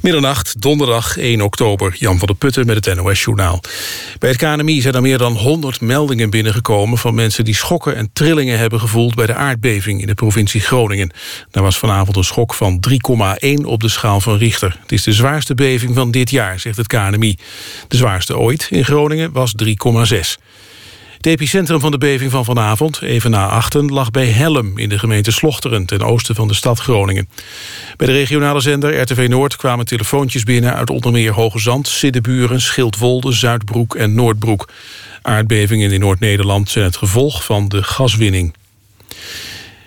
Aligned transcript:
Middernacht, 0.00 0.60
donderdag 0.62 1.16
1 1.16 1.40
oktober. 1.40 1.94
Jan 1.98 2.18
van 2.18 2.26
der 2.26 2.36
Putten 2.36 2.66
met 2.66 2.84
het 2.84 2.96
NOS-journaal. 2.96 3.60
Bij 4.18 4.30
het 4.30 4.38
KNMI 4.38 4.80
zijn 4.80 4.94
er 4.94 5.02
meer 5.02 5.18
dan 5.18 5.36
100 5.36 5.80
meldingen 5.80 6.30
binnengekomen... 6.30 6.98
van 6.98 7.14
mensen 7.14 7.44
die 7.44 7.54
schokken 7.54 7.96
en 7.96 8.10
trillingen 8.12 8.58
hebben 8.58 8.80
gevoeld... 8.80 9.14
bij 9.14 9.26
de 9.26 9.34
aardbeving 9.34 10.00
in 10.00 10.06
de 10.06 10.14
provincie 10.14 10.60
Groningen. 10.60 11.10
Daar 11.50 11.62
was 11.62 11.78
vanavond 11.78 12.16
een 12.16 12.24
schok 12.24 12.54
van 12.54 12.84
3,1 12.90 13.64
op 13.64 13.80
de 13.80 13.88
schaal 13.88 14.20
van 14.20 14.36
Richter. 14.36 14.76
Het 14.82 14.92
is 14.92 15.02
de 15.02 15.12
zwaarste 15.12 15.54
beving 15.54 15.94
van 15.94 16.10
dit 16.10 16.30
jaar, 16.30 16.60
zegt 16.60 16.76
het 16.76 16.86
KNMI. 16.86 17.36
De 17.88 17.96
zwaarste 17.96 18.38
ooit 18.38 18.66
in 18.70 18.84
Groningen 18.84 19.32
was 19.32 19.54
3,6. 19.64 20.47
Het 21.18 21.26
epicentrum 21.26 21.80
van 21.80 21.90
de 21.90 21.98
beving 21.98 22.30
van 22.30 22.44
vanavond, 22.44 23.02
even 23.02 23.30
na 23.30 23.48
achten... 23.48 23.92
lag 23.92 24.10
bij 24.10 24.26
Helm 24.26 24.78
in 24.78 24.88
de 24.88 24.98
gemeente 24.98 25.30
Slochteren... 25.30 25.86
ten 25.86 26.02
oosten 26.02 26.34
van 26.34 26.48
de 26.48 26.54
stad 26.54 26.78
Groningen. 26.78 27.28
Bij 27.96 28.06
de 28.06 28.12
regionale 28.12 28.60
zender 28.60 29.00
RTV 29.00 29.26
Noord 29.28 29.56
kwamen 29.56 29.86
telefoontjes 29.86 30.42
binnen... 30.42 30.74
uit 30.74 30.90
onder 30.90 31.12
meer 31.12 31.32
Hoge 31.32 31.58
Zand, 31.58 31.88
Siddeburen, 31.88 32.60
Schildwolde, 32.60 33.32
Zuidbroek 33.32 33.94
en 33.94 34.14
Noordbroek. 34.14 34.68
Aardbevingen 35.22 35.92
in 35.92 36.00
Noord-Nederland 36.00 36.70
zijn 36.70 36.84
het 36.84 36.96
gevolg 36.96 37.44
van 37.44 37.68
de 37.68 37.82
gaswinning. 37.82 38.54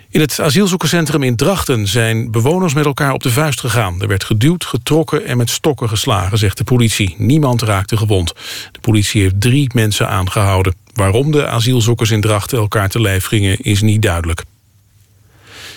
In 0.08 0.20
het 0.20 0.40
asielzoekerscentrum 0.40 1.22
in 1.22 1.36
Drachten 1.36 1.86
zijn 1.88 2.30
bewoners 2.30 2.74
met 2.74 2.84
elkaar 2.84 3.12
op 3.12 3.22
de 3.22 3.30
vuist 3.30 3.60
gegaan. 3.60 4.00
Er 4.00 4.08
werd 4.08 4.24
geduwd, 4.24 4.64
getrokken 4.64 5.26
en 5.26 5.36
met 5.36 5.50
stokken 5.50 5.88
geslagen, 5.88 6.38
zegt 6.38 6.58
de 6.58 6.64
politie. 6.64 7.14
Niemand 7.18 7.62
raakte 7.62 7.96
gewond. 7.96 8.32
De 8.72 8.80
politie 8.80 9.22
heeft 9.22 9.40
drie 9.40 9.70
mensen 9.74 10.08
aangehouden. 10.08 10.81
Waarom 10.94 11.30
de 11.30 11.46
asielzoekers 11.46 12.10
in 12.10 12.20
Drachten 12.20 12.58
elkaar 12.58 12.88
te 12.88 13.00
lijf 13.00 13.26
gingen 13.26 13.58
is 13.60 13.82
niet 13.82 14.02
duidelijk. 14.02 14.42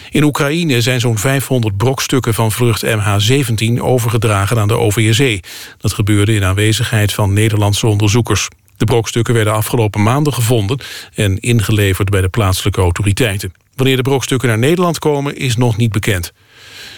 In 0.10 0.24
Oekraïne 0.24 0.82
zijn 0.82 1.00
zo'n 1.00 1.18
500 1.18 1.78
brokstukken 1.78 2.34
van 2.34 2.52
vlucht 2.52 2.86
MH17 2.86 3.80
overgedragen 3.80 4.60
aan 4.60 4.68
de 4.68 4.78
OVSE. 4.78 5.44
Dat 5.78 5.94
gebeurde 5.94 6.34
in 6.34 6.44
aanwezigheid 6.44 7.14
van 7.14 7.34
Nederlandse 7.34 7.88
onderzoekers. 7.88 8.48
De 8.78 8.86
brokstukken 8.86 9.34
werden 9.34 9.54
afgelopen 9.54 10.04
maanden 10.04 10.34
gevonden 10.34 10.80
en 11.14 11.40
ingeleverd 11.40 12.10
bij 12.10 12.22
de 12.22 12.30
plaatselijke 12.30 12.82
autoriteiten. 12.82 13.54
Wanneer 13.76 13.96
de 13.96 14.02
brokstukken 14.02 14.48
naar 14.48 14.58
Nederland 14.58 15.00
komen 15.00 15.38
is 15.38 15.56
nog 15.56 15.78
niet 15.78 15.92
bekend. 15.92 16.34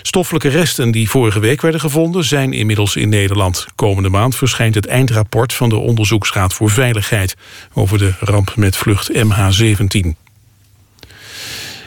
Stoffelijke 0.07 0.49
resten 0.49 0.91
die 0.91 1.09
vorige 1.09 1.39
week 1.39 1.61
werden 1.61 1.81
gevonden 1.81 2.23
zijn 2.23 2.53
inmiddels 2.53 2.95
in 2.95 3.09
Nederland. 3.09 3.65
Komende 3.75 4.09
maand 4.09 4.35
verschijnt 4.35 4.75
het 4.75 4.85
eindrapport 4.85 5.53
van 5.53 5.69
de 5.69 5.75
Onderzoeksraad 5.75 6.53
voor 6.53 6.69
Veiligheid... 6.69 7.35
over 7.73 7.97
de 7.97 8.13
ramp 8.19 8.55
met 8.55 8.77
vlucht 8.77 9.11
MH17. 9.13 10.07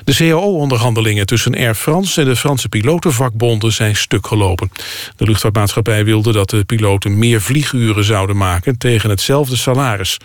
De 0.05 0.15
CAO-onderhandelingen 0.15 1.27
tussen 1.27 1.55
Air 1.55 1.75
France 1.75 2.21
en 2.21 2.27
de 2.27 2.37
Franse 2.37 2.69
pilotenvakbonden 2.69 3.73
zijn 3.73 3.97
stuk 3.97 4.27
gelopen. 4.27 4.71
De 5.17 5.25
luchtvaartmaatschappij 5.25 6.05
wilde 6.05 6.33
dat 6.33 6.51
de 6.51 6.65
piloten 6.65 7.19
meer 7.19 7.41
vlieguren 7.41 8.05
zouden 8.05 8.37
maken 8.37 8.79
tegen 8.79 9.11
hetzelfde 9.11 9.57
salaris. 9.57 10.19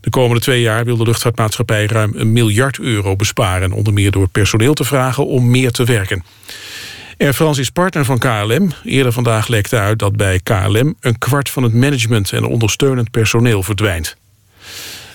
De 0.00 0.10
komende 0.10 0.42
twee 0.42 0.60
jaar 0.60 0.84
wil 0.84 0.96
de 0.96 1.04
luchtvaartmaatschappij 1.04 1.86
ruim 1.86 2.12
een 2.14 2.32
miljard 2.32 2.78
euro 2.78 3.16
besparen, 3.16 3.72
onder 3.72 3.92
meer 3.92 4.10
door 4.10 4.28
personeel 4.28 4.74
te 4.74 4.84
vragen 4.84 5.26
om 5.26 5.50
meer 5.50 5.70
te 5.70 5.84
werken. 5.84 6.24
Air 7.18 7.32
France 7.32 7.60
is 7.60 7.70
partner 7.70 8.04
van 8.04 8.18
KLM. 8.18 8.72
Eerder 8.84 9.12
vandaag 9.12 9.48
lekte 9.48 9.78
uit 9.78 9.98
dat 9.98 10.16
bij 10.16 10.40
KLM 10.42 10.94
een 11.00 11.18
kwart 11.18 11.50
van 11.50 11.62
het 11.62 11.74
management 11.74 12.32
en 12.32 12.44
ondersteunend 12.44 13.10
personeel 13.10 13.62
verdwijnt. 13.62 14.16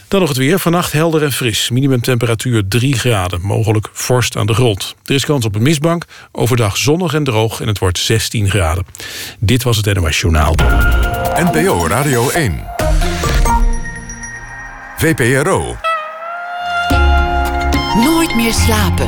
Dan 0.07 0.19
nog 0.19 0.29
het 0.29 0.37
weer. 0.37 0.59
Vannacht 0.59 0.91
helder 0.91 1.23
en 1.23 1.31
fris. 1.31 1.69
Minimumtemperatuur 1.69 2.67
3 2.67 2.99
graden. 2.99 3.41
Mogelijk 3.41 3.89
vorst 3.91 4.37
aan 4.37 4.45
de 4.45 4.53
grond. 4.53 4.95
Er 5.05 5.15
is 5.15 5.25
kans 5.25 5.45
op 5.45 5.55
een 5.55 5.61
mistbank. 5.61 6.05
Overdag 6.31 6.77
zonnig 6.77 7.13
en 7.13 7.23
droog 7.23 7.61
en 7.61 7.67
het 7.67 7.79
wordt 7.79 7.97
16 7.97 8.49
graden. 8.49 8.85
Dit 9.39 9.63
was 9.63 9.77
het 9.77 9.93
NOS 9.93 10.19
Journaal. 10.19 10.55
NPO 11.35 11.87
Radio 11.87 12.29
1. 12.29 12.63
VPRO. 14.97 15.75
Nooit 17.95 18.35
meer 18.35 18.53
slapen. 18.53 19.07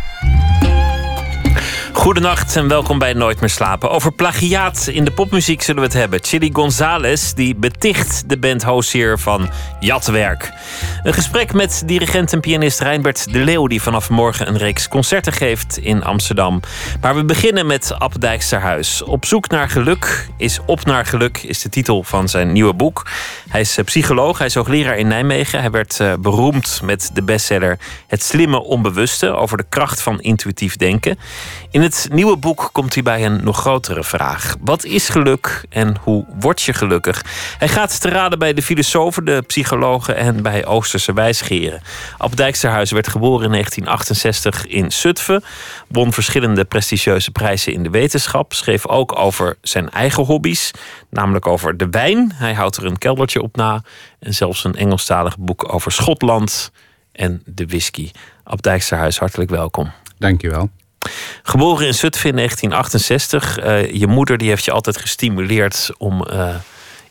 Goedenacht 2.01 2.55
en 2.55 2.67
welkom 2.67 2.99
bij 2.99 3.13
Nooit 3.13 3.39
meer 3.39 3.49
slapen. 3.49 3.89
Over 3.89 4.11
plagiaat 4.11 4.87
in 4.87 5.05
de 5.05 5.11
popmuziek 5.11 5.61
zullen 5.61 5.81
we 5.81 5.87
het 5.87 5.97
hebben. 5.97 6.19
Chili 6.23 6.49
Gonzalez 6.53 7.33
die 7.33 7.55
beticht 7.55 8.29
de 8.29 8.37
band 8.37 8.63
Hozier 8.63 9.19
van 9.19 9.49
jatwerk. 9.79 10.51
Een 11.03 11.13
gesprek 11.13 11.53
met 11.53 11.83
dirigent 11.85 12.33
en 12.33 12.39
pianist 12.39 12.79
Reinbert 12.79 13.33
de 13.33 13.39
Leeuw... 13.39 13.67
die 13.67 13.81
vanaf 13.81 14.09
morgen 14.09 14.47
een 14.47 14.57
reeks 14.57 14.87
concerten 14.87 15.33
geeft 15.33 15.77
in 15.77 16.03
Amsterdam. 16.03 16.59
Maar 17.01 17.15
we 17.15 17.25
beginnen 17.25 17.65
met 17.65 17.93
Ab 17.97 18.21
Dijksterhuis. 18.21 19.03
Op 19.03 19.25
zoek 19.25 19.49
naar 19.49 19.69
geluk 19.69 20.29
is 20.37 20.59
op 20.65 20.85
naar 20.85 21.05
geluk 21.05 21.37
is 21.37 21.61
de 21.61 21.69
titel 21.69 22.03
van 22.03 22.29
zijn 22.29 22.51
nieuwe 22.51 22.73
boek. 22.73 23.07
Hij 23.49 23.61
is 23.61 23.77
eh, 23.77 23.85
psycholoog, 23.85 24.37
hij 24.37 24.47
is 24.47 24.55
hoogleraar 24.55 24.97
in 24.97 25.07
Nijmegen. 25.07 25.59
Hij 25.59 25.71
werd 25.71 25.99
eh, 25.99 26.13
beroemd 26.19 26.79
met 26.83 27.09
de 27.13 27.23
bestseller 27.23 27.79
Het 28.07 28.23
slimme 28.23 28.63
onbewuste... 28.63 29.29
over 29.29 29.57
de 29.57 29.65
kracht 29.69 30.01
van 30.01 30.19
intuïtief 30.19 30.75
denken. 30.75 31.19
In 31.71 31.81
het 31.81 31.90
nieuwe 32.11 32.37
boek 32.37 32.69
komt 32.71 32.93
hij 32.93 33.03
bij 33.03 33.25
een 33.25 33.43
nog 33.43 33.57
grotere 33.57 34.03
vraag. 34.03 34.55
Wat 34.59 34.83
is 34.83 35.09
geluk 35.09 35.63
en 35.69 35.95
hoe 36.03 36.25
word 36.39 36.61
je 36.61 36.73
gelukkig? 36.73 37.23
Hij 37.57 37.67
gaat 37.67 38.01
te 38.01 38.09
raden 38.09 38.39
bij 38.39 38.53
de 38.53 38.61
filosofen, 38.61 39.25
de 39.25 39.43
psychologen 39.47 40.15
en 40.15 40.41
bij 40.41 40.65
Oosterse 40.65 41.13
wijsgeren. 41.13 41.81
Ab 42.17 42.35
Dijksterhuis 42.35 42.91
werd 42.91 43.07
geboren 43.07 43.45
in 43.45 43.51
1968 43.51 44.67
in 44.67 44.91
Zutphen. 44.91 45.43
Won 45.87 46.13
verschillende 46.13 46.65
prestigieuze 46.65 47.31
prijzen 47.31 47.73
in 47.73 47.83
de 47.83 47.89
wetenschap. 47.89 48.53
Schreef 48.53 48.87
ook 48.87 49.17
over 49.17 49.57
zijn 49.61 49.89
eigen 49.89 50.23
hobby's, 50.23 50.71
namelijk 51.09 51.47
over 51.47 51.77
de 51.77 51.89
wijn. 51.89 52.31
Hij 52.35 52.53
houdt 52.53 52.77
er 52.77 52.85
een 52.85 52.97
keldertje 52.97 53.41
op 53.41 53.55
na. 53.55 53.83
En 54.19 54.33
zelfs 54.33 54.63
een 54.63 54.75
Engelstalig 54.75 55.37
boek 55.37 55.73
over 55.73 55.91
Schotland 55.91 56.71
en 57.11 57.41
de 57.45 57.65
whisky. 57.65 58.11
Ab 58.43 58.61
Dijksterhuis, 58.61 59.19
hartelijk 59.19 59.49
welkom. 59.49 59.91
Dankjewel. 60.17 60.69
Geboren 61.43 61.87
in 61.87 61.93
Zutphen 61.93 62.29
in 62.29 62.35
1968. 62.35 63.63
Uh, 63.63 63.91
je 63.93 64.07
moeder 64.07 64.37
die 64.37 64.49
heeft 64.49 64.65
je 64.65 64.71
altijd 64.71 64.97
gestimuleerd 64.97 65.91
om 65.97 66.25
uh, 66.31 66.55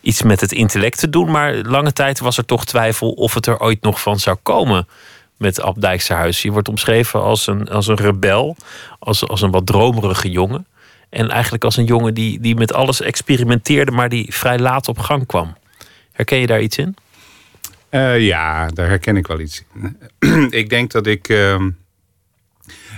iets 0.01 0.21
met 0.21 0.41
het 0.41 0.51
intellect 0.51 0.99
te 0.99 1.09
doen. 1.09 1.31
Maar 1.31 1.53
lange 1.55 1.93
tijd 1.93 2.19
was 2.19 2.37
er 2.37 2.45
toch 2.45 2.65
twijfel 2.65 3.11
of 3.11 3.33
het 3.33 3.45
er 3.45 3.59
ooit 3.59 3.81
nog 3.81 4.01
van 4.01 4.19
zou 4.19 4.37
komen 4.43 4.87
met 5.37 5.61
Ab 5.61 5.81
Dijksterhuis. 5.81 6.41
Je 6.41 6.51
wordt 6.51 6.69
omschreven 6.69 7.21
als 7.21 7.47
een, 7.47 7.69
als 7.69 7.87
een 7.87 7.95
rebel, 7.95 8.55
als, 8.99 9.27
als 9.27 9.41
een 9.41 9.51
wat 9.51 9.65
dromerige 9.65 10.29
jongen. 10.29 10.65
En 11.09 11.29
eigenlijk 11.29 11.63
als 11.63 11.77
een 11.77 11.85
jongen 11.85 12.13
die, 12.13 12.39
die 12.39 12.55
met 12.55 12.73
alles 12.73 13.01
experimenteerde, 13.01 13.91
maar 13.91 14.09
die 14.09 14.33
vrij 14.33 14.59
laat 14.59 14.87
op 14.87 14.99
gang 14.99 15.25
kwam. 15.25 15.55
Herken 16.11 16.37
je 16.37 16.47
daar 16.47 16.61
iets 16.61 16.77
in? 16.77 16.95
Uh, 17.89 18.19
ja, 18.19 18.67
daar 18.67 18.87
herken 18.87 19.17
ik 19.17 19.27
wel 19.27 19.39
iets 19.39 19.63
in. 19.73 19.97
ik 20.61 20.69
denk 20.69 20.91
dat 20.91 21.07
ik 21.07 21.29
ehm, 21.29 21.69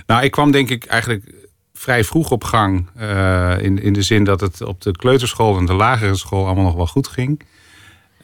nou, 0.06 0.24
ik 0.24 0.30
kwam 0.30 0.50
denk 0.50 0.70
ik 0.70 0.84
eigenlijk 0.84 1.32
vrij 1.74 2.04
vroeg 2.04 2.30
op 2.30 2.44
gang. 2.44 2.88
Uh, 3.00 3.54
in, 3.60 3.82
in 3.82 3.92
de 3.92 4.02
zin 4.02 4.24
dat 4.24 4.40
het 4.40 4.62
op 4.62 4.80
de 4.80 4.92
kleuterschool 4.92 5.58
en 5.58 5.66
de 5.66 5.72
lagere 5.72 6.14
school 6.14 6.46
allemaal 6.46 6.64
nog 6.64 6.74
wel 6.74 6.86
goed 6.86 7.08
ging. 7.08 7.42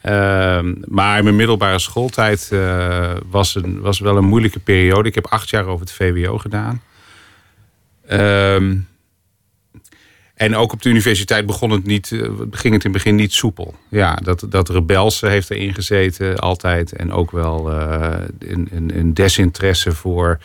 Uh, 0.05 0.59
maar 0.85 1.23
mijn 1.23 1.35
middelbare 1.35 1.79
schooltijd 1.79 2.49
uh, 2.53 3.11
was, 3.25 3.55
een, 3.55 3.81
was 3.81 3.99
wel 3.99 4.17
een 4.17 4.25
moeilijke 4.25 4.59
periode. 4.59 5.09
Ik 5.09 5.15
heb 5.15 5.27
acht 5.27 5.49
jaar 5.49 5.65
over 5.65 5.85
het 5.85 5.91
VWO 5.91 6.37
gedaan. 6.37 6.81
Ehm, 8.07 8.77
en 10.33 10.55
ook 10.55 10.71
op 10.73 10.81
de 10.81 10.89
universiteit 10.89 11.45
begon 11.45 11.69
het 11.69 11.85
niet, 11.85 12.11
eh, 12.11 12.19
ging 12.51 12.51
het 12.51 12.63
in 12.63 12.71
het 12.71 12.91
begin 12.91 13.15
niet 13.15 13.33
soepel. 13.33 13.75
Ja, 13.89 14.15
dat, 14.15 14.45
dat 14.49 14.69
rebelse 14.69 15.27
heeft 15.27 15.51
erin 15.51 15.73
gezeten 15.73 16.37
altijd. 16.37 16.91
En 16.91 17.11
ook 17.11 17.31
wel 17.31 17.71
een, 17.71 18.67
een, 18.71 18.97
een 18.97 19.13
desinteresse 19.13 19.91
voor 19.91 20.39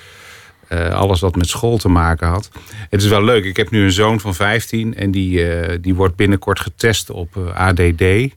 uh, 0.69 0.89
alles 0.89 1.21
wat 1.21 1.37
met 1.37 1.49
school 1.49 1.79
te 1.79 1.89
maken 1.89 2.29
had. 2.29 2.51
Het 2.91 3.03
is 3.03 3.09
wel 3.09 3.25
leuk. 3.25 3.45
Ik 3.45 3.57
heb 3.57 3.71
nu 3.71 3.85
een 3.85 3.93
zoon 3.93 4.21
van 4.21 4.35
15 4.35 4.95
en 4.95 5.11
die, 5.11 5.59
uh, 5.59 5.77
die 5.81 5.95
wordt 5.95 6.17
binnenkort 6.17 6.61
getest 6.61 7.11
op 7.11 7.37
uh, 7.37 7.55
ADD. 7.55 8.35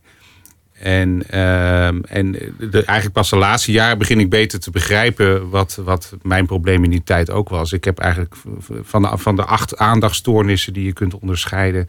En, 0.79 1.23
ehm, 1.29 1.99
en 2.01 2.35
eigenlijk 2.71 3.11
pas 3.11 3.29
de 3.29 3.35
laatste 3.35 3.71
jaren 3.71 3.97
begin 3.97 4.19
ik 4.19 4.29
beter 4.29 4.59
te 4.59 4.71
begrijpen 4.71 5.49
wat, 5.49 5.79
wat 5.83 6.13
mijn 6.21 6.45
probleem 6.45 6.83
in 6.83 6.89
die 6.89 7.03
tijd 7.03 7.31
ook 7.31 7.49
was. 7.49 7.73
Ik 7.73 7.83
heb 7.83 7.99
eigenlijk 7.99 8.35
van 8.81 9.01
de, 9.01 9.09
van 9.13 9.35
de 9.35 9.45
acht 9.45 9.77
aandachtstoornissen 9.77 10.73
die 10.73 10.85
je 10.85 10.93
kunt 10.93 11.19
onderscheiden, 11.19 11.87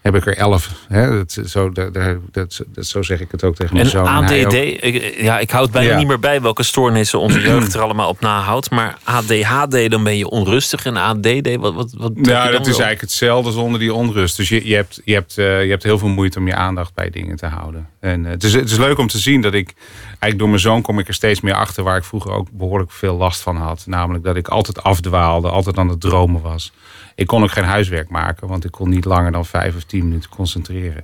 heb 0.00 0.14
ik 0.14 0.26
er 0.26 0.36
elf. 0.36 0.70
Hè? 0.88 1.16
Dat, 1.16 1.38
zo, 1.46 1.70
dat, 1.70 1.94
dat, 1.94 2.20
dat, 2.30 2.86
zo 2.86 3.02
zeg 3.02 3.20
ik 3.20 3.30
het 3.30 3.44
ook 3.44 3.54
tegen 3.54 3.74
mijn 3.74 3.84
en 3.84 3.90
zoon. 3.90 4.06
ADD, 4.06 4.52
ik, 4.52 5.14
ja, 5.20 5.38
ik 5.38 5.50
houd 5.50 5.70
bijna 5.70 5.90
Ja. 5.90 5.98
niet 5.98 6.06
meer 6.06 6.18
bij 6.18 6.40
welke 6.40 6.62
stoornissen 6.62 7.20
onze 7.20 7.40
jeugd 7.48 7.74
er 7.74 7.80
allemaal 7.80 8.08
op 8.08 8.20
nahoudt. 8.20 8.70
Maar 8.70 8.98
ADHD, 9.04 9.90
dan 9.90 10.04
ben 10.04 10.16
je 10.16 10.28
onrustig. 10.28 10.84
En 10.84 10.96
ADD, 10.96 11.56
wat, 11.56 11.74
wat, 11.74 11.94
wat 11.96 12.12
Ja, 12.22 12.50
dat 12.50 12.60
is 12.60 12.66
eigenlijk 12.66 13.00
hetzelfde 13.00 13.52
zonder 13.52 13.80
die 13.80 13.94
onrust. 13.94 14.36
Dus 14.36 14.48
je, 14.48 14.66
je, 14.68 14.74
hebt, 14.74 15.00
je, 15.04 15.14
hebt, 15.14 15.38
eh, 15.38 15.64
je 15.64 15.70
hebt 15.70 15.82
heel 15.82 15.98
veel 15.98 16.08
moeite 16.08 16.38
om 16.38 16.46
je 16.46 16.54
aandacht 16.54 16.94
bij 16.94 17.10
dingen 17.10 17.36
te 17.36 17.46
houden. 17.46 17.88
En 18.00 18.24
eh, 18.24 18.30
het, 18.30 18.44
is, 18.44 18.52
het 18.52 18.70
is 18.70 18.78
leuk 18.78 18.98
om 18.98 19.06
te 19.06 19.18
zien 19.18 19.40
dat 19.40 19.54
ik... 19.54 19.74
Eigenlijk 20.08 20.38
door 20.38 20.48
mijn 20.48 20.60
zoon 20.60 20.82
kom 20.82 20.98
ik 20.98 21.08
er 21.08 21.14
steeds 21.14 21.40
meer 21.40 21.54
achter... 21.54 21.84
waar 21.84 21.96
ik 21.96 22.04
vroeger 22.04 22.32
ook 22.32 22.48
behoorlijk 22.50 22.90
veel 22.90 23.16
last 23.16 23.40
van 23.40 23.56
had. 23.56 23.82
Namelijk 23.86 24.24
dat 24.24 24.36
ik 24.36 24.48
altijd 24.48 24.82
afdwaalde, 24.82 25.48
altijd 25.48 25.78
aan 25.78 25.88
het 25.88 26.00
dromen 26.00 26.42
was. 26.42 26.72
Ik 27.20 27.26
kon 27.26 27.42
ook 27.42 27.50
geen 27.50 27.64
huiswerk 27.64 28.08
maken... 28.08 28.48
want 28.48 28.64
ik 28.64 28.70
kon 28.70 28.88
niet 28.88 29.04
langer 29.04 29.32
dan 29.32 29.46
vijf 29.46 29.76
of 29.76 29.84
tien 29.84 30.04
minuten 30.08 30.30
concentreren. 30.30 31.02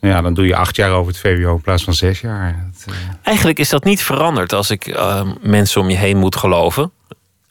Nou 0.00 0.14
Ja, 0.14 0.22
dan 0.22 0.34
doe 0.34 0.46
je 0.46 0.56
acht 0.56 0.76
jaar 0.76 0.90
over 0.90 1.12
het 1.12 1.20
VWO 1.20 1.54
in 1.54 1.60
plaats 1.60 1.84
van 1.84 1.94
zes 1.94 2.20
jaar. 2.20 2.70
Eh, 2.86 2.94
Eigenlijk 3.22 3.58
is 3.58 3.68
dat 3.68 3.84
niet 3.84 4.02
veranderd 4.02 4.52
als 4.52 4.70
ik 4.70 4.86
eh, 4.86 5.30
mensen 5.40 5.80
om 5.80 5.90
je 5.90 5.96
heen 5.96 6.16
moet 6.16 6.36
geloven. 6.36 6.92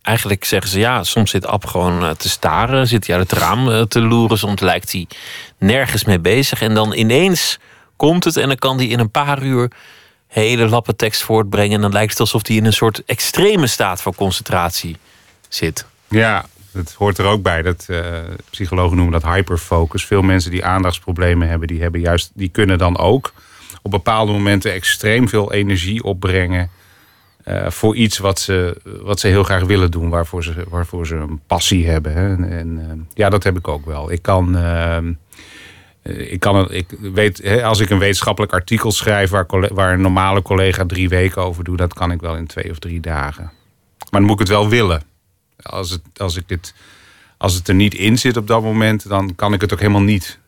Eigenlijk 0.02 0.44
zeggen 0.44 0.70
ze 0.70 0.80
ja, 0.80 1.04
soms 1.04 1.32
zit 1.32 1.46
Ab 1.46 1.66
gewoon 1.66 2.04
eh, 2.04 2.10
te 2.10 2.30
staren, 2.30 2.88
zit 2.88 3.08
hij 3.08 3.18
uit 3.18 3.30
het 3.30 3.40
raam 3.40 3.70
eh, 3.70 3.82
te 3.82 4.02
loeren, 4.02 4.38
soms 4.38 4.62
lijkt 4.62 4.92
hij 4.92 5.08
nergens 5.58 6.04
mee 6.04 6.20
bezig. 6.20 6.62
En 6.62 6.74
dan 6.74 6.94
ineens 6.94 7.60
komt 7.96 8.24
het 8.24 8.38
en 8.38 8.48
dan 8.48 8.58
kan 8.58 8.78
hij 8.78 8.88
in 8.88 9.00
een 9.00 9.12
paar 9.12 9.44
uur 9.44 9.72
hele 10.28 10.70
lappen 10.70 10.96
tekst 10.96 11.24
voortbrengen. 11.24 11.76
En 11.76 11.82
dan 11.82 11.92
lijkt 11.92 12.12
het 12.12 12.20
alsof 12.20 12.48
hij 12.48 12.56
in 12.56 12.66
een 12.66 12.74
soort 12.74 13.04
extreme 13.06 13.68
staat 13.68 14.02
van 14.02 14.16
concentratie 14.16 14.98
zit. 15.48 15.86
Ja, 16.08 16.46
dat 16.72 16.94
hoort 16.94 17.18
er 17.18 17.26
ook 17.26 17.42
bij. 17.42 17.62
Dat, 17.62 17.86
eh, 17.88 18.04
psychologen 18.50 18.98
noemen 18.98 19.22
dat 19.22 19.32
hyperfocus. 19.34 20.06
Veel 20.06 20.22
mensen 20.22 20.52
die 20.52 20.66
aandachtsproblemen 20.66 21.48
hebben, 21.48 21.68
die, 21.68 21.82
hebben 21.82 22.02
juist, 22.02 22.32
die 22.34 22.50
kunnen 22.50 22.78
dan 22.78 22.98
ook 22.98 23.34
op 23.82 23.92
bepaalde 23.92 24.32
momenten 24.32 24.74
extreem 24.74 25.30
veel 25.30 25.52
energie 25.54 26.04
opbrengen. 26.04 26.70
eh, 27.44 27.70
voor 27.70 27.96
iets 27.96 28.18
wat 28.18 28.40
ze, 28.40 28.82
wat 29.02 29.20
ze 29.20 29.28
heel 29.28 29.44
graag 29.44 29.64
willen 29.64 29.92
doen, 29.92 30.10
waarvoor 30.10 30.44
ze, 30.44 30.54
waarvoor 30.70 31.08
ze 31.08 31.16
een 31.16 31.42
passie 31.48 31.88
hebben. 31.88 32.14
Hè. 32.14 32.48
En, 32.58 32.80
eh, 32.90 32.98
ja, 33.14 33.30
dat 33.30 33.44
heb 33.44 33.58
ik 33.58 33.68
ook 33.68 33.86
wel. 33.86 34.12
Ik 34.12 34.22
kan. 34.22 34.58
ehm, 34.58 35.14
eh, 36.02 36.32
ik 36.32 36.40
kan 36.40 36.72
ik 36.72 36.86
weet, 37.00 37.62
als 37.64 37.80
ik 37.80 37.90
een 37.90 38.00
wetenschappelijk 38.00 38.54
artikel 38.54 38.92
schrijf 38.92 39.30
waar, 39.30 39.46
waar 39.74 39.94
een 39.94 40.02
normale 40.02 40.42
collega 40.42 40.86
drie 40.86 41.10
weken 41.10 41.42
over 41.42 41.64
doet, 41.64 41.78
dat 41.78 41.94
kan 41.94 42.12
ik 42.12 42.22
wel 42.22 42.36
in 42.36 42.48
twee 42.48 42.72
of 42.72 42.80
drie 42.80 43.00
dagen. 43.00 43.44
Maar 43.44 44.20
dan 44.20 44.24
moet 44.24 44.34
ik 44.34 44.40
het 44.40 44.50
wel 44.58 44.70
willen. 44.70 45.04
Als 45.62 45.90
het, 45.90 46.02
als, 46.18 46.36
ik 46.36 46.44
het, 46.48 46.74
als 47.38 47.54
het 47.54 47.68
er 47.68 47.76
niet 47.76 47.94
in 47.94 48.18
zit 48.18 48.38
op 48.38 48.48
dat 48.48 48.62
moment, 48.62 49.10
dan 49.10 49.36
kan 49.36 49.54
ik 49.54 49.62
het 49.62 49.74
ook 49.74 49.80
helemaal 49.80 50.02
niet. 50.02 50.40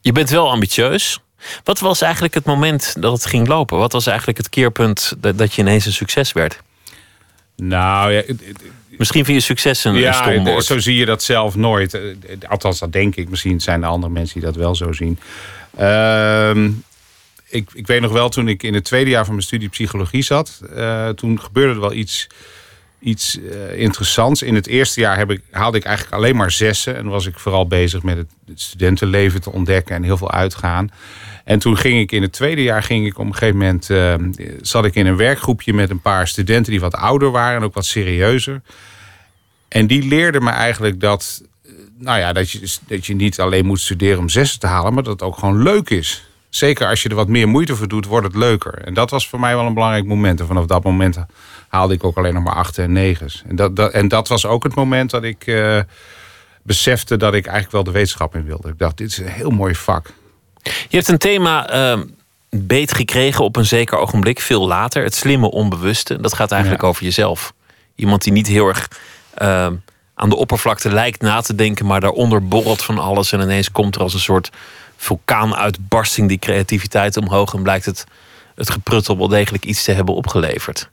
Je 0.00 0.12
bent 0.12 0.30
wel 0.30 0.50
ambitieus. 0.50 1.20
Wat 1.64 1.80
was 1.80 2.00
eigenlijk 2.00 2.34
het 2.34 2.44
moment 2.44 2.94
dat 2.98 3.12
het 3.12 3.26
ging 3.26 3.46
lopen? 3.46 3.78
Wat 3.78 3.92
was 3.92 4.06
eigenlijk 4.06 4.38
het 4.38 4.48
keerpunt 4.48 5.14
dat, 5.18 5.38
dat 5.38 5.54
je 5.54 5.62
ineens 5.62 5.86
een 5.86 5.92
succes 5.92 6.32
werd? 6.32 6.62
Nou 7.56 8.12
ja, 8.12 8.22
Misschien 8.98 9.24
vind 9.24 9.38
je 9.38 9.44
succes 9.44 9.84
een, 9.84 9.94
ja 9.94 10.12
stom 10.12 10.44
woord. 10.44 10.64
zo 10.64 10.78
zie 10.78 10.96
je 10.96 11.04
dat 11.04 11.22
zelf 11.22 11.54
nooit. 11.54 11.94
Eh, 11.94 12.02
Althans, 12.48 12.78
dat 12.78 12.92
denk 12.92 13.16
ik. 13.16 13.28
Misschien 13.28 13.60
zijn 13.60 13.82
er 13.82 13.88
andere 13.88 14.12
mensen 14.12 14.40
die 14.40 14.48
dat 14.48 14.56
wel 14.56 14.74
zo 14.74 14.92
zien. 14.92 15.18
Ehm, 15.76 16.70
ik, 17.48 17.70
ik 17.74 17.86
weet 17.86 18.00
nog 18.00 18.12
wel, 18.12 18.28
toen 18.28 18.48
ik 18.48 18.62
in 18.62 18.74
het 18.74 18.84
tweede 18.84 19.10
jaar 19.10 19.24
van 19.24 19.34
mijn 19.34 19.46
studie 19.46 19.68
psychologie 19.68 20.22
zat, 20.22 20.60
eh, 20.74 21.08
toen 21.08 21.40
gebeurde 21.40 21.74
er 21.74 21.80
wel 21.80 21.92
iets, 21.92 22.26
iets 23.02 23.38
eh, 23.40 23.78
interessants. 23.78 24.42
In 24.42 24.54
het 24.54 24.66
eerste 24.66 25.00
jaar 25.00 25.16
heb 25.16 25.30
ik, 25.30 25.40
haalde 25.50 25.78
ik 25.78 25.84
eigenlijk 25.84 26.16
alleen 26.16 26.36
maar 26.36 26.50
zessen. 26.50 26.96
En 26.96 27.06
was 27.06 27.26
ik 27.26 27.38
vooral 27.38 27.66
bezig 27.66 28.02
met 28.02 28.16
het, 28.16 28.26
studentenleven 28.54 29.40
te 29.40 29.52
ontdekken 29.52 29.96
en 29.96 30.02
heel 30.02 30.16
veel 30.16 30.30
uitgaan. 30.30 30.90
En 31.44 31.58
toen 31.58 31.76
ging 31.76 32.00
ik 32.00 32.12
in 32.12 32.22
het 32.22 32.32
tweede 32.32 32.62
jaar, 32.62 32.82
ging 32.82 33.06
ik 33.06 33.18
op 33.18 33.26
een 33.26 33.34
gegeven 33.34 33.56
moment, 33.56 33.90
eh, 33.90 34.14
zat 34.60 34.84
ik 34.84 34.94
in 34.94 35.06
een 35.06 35.16
werkgroepje 35.16 35.72
met 35.72 35.90
een 35.90 36.00
paar 36.00 36.28
studenten 36.28 36.72
die 36.72 36.80
wat 36.80 36.94
ouder 36.94 37.30
waren 37.30 37.56
en 37.56 37.64
ook 37.64 37.74
wat 37.74 37.84
serieuzer. 37.84 38.60
En 39.68 39.86
die 39.86 40.08
leerden 40.08 40.44
me 40.44 40.50
eigenlijk 40.50 41.00
dat, 41.00 41.42
eh, 41.64 41.72
nou 41.98 42.18
ja, 42.18 42.32
dat, 42.32 42.50
je, 42.50 42.76
dat 42.86 43.06
je 43.06 43.14
niet 43.14 43.40
alleen 43.40 43.66
moet 43.66 43.80
studeren 43.80 44.18
om 44.18 44.28
zessen 44.28 44.60
te 44.60 44.66
halen, 44.66 44.94
maar 44.94 45.02
dat 45.02 45.12
het 45.12 45.22
ook 45.22 45.38
gewoon 45.38 45.62
leuk 45.62 45.90
is. 45.90 46.30
Zeker 46.48 46.88
als 46.88 47.02
je 47.02 47.08
er 47.08 47.14
wat 47.14 47.28
meer 47.28 47.48
moeite 47.48 47.76
voor 47.76 47.88
doet, 47.88 48.06
wordt 48.06 48.26
het 48.26 48.36
leuker. 48.36 48.74
En 48.74 48.94
dat 48.94 49.10
was 49.10 49.28
voor 49.28 49.40
mij 49.40 49.54
wel 49.54 49.66
een 49.66 49.74
belangrijk 49.74 50.04
moment. 50.04 50.40
En 50.40 50.46
vanaf 50.46 50.66
dat 50.66 50.84
moment 50.84 51.24
haalde 51.72 51.94
ik 51.94 52.04
ook 52.04 52.16
alleen 52.16 52.34
nog 52.34 52.42
maar 52.42 52.54
achten 52.54 52.84
en 52.84 52.92
negens. 52.92 53.42
En 53.48 53.56
dat, 53.56 53.76
dat, 53.76 53.92
en 53.92 54.08
dat 54.08 54.28
was 54.28 54.46
ook 54.46 54.62
het 54.62 54.74
moment 54.74 55.10
dat 55.10 55.22
ik 55.22 55.46
eh, 55.46 55.80
besefte 56.62 57.16
dat 57.16 57.34
ik 57.34 57.44
eigenlijk 57.44 57.72
wel 57.72 57.84
de 57.84 57.90
wetenschap 57.90 58.34
in 58.34 58.44
wilde. 58.44 58.68
Ik 58.68 58.78
dacht, 58.78 58.96
dit 58.96 59.10
is 59.10 59.18
een 59.18 59.26
heel 59.26 59.50
mooi 59.50 59.74
vak. 59.74 60.06
Je 60.62 60.96
hebt 60.96 61.08
een 61.08 61.18
thema 61.18 61.68
eh, 61.68 62.00
beet 62.50 62.94
gekregen 62.94 63.44
op 63.44 63.56
een 63.56 63.64
zeker 63.64 63.98
ogenblik, 63.98 64.40
veel 64.40 64.66
later. 64.66 65.02
Het 65.04 65.14
slimme 65.14 65.50
onbewuste. 65.50 66.20
Dat 66.20 66.34
gaat 66.34 66.52
eigenlijk 66.52 66.82
Ja. 66.82 66.88
over 66.88 67.02
jezelf. 67.04 67.52
Iemand 67.94 68.22
die 68.22 68.32
niet 68.32 68.46
heel 68.46 68.68
erg 68.68 68.88
eh, 69.34 69.66
aan 70.14 70.28
de 70.28 70.36
oppervlakte 70.36 70.90
lijkt 70.92 71.20
na 71.20 71.40
te 71.40 71.54
denken, 71.54 71.86
maar 71.86 72.00
daaronder 72.00 72.48
borrelt 72.48 72.82
van 72.82 72.98
alles. 72.98 73.32
En 73.32 73.40
ineens 73.40 73.70
komt 73.70 73.94
er 73.94 74.00
als 74.00 74.14
een 74.14 74.20
soort 74.20 74.50
vulkaanuitbarsting 74.96 76.28
die 76.28 76.38
creativiteit 76.38 77.16
omhoog. 77.16 77.54
En 77.54 77.62
blijkt 77.62 77.84
het, 77.84 78.04
het 78.54 78.70
gepruttel 78.70 79.18
wel 79.18 79.28
degelijk 79.28 79.64
iets 79.64 79.84
te 79.84 79.92
hebben 79.92 80.14
opgeleverd. 80.14 80.90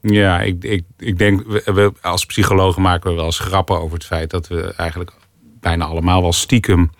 Ja, 0.00 0.40
ik, 0.40 0.64
ik, 0.64 0.84
ik 0.98 1.18
denk, 1.18 1.46
we, 1.46 1.92
als 2.00 2.26
psychologen 2.26 2.82
maken 2.82 3.10
we 3.10 3.16
wel 3.16 3.24
eens 3.24 3.38
grappen 3.38 3.80
over 3.80 3.94
het 3.94 4.06
feit 4.06 4.30
dat 4.30 4.48
we 4.48 4.74
eigenlijk 4.76 5.12
bijna 5.60 5.84
allemaal 5.84 6.22
wel 6.22 6.32
stiekem 6.32 6.90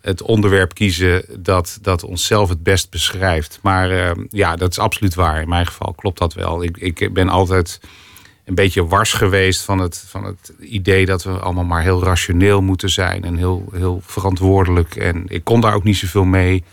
het 0.00 0.22
onderwerp 0.22 0.74
kiezen 0.74 1.24
dat, 1.38 1.78
dat 1.82 2.04
onszelf 2.04 2.48
het 2.48 2.62
best 2.62 2.90
beschrijft. 2.90 3.58
Maar 3.62 3.90
eh, 3.90 4.24
ja, 4.28 4.56
dat 4.56 4.70
is 4.70 4.78
absoluut 4.78 5.14
waar. 5.14 5.40
In 5.40 5.48
mijn 5.48 5.66
geval 5.66 5.92
klopt 5.92 6.18
dat 6.18 6.34
wel. 6.34 6.62
Ik, 6.62 6.76
ik 6.76 7.12
ben 7.12 7.28
altijd 7.28 7.80
een 8.44 8.54
beetje 8.54 8.86
wars 8.86 9.12
geweest 9.12 9.62
van 9.62 9.78
het, 9.78 10.04
van 10.08 10.24
het 10.24 10.52
idee 10.60 11.06
dat 11.06 11.22
we 11.22 11.30
allemaal 11.30 11.64
maar 11.64 11.82
heel 11.82 12.04
rationeel 12.04 12.60
moeten 12.62 12.90
zijn 12.90 13.24
en 13.24 13.36
heel, 13.36 13.68
heel 13.72 14.00
verantwoordelijk. 14.04 14.96
En 14.96 15.24
ik 15.28 15.44
kon 15.44 15.60
daar 15.60 15.74
ook 15.74 15.84
niet 15.84 15.96
zoveel 15.96 16.24
mee. 16.24 16.64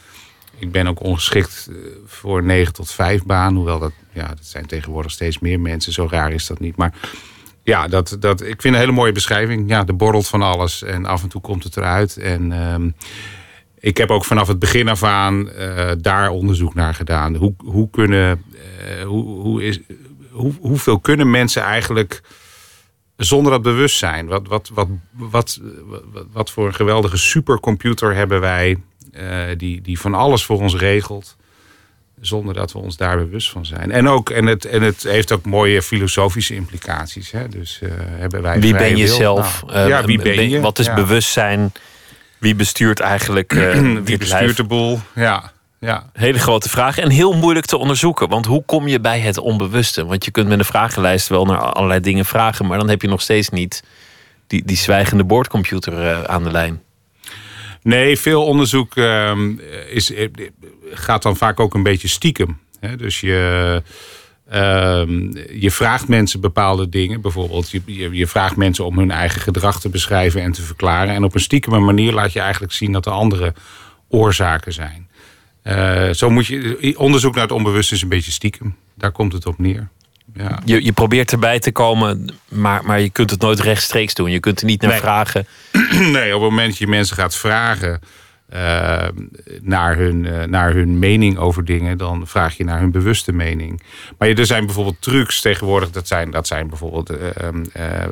Ik 0.57 0.71
ben 0.71 0.87
ook 0.87 1.03
ongeschikt 1.03 1.67
eh, 1.69 1.75
voor 2.05 2.37
een 2.37 2.45
9 2.45 2.73
tot 2.73 2.91
5 2.91 3.23
baan. 3.23 3.55
Hoewel 3.55 3.79
dat, 3.79 3.93
ja, 4.13 4.27
dat 4.27 4.45
zijn 4.45 4.65
tegenwoordig 4.65 5.11
steeds 5.11 5.39
meer 5.39 5.59
mensen. 5.59 5.93
Zo 5.93 6.07
raar 6.09 6.31
is 6.31 6.47
dat 6.47 6.59
niet. 6.59 6.75
Maar 6.75 6.93
ja, 7.63 7.87
dat, 7.87 8.17
dat, 8.19 8.41
ik 8.41 8.61
vind 8.61 8.73
een 8.73 8.79
hele 8.79 8.91
mooie 8.91 9.11
beschrijving. 9.11 9.69
Ja, 9.69 9.85
er 9.85 9.95
borrelt 9.95 10.27
van 10.27 10.41
alles 10.41 10.83
en 10.83 11.05
af 11.05 11.23
en 11.23 11.29
toe 11.29 11.41
komt 11.41 11.63
het 11.63 11.77
eruit. 11.77 12.17
En 12.17 12.51
ehm, 12.51 12.89
ik 13.79 13.97
heb 13.97 14.09
ook 14.09 14.25
vanaf 14.25 14.47
het 14.47 14.59
begin 14.59 14.87
af 14.87 15.03
aan 15.03 15.51
eh, 15.51 15.91
daar 15.99 16.29
onderzoek 16.29 16.73
naar 16.73 16.95
gedaan. 16.95 17.35
Hoe, 17.35 17.53
hoe 17.57 17.89
kunnen, 17.89 18.43
eh, 18.87 19.03
hoe, 19.05 19.25
hoe 19.25 19.63
is, 19.63 19.79
hoe, 20.31 20.53
hoeveel 20.59 20.99
kunnen 20.99 21.31
mensen 21.31 21.61
eigenlijk 21.61 22.21
zonder 23.17 23.51
dat 23.51 23.61
bewustzijn? 23.61 24.27
Wat, 24.27 24.47
wat, 24.47 24.69
wat, 24.73 24.87
wat, 25.11 25.59
wat, 26.11 26.25
wat 26.31 26.51
voor 26.51 26.67
een 26.67 26.73
geweldige 26.73 27.17
supercomputer 27.17 28.15
hebben 28.15 28.39
wij 28.39 28.77
eh, 29.11 29.45
die, 29.57 29.81
die 29.81 29.99
van 29.99 30.13
alles 30.13 30.45
voor 30.45 30.59
ons 30.59 30.75
regelt? 30.75 31.37
Zonder 32.21 32.53
dat 32.53 32.71
we 32.71 32.79
ons 32.79 32.97
daar 32.97 33.17
bewust 33.17 33.49
van 33.49 33.65
zijn. 33.65 33.91
En, 33.91 34.07
ook, 34.07 34.29
en, 34.29 34.45
het, 34.45 34.65
en 34.65 34.81
het 34.81 35.03
heeft 35.03 35.31
ook 35.31 35.45
mooie 35.45 35.81
filosofische 35.81 36.55
implicaties. 36.55 37.31
Hè? 37.31 37.47
Dus 37.47 37.79
eh, 37.81 37.89
hebben 37.95 38.41
wij 38.41 38.59
Wie 38.59 38.73
ben 38.75 38.97
je 38.97 39.05
wil? 39.05 39.15
zelf? 39.15 39.63
Nou, 39.65 39.89
ja, 39.89 39.99
Eh, 39.99 40.05
wie 40.05 40.21
ben 40.21 40.49
je? 40.49 40.59
Wat 40.59 40.79
is 40.79 40.85
Ja. 40.85 40.93
bewustzijn? 40.93 41.71
Wie 42.37 42.55
bestuurt 42.55 42.99
eigenlijk 42.99 43.53
eh, 43.53 43.71
Wie 43.81 44.03
lijf? 44.03 44.17
bestuurt 44.19 44.57
de 44.57 44.63
boel? 44.63 44.99
Ja, 45.15 45.51
ja. 45.79 46.09
Hele 46.13 46.39
grote 46.39 46.69
vraag 46.69 46.97
en 46.97 47.09
heel 47.09 47.33
moeilijk 47.33 47.65
te 47.65 47.77
onderzoeken. 47.77 48.29
Want 48.29 48.45
hoe 48.45 48.63
kom 48.65 48.87
je 48.87 48.99
bij 48.99 49.19
het 49.19 49.37
onbewuste? 49.37 50.05
Want 50.05 50.25
je 50.25 50.31
kunt 50.31 50.47
met 50.47 50.59
een 50.59 50.65
vragenlijst 50.65 51.27
wel 51.27 51.45
naar 51.45 51.57
allerlei 51.57 51.99
dingen 51.99 52.25
vragen, 52.25 52.65
maar 52.67 52.77
dan 52.77 52.89
heb 52.89 53.01
je 53.01 53.07
nog 53.07 53.21
steeds 53.21 53.49
niet 53.49 53.83
die, 54.47 54.63
die 54.65 54.77
zwijgende 54.77 55.23
boordcomputer 55.23 56.27
aan 56.27 56.43
de 56.43 56.51
lijn. 56.51 56.81
Nee, 57.83 58.19
veel 58.19 58.45
onderzoek 58.45 58.95
ehm, 58.95 59.53
is, 59.89 60.13
eh, 60.13 60.27
gaat 60.91 61.23
dan 61.23 61.37
vaak 61.37 61.59
ook 61.59 61.73
een 61.73 61.83
beetje 61.83 62.07
stiekem. 62.07 62.59
Hè? 62.79 62.95
Dus 62.95 63.19
je, 63.19 63.83
ehm, 64.49 65.31
je 65.59 65.71
vraagt 65.71 66.07
mensen 66.07 66.41
bepaalde 66.41 66.89
dingen. 66.89 67.21
Bijvoorbeeld, 67.21 67.71
je, 67.71 67.81
je, 67.85 68.09
je 68.11 68.27
vraagt 68.27 68.55
mensen 68.55 68.85
om 68.85 68.97
hun 68.97 69.11
eigen 69.11 69.41
gedrag 69.41 69.79
te 69.79 69.89
beschrijven 69.89 70.41
en 70.41 70.51
te 70.51 70.61
verklaren. 70.61 71.13
En 71.13 71.23
op 71.23 71.35
een 71.35 71.41
stiekeme 71.41 71.79
manier 71.79 72.13
laat 72.13 72.33
je 72.33 72.39
eigenlijk 72.39 72.73
zien 72.73 72.91
dat 72.91 73.05
er 73.05 73.11
andere 73.11 73.53
oorzaken 74.07 74.73
zijn. 74.73 75.07
Eh, 75.61 76.09
zo 76.09 76.29
moet 76.29 76.45
je, 76.45 76.93
onderzoek 76.97 77.33
naar 77.33 77.43
het 77.43 77.51
onbewuste 77.51 77.95
is 77.95 78.01
een 78.01 78.09
beetje 78.09 78.31
stiekem. 78.31 78.75
Daar 78.95 79.11
komt 79.11 79.33
het 79.33 79.45
op 79.45 79.57
neer. 79.57 79.89
Ja. 80.33 80.59
Je, 80.65 80.83
je 80.85 80.91
probeert 80.91 81.31
erbij 81.31 81.59
te 81.59 81.71
komen, 81.71 82.29
maar, 82.49 82.85
maar 82.85 82.99
je 83.01 83.09
kunt 83.09 83.29
het 83.29 83.41
nooit 83.41 83.59
rechtstreeks 83.59 84.13
doen. 84.13 84.31
Je 84.31 84.39
kunt 84.39 84.59
er 84.59 84.65
niet 84.65 84.81
naar 84.81 84.91
Nee. 84.91 84.99
vragen. 84.99 85.47
Nee, 86.11 86.35
op 86.35 86.41
het 86.41 86.49
moment 86.49 86.69
dat 86.69 86.77
je 86.77 86.87
mensen 86.87 87.15
gaat 87.15 87.35
vragen. 87.35 87.99
eh, 88.49 89.07
naar, 89.61 89.95
hun, 89.97 90.25
eh, 90.25 90.43
naar 90.47 90.73
hun 90.73 90.99
mening 90.99 91.37
over 91.37 91.65
dingen, 91.65 91.97
dan 91.97 92.27
vraag 92.27 92.57
je 92.57 92.63
naar 92.63 92.79
hun 92.79 92.91
bewuste 92.91 93.31
mening. 93.31 93.81
Maar 94.17 94.27
er 94.29 94.45
zijn 94.45 94.65
bijvoorbeeld 94.65 95.01
trucs 95.01 95.41
tegenwoordig, 95.41 95.89
dat 95.91 96.07
zijn, 96.07 96.31
dat 96.31 96.47
zijn 96.47 96.67
bijvoorbeeld 96.67 97.09
eh, 97.09 97.17
ehm, 97.37 97.63
eh, 97.73 98.03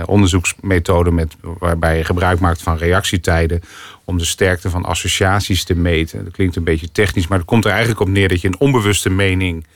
eh, 0.00 0.08
onderzoeksmethoden 0.08 1.14
met, 1.14 1.36
waarbij 1.40 1.96
je 1.96 2.04
gebruik 2.04 2.38
maakt 2.40 2.62
van 2.62 2.76
reactietijden 2.76 3.60
om 4.04 4.18
de 4.18 4.24
sterkte 4.24 4.70
van 4.70 4.84
associaties 4.84 5.64
te 5.64 5.74
meten. 5.74 6.24
Dat 6.24 6.32
klinkt 6.32 6.56
een 6.56 6.64
beetje 6.64 6.92
technisch, 6.92 7.26
maar 7.28 7.38
het 7.38 7.46
komt 7.46 7.64
er 7.64 7.70
eigenlijk 7.70 8.00
op 8.00 8.08
neer 8.08 8.28
dat 8.28 8.40
je 8.40 8.48
een 8.48 8.58
onbewuste 8.60 9.10
mening 9.10 9.66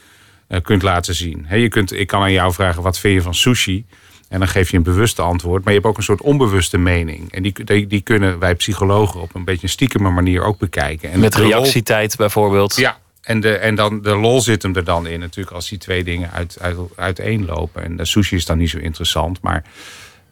kunt 0.63 0.83
laten 0.83 1.15
zien. 1.15 1.45
He, 1.47 1.57
je 1.57 1.69
kunt, 1.69 1.93
ik 1.93 2.07
kan 2.07 2.23
aan 2.23 2.33
jou 2.33 2.53
vragen, 2.53 2.83
wat 2.83 2.99
vind 2.99 3.15
je 3.15 3.23
van 3.23 3.35
sushi? 3.35 3.87
En 4.29 4.39
dan 4.39 4.49
geef 4.49 4.71
je 4.71 4.77
een 4.77 4.83
bewuste 4.83 5.23
antwoord. 5.23 5.65
Maar 5.65 5.73
je 5.73 5.79
hebt 5.79 5.91
ook 5.91 5.97
een 5.97 6.03
soort 6.03 6.23
onbewuste 6.23 6.79
mening. 6.79 7.33
En 7.33 7.43
die, 7.43 7.65
die, 7.65 7.87
die 7.87 8.01
kunnen 8.01 8.39
wij 8.39 8.55
psychologen 8.55 9.21
op 9.21 9.35
een 9.35 9.45
beetje 9.45 9.63
een 9.63 9.69
stiekeme 9.69 10.11
manier 10.11 10.43
ook 10.43 10.59
bekijken. 10.59 11.11
En 11.11 11.21
Met 11.21 11.35
reactietijd 11.35 12.17
bijvoorbeeld. 12.17 12.77
Ja, 12.77 12.99
en, 13.23 13.41
de, 13.41 13.57
en 13.57 13.75
dan 13.75 14.03
de 14.03 14.17
lol 14.17 14.41
zit 14.41 14.63
hem 14.63 14.77
er 14.77 14.85
dan 14.85 15.07
in 15.07 15.21
natuurlijk 15.21 15.57
als 15.57 15.69
die 15.69 15.79
twee 15.79 16.05
dingen 16.05 16.31
uit, 16.31 16.57
uit, 16.61 16.77
uiteenlopen. 16.97 17.83
En 17.83 17.97
de 17.97 18.05
sushi 18.05 18.37
is 18.37 18.47
dan 18.47 18.59
niet 18.59 18.71
zo 18.71 18.79
interessant. 18.79 19.41
Maar 19.43 19.65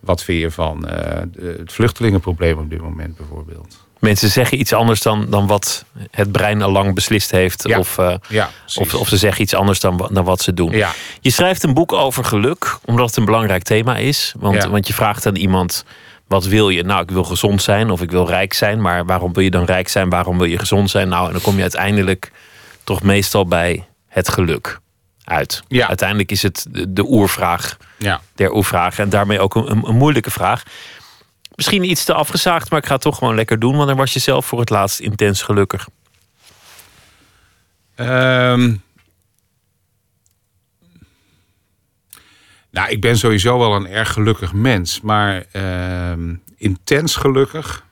wat 0.00 0.23
vind 0.23 0.40
je 0.40 0.50
van 0.50 0.88
eh, 0.88 1.23
het 1.56 1.73
vluchtelingenprobleem 1.73 2.58
op 2.58 2.70
dit 2.70 2.80
moment 2.80 3.16
bijvoorbeeld? 3.16 3.86
Mensen 4.06 4.30
zeggen 4.30 4.58
iets 4.60 4.72
anders 4.72 5.00
dan, 5.00 5.26
dan 5.30 5.46
wat 5.46 5.84
het 6.10 6.32
brein 6.32 6.62
al 6.62 6.70
lang 6.72 6.94
beslist 6.94 7.30
heeft. 7.30 7.68
Ja. 7.68 7.78
Of, 7.78 7.98
eh, 7.98 8.14
Ja, 8.28 8.50
of, 8.75 8.94
of 8.94 9.08
ze 9.08 9.16
zeggen 9.16 9.42
iets 9.42 9.54
anders 9.54 9.80
dan, 9.80 10.08
dan 10.12 10.25
wat 10.25 10.42
ze 10.42 10.54
doen. 10.54 10.70
Ja. 10.72 10.90
Je 11.20 11.30
schrijft 11.30 11.62
een 11.62 11.75
boek 11.75 11.92
over 11.92 12.25
geluk, 12.25 12.78
omdat 12.84 13.06
het 13.06 13.16
een 13.16 13.25
belangrijk 13.25 13.62
thema 13.62 13.96
is. 13.96 14.34
Want, 14.38 14.64
want 14.64 14.86
je 14.86 14.94
vraagt 14.94 15.26
aan 15.26 15.36
iemand: 15.36 15.84
wat 16.26 16.44
wil 16.44 16.68
je? 16.68 16.82
Nou, 16.82 17.02
ik 17.02 17.10
wil 17.10 17.25
gezond 17.25 17.62
zijn 17.62 17.90
of 17.90 18.02
ik 18.02 18.10
wil 18.10 18.26
rijk 18.28 18.52
zijn. 18.52 18.80
Maar 18.80 19.04
waarom 19.04 19.32
wil 19.32 19.42
je 19.42 19.50
dan 19.50 19.64
rijk 19.64 19.88
zijn? 19.88 20.08
Waarom 20.08 20.38
wil 20.38 20.46
je 20.46 20.58
gezond 20.58 20.90
zijn? 20.90 21.08
Nou, 21.08 21.26
en 21.26 21.32
dan 21.32 21.40
kom 21.42 21.56
je 21.56 21.62
uiteindelijk 21.62 22.30
toch 22.84 23.02
meestal 23.02 23.46
bij 23.46 23.86
het 24.08 24.28
geluk 24.28 24.78
uit. 25.25 25.62
Uiteindelijk 25.68 26.30
is 26.30 26.42
het 26.42 26.66
de, 26.70 26.92
de 26.92 27.04
oervraag 27.04 27.76
Ja. 27.98 28.20
der 28.34 28.52
oervragen. 28.54 29.04
En 29.04 29.10
daarmee 29.10 29.40
ook 29.40 29.54
een, 29.54 29.70
een, 29.70 29.88
een 29.88 29.96
moeilijke 29.96 30.30
vraag. 30.30 30.62
Misschien 31.56 31.90
iets 31.90 32.04
te 32.04 32.14
afgezaagd, 32.14 32.70
maar 32.70 32.78
ik 32.78 32.86
ga 32.86 32.92
het 32.92 33.02
toch 33.02 33.18
gewoon 33.18 33.34
lekker 33.34 33.58
doen. 33.58 33.76
Want 33.76 33.88
dan 33.88 33.96
was 33.96 34.12
je 34.12 34.18
zelf 34.18 34.46
voor 34.46 34.60
het 34.60 34.70
laatst 34.70 35.00
intens 35.00 35.42
gelukkig. 35.42 35.88
Ehm, 37.94 38.75
nou, 42.70 42.88
ik 42.88 43.00
ben 43.00 43.18
sowieso 43.18 43.58
wel 43.58 43.75
een 43.75 43.86
erg 43.86 44.12
gelukkig 44.12 44.52
mens. 44.52 45.00
Maar 45.00 45.46
ehm, 45.52 46.34
intens 46.56 47.16
gelukkig. 47.16 47.84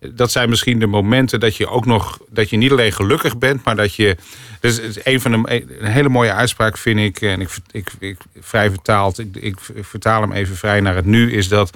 Dat 0.00 0.30
zijn 0.30 0.48
misschien 0.48 0.78
de 0.78 0.86
momenten 0.86 1.40
dat 1.40 1.56
je 1.56 1.68
ook 1.68 1.86
nog. 1.86 2.18
dat 2.28 2.50
je 2.50 2.56
niet 2.56 2.70
alleen 2.70 2.92
gelukkig 2.92 3.38
bent, 3.38 3.64
maar 3.64 3.76
dat 3.76 3.94
je. 3.94 4.16
Dus 4.60 4.80
een 5.04 5.20
van 5.20 5.32
de. 5.32 5.64
Een 5.78 5.90
hele 5.90 6.08
mooie 6.08 6.32
uitspraak 6.32 6.78
vind 6.78 6.98
ik. 6.98 7.20
En 7.20 7.40
ik, 7.40 7.50
ik, 7.70 7.92
ik 7.98 8.18
vrij 8.40 8.70
vertaald. 8.70 9.18
Ik, 9.18 9.36
ik 9.36 9.58
vertaal 9.80 10.20
hem 10.20 10.32
even 10.32 10.56
vrij 10.56 10.80
naar 10.80 10.94
het 10.94 11.04
nu. 11.04 11.32
Is 11.32 11.48
dat 11.48 11.70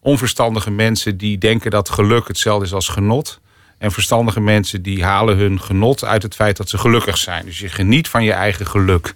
onverstandige 0.00 0.70
mensen 0.70 1.16
die 1.16 1.38
denken 1.38 1.70
dat 1.70 1.90
geluk 1.90 2.28
hetzelfde 2.28 2.64
is 2.64 2.72
als 2.72 2.88
genot. 2.88 3.40
En 3.78 3.92
verstandige 3.92 4.40
mensen 4.40 4.82
die 4.82 5.04
halen 5.04 5.36
hun 5.36 5.60
genot 5.60 6.04
uit 6.04 6.22
het 6.22 6.34
feit 6.34 6.56
dat 6.56 6.68
ze 6.68 6.78
gelukkig 6.78 7.18
zijn. 7.18 7.44
Dus 7.44 7.58
je 7.58 7.68
geniet 7.68 8.08
van 8.08 8.24
je 8.24 8.32
eigen 8.32 8.66
geluk. 8.66 9.14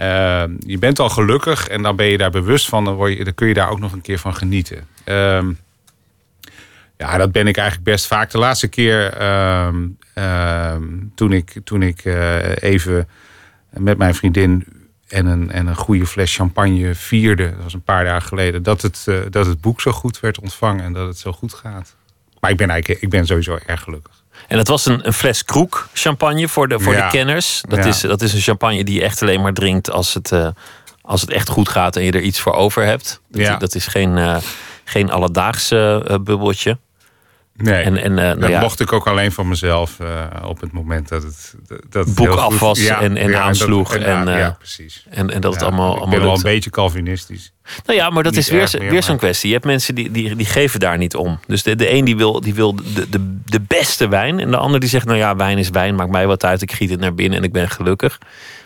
Uh, 0.00 0.42
je 0.58 0.78
bent 0.78 0.98
al 0.98 1.08
gelukkig 1.08 1.68
en 1.68 1.82
dan 1.82 1.96
ben 1.96 2.06
je 2.06 2.18
daar 2.18 2.30
bewust 2.30 2.68
van. 2.68 2.84
Dan, 2.84 3.34
kun 3.34 3.48
je 3.48 3.54
daar 3.54 3.70
ook 3.70 3.80
nog 3.80 3.92
een 3.92 4.00
keer 4.00 4.18
van 4.18 4.34
genieten. 4.34 4.86
Uh, 5.04 5.42
ja, 6.96 7.16
dat 7.16 7.32
ben 7.32 7.46
ik 7.46 7.56
eigenlijk 7.56 7.88
best 7.88 8.06
vaak. 8.06 8.30
De 8.30 8.38
laatste 8.38 8.68
keer 8.68 9.20
uh, 9.20 10.76
toen 11.14 11.32
ik, 11.32 11.60
toen 11.64 11.82
ik 11.82 12.04
uh, 12.04 12.56
even 12.56 13.08
met 13.70 13.98
mijn 13.98 14.14
vriendin 14.14 14.66
en 15.14 15.26
een, 15.26 15.50
en 15.50 15.66
een 15.66 15.76
goede 15.76 16.06
fles 16.06 16.34
champagne 16.34 16.94
vierde. 16.94 17.50
Dat 17.50 17.62
was 17.62 17.74
een 17.74 17.82
paar 17.82 18.04
dagen 18.04 18.28
geleden. 18.28 18.62
Dat 18.62 18.82
het, 18.82 19.04
uh, 19.08 19.18
dat 19.30 19.46
het 19.46 19.60
boek 19.60 19.80
zo 19.80 19.92
goed 19.92 20.20
werd 20.20 20.40
ontvangen 20.40 20.84
en 20.84 20.92
dat 20.92 21.06
het 21.06 21.18
zo 21.18 21.32
goed 21.32 21.54
gaat. 21.54 21.94
Maar 22.40 22.50
ik 22.50 22.56
ben, 22.56 22.70
eigenlijk, 22.70 23.02
ik 23.02 23.10
ben 23.10 23.26
sowieso 23.26 23.58
erg 23.66 23.82
gelukkig. 23.82 24.22
En 24.48 24.56
dat 24.56 24.68
was 24.68 24.86
een, 24.86 25.06
een 25.06 25.12
fles 25.12 25.44
kroek 25.44 25.88
champagne 25.92 26.48
voor 26.48 26.68
de, 26.68 26.80
voor 26.80 26.92
ja. 26.92 27.04
de 27.04 27.16
kenners. 27.16 27.62
Dat, 27.68 27.78
ja. 27.78 27.84
is, 27.84 28.00
dat 28.00 28.22
is 28.22 28.32
een 28.32 28.40
champagne 28.40 28.84
die 28.84 28.94
je 28.94 29.02
echt 29.02 29.22
alleen 29.22 29.40
maar 29.40 29.52
drinkt 29.52 29.90
als 29.90 30.14
het, 30.14 30.30
uh, 30.30 30.48
als 31.02 31.20
het 31.20 31.30
echt 31.30 31.48
goed 31.48 31.68
gaat 31.68 31.96
en 31.96 32.04
je 32.04 32.12
er 32.12 32.20
iets 32.20 32.40
voor 32.40 32.52
over 32.52 32.84
hebt. 32.84 33.20
Dat, 33.28 33.40
ja. 33.40 33.56
dat 33.56 33.74
is 33.74 33.86
geen, 33.86 34.16
uh, 34.16 34.36
geen 34.84 35.10
alledaagse 35.10 36.02
bubbeltje. 36.22 36.78
Nee, 37.56 37.82
en, 37.82 37.96
en, 37.96 38.14
nou 38.14 38.38
dat 38.38 38.60
mocht 38.60 38.80
ik 38.80 38.92
ook 38.92 39.06
alleen 39.06 39.32
van 39.32 39.48
mezelf 39.48 39.98
op 40.44 40.60
het 40.60 40.72
moment 40.72 41.08
dat 41.08 41.22
het, 41.22 41.54
dat 41.88 42.06
het 42.06 42.14
boek 42.14 42.28
af 42.28 42.58
was 42.58 42.80
ja, 42.80 43.00
en, 43.00 43.16
en 43.16 43.42
aansloeg. 43.42 43.94
En, 43.94 44.04
en, 44.04 44.28
en, 44.28 44.38
ja, 44.38 44.56
precies. 44.58 45.06
En, 45.10 45.30
en 45.30 45.40
dat 45.40 45.52
het 45.52 45.62
allemaal, 45.62 45.90
ik 45.90 45.96
allemaal 45.96 46.18
ben 46.18 46.26
wel 46.26 46.36
een 46.36 46.42
beetje 46.42 46.70
Calvinistisch. 46.70 47.52
Nou 47.86 47.98
ja, 47.98 48.10
maar 48.10 48.22
dat 48.22 48.32
Niet 48.32 48.40
is 48.40 48.50
weer, 48.50 48.80
meer, 48.80 48.90
weer 48.90 49.02
zo'n 49.02 49.16
kwestie. 49.16 49.48
Je 49.48 49.54
hebt 49.54 49.66
mensen 49.66 49.94
die, 49.94 50.10
die, 50.10 50.36
die 50.36 50.46
geven 50.46 50.80
daar 50.80 50.98
niet 50.98 51.14
om. 51.16 51.38
Dus 51.46 51.62
de, 51.62 51.76
de 51.76 51.92
een 51.92 52.04
die 52.04 52.16
wil, 52.16 52.40
die 52.40 52.54
wil 52.54 52.74
de, 52.74 53.08
de, 53.08 53.38
de 53.44 53.60
beste 53.60 54.08
wijn. 54.08 54.40
En 54.40 54.50
de 54.50 54.56
ander 54.56 54.80
die 54.80 54.88
zegt, 54.88 55.06
nou 55.06 55.18
ja, 55.18 55.36
wijn 55.36 55.58
is 55.58 55.70
wijn. 55.70 55.94
Maakt 55.94 56.10
mij 56.10 56.26
wat 56.26 56.44
uit. 56.44 56.62
Ik 56.62 56.72
giet 56.72 56.90
het 56.90 57.00
naar 57.00 57.14
binnen 57.14 57.38
en 57.38 57.44
ik 57.44 57.52
ben 57.52 57.70
gelukkig. 57.70 58.18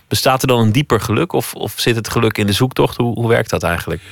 Bestaat 0.08 0.42
er 0.42 0.48
dan 0.48 0.60
een 0.60 0.72
dieper 0.72 1.00
geluk? 1.00 1.32
Of, 1.32 1.54
of 1.54 1.72
zit 1.76 1.96
het 1.96 2.08
geluk 2.08 2.38
in 2.38 2.46
de 2.46 2.52
zoektocht? 2.52 2.96
Hoe, 2.96 3.14
hoe 3.14 3.28
werkt 3.28 3.50
dat 3.50 3.62
eigenlijk? 3.62 4.02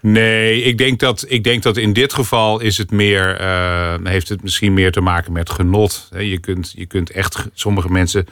Nee, 0.00 0.62
ik 0.62 0.78
denk 0.78 0.98
dat, 0.98 1.24
ik 1.28 1.44
denk 1.44 1.62
dat 1.62 1.76
in 1.76 1.92
dit 1.92 2.12
geval 2.12 2.60
is 2.60 2.78
het 2.78 2.90
meer, 2.90 3.40
uh, 3.40 3.94
heeft 4.02 4.28
het 4.28 4.42
misschien 4.42 4.72
meer 4.72 4.92
te 4.92 5.00
maken 5.00 5.32
met 5.32 5.50
genot. 5.50 6.08
Je 6.18 6.38
kunt, 6.38 6.72
je 6.76 6.86
kunt 6.86 7.10
echt, 7.10 7.48
sommige 7.52 7.90
mensen 7.90 8.26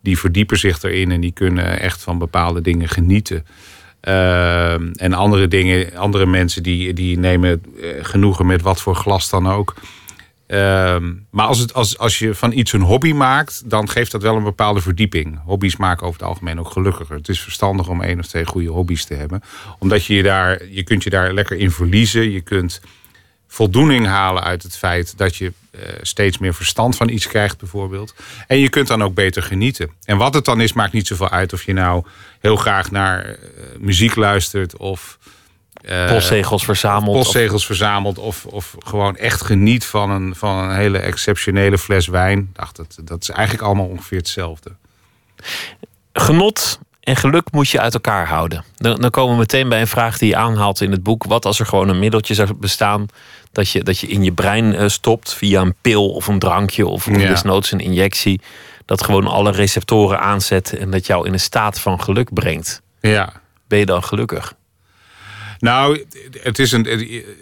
die 0.00 0.18
verdiepen 0.18 0.58
zich 0.58 0.82
erin 0.82 1.10
en 1.10 1.20
die 1.20 1.32
kunnen 1.32 1.80
echt 1.80 2.02
van 2.02 2.18
bepaalde 2.18 2.60
dingen 2.60 2.88
genieten. 2.88 3.46
Uh, 4.02 4.72
en 4.72 5.12
andere 5.12 5.48
dingen, 5.48 5.96
andere 5.96 6.26
mensen 6.26 6.62
die, 6.62 6.92
die 6.92 7.18
nemen 7.18 7.62
uh, 7.76 7.88
genoegen 8.02 8.46
met 8.46 8.62
wat 8.62 8.80
voor 8.80 8.94
glas 8.94 9.30
dan 9.30 9.48
ook. 9.48 9.74
Uh, 10.48 10.96
maar 11.30 11.46
als, 11.46 11.58
het, 11.58 11.74
als, 11.74 11.98
als 11.98 12.18
je 12.18 12.34
van 12.34 12.52
iets 12.52 12.72
een 12.72 12.80
hobby 12.80 13.12
maakt, 13.12 13.70
dan 13.70 13.88
geeft 13.88 14.10
dat 14.10 14.22
wel 14.22 14.36
een 14.36 14.42
bepaalde 14.42 14.80
verdieping. 14.80 15.40
Hobby's 15.44 15.76
maken 15.76 16.06
over 16.06 16.20
het 16.20 16.28
algemeen 16.28 16.60
ook 16.60 16.70
gelukkiger. 16.70 17.16
Het 17.16 17.28
is 17.28 17.40
verstandig 17.40 17.88
om 17.88 18.02
één 18.02 18.18
of 18.18 18.26
twee 18.26 18.46
goede 18.46 18.68
hobby's 18.68 19.04
te 19.04 19.14
hebben. 19.14 19.42
Omdat 19.78 20.04
je 20.04 20.14
je 20.14 20.22
daar, 20.22 20.66
je 20.68 20.82
kunt 20.82 21.02
je 21.02 21.10
daar 21.10 21.32
lekker 21.32 21.56
in 21.56 21.70
verliezen. 21.70 22.30
Je 22.30 22.40
kunt 22.40 22.80
voldoening 23.48 24.06
halen 24.06 24.42
uit 24.42 24.62
het 24.62 24.76
feit 24.76 25.18
dat 25.18 25.36
je 25.36 25.52
uh, 25.70 25.80
steeds 26.02 26.38
meer 26.38 26.54
verstand 26.54 26.96
van 26.96 27.08
iets 27.08 27.26
krijgt, 27.26 27.58
bijvoorbeeld. 27.58 28.14
En 28.46 28.58
je 28.58 28.68
kunt 28.68 28.86
dan 28.86 29.02
ook 29.02 29.14
beter 29.14 29.42
genieten. 29.42 29.90
En 30.04 30.16
wat 30.16 30.34
het 30.34 30.44
dan 30.44 30.60
is, 30.60 30.72
maakt 30.72 30.92
niet 30.92 31.06
zoveel 31.06 31.30
uit 31.30 31.52
of 31.52 31.62
je 31.62 31.72
nou 31.72 32.04
heel 32.40 32.56
graag 32.56 32.90
naar 32.90 33.26
uh, 33.26 33.34
muziek 33.78 34.14
luistert 34.16 34.76
of. 34.76 35.18
Uh, 35.90 36.06
postzegels 36.06 36.64
verzamelt. 36.64 37.16
Postzegels 37.16 37.60
of... 37.60 37.66
verzamelt. 37.66 38.18
Of, 38.18 38.44
of 38.44 38.74
gewoon 38.78 39.16
echt 39.16 39.42
geniet 39.42 39.84
van 39.84 40.10
een, 40.10 40.34
van 40.34 40.58
een 40.58 40.76
hele 40.76 40.98
exceptionele 40.98 41.78
fles 41.78 42.06
wijn. 42.06 42.50
Dacht, 42.52 42.76
dat, 42.76 42.98
dat 43.04 43.22
is 43.22 43.30
eigenlijk 43.30 43.66
allemaal 43.66 43.86
ongeveer 43.86 44.18
hetzelfde. 44.18 44.76
Genot 46.12 46.78
en 47.00 47.16
geluk 47.16 47.52
moet 47.52 47.68
je 47.68 47.80
uit 47.80 47.94
elkaar 47.94 48.26
houden. 48.26 48.64
Dan, 48.76 49.00
dan 49.00 49.10
komen 49.10 49.32
we 49.32 49.38
meteen 49.38 49.68
bij 49.68 49.80
een 49.80 49.86
vraag 49.86 50.18
die 50.18 50.28
je 50.28 50.36
aanhaalt 50.36 50.80
in 50.80 50.90
het 50.90 51.02
boek. 51.02 51.24
Wat 51.24 51.44
als 51.44 51.60
er 51.60 51.66
gewoon 51.66 51.88
een 51.88 51.98
middeltje 51.98 52.34
zou 52.34 52.54
bestaan 52.54 53.06
dat 53.52 53.70
je, 53.70 53.82
dat 53.82 53.98
je 53.98 54.06
in 54.06 54.24
je 54.24 54.32
brein 54.32 54.74
uh, 54.74 54.88
stopt 54.88 55.34
via 55.34 55.60
een 55.60 55.74
pil 55.80 56.08
of 56.10 56.26
een 56.26 56.38
drankje 56.38 56.86
of, 56.86 57.08
of 57.08 57.20
ja. 57.20 57.28
desnoods 57.28 57.72
een 57.72 57.80
injectie. 57.80 58.40
Dat 58.84 59.04
gewoon 59.04 59.26
alle 59.26 59.50
receptoren 59.50 60.20
aanzet 60.20 60.76
en 60.76 60.90
dat 60.90 61.06
jou 61.06 61.26
in 61.26 61.32
een 61.32 61.40
staat 61.40 61.80
van 61.80 62.02
geluk 62.02 62.32
brengt. 62.32 62.82
Ja. 63.00 63.32
Ben 63.66 63.78
je 63.78 63.86
dan 63.86 64.04
gelukkig? 64.04 64.54
Nou, 65.58 66.04
het 66.42 66.58
is, 66.58 66.72
een, 66.72 66.84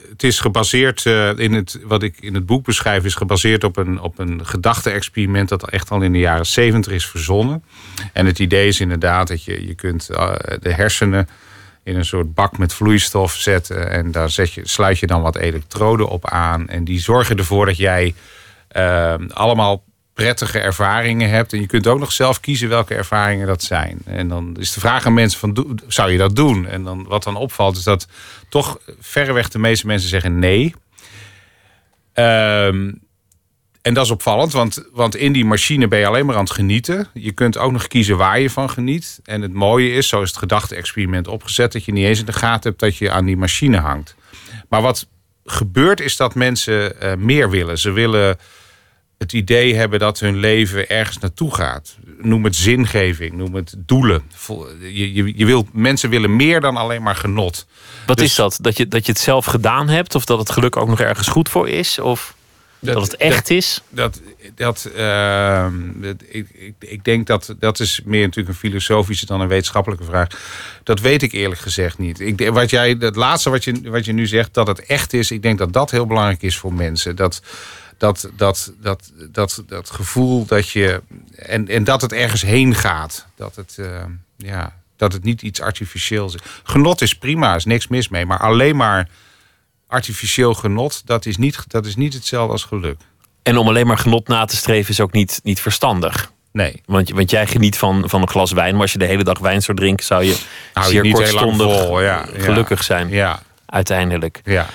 het 0.09 0.23
is 0.23 0.41
gebaseerd 0.41 1.05
uh, 1.05 1.39
in 1.39 1.53
het, 1.53 1.79
wat 1.83 2.03
ik 2.03 2.21
in 2.21 2.35
het 2.35 2.47
boek 2.47 2.65
beschrijf, 2.65 3.05
is 3.05 3.15
gebaseerd 3.15 3.65
op 3.65 3.77
een, 3.77 4.01
op 4.01 4.19
een 4.19 4.47
gedachte-experiment 4.47 5.49
dat 5.49 5.71
echt 5.71 5.91
al 5.91 6.03
in 6.03 6.13
de 6.13 6.19
jaren 6.19 6.47
zeventig 6.47 6.93
is 6.93 7.07
verzonnen. 7.07 7.65
En 8.13 8.27
het 8.27 8.39
idee 8.39 8.69
is 8.69 8.81
inderdaad 8.81 9.29
dat 9.29 9.45
je, 9.45 9.67
je 9.67 9.75
kunt 9.75 10.09
uh, 10.11 10.35
de 10.61 10.73
hersenen 10.73 11.29
in 11.85 11.97
een 11.97 12.05
soort 12.05 12.35
bak 12.35 12.59
met 12.59 12.73
vloeistof 12.73 13.35
zetten. 13.35 13.91
En 13.91 14.11
daar 14.11 14.31
zet 14.31 14.53
je, 14.53 14.69
sluit 14.69 14.99
je 14.99 15.07
dan 15.07 15.23
wat 15.23 15.37
elektroden 15.37 16.09
op 16.09 16.29
aan. 16.29 16.69
En 16.69 16.85
die 16.85 17.01
zorgen 17.01 17.37
ervoor 17.37 17.67
dat 17.67 17.77
jij 17.77 18.15
uh, 18.77 19.15
allemaal 19.29 19.85
prettige 20.17 20.59
ervaringen 20.59 21.31
hebt. 21.31 21.53
En 21.53 21.61
je 21.61 21.67
kunt 21.67 21.87
ook 21.87 21.99
nog 21.99 22.13
zelf 22.13 22.41
kiezen 22.41 22.69
welke 22.69 22.95
ervaringen 22.95 23.47
dat 23.47 23.63
zijn. 23.63 23.99
En 24.05 24.29
dan 24.29 24.57
is 24.59 24.73
de 24.73 24.81
vraag 24.81 25.07
aan 25.07 25.15
mensen 25.15 25.39
van, 25.39 25.81
zou 25.87 26.11
je 26.11 26.19
dat 26.19 26.37
doen? 26.37 26.67
En 26.67 26.83
dan, 26.83 27.05
wat 27.09 27.23
dan 27.23 27.37
opvalt 27.37 27.77
is 27.77 27.83
dat 27.83 28.09
toch 28.49 28.79
verreweg 29.01 29.49
de 29.49 29.59
meeste 29.59 29.87
mensen 29.87 30.09
zeggen 30.09 30.39
nee. 30.39 30.75
Um, 32.15 33.01
en 33.83 33.95
dat 33.95 34.05
is 34.05 34.11
opvallend, 34.11 34.53
want, 34.53 34.85
want 34.93 35.17
in 35.17 35.33
die 35.33 35.45
machine 35.45 35.89
ben 35.89 35.99
je 35.99 36.07
alleen 36.07 36.27
maar 36.27 36.35
aan 36.35 36.45
het 36.45 36.53
genieten. 36.53 37.09
Je 37.15 37.33
kunt 37.33 37.59
ook 37.59 37.73
nog 37.73 37.87
kiezen 37.87 38.17
waar 38.17 38.41
je 38.41 38.51
van 38.51 38.71
geniet. 38.71 39.21
En 39.25 39.43
het 39.43 39.53
mooie 39.53 39.93
is, 39.93 40.09
zo 40.09 40.23
is 40.23 40.29
het 40.29 40.39
gedachte-experiment 40.39 41.29
opgezet... 41.29 41.73
dat 41.73 41.85
je 41.85 41.93
niet 41.93 42.05
eens 42.05 42.19
in 42.19 42.27
de 42.27 42.33
gaten 42.33 42.71
hebt 42.71 42.81
dat 42.81 42.97
je 42.97 43.11
aan 43.11 43.25
die 43.25 43.37
machine 43.37 43.79
hangt. 43.79 44.15
Maar 44.69 44.83
wat 44.83 45.07
gebeurt 45.45 46.01
is 46.01 46.17
dat 46.17 46.35
mensen 46.35 46.93
uh, 47.03 47.15
meer 47.15 47.51
willen. 47.51 47.79
Ze 47.79 47.91
willen 47.91 48.39
het 49.19 49.33
idee 49.33 49.75
hebben 49.75 49.99
dat 49.99 50.21
hun 50.21 50.37
leven 50.37 50.89
ergens 50.89 51.19
naartoe 51.19 51.55
gaat. 51.55 51.97
Noem 52.21 52.45
het 52.45 52.57
zingeving, 52.57 53.33
noem 53.33 53.55
het 53.55 53.75
doelen. 53.77 54.23
Je, 54.81 55.13
je, 55.15 55.33
je 55.37 55.47
wil, 55.47 55.69
mensen 55.73 56.11
willen 56.11 56.37
meer 56.37 56.61
dan 56.61 56.77
alleen 56.77 57.03
maar 57.03 57.17
genot. 57.17 57.67
Wat 58.07 58.17
Dus- 58.17 58.27
is 58.27 58.35
dat? 58.35 58.59
Dat 58.61 58.77
je, 58.77 58.89
dat 58.89 59.07
je 59.07 59.13
het 59.13 59.21
zelf 59.21 59.45
gedaan 59.45 59.89
hebt? 59.89 60.15
Of 60.15 60.25
dat 60.25 60.39
het 60.39 60.51
geluk 60.51 60.77
ook 60.77 60.89
nog 60.89 61.01
ergens 61.01 61.29
goed 61.29 61.49
voor 61.49 61.69
is? 61.69 61.99
Of 61.99 62.35
dat, 62.79 63.03
het 63.03 63.17
echt 63.17 63.51
is? 63.51 63.83
Dat, 63.89 64.21
dat, 64.55 64.91
ehm, 64.97 65.73
dat- 65.95 66.23
ik, 66.29 66.49
ik, 66.53 66.75
ik 66.79 67.05
denk 67.05 67.27
dat 67.27 67.55
dat 67.59 67.81
is 67.81 68.01
meer 68.05 68.21
natuurlijk 68.23 68.49
een 68.49 68.71
filosofische 68.71 69.27
dan 69.27 69.41
een 69.41 69.49
wetenschappelijke 69.49 70.05
vraag. 70.05 70.29
Dat 70.83 71.01
weet 71.01 71.23
ik 71.23 71.33
eerlijk 71.33 71.61
gezegd 71.61 71.99
niet. 71.99 72.21
Ik, 72.21 72.49
wat 72.51 72.71
jij, 72.71 72.97
het 72.99 73.17
laatste 73.17 73.51
wat 73.51 73.65
je, 73.65 73.81
wat 73.91 74.05
je 74.05 74.13
nu 74.13 74.27
zegt, 74.27 74.55
dat 74.55 74.67
het 74.67 74.81
echt 74.87 75.13
is, 75.13 75.31
ik 75.31 75.43
denk 75.43 75.59
dat 75.59 75.73
dat 75.73 75.91
heel 75.91 76.07
belangrijk 76.07 76.43
is 76.43 76.57
voor 76.57 76.73
mensen. 76.75 77.17
Dat, 77.17 77.43
dat, 77.97 78.31
dat, 78.37 78.73
dat, 78.81 79.13
dat, 79.31 79.63
dat 79.67 79.91
gevoel 79.91 80.47
dat 80.47 80.71
je. 80.71 81.03
En, 81.37 81.69
en 81.69 81.85
dat 81.85 82.01
het 82.01 82.13
ergens 82.13 82.43
heen 82.43 82.75
gaat. 82.75 83.27
Dat 83.37 83.57
het, 83.57 83.77
eh, 83.79 84.05
ja, 84.37 84.75
dat 84.97 85.13
het 85.13 85.25
niet 85.25 85.43
iets 85.43 85.61
artificieels 85.61 86.35
is. 86.35 86.41
Genot 86.63 87.01
is 87.01 87.15
prima, 87.15 87.55
is 87.55 87.65
niks 87.65 87.89
mis 87.89 88.09
mee. 88.09 88.27
Maar 88.27 88.41
alleen 88.41 88.77
maar 88.77 89.09
artificieel 89.87 90.55
genot, 90.55 91.03
dat 91.07 91.27
is 91.27 91.37
niet, 91.37 91.65
dat 91.69 91.87
is 91.87 91.97
niet 91.97 92.15
hetzelfde 92.15 92.53
als 92.53 92.65
geluk. 92.65 93.01
En 93.43 93.57
om 93.57 93.69
alleen 93.69 93.87
maar 93.87 93.99
genot 93.99 94.29
na 94.29 94.45
te 94.45 94.57
streven 94.57 94.91
is 94.91 95.01
ook 95.01 95.13
niet, 95.13 95.41
niet 95.43 95.61
verstandig. 95.61 96.33
Nee. 96.53 96.83
Want, 96.85 97.11
want 97.11 97.31
jij 97.31 97.47
geniet 97.47 97.79
van, 97.79 98.09
van 98.09 98.23
een 98.23 98.29
glas 98.29 98.53
wijn. 98.53 98.73
Maar 98.73 98.83
als 98.83 98.93
je 98.93 98.99
de 98.99 99.05
hele 99.05 99.25
dag 99.25 99.39
wijn 99.39 99.63
zou 99.63 99.77
drinken, 99.77 100.05
zou 100.05 100.25
je 100.25 100.37
Hou 100.73 100.87
je 100.87 100.93
zeer 100.93 101.03
niet 101.03 101.19
heel 101.19 101.35
lang 101.35 101.47
kortstondig 101.47 101.87
vol, 101.87 102.01
ja, 102.01 102.27
ja. 102.33 102.43
gelukkig 102.43 102.85
zijn. 102.85 103.09
Ja, 103.09 103.43
Uiteindelijk. 103.67 104.41
ja. 104.45 104.67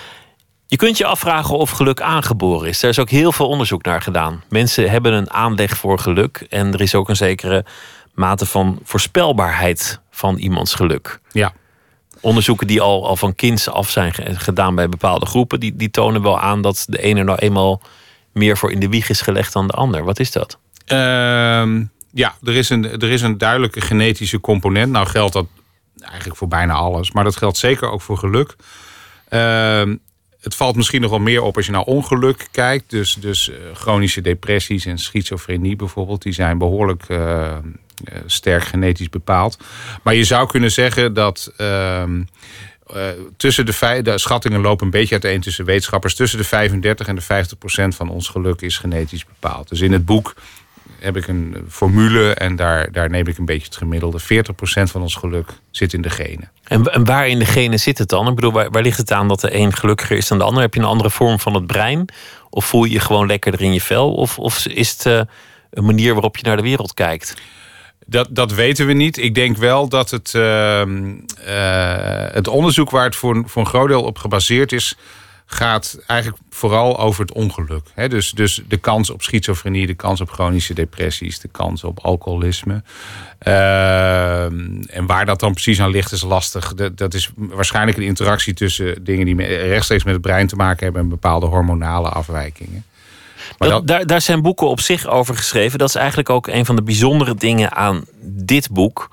Je 0.72 0.78
kunt 0.78 0.98
je 0.98 1.06
afvragen 1.06 1.58
of 1.58 1.70
geluk 1.70 2.02
aangeboren 2.02 2.68
is. 2.70 2.84
Er 2.84 2.90
is 2.90 3.00
ook 3.00 3.10
heel 3.10 3.32
veel 3.32 3.48
onderzoek 3.48 3.84
naar 3.84 4.02
gedaan. 4.02 4.44
Mensen 4.50 4.90
hebben 4.90 5.14
een 5.14 5.32
aanleg 5.32 5.78
voor 5.78 6.00
geluk. 6.00 6.46
En 6.50 6.74
er 6.74 6.82
is 6.82 6.96
ook 6.96 7.10
een 7.10 7.16
zekere 7.16 7.66
mate 8.14 8.46
van 8.46 8.80
voorspelbaarheid 8.84 10.00
van 10.12 10.38
iemands 10.38 10.74
geluk. 10.74 11.20
ja. 11.32 11.54
Onderzoeken 12.22 12.68
die 12.68 12.82
al, 12.82 13.08
al 13.08 13.16
van 13.16 13.36
kinds 13.36 13.70
af 13.70 13.90
zijn 13.90 14.14
ge- 14.14 14.36
gedaan 14.40 14.76
bij 14.76 14.90
bepaalde 14.90 15.26
groepen, 15.26 15.60
die, 15.60 15.76
die 15.76 15.90
tonen 15.90 16.22
wel 16.22 16.40
aan 16.40 16.62
dat 16.62 16.86
de 16.90 17.02
ene 17.02 17.24
nou 17.24 17.38
eenmaal 17.40 17.82
meer 18.34 18.58
voor 18.58 18.72
in 18.72 18.80
de 18.80 18.90
wieg 18.90 19.10
is 19.10 19.22
gelegd 19.22 19.54
dan 19.54 19.68
de 19.68 19.74
ander. 19.74 20.04
Wat 20.04 20.20
is 20.20 20.32
dat? 20.32 20.58
Ehm, 20.86 21.84
ja, 22.14 22.36
er 22.44 22.56
is, 22.56 22.70
een, 22.70 22.84
er 23.02 23.10
is 23.12 23.22
een 23.22 23.38
duidelijke 23.38 23.82
genetische 23.82 24.40
component. 24.40 24.92
Nou 24.92 25.08
geldt 25.08 25.34
dat 25.34 25.46
eigenlijk 26.02 26.38
voor 26.38 26.48
bijna 26.48 26.74
alles. 26.74 27.12
Maar 27.12 27.24
dat 27.24 27.38
geldt 27.38 27.58
zeker 27.58 27.90
ook 27.90 28.02
voor 28.02 28.18
geluk. 28.18 28.56
Ehm, 29.30 29.96
het 30.42 30.56
valt 30.56 30.76
misschien 30.76 31.02
nog 31.02 31.10
wel 31.10 31.20
meer 31.20 31.42
op 31.42 31.56
als 31.56 31.66
je 31.66 31.72
naar 31.72 31.82
ongeluk 31.82 32.48
kijkt. 32.52 32.90
Dus, 32.90 33.14
dus 33.14 33.50
eh, 33.50 33.58
chronische 33.74 34.22
depressies 34.22 34.86
en 34.86 34.98
schizofrenie 34.98 35.76
bijvoorbeeld. 35.76 36.22
Die 36.22 36.34
zijn 36.34 36.58
behoorlijk 36.58 37.04
eh, 37.08 37.52
eh, 37.52 37.58
sterk 38.26 38.64
genetisch 38.64 39.10
bepaald. 39.10 39.58
Maar 40.04 40.16
je 40.16 40.24
zou 40.24 40.48
kunnen 40.48 40.72
zeggen 40.72 41.14
dat... 41.14 41.54
ehm, 41.58 42.22
eh, 42.94 43.08
tussen 43.38 43.66
de, 43.66 44.00
de 44.04 44.18
schattingen 44.18 44.62
lopen 44.62 44.86
een 44.86 44.92
beetje 44.92 45.20
uiteen 45.22 45.42
tussen 45.42 45.66
wetenschappers. 45.66 46.16
Tussen 46.16 46.38
de 46.38 46.44
35 46.44 47.08
en 47.08 47.16
de 47.16 47.22
50 47.22 47.58
procent 47.58 47.96
van 47.96 48.10
ons 48.10 48.28
geluk 48.28 48.62
is 48.62 48.78
genetisch 48.78 49.26
bepaald. 49.26 49.70
Dus 49.70 49.82
in 49.82 49.92
het 49.92 50.06
boek 50.06 50.36
heb 51.02 51.18
ik 51.18 51.28
een 51.28 51.66
formule 51.70 52.34
en 52.34 52.56
daar, 52.56 52.92
daar 52.92 53.10
neem 53.10 53.28
ik 53.28 53.38
een 53.38 53.46
beetje 53.46 53.66
het 53.66 53.76
gemiddelde. 53.76 54.20
40 54.20 54.56
procent 54.56 54.92
van 54.92 55.02
ons 55.02 55.16
geluk 55.16 55.50
zit 55.72 55.94
in 55.94 56.02
de 56.02 56.10
genen. 56.10 56.52
En, 56.64 56.84
en 56.84 57.06
waar 57.06 57.28
in 57.28 57.40
de 57.40 57.46
genen 57.46 57.80
zit 57.80 57.98
het 57.98 58.10
dan? 58.10 58.28
Ik 58.28 58.36
bedoel, 58.36 58.52
waar, 58.52 58.70
waar 58.70 58.82
ligt 58.82 58.98
het 58.98 59.12
aan 59.12 59.28
dat 59.28 59.40
de 59.40 59.56
een 59.56 59.74
gelukkiger 59.74 60.18
is 60.18 60.28
dan 60.28 60.38
de 60.38 60.44
ander? 60.44 60.62
Heb 60.62 60.74
je 60.74 60.80
een 60.80 60.86
andere 60.86 61.10
vorm 61.10 61.40
van 61.40 61.54
het 61.54 61.68
brein? 61.68 62.06
Of 62.50 62.66
voel 62.66 62.84
je 62.84 62.92
je 62.92 63.00
gewoon 63.00 63.28
lekkerder 63.28 63.62
in 63.62 63.74
je 63.74 63.82
vel? 63.82 64.14
Of, 64.14 64.40
of 64.40 64.66
is 64.66 64.90
het 64.90 65.06
eh, 65.06 65.22
een 65.72 65.86
manier 65.86 66.14
waarop 66.14 66.38
je 66.38 66.44
naar 66.44 66.58
de 66.58 66.62
wereld 66.62 66.94
kijkt? 66.94 67.36
Dat, 68.06 68.28
dat 68.32 68.54
weten 68.54 68.86
we 68.86 68.94
niet. 68.94 69.18
Ik 69.18 69.36
denk 69.36 69.58
wel 69.58 69.90
dat 69.90 70.10
het, 70.10 70.36
ehm, 70.36 71.14
eh, 71.46 72.34
het 72.34 72.48
onderzoek 72.48 72.90
waar 72.90 73.06
het 73.06 73.16
voor, 73.16 73.44
voor 73.46 73.62
een 73.62 73.68
groot 73.68 73.88
deel 73.88 74.04
op 74.04 74.18
gebaseerd 74.18 74.72
is, 74.72 74.98
gaat 75.54 76.00
eigenlijk 76.08 76.42
vooral 76.50 77.00
over 77.00 77.22
het 77.22 77.32
ongeluk. 77.34 77.84
Dus, 78.10 78.32
dus 78.32 78.62
de 78.68 78.78
kans 78.78 79.10
op 79.10 79.22
schizofrenie, 79.22 79.88
de 79.88 79.94
kans 79.94 80.22
op 80.22 80.30
chronische 80.32 80.74
depressies, 80.74 81.40
de 81.40 81.48
kans 81.48 81.84
op 81.84 82.00
alcoholisme. 82.00 82.84
Ehm, 83.40 84.82
en 84.82 85.06
waar 85.06 85.26
dat 85.26 85.40
dan 85.40 85.52
precies 85.54 85.82
aan 85.82 85.90
ligt, 85.90 86.12
is 86.12 86.22
lastig. 86.22 86.74
Dat, 86.74 86.98
dat 86.98 87.14
is 87.14 87.32
waarschijnlijk 87.36 87.98
een 87.98 88.04
interactie 88.04 88.54
tussen 88.54 89.04
dingen 89.04 89.26
die 89.26 89.36
rechtstreeks 89.46 90.04
met 90.04 90.14
het 90.14 90.22
brein 90.22 90.48
te 90.48 90.56
maken 90.56 90.84
hebben 90.84 91.02
en 91.02 91.10
bepaalde 91.10 91.46
hormonale 91.46 92.10
afwijkingen. 92.10 92.86
Maar 93.58 93.70
Dat, 93.70 93.78
dat- 93.78 93.88
daar, 93.88 94.06
daar 94.06 94.22
zijn 94.22 94.42
boeken 94.42 94.68
op 94.68 94.80
zich 94.80 95.08
over 95.08 95.36
geschreven. 95.36 95.80
Dat 95.80 95.90
is 95.90 95.96
eigenlijk 95.96 96.30
ook 96.30 96.48
een 96.48 96.66
van 96.66 96.76
de 96.76 96.84
bijzondere 96.84 97.36
dingen 97.36 97.72
aan 97.72 98.06
dit 98.22 98.70
boek. 98.72 99.10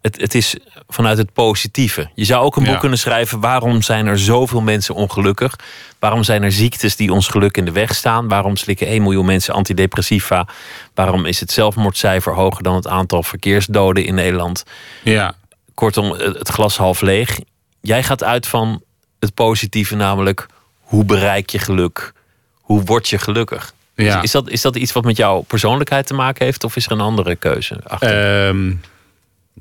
Het, 0.00 0.20
het 0.20 0.34
is 0.34 0.56
vanuit 0.88 1.18
het 1.18 1.32
positieve. 1.32 2.10
Je 2.14 2.24
zou 2.24 2.44
ook 2.44 2.56
een 2.56 2.62
boek 2.64 2.72
Ja. 2.72 2.78
kunnen 2.78 2.98
schrijven. 2.98 3.40
Waarom 3.40 3.82
zijn 3.82 4.06
er 4.06 4.18
zoveel 4.18 4.60
mensen 4.60 4.94
ongelukkig? 4.94 5.56
Waarom 5.98 6.22
zijn 6.22 6.42
er 6.42 6.52
ziektes 6.52 6.96
die 6.96 7.12
ons 7.12 7.28
geluk 7.28 7.56
in 7.56 7.64
de 7.64 7.72
weg 7.72 7.94
staan? 7.94 8.28
Waarom 8.28 8.56
slikken 8.56 8.86
1 8.86 9.02
miljoen 9.02 9.26
mensen 9.26 9.54
antidepressiva? 9.54 10.46
Waarom 10.94 11.24
is 11.26 11.40
het 11.40 11.52
zelfmoordcijfer 11.52 12.34
hoger 12.34 12.62
dan 12.62 12.74
het 12.74 12.86
aantal 12.86 13.22
verkeersdoden 13.22 14.04
in 14.04 14.14
Nederland? 14.14 14.64
ja. 15.02 15.34
Kortom, 15.74 16.10
het 16.12 16.48
glas 16.48 16.76
half 16.76 17.00
leeg. 17.00 17.38
Jij 17.80 18.02
gaat 18.02 18.24
uit 18.24 18.46
van 18.46 18.82
het 19.18 19.34
positieve, 19.34 19.94
namelijk 19.96 20.46
hoe 20.80 21.04
bereik 21.04 21.50
je 21.50 21.58
geluk? 21.58 22.12
Hoe 22.60 22.84
word 22.84 23.08
je 23.08 23.18
gelukkig? 23.18 23.72
Ja. 23.94 24.16
Is, 24.16 24.22
is 24.22 24.30
dat, 24.30 24.48
is 24.48 24.60
dat 24.60 24.76
iets 24.76 24.92
wat 24.92 25.04
met 25.04 25.16
jouw 25.16 25.40
persoonlijkheid 25.40 26.06
te 26.06 26.14
maken 26.14 26.44
heeft? 26.44 26.64
Of 26.64 26.76
is 26.76 26.86
er 26.86 26.92
een 26.92 27.00
andere 27.00 27.36
keuze 27.36 27.80
achter? 27.86 28.46
Ehm 28.48 28.72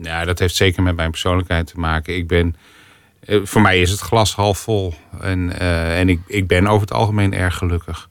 ja, 0.02 0.26
dat 0.26 0.40
heeft 0.40 0.56
zeker 0.56 0.84
met 0.84 0.96
mijn 0.96 1.12
persoonlijkheid 1.12 1.68
te 1.68 1.80
maken. 1.80 2.16
Ik 2.16 2.28
ben, 2.28 2.56
eh, 3.20 3.40
voor 3.44 3.62
mij 3.62 3.82
is 3.82 3.92
het 3.92 4.00
glas 4.00 4.36
half 4.36 4.60
vol. 4.60 4.94
En, 5.22 5.60
eh, 5.60 6.00
en 6.00 6.10
ik, 6.10 6.20
ik 6.28 6.48
ben 6.48 6.68
over 6.68 6.82
het 6.82 6.94
algemeen 6.94 7.34
erg 7.34 7.56
gelukkig. 7.56 8.10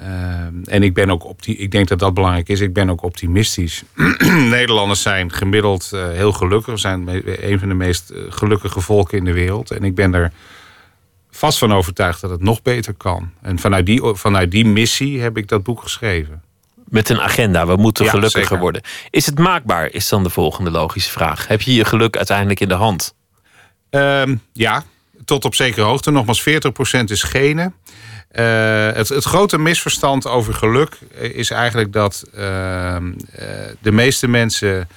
Ehm, 0.00 0.54
en 0.64 0.82
ik 0.82 0.94
ben 0.94 1.10
ook 1.10 1.24
opti 1.24 1.58
ik 1.58 1.70
denk 1.70 1.88
dat 1.88 1.98
dat 1.98 2.14
belangrijk 2.14 2.48
is. 2.48 2.60
Ik 2.60 2.72
ben 2.72 2.90
ook 2.90 3.02
optimistisch. 3.02 3.82
Nederlanders 4.50 5.02
zijn 5.02 5.32
gemiddeld 5.32 5.90
eh, 5.92 6.08
heel 6.10 6.32
gelukkig. 6.32 6.78
Zijn 6.78 7.08
een 7.50 7.58
van 7.58 7.68
de 7.68 7.74
meest 7.74 8.10
eh, 8.10 8.22
gelukkige 8.28 8.80
volken 8.80 9.18
in 9.18 9.24
de 9.24 9.32
wereld. 9.32 9.70
En 9.70 9.84
ik 9.84 9.94
ben 9.94 10.14
er 10.14 10.32
vast 11.30 11.58
van 11.58 11.72
overtuigd 11.72 12.20
dat 12.20 12.30
het 12.30 12.42
nog 12.42 12.62
beter 12.62 12.94
kan. 12.94 13.30
En 13.42 13.58
vanuit 13.58 13.86
die, 13.86 14.00
vanuit 14.02 14.50
die 14.50 14.66
missie 14.66 15.20
heb 15.20 15.36
ik 15.36 15.48
dat 15.48 15.62
boek 15.62 15.82
geschreven. 15.82 16.42
Met 16.88 17.08
een 17.08 17.20
agenda, 17.20 17.66
we 17.66 17.76
moeten 17.76 18.04
Ja, 18.04 18.10
gelukkiger 18.10 18.42
zeker. 18.42 18.58
worden. 18.58 18.82
Is 19.10 19.26
het 19.26 19.38
maakbaar, 19.38 19.92
is 19.92 20.08
dan 20.08 20.22
de 20.22 20.30
volgende 20.30 20.70
logische 20.70 21.10
vraag. 21.10 21.48
Heb 21.48 21.62
je 21.62 21.74
je 21.74 21.84
geluk 21.84 22.16
uiteindelijk 22.16 22.60
in 22.60 22.68
de 22.68 22.74
hand? 22.74 23.14
Ehm, 23.90 24.36
ja, 24.52 24.82
tot 25.24 25.44
op 25.44 25.54
zekere 25.54 25.86
hoogte. 25.86 26.10
Nogmaals, 26.10 26.42
40% 26.42 27.10
is 27.10 27.22
genen. 27.22 27.74
Eh, 28.28 28.92
het, 28.92 29.08
het 29.08 29.24
grote 29.24 29.58
misverstand 29.58 30.26
over 30.26 30.54
geluk 30.54 30.98
eh, 31.14 31.34
is 31.34 31.50
eigenlijk 31.50 31.92
dat 31.92 32.24
ehm, 32.34 33.12
eh, 33.32 33.46
de 33.80 33.92
meeste 33.92 34.28
mensen 34.28 34.88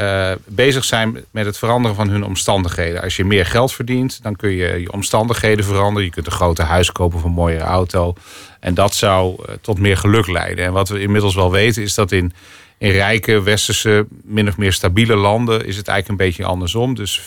eh, 0.00 0.32
bezig 0.46 0.84
zijn 0.84 1.24
met 1.30 1.46
het 1.46 1.58
veranderen 1.58 1.96
van 1.96 2.08
hun 2.08 2.24
omstandigheden. 2.24 3.02
Als 3.02 3.16
je 3.16 3.24
meer 3.24 3.46
geld 3.46 3.72
verdient, 3.72 4.22
dan 4.22 4.36
kun 4.36 4.50
je 4.50 4.80
je 4.80 4.92
omstandigheden 4.92 5.64
veranderen. 5.64 6.04
Je 6.04 6.10
kunt 6.10 6.26
een 6.26 6.32
groter 6.32 6.64
huis 6.64 6.92
kopen 6.92 7.18
of 7.18 7.24
een 7.24 7.30
mooiere 7.30 7.64
auto. 7.64 8.14
En 8.60 8.74
dat 8.74 8.94
zou 8.94 9.44
eh, 9.46 9.54
tot 9.60 9.78
meer 9.78 9.96
geluk 9.96 10.26
leiden. 10.26 10.64
En 10.64 10.72
wat 10.72 10.88
we 10.88 11.00
inmiddels 11.00 11.34
wel 11.34 11.50
weten 11.50 11.82
is 11.82 11.94
dat 11.94 12.12
in, 12.12 12.32
in 12.80 12.90
rijke, 12.90 13.42
westerse, 13.42 14.06
min 14.24 14.48
of 14.48 14.56
meer 14.56 14.72
stabiele 14.72 15.16
landen 15.16 15.66
is 15.66 15.76
het 15.76 15.88
eigenlijk 15.88 16.20
een 16.20 16.26
beetje 16.26 16.44
andersom. 16.44 16.94
Dus 16.94 17.20
40% 17.20 17.22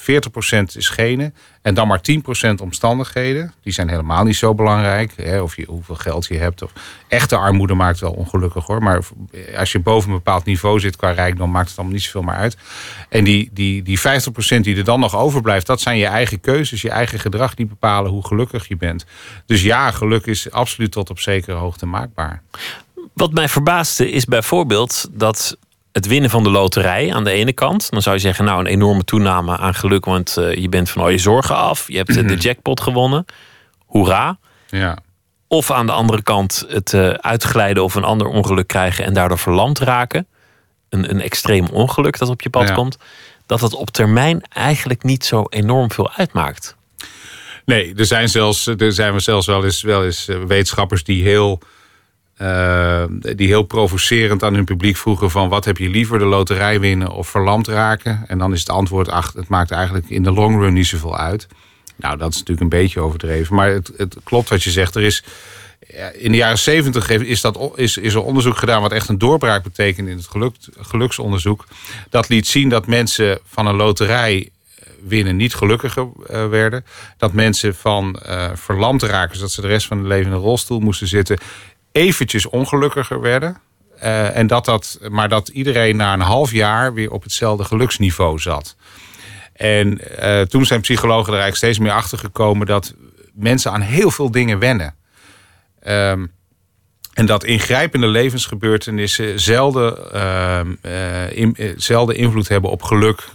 is 0.76 0.89
genen 0.89 1.34
en 1.62 1.74
dan 1.74 1.88
maar 1.88 2.02
10% 2.50 2.62
omstandigheden. 2.62 3.54
Die 3.62 3.74
zijn 3.74 3.89
helemaal 3.89 4.24
niet 4.24 4.36
zo 4.36 4.56
belangrijk. 4.56 5.12
Hè, 5.16 5.42
of 5.42 5.56
je, 5.56 5.66
hoeveel 5.66 5.96
geld 5.96 6.26
je 6.26 6.38
hebt. 6.38 6.62
Of, 6.62 6.72
echte 7.08 7.36
armoede 7.36 7.74
maakt 7.74 8.00
wel 8.00 8.12
ongelukkig 8.12 8.66
hoor. 8.66 8.84
Maar 8.84 9.04
als 9.58 9.72
je 9.72 9.80
boven 9.80 10.10
een 10.10 10.16
bepaald 10.16 10.46
niveau 10.46 10.80
zit 10.80 10.96
qua 10.96 11.12
rijkdom, 11.12 11.52
maakt 11.52 11.70
het 11.70 11.78
allemaal 11.78 11.96
niet 11.96 12.04
zoveel 12.04 12.22
meer 12.22 12.36
uit. 12.36 12.58
En 13.10 13.24
die, 13.24 13.50
die, 13.52 13.84
die 13.84 14.00
50% 14.00 14.02
die 14.62 14.78
er 14.78 14.84
dan 14.84 15.00
nog 15.00 15.16
overblijft, 15.16 15.68
dat 15.68 15.82
zijn 15.82 15.98
je 15.98 16.06
eigen 16.06 16.39
keuzes, 16.39 16.82
je 16.82 16.89
eigen 16.89 17.20
gedrag 17.20 17.54
die 17.54 17.66
bepalen 17.66 18.12
hoe 18.12 18.26
gelukkig 18.26 18.68
je 18.68 18.78
bent. 18.78 19.06
Dus 19.46 19.62
ja, 19.62 19.92
geluk 19.92 20.26
is 20.26 20.52
absoluut 20.52 20.92
tot 20.92 21.10
op 21.10 21.20
zekere 21.20 21.58
hoogte 21.58 21.86
maakbaar. 21.86 22.42
Wat 23.13 23.32
mij 23.32 23.50
verbaasde 23.50 24.12
is 24.12 24.26
bijvoorbeeld 24.26 25.08
dat 25.12 25.58
het 25.92 26.08
winnen 26.08 26.30
van 26.30 26.44
de 26.44 26.50
loterij 26.50 27.13
aan 27.13 27.24
de 27.24 27.32
ene 27.32 27.54
kant. 27.54 27.89
Dan 27.89 28.02
zou 28.02 28.16
je 28.16 28.22
zeggen, 28.22 28.46
nou 28.46 28.60
een 28.60 28.66
enorme 28.66 29.04
toename 29.04 29.58
aan 29.58 29.74
geluk, 29.74 30.06
want 30.06 30.38
eh, 30.38 30.54
je 30.56 30.70
bent 30.70 30.89
van 30.89 31.02
al 31.02 31.10
je 31.10 31.18
zorgen 31.18 31.56
af. 31.56 31.88
Je 31.88 31.98
hebt 31.98 32.18
eh, 32.18 32.28
de 32.28 32.36
jackpot 32.36 32.82
gewonnen. 32.82 33.26
Hoera. 33.86 34.38
Ja. 34.70 34.98
Of 35.48 35.72
aan 35.72 35.86
de 35.86 35.92
andere 35.92 36.22
kant 36.24 36.66
het 36.68 36.94
eh, 36.94 37.10
uitglijden 37.10 37.84
of 37.84 37.96
een 37.96 38.04
ander 38.04 38.28
ongeluk 38.28 38.68
krijgen 38.68 39.06
en 39.06 39.13
daardoor 39.13 39.39
verlamd 39.39 39.80
raken. 39.80 40.28
Een, 40.89 41.10
een 41.10 41.22
extreem 41.22 41.66
ongeluk 41.66 42.18
dat 42.18 42.30
op 42.30 42.42
je 42.42 42.50
pad 42.50 42.68
Ja. 42.68 42.74
komt. 42.74 42.98
Dat 43.46 43.62
het 43.62 43.74
op 43.74 43.89
termijn 43.89 44.42
eigenlijk 44.50 45.04
niet 45.04 45.26
zo 45.26 45.46
enorm 45.50 45.92
veel 45.92 46.12
uitmaakt. 46.12 46.76
Nee, 47.66 47.94
er 47.96 48.06
zijn, 48.06 48.30
zelfs, 48.30 48.68
er 48.68 48.94
zijn 48.94 49.13
we 49.13 49.20
zelfs 49.20 49.48
wel 49.48 49.63
eens, 49.63 49.82
wel 49.82 50.06
eens 50.06 50.26
wetenschappers 50.26 51.04
die 51.04 51.24
heel 51.24 51.60
eh, 52.43 53.03
die 53.36 53.47
heel 53.47 53.63
provocerend 53.63 54.43
aan 54.43 54.53
hun 54.53 54.65
publiek 54.65 54.97
vroegen 54.97 55.32
van 55.32 55.49
wat 55.49 55.65
heb 55.65 55.77
je 55.77 55.89
liever, 55.89 56.19
de 56.19 56.25
loterij 56.25 56.79
winnen 56.79 57.12
of 57.12 57.27
verlamd 57.27 57.67
raken? 57.67 58.23
En 58.27 58.38
dan 58.38 58.53
is 58.53 58.60
het 58.60 58.69
antwoord, 58.69 59.10
ach, 59.10 59.34
het 59.34 59.47
maakt 59.47 59.71
eigenlijk 59.71 60.10
in 60.10 60.23
de 60.23 60.32
long 60.32 60.60
run 60.60 60.73
niet 60.73 60.88
zoveel 60.88 61.17
uit. 61.17 61.47
Nou, 61.95 62.17
dat 62.17 62.29
is 62.29 62.38
natuurlijk 62.38 62.62
een 62.62 62.79
beetje 62.79 62.99
overdreven. 62.99 63.56
Maar 63.56 63.69
het, 63.69 63.91
het 63.97 64.17
klopt 64.23 64.49
wat 64.49 64.63
je 64.63 64.71
zegt. 64.71 64.95
Er 64.95 65.03
is, 65.03 65.23
in 66.13 66.32
de 66.32 66.38
jaren 66.38 66.60
zeventig 66.60 67.10
is, 67.10 67.41
dat, 67.41 67.71
is, 67.75 67.97
is 67.97 68.13
er 68.13 68.23
onderzoek 68.23 68.58
gedaan... 68.58 68.82
wat 68.82 68.91
echt 68.91 69.10
een 69.10 69.17
doorbraak 69.17 69.63
betekent 69.63 70.08
in 70.08 70.17
het 70.17 70.27
geluk, 70.27 70.56
geluksonderzoek. 70.79 71.65
Dat 72.10 72.29
liet 72.29 72.47
zien 72.47 72.69
dat 72.69 72.88
mensen 72.88 73.39
van 73.45 73.67
een 73.67 73.75
loterij 73.75 74.49
winnen 75.08 75.36
niet 75.36 75.56
gelukkiger 75.56 76.08
uh, 76.32 76.47
werden. 76.47 76.86
Dat 77.17 77.34
mensen 77.34 77.75
van 77.75 78.19
uh, 78.27 78.49
verlamd 78.53 79.03
raken, 79.03 79.36
zodat 79.36 79.51
ze 79.51 79.62
de 79.62 79.67
rest 79.67 79.88
van 79.88 79.97
hun 79.97 80.08
leven 80.08 80.25
in 80.25 80.32
een 80.32 80.43
rolstoel 80.43 80.79
moesten 80.79 81.08
zitten... 81.08 81.38
eventjes 81.93 82.45
ongelukkiger 82.45 83.21
werden. 83.21 83.58
Uh, 84.03 84.38
en 84.38 84.47
dat 84.47 84.65
dat, 84.65 84.99
maar 85.10 85.29
dat 85.29 85.47
iedereen 85.47 85.95
na 85.95 86.13
een 86.13 86.19
half 86.19 86.51
jaar 86.51 86.93
weer 86.93 87.12
op 87.12 87.23
hetzelfde 87.23 87.63
geluksniveau 87.63 88.39
zat. 88.39 88.75
En 89.53 90.01
toen 90.49 90.65
zijn 90.65 90.82
psychologen 90.82 91.34
er 91.34 91.39
eigenlijk 91.39 91.56
steeds 91.56 91.79
meer 91.79 91.91
achter 91.91 92.17
gekomen... 92.17 92.67
dat 92.67 92.93
mensen 93.34 93.71
aan 93.71 93.82
heel 93.82 94.12
veel 94.12 94.32
dingen 94.32 94.60
wennen. 94.60 94.95
Um, 95.88 96.32
en 97.13 97.25
dat 97.25 97.43
ingrijpende 97.43 98.08
levensgebeurtenissen 98.08 99.39
zelden, 99.39 99.97
uh, 100.86 101.38
in, 101.38 101.58
zelden 101.77 102.15
invloed 102.15 102.47
hebben 102.47 102.69
op 102.71 102.82
geluk. 102.82 103.29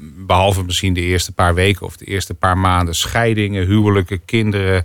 Behalve 0.00 0.62
misschien 0.64 0.94
de 0.94 1.00
eerste 1.00 1.32
paar 1.32 1.54
weken 1.54 1.86
of 1.86 1.96
de 1.96 2.04
eerste 2.04 2.34
paar 2.34 2.58
maanden. 2.58 2.94
Scheidingen, 2.94 3.66
huwelijken, 3.66 4.24
kinderen. 4.24 4.84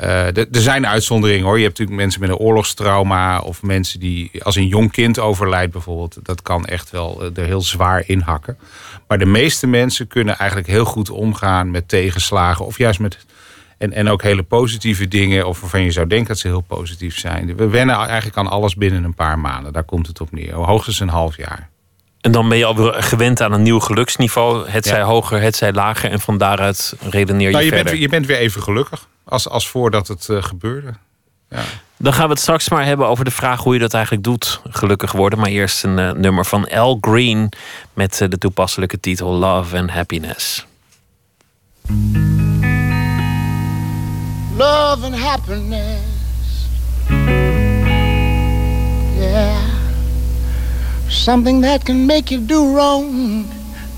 Uh, 0.00 0.36
er 0.36 0.46
zijn 0.50 0.86
uitzonderingen 0.86 1.44
hoor. 1.46 1.56
Je 1.56 1.64
hebt 1.64 1.78
natuurlijk 1.78 2.04
mensen 2.06 2.20
met 2.20 2.30
een 2.30 2.36
oorlogstrauma. 2.36 3.38
Of 3.38 3.62
mensen 3.62 4.00
die 4.00 4.30
als 4.44 4.56
een 4.56 4.66
jong 4.66 4.92
kind 4.92 5.18
overlijdt 5.18 5.72
bijvoorbeeld. 5.72 6.18
Dat 6.22 6.42
kan 6.42 6.64
echt 6.64 6.90
wel 6.90 7.22
er 7.34 7.44
heel 7.44 7.62
zwaar 7.62 8.02
inhakken. 8.06 8.58
Maar 9.08 9.18
de 9.18 9.26
meeste 9.26 9.66
mensen 9.66 10.06
kunnen 10.06 10.38
eigenlijk 10.38 10.68
heel 10.68 10.84
goed 10.84 11.10
omgaan 11.10 11.70
met 11.70 11.88
tegenslagen. 11.88 12.66
Of 12.66 12.78
juist 12.78 13.00
met 13.00 13.26
en, 13.78 13.92
en 13.92 14.08
ook 14.08 14.22
hele 14.22 14.42
positieve 14.42 15.08
dingen, 15.08 15.46
of 15.46 15.60
waarvan 15.60 15.82
je 15.82 15.90
zou 15.90 16.06
denken 16.06 16.28
dat 16.28 16.38
ze 16.38 16.46
heel 16.46 16.60
positief 16.60 17.18
zijn. 17.18 17.56
We 17.56 17.68
wennen 17.68 17.96
eigenlijk 17.96 18.36
aan 18.36 18.48
alles 18.48 18.74
binnen 18.74 19.04
een 19.04 19.14
paar 19.14 19.38
maanden. 19.38 19.72
Daar 19.72 19.84
komt 19.84 20.06
het 20.06 20.20
op 20.20 20.32
neer. 20.32 20.54
Hoogstens 20.54 21.00
een 21.00 21.08
half 21.08 21.36
jaar. 21.36 21.68
En 22.26 22.32
dan 22.32 22.48
ben 22.48 22.58
je 22.58 22.64
alweer 22.64 23.02
gewend 23.02 23.40
aan 23.40 23.52
een 23.52 23.62
nieuw 23.62 23.80
geluksniveau. 23.80 24.68
Het 24.68 24.86
zij 24.86 25.02
hoger, 25.02 25.40
het 25.40 25.56
zij 25.56 25.72
lager. 25.72 26.10
En 26.10 26.20
van 26.20 26.38
daaruit 26.38 26.94
redeneer 27.10 27.46
je, 27.46 27.52
nou, 27.52 27.64
je 27.64 27.70
verder. 27.70 27.90
Bent, 27.90 28.02
je 28.02 28.08
bent 28.08 28.26
weer 28.26 28.36
even 28.36 28.62
gelukkig 28.62 29.06
als, 29.24 29.48
als 29.48 29.68
voordat 29.68 30.08
het 30.08 30.28
uh, 30.30 30.42
gebeurde. 30.42 30.94
Ja. 31.50 31.62
Dan 31.96 32.12
gaan 32.12 32.24
we 32.24 32.30
het 32.30 32.40
straks 32.40 32.68
maar 32.68 32.84
hebben 32.84 33.06
over 33.08 33.24
de 33.24 33.30
vraag 33.30 33.62
hoe 33.62 33.74
je 33.74 33.80
dat 33.80 33.94
eigenlijk 33.94 34.24
doet, 34.24 34.60
gelukkig 34.70 35.12
worden. 35.12 35.38
Maar 35.38 35.48
eerst 35.48 35.84
een 35.84 35.98
uh, 35.98 36.12
nummer 36.12 36.44
van 36.44 36.68
Al 36.68 36.98
Green 37.00 37.52
met 37.92 38.20
uh, 38.20 38.28
de 38.28 38.38
toepasselijke 38.38 39.00
titel 39.00 39.32
Love 39.32 39.78
and 39.78 39.90
Happiness. 39.90 40.66
love 44.56 45.04
and 45.04 45.16
happiness. 45.18 46.00
Yeah. 49.18 49.75
Something 51.08 51.60
that 51.62 51.84
can 51.84 52.06
make 52.06 52.30
you 52.30 52.40
do 52.40 52.74
wrong, 52.74 53.48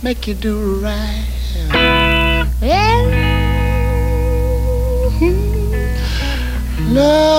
make 0.03 0.27
you 0.27 0.35
do 0.35 0.81
right. 0.81 1.25
Yeah. 2.63 3.15
Hmm, 5.19 6.95
love. 6.95 7.39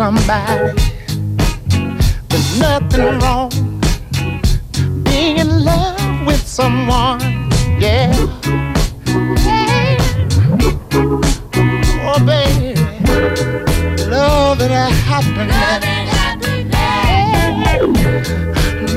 somebody. 0.00 0.72
There's 2.28 2.58
nothing 2.58 3.18
wrong 3.18 3.50
being 5.04 5.36
in 5.36 5.62
love 5.62 6.26
with 6.26 6.40
someone. 6.40 7.20
Yeah. 7.78 8.10
Hey. 9.44 9.98
Oh, 12.08 12.18
baby. 12.24 12.80
Love 14.08 14.62
and 14.62 14.72
happiness. 15.10 15.84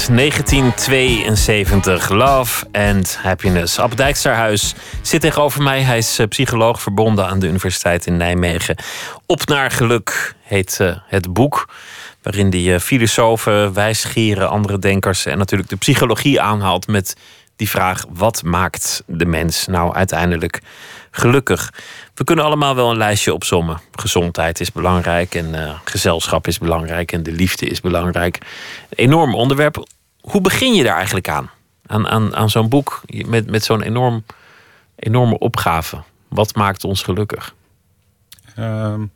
uit 0.00 0.16
1972. 0.16 2.08
Love 2.08 2.66
and 2.72 3.18
Happiness. 3.22 3.78
Ab 3.78 3.96
Dijksterhuis 3.96 4.74
zit 5.02 5.20
tegenover 5.20 5.62
mij. 5.62 5.82
Hij 5.82 5.98
is 5.98 6.18
eh, 6.18 6.26
psycholoog 6.26 6.82
verbonden 6.82 7.26
aan 7.26 7.38
de 7.38 7.46
Universiteit 7.46 8.06
in 8.06 8.16
Nijmegen. 8.16 8.76
Op 9.26 9.46
naar 9.46 9.70
geluk 9.70 10.34
heet 10.42 10.78
uh, 10.82 10.96
het 11.06 11.32
boek. 11.32 11.68
Waarin 12.22 12.50
die 12.50 12.72
uh, 12.72 12.78
filosofen, 12.78 13.72
wijsgieren, 13.72 14.48
andere 14.48 14.78
denkers 14.78 15.26
en 15.26 15.38
natuurlijk 15.38 15.70
de 15.70 15.76
psychologie 15.76 16.40
aanhaalt 16.40 16.86
met 16.86 17.16
die 17.56 17.70
vraag: 17.70 18.04
wat 18.10 18.42
maakt 18.42 19.02
de 19.06 19.26
mens 19.26 19.66
nou 19.66 19.94
uiteindelijk 19.94 20.60
gelukkig? 21.10 21.72
We 22.14 22.24
kunnen 22.24 22.44
allemaal 22.44 22.74
wel 22.74 22.90
een 22.90 22.96
lijstje 22.96 23.34
opzommen. 23.34 23.80
Gezondheid 23.92 24.60
is 24.60 24.72
belangrijk 24.72 25.34
en 25.34 25.54
uh, 25.54 25.78
gezelschap 25.84 26.46
is 26.46 26.58
belangrijk 26.58 27.12
en 27.12 27.22
de 27.22 27.32
liefde 27.32 27.66
is 27.66 27.80
belangrijk. 27.80 28.38
Enorm 28.88 29.34
onderwerp. 29.34 29.86
Hoe 30.20 30.40
begin 30.40 30.74
je 30.74 30.82
daar 30.82 30.96
eigenlijk 30.96 31.28
aan? 31.28 31.50
Aan, 31.86 32.08
aan, 32.08 32.36
aan 32.36 32.50
zo'n 32.50 32.68
boek 32.68 33.02
met, 33.26 33.50
met 33.50 33.64
zo'n 33.64 33.82
enorm, 33.82 34.24
enorme 34.96 35.38
opgave. 35.38 36.02
Wat 36.28 36.54
maakt 36.54 36.84
ons 36.84 37.02
gelukkig? 37.02 37.54
Um, 38.58 39.12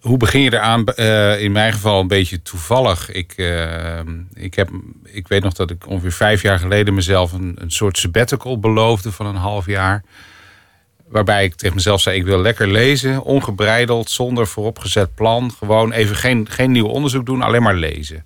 hoe 0.00 0.16
begin 0.16 0.40
je 0.40 0.52
eraan? 0.52 0.84
Uh, 0.96 1.42
in 1.42 1.52
mijn 1.52 1.72
geval 1.72 2.00
een 2.00 2.08
beetje 2.08 2.42
toevallig. 2.42 3.10
Ik, 3.10 3.32
uh, 3.36 3.98
ik, 4.34 4.54
heb, 4.54 4.70
ik 5.04 5.28
weet 5.28 5.42
nog 5.42 5.52
dat 5.52 5.70
ik 5.70 5.86
ongeveer 5.86 6.12
vijf 6.12 6.42
jaar 6.42 6.58
geleden 6.58 6.94
mezelf 6.94 7.32
een, 7.32 7.56
een 7.58 7.70
soort 7.70 7.98
sabbatical 7.98 8.58
beloofde 8.58 9.12
van 9.12 9.26
een 9.26 9.36
half 9.36 9.66
jaar. 9.66 10.02
Waarbij 11.08 11.44
ik 11.44 11.54
tegen 11.54 11.74
mezelf 11.74 12.00
zei: 12.00 12.16
ik 12.16 12.24
wil 12.24 12.40
lekker 12.40 12.68
lezen, 12.68 13.22
ongebreideld, 13.22 14.10
zonder 14.10 14.46
vooropgezet 14.46 15.14
plan. 15.14 15.52
Gewoon 15.58 15.92
even 15.92 16.16
geen, 16.16 16.46
geen 16.50 16.70
nieuw 16.70 16.86
onderzoek 16.86 17.26
doen, 17.26 17.42
alleen 17.42 17.62
maar 17.62 17.74
lezen. 17.74 18.24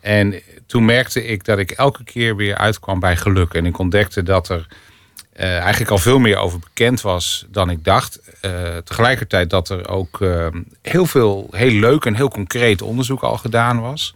En 0.00 0.40
toen 0.66 0.84
merkte 0.84 1.26
ik 1.26 1.44
dat 1.44 1.58
ik 1.58 1.70
elke 1.70 2.04
keer 2.04 2.36
weer 2.36 2.56
uitkwam 2.56 3.00
bij 3.00 3.16
geluk. 3.16 3.54
En 3.54 3.66
ik 3.66 3.78
ontdekte 3.78 4.22
dat 4.22 4.48
er 4.48 4.66
uh, 5.36 5.58
eigenlijk 5.58 5.90
al 5.90 5.98
veel 5.98 6.18
meer 6.18 6.36
over 6.36 6.58
bekend 6.58 7.00
was 7.00 7.46
dan 7.48 7.70
ik 7.70 7.84
dacht. 7.84 8.20
Uh, 8.44 8.76
tegelijkertijd 8.84 9.50
dat 9.50 9.68
er 9.68 9.88
ook 9.88 10.20
uh, 10.20 10.46
heel 10.82 11.06
veel 11.06 11.48
heel 11.50 11.70
leuk 11.70 12.04
en 12.04 12.14
heel 12.14 12.28
concreet 12.28 12.82
onderzoek 12.82 13.22
al 13.22 13.36
gedaan 13.36 13.80
was. 13.80 14.14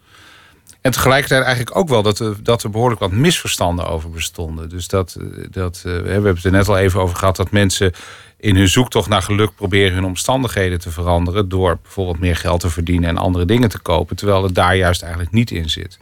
En 0.81 0.92
tegelijkertijd 0.92 1.42
eigenlijk 1.42 1.76
ook 1.76 1.88
wel 1.88 2.02
dat 2.02 2.18
er, 2.18 2.42
dat 2.42 2.62
er 2.62 2.70
behoorlijk 2.70 3.00
wat 3.00 3.12
misverstanden 3.12 3.87
over 3.87 4.11
bestonden. 4.11 4.68
Dus 4.68 4.88
dat, 4.88 5.16
dat 5.50 5.81
we 5.83 5.90
hebben 5.90 6.35
het 6.35 6.44
er 6.44 6.50
net 6.50 6.68
al 6.68 6.79
even 6.79 7.00
over 7.00 7.16
gehad, 7.16 7.37
dat 7.37 7.50
mensen 7.50 7.92
in 8.37 8.57
hun 8.57 8.68
zoektocht 8.68 9.09
naar 9.09 9.22
geluk 9.22 9.55
proberen 9.55 9.94
hun 9.94 10.05
omstandigheden 10.05 10.81
te 10.81 10.90
veranderen. 10.90 11.48
door 11.48 11.79
bijvoorbeeld 11.83 12.18
meer 12.18 12.37
geld 12.37 12.61
te 12.61 12.70
verdienen 12.70 13.09
en 13.09 13.18
andere 13.18 13.44
dingen 13.44 13.68
te 13.68 13.79
kopen. 13.79 14.16
Terwijl 14.16 14.42
het 14.42 14.55
daar 14.55 14.76
juist 14.76 15.02
eigenlijk 15.02 15.33
niet 15.33 15.50
in 15.50 15.70
zit. 15.70 15.98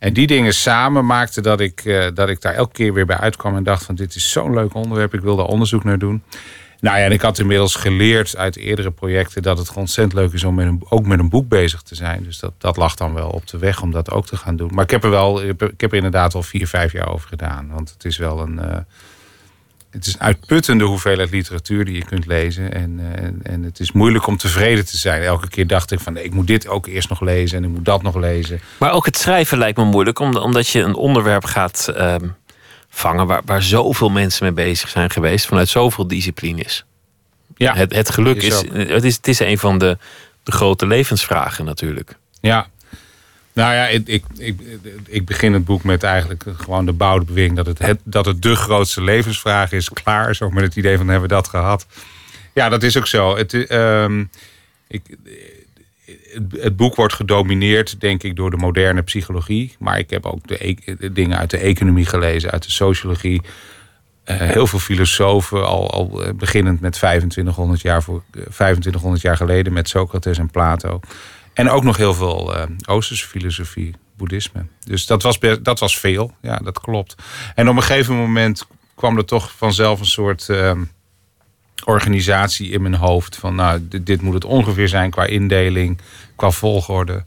En 0.00 0.12
die 0.12 0.26
dingen 0.26 0.54
samen 0.54 1.06
maakten 1.06 1.42
dat 1.42 1.60
ik, 1.60 1.84
uh, 1.84 2.06
dat 2.14 2.28
ik 2.28 2.40
daar 2.40 2.54
elke 2.54 2.72
keer 2.72 2.92
weer 2.92 3.06
bij 3.06 3.16
uitkwam 3.16 3.56
en 3.56 3.62
dacht 3.62 3.84
van 3.84 3.94
dit 3.94 4.14
is 4.14 4.30
zo'n 4.30 4.54
leuk 4.54 4.74
onderwerp, 4.74 5.14
ik 5.14 5.20
wil 5.20 5.36
daar 5.36 5.46
onderzoek 5.46 5.84
naar 5.84 5.98
doen. 5.98 6.22
Nou 6.80 6.98
ja, 6.98 7.04
en 7.04 7.12
ik 7.12 7.20
had 7.20 7.38
inmiddels 7.38 7.74
geleerd 7.74 8.36
uit 8.36 8.56
eerdere 8.56 8.90
projecten 8.90 9.42
dat 9.42 9.58
het 9.58 9.72
ontzettend 9.72 10.20
leuk 10.20 10.32
is 10.32 10.44
om 10.44 10.54
met 10.54 10.66
een, 10.66 10.82
ook 10.88 11.06
met 11.06 11.18
een 11.18 11.28
boek 11.28 11.48
bezig 11.48 11.82
te 11.82 11.94
zijn. 11.94 12.22
Dus 12.22 12.38
dat, 12.38 12.52
dat 12.58 12.76
lag 12.76 12.94
dan 12.94 13.14
wel 13.14 13.30
op 13.30 13.46
de 13.46 13.58
weg 13.58 13.82
om 13.82 13.90
dat 13.90 14.10
ook 14.10 14.26
te 14.26 14.36
gaan 14.36 14.56
doen. 14.56 14.70
Maar 14.74 14.84
ik 14.84 14.90
heb 14.90 15.04
er 15.04 15.10
wel, 15.10 15.42
ik 15.42 15.80
heb 15.80 15.90
er 15.90 15.94
inderdaad 15.94 16.34
al 16.34 16.42
vier, 16.42 16.66
vijf 16.66 16.92
jaar 16.92 17.08
over 17.08 17.28
gedaan. 17.28 17.68
Want 17.72 17.90
het 17.90 18.04
is 18.04 18.16
wel 18.16 18.40
een, 18.40 18.54
uh, 18.54 18.76
het 19.90 20.06
is 20.06 20.14
een 20.14 20.20
uitputtende 20.20 20.84
hoeveelheid 20.84 21.30
literatuur 21.30 21.84
die 21.84 21.94
je 21.94 22.04
kunt 22.04 22.26
lezen. 22.26 22.72
En, 22.72 23.00
en, 23.14 23.40
en, 23.42 23.62
het 23.62 23.80
is 23.80 23.92
moeilijk 23.92 24.26
om 24.26 24.36
tevreden 24.36 24.86
te 24.86 24.96
zijn. 24.96 25.22
Elke 25.22 25.48
keer 25.48 25.66
dacht 25.66 25.90
ik 25.90 26.00
van 26.00 26.12
nee, 26.12 26.24
ik 26.24 26.34
moet 26.34 26.46
dit 26.46 26.68
ook 26.68 26.86
eerst 26.86 27.08
nog 27.08 27.20
lezen 27.20 27.58
en 27.58 27.64
ik 27.64 27.70
moet 27.70 27.84
dat 27.84 28.02
nog 28.02 28.16
lezen. 28.16 28.60
Maar 28.76 28.92
ook 28.92 29.06
het 29.06 29.16
schrijven 29.16 29.58
lijkt 29.58 29.78
me 29.78 29.84
moeilijk, 29.84 30.18
omdat 30.18 30.68
je 30.68 30.80
een 30.80 30.94
onderwerp 30.94 31.44
gaat 31.44 31.92
uh, 31.96 32.14
vangen 32.88 33.26
waar, 33.26 33.42
waar 33.44 33.62
zoveel 33.62 34.10
mensen 34.10 34.44
mee 34.44 34.66
bezig 34.66 34.88
zijn 34.88 35.10
geweest, 35.10 35.46
vanuit 35.46 35.68
zoveel 35.68 36.06
disciplines. 36.06 36.84
Ja, 37.56 37.74
het, 37.74 37.94
het 37.94 38.10
geluk 38.10 38.42
is, 38.42 38.62
is, 38.62 38.88
het 38.88 39.04
is, 39.04 39.16
het 39.16 39.28
is 39.28 39.38
een 39.38 39.58
van 39.58 39.78
de, 39.78 39.98
de 40.42 40.52
grote 40.52 40.86
levensvragen 40.86 41.64
natuurlijk. 41.64 42.18
Ja, 42.40 42.66
nou 43.60 43.74
ja, 43.74 43.86
ik, 43.86 44.08
ik, 44.08 44.24
ik, 44.36 44.60
ik, 45.06 45.24
begin 45.24 45.52
het 45.52 45.64
boek 45.64 45.82
met 45.82 46.02
eigenlijk 46.02 46.44
gewoon 46.56 46.86
de 46.86 46.92
bouwde 46.92 47.24
bewering 47.24 47.56
dat 47.56 47.66
het, 47.66 47.98
dat 48.04 48.26
het 48.26 48.42
de 48.42 48.56
grootste 48.56 49.02
levensvraag 49.02 49.72
is. 49.72 49.88
Klaar, 49.88 50.34
zo 50.34 50.50
met 50.50 50.64
het 50.64 50.76
idee 50.76 50.96
van 50.96 51.08
hebben 51.08 51.28
we 51.28 51.34
dat 51.34 51.48
gehad. 51.48 51.86
Ja, 52.54 52.68
dat 52.68 52.82
is 52.82 52.96
ook 52.96 53.06
zo. 53.06 53.36
Het, 53.36 53.52
uh, 53.52 54.08
ik, 54.88 55.02
het, 56.50 56.76
boek 56.76 56.94
wordt 56.94 57.14
gedomineerd, 57.14 58.00
denk 58.00 58.22
ik, 58.22 58.36
door 58.36 58.50
de 58.50 58.56
moderne 58.56 59.02
psychologie. 59.02 59.76
Maar 59.78 59.98
ik 59.98 60.10
heb 60.10 60.26
ook 60.26 60.46
de, 60.46 60.68
e-, 60.68 61.12
dingen 61.12 61.38
uit 61.38 61.50
de 61.50 61.58
economie 61.58 62.06
gelezen, 62.06 62.50
uit 62.50 62.62
de 62.62 62.70
sociologie. 62.70 63.42
Uh, 64.24 64.36
heel 64.36 64.66
veel 64.66 64.78
filosofen, 64.78 65.66
al, 65.66 65.90
al 65.90 66.22
beginnend 66.36 66.80
met 66.80 66.92
2500 66.92 67.80
jaar, 67.80 68.02
voor, 68.02 68.22
2500 68.30 69.22
jaar 69.22 69.36
geleden 69.36 69.72
met 69.72 69.88
Socrates 69.88 70.38
en 70.38 70.50
Plato. 70.50 71.00
En 71.60 71.70
ook 71.70 71.84
nog 71.84 71.96
heel 71.96 72.14
veel 72.14 72.56
uh, 72.56 72.62
Oosterse 72.86 73.26
filosofie, 73.26 73.94
boeddhisme. 74.16 74.66
Dus 74.84 75.06
dat 75.06 75.22
was, 75.22 75.38
dat 75.62 75.78
was 75.78 75.98
veel, 75.98 76.32
ja, 76.42 76.56
dat 76.56 76.80
klopt. 76.80 77.14
En 77.54 77.68
op 77.68 77.76
een 77.76 77.82
gegeven 77.82 78.16
moment 78.16 78.66
kwam 78.94 79.16
er 79.16 79.24
toch 79.24 79.52
vanzelf 79.56 80.00
een 80.00 80.06
soort 80.06 80.48
uh, 80.50 80.72
organisatie 81.84 82.70
in 82.70 82.82
mijn 82.82 82.94
hoofd. 82.94 83.36
Van 83.36 83.54
nou, 83.54 83.88
dit, 84.02 84.22
moet 84.22 84.34
het 84.34 84.44
ongeveer 84.44 84.88
zijn 84.88 85.10
qua 85.10 85.24
indeling, 85.24 86.00
qua 86.36 86.50
volgorde. 86.50 87.24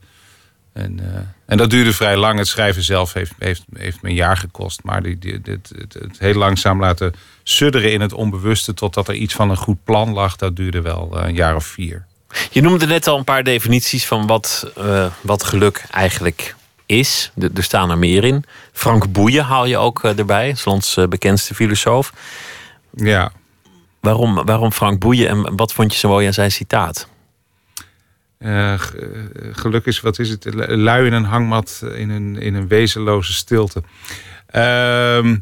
En, 0.72 1.00
uh, 1.00 1.06
en 1.46 1.58
dat 1.58 1.70
duurde 1.70 1.94
vrij 1.94 2.18
lang. 2.18 2.38
Het 2.38 2.48
schrijven 2.48 2.84
zelf 2.84 3.14
heeft, 3.14 3.34
heeft, 3.40 3.64
heeft 3.74 4.02
me 4.02 4.10
een 4.10 4.16
jaar 4.16 4.38
gekost. 4.38 4.84
Maar 4.84 5.04
die, 5.04 5.18
dit, 5.20 5.48
het, 5.48 5.94
het 6.00 6.20
heel 6.20 6.34
langzaam 6.34 6.80
laten 6.80 7.14
sudderen 7.44 7.92
in 7.92 8.02
het 8.02 8.14
onbewuste... 8.14 8.74
totdat 8.74 9.08
er 9.08 9.16
iets 9.16 9.34
van 9.34 9.50
een 9.50 9.58
goed 9.58 9.84
plan 9.84 10.14
lag, 10.14 10.36
dat 10.36 10.56
duurde 10.56 10.82
wel 10.82 11.24
een 11.24 11.36
jaar 11.36 11.56
of 11.56 11.66
vier. 11.66 12.06
Je 12.50 12.62
noemde 12.62 12.86
net 12.86 13.08
al 13.08 13.18
een 13.18 13.24
paar 13.24 13.44
definities 13.44 14.08
van 14.08 14.28
wat, 14.28 14.72
uh, 14.78 15.06
wat 15.22 15.44
geluk 15.44 15.86
eigenlijk 15.92 16.56
is. 16.86 17.32
De, 17.36 17.52
er 17.54 17.64
staan 17.64 17.90
er 17.90 17.98
meer 17.98 18.24
in. 18.24 18.44
Frank 18.72 19.12
Boeien 19.12 19.44
haal 19.44 19.66
je 19.66 19.78
ook 19.78 20.04
uh, 20.04 20.18
erbij, 20.18 20.56
ons 20.66 20.98
uh, 20.98 21.06
bekendste 21.08 21.56
filosoof. 21.56 22.14
Ja. 22.96 23.32
Waarom, 24.00 24.46
waarom 24.46 24.72
Frank 24.72 25.00
Boeien 25.00 25.28
en 25.28 25.56
wat 25.56 25.74
vond 25.74 25.94
je 25.94 26.00
zo 26.00 26.10
mooi 26.10 26.28
aan 26.28 26.34
zijn 26.34 26.52
citaat? 26.52 27.12
geluk 29.52 29.86
is, 29.86 30.02
wat 30.02 30.20
is 30.20 30.30
het? 30.30 30.46
Lui 30.68 31.06
in 31.06 31.14
een 31.14 31.24
hangmat 31.24 31.82
in 31.96 32.10
een, 32.10 32.36
in 32.36 32.54
een 32.54 32.68
wezenloze 32.68 33.34
stilte. 33.34 33.84
Ehm, 34.46 35.38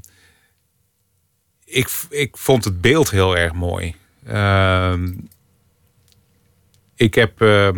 ik, 1.65 1.89
ik 2.09 2.37
vond 2.37 2.63
het 2.63 2.81
beeld 2.81 3.11
heel 3.11 3.37
erg 3.37 3.53
mooi. 3.53 3.95
Ehm, 7.01 7.05
ik 7.05 7.15
heb. 7.15 7.41
Uh, 7.41 7.69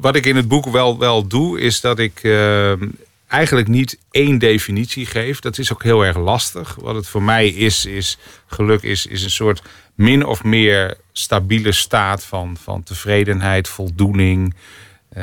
wat 0.00 0.16
ik 0.16 0.26
in 0.26 0.36
het 0.36 0.48
boek 0.48 0.66
wel, 0.66 0.98
wel 0.98 1.26
doe, 1.26 1.60
is 1.60 1.80
dat 1.80 1.98
ik 1.98 2.22
uh, 2.22 2.72
eigenlijk 3.26 3.68
niet 3.68 3.98
één 4.10 4.38
definitie 4.38 5.06
geef. 5.06 5.40
Dat 5.40 5.58
is 5.58 5.72
ook 5.72 5.82
heel 5.82 6.04
erg 6.04 6.16
lastig. 6.16 6.76
Wat 6.80 6.94
het 6.94 7.06
voor 7.06 7.22
mij 7.22 7.48
is, 7.48 7.86
is 7.86 8.18
geluk 8.46 8.82
is, 8.82 9.06
is 9.06 9.24
een 9.24 9.30
soort 9.30 9.62
min 9.94 10.26
of 10.26 10.44
meer 10.44 10.96
stabiele 11.12 11.72
staat 11.72 12.24
van, 12.24 12.56
van 12.62 12.82
tevredenheid, 12.82 13.68
voldoening. 13.68 14.54
Uh, 15.16 15.22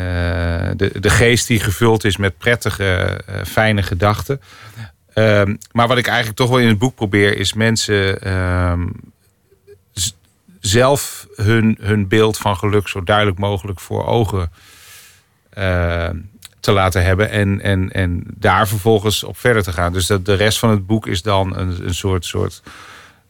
de, 0.76 1.00
de 1.00 1.10
geest 1.10 1.48
die 1.48 1.60
gevuld 1.60 2.04
is 2.04 2.18
met 2.18 2.38
prettige, 2.38 3.22
uh, 3.30 3.36
fijne 3.46 3.84
gedachten. 3.84 4.42
Ehm, 5.14 5.56
maar 5.72 5.88
wat 5.88 5.98
ik 5.98 6.08
eigenlijk 6.08 6.38
toch 6.38 6.50
wel 6.50 6.60
in 6.60 6.68
het 6.68 6.78
boek 6.78 6.96
probeer, 6.96 7.38
is 7.38 7.54
mensen 7.54 8.22
ehm, 8.22 8.88
zelf 10.60 11.28
hun, 11.36 11.78
hun 11.82 12.08
beeld 12.08 12.38
van 12.38 12.58
geluk 12.58 12.88
zo 12.88 13.04
duidelijk 13.04 13.38
mogelijk 13.38 13.80
voor 13.80 14.06
ogen 14.06 14.52
uh, 15.58 16.10
te 16.60 16.72
laten 16.72 17.04
hebben. 17.04 17.30
En, 17.30 17.62
en, 17.62 17.92
en 17.92 18.24
daar 18.26 18.68
vervolgens 18.68 19.24
op 19.24 19.38
verder 19.38 19.64
te 19.64 19.74
gaan. 19.74 19.94
Dus 19.94 20.08
dat 20.08 20.26
de 20.26 20.34
rest 20.34 20.60
van 20.60 20.70
het 20.70 20.88
boek 20.88 21.08
is 21.08 21.22
dan 21.22 21.58
een, 21.58 21.86
een 21.86 21.96
soort, 21.96 22.26
soort 22.26 22.62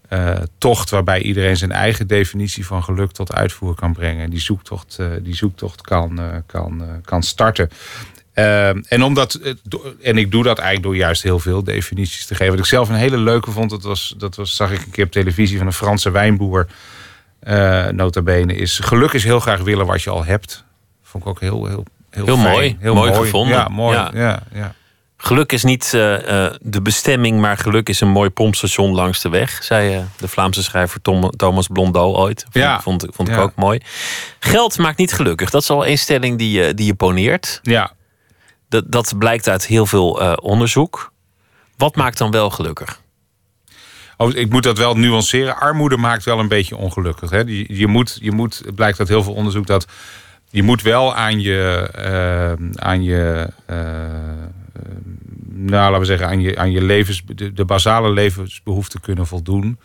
uh, 0.09 0.35
tocht 0.57 0.89
waarbij 0.89 1.21
iedereen 1.21 1.57
zijn 1.57 1.71
eigen 1.71 2.07
definitie 2.07 2.65
van 2.65 2.83
geluk 2.83 3.11
tot 3.11 3.33
uitvoer 3.33 3.75
kan 3.75 3.93
brengen. 3.93 4.23
En 4.23 4.29
die 4.29 4.39
zoektocht, 4.39 4.97
uh, 4.99 5.07
die 5.21 5.35
zoektocht 5.35 5.81
kan, 5.81 6.19
kan, 6.45 7.01
kan 7.05 7.23
starten. 7.23 7.69
en, 8.33 9.03
omdat, 9.03 9.39
en 10.01 10.17
ik 10.17 10.31
doe 10.31 10.43
dat 10.43 10.57
eigenlijk 10.57 10.87
door 10.87 10.95
juist 10.95 11.23
heel 11.23 11.39
veel 11.39 11.63
definities 11.63 12.25
te 12.25 12.35
geven. 12.35 12.51
Wat 12.51 12.59
ik 12.59 12.65
zelf 12.65 12.89
een 12.89 12.95
hele 12.95 13.17
leuke 13.17 13.51
vond, 13.51 13.69
dat, 13.69 13.83
was, 13.83 14.15
dat 14.17 14.35
was, 14.35 14.55
zag 14.55 14.71
ik 14.71 14.85
een 14.85 14.91
keer 14.91 15.05
op 15.05 15.11
televisie 15.11 15.57
van 15.57 15.67
een 15.67 15.73
Franse 15.73 16.11
wijnboer 16.11 16.67
uh, 17.47 17.87
nota 17.87 18.21
bene 18.21 18.55
is 18.55 18.79
geluk 18.79 19.13
is 19.13 19.23
heel 19.23 19.39
graag 19.39 19.59
willen 19.59 19.85
wat 19.85 20.01
je 20.01 20.09
al 20.09 20.25
hebt. 20.25 20.65
Vond 21.03 21.23
ik 21.23 21.29
ook 21.29 21.39
heel, 21.39 21.65
heel, 21.65 21.85
heel, 22.09 22.25
heel 22.25 22.37
mooi. 22.37 22.77
Heel 22.79 22.93
mooi, 22.93 23.13
gevonden. 23.13 23.57
Ja, 23.57 23.67
mooi. 23.67 23.97
Ja. 23.97 24.11
Ja, 24.13 24.39
ja. 24.53 24.73
Geluk 25.17 25.51
is 25.51 25.63
niet 25.63 25.91
uh, 25.95 26.11
uh, 26.11 26.53
de 26.61 26.81
bestemming, 26.81 27.39
maar 27.39 27.57
geluk 27.57 27.89
is 27.89 28.01
een 28.01 28.09
mooi 28.09 28.29
pompstation 28.29 28.91
langs 28.91 29.21
de 29.21 29.29
weg, 29.29 29.63
zei 29.63 30.05
de 30.17 30.27
Vlaamse 30.27 30.63
schrijver 30.63 31.01
Tom, 31.01 31.29
Thomas 31.29 31.67
Blondeau 31.67 32.15
ooit. 32.15 32.41
Vond, 32.41 32.65
ja. 32.65 32.81
vond, 32.81 33.07
vond 33.09 33.29
ik 33.29 33.37
ook 33.37 33.55
mooi. 33.55 33.81
Geld 34.39 34.77
maakt 34.77 34.97
niet 34.97 35.13
gelukkig. 35.13 35.49
Dat 35.49 35.61
is 35.61 35.69
al 35.69 35.87
een 35.87 35.97
stelling 35.97 36.37
die 36.37 36.51
je, 36.51 36.73
die 36.73 36.85
je 36.85 36.95
poneert. 36.95 37.59
Ja. 37.63 37.91
Dat, 38.69 38.83
dat 38.91 39.17
blijkt 39.17 39.49
uit 39.49 39.65
heel 39.65 39.85
veel 39.85 40.21
eh, 40.21 40.33
onderzoek. 40.41 41.11
Wat 41.77 41.95
maakt 41.95 42.17
dan 42.17 42.31
wel 42.31 42.49
gelukkig? 42.49 43.01
Oh, 44.17 44.35
ik 44.35 44.49
moet 44.49 44.63
dat 44.63 44.77
wel 44.77 44.95
nuanceren. 44.95 45.57
Armoede 45.57 45.97
maakt 45.97 46.23
wel 46.23 46.39
een 46.39 46.47
beetje 46.47 46.75
ongelukkig. 46.75 47.29
Hè? 47.29 47.39
Je, 47.39 47.77
je, 47.77 47.87
moet, 47.87 48.17
je 48.21 48.31
moet, 48.31 48.61
het 48.65 48.75
blijkt 48.75 48.99
uit 48.99 49.07
heel 49.07 49.23
veel 49.23 49.33
onderzoek 49.33 49.65
dat 49.65 49.87
je 50.49 50.63
moet 50.63 50.81
wel 50.81 51.15
aan 51.15 51.39
je, 51.41 51.89
uh, 51.99 52.67
aan 52.75 53.03
je 53.03 53.49
uh, 53.69 53.77
nou, 55.49 55.83
laten 55.83 55.99
we 55.99 56.05
zeggen, 56.05 56.27
aan 56.27 56.41
je, 56.41 56.57
aan 56.57 56.71
je 56.71 56.81
levens, 56.81 57.23
de, 57.53 57.65
basale 57.65 58.09
levensbehoeften 58.09 59.01
kunnen 59.01 59.27
voldoen. 59.27 59.79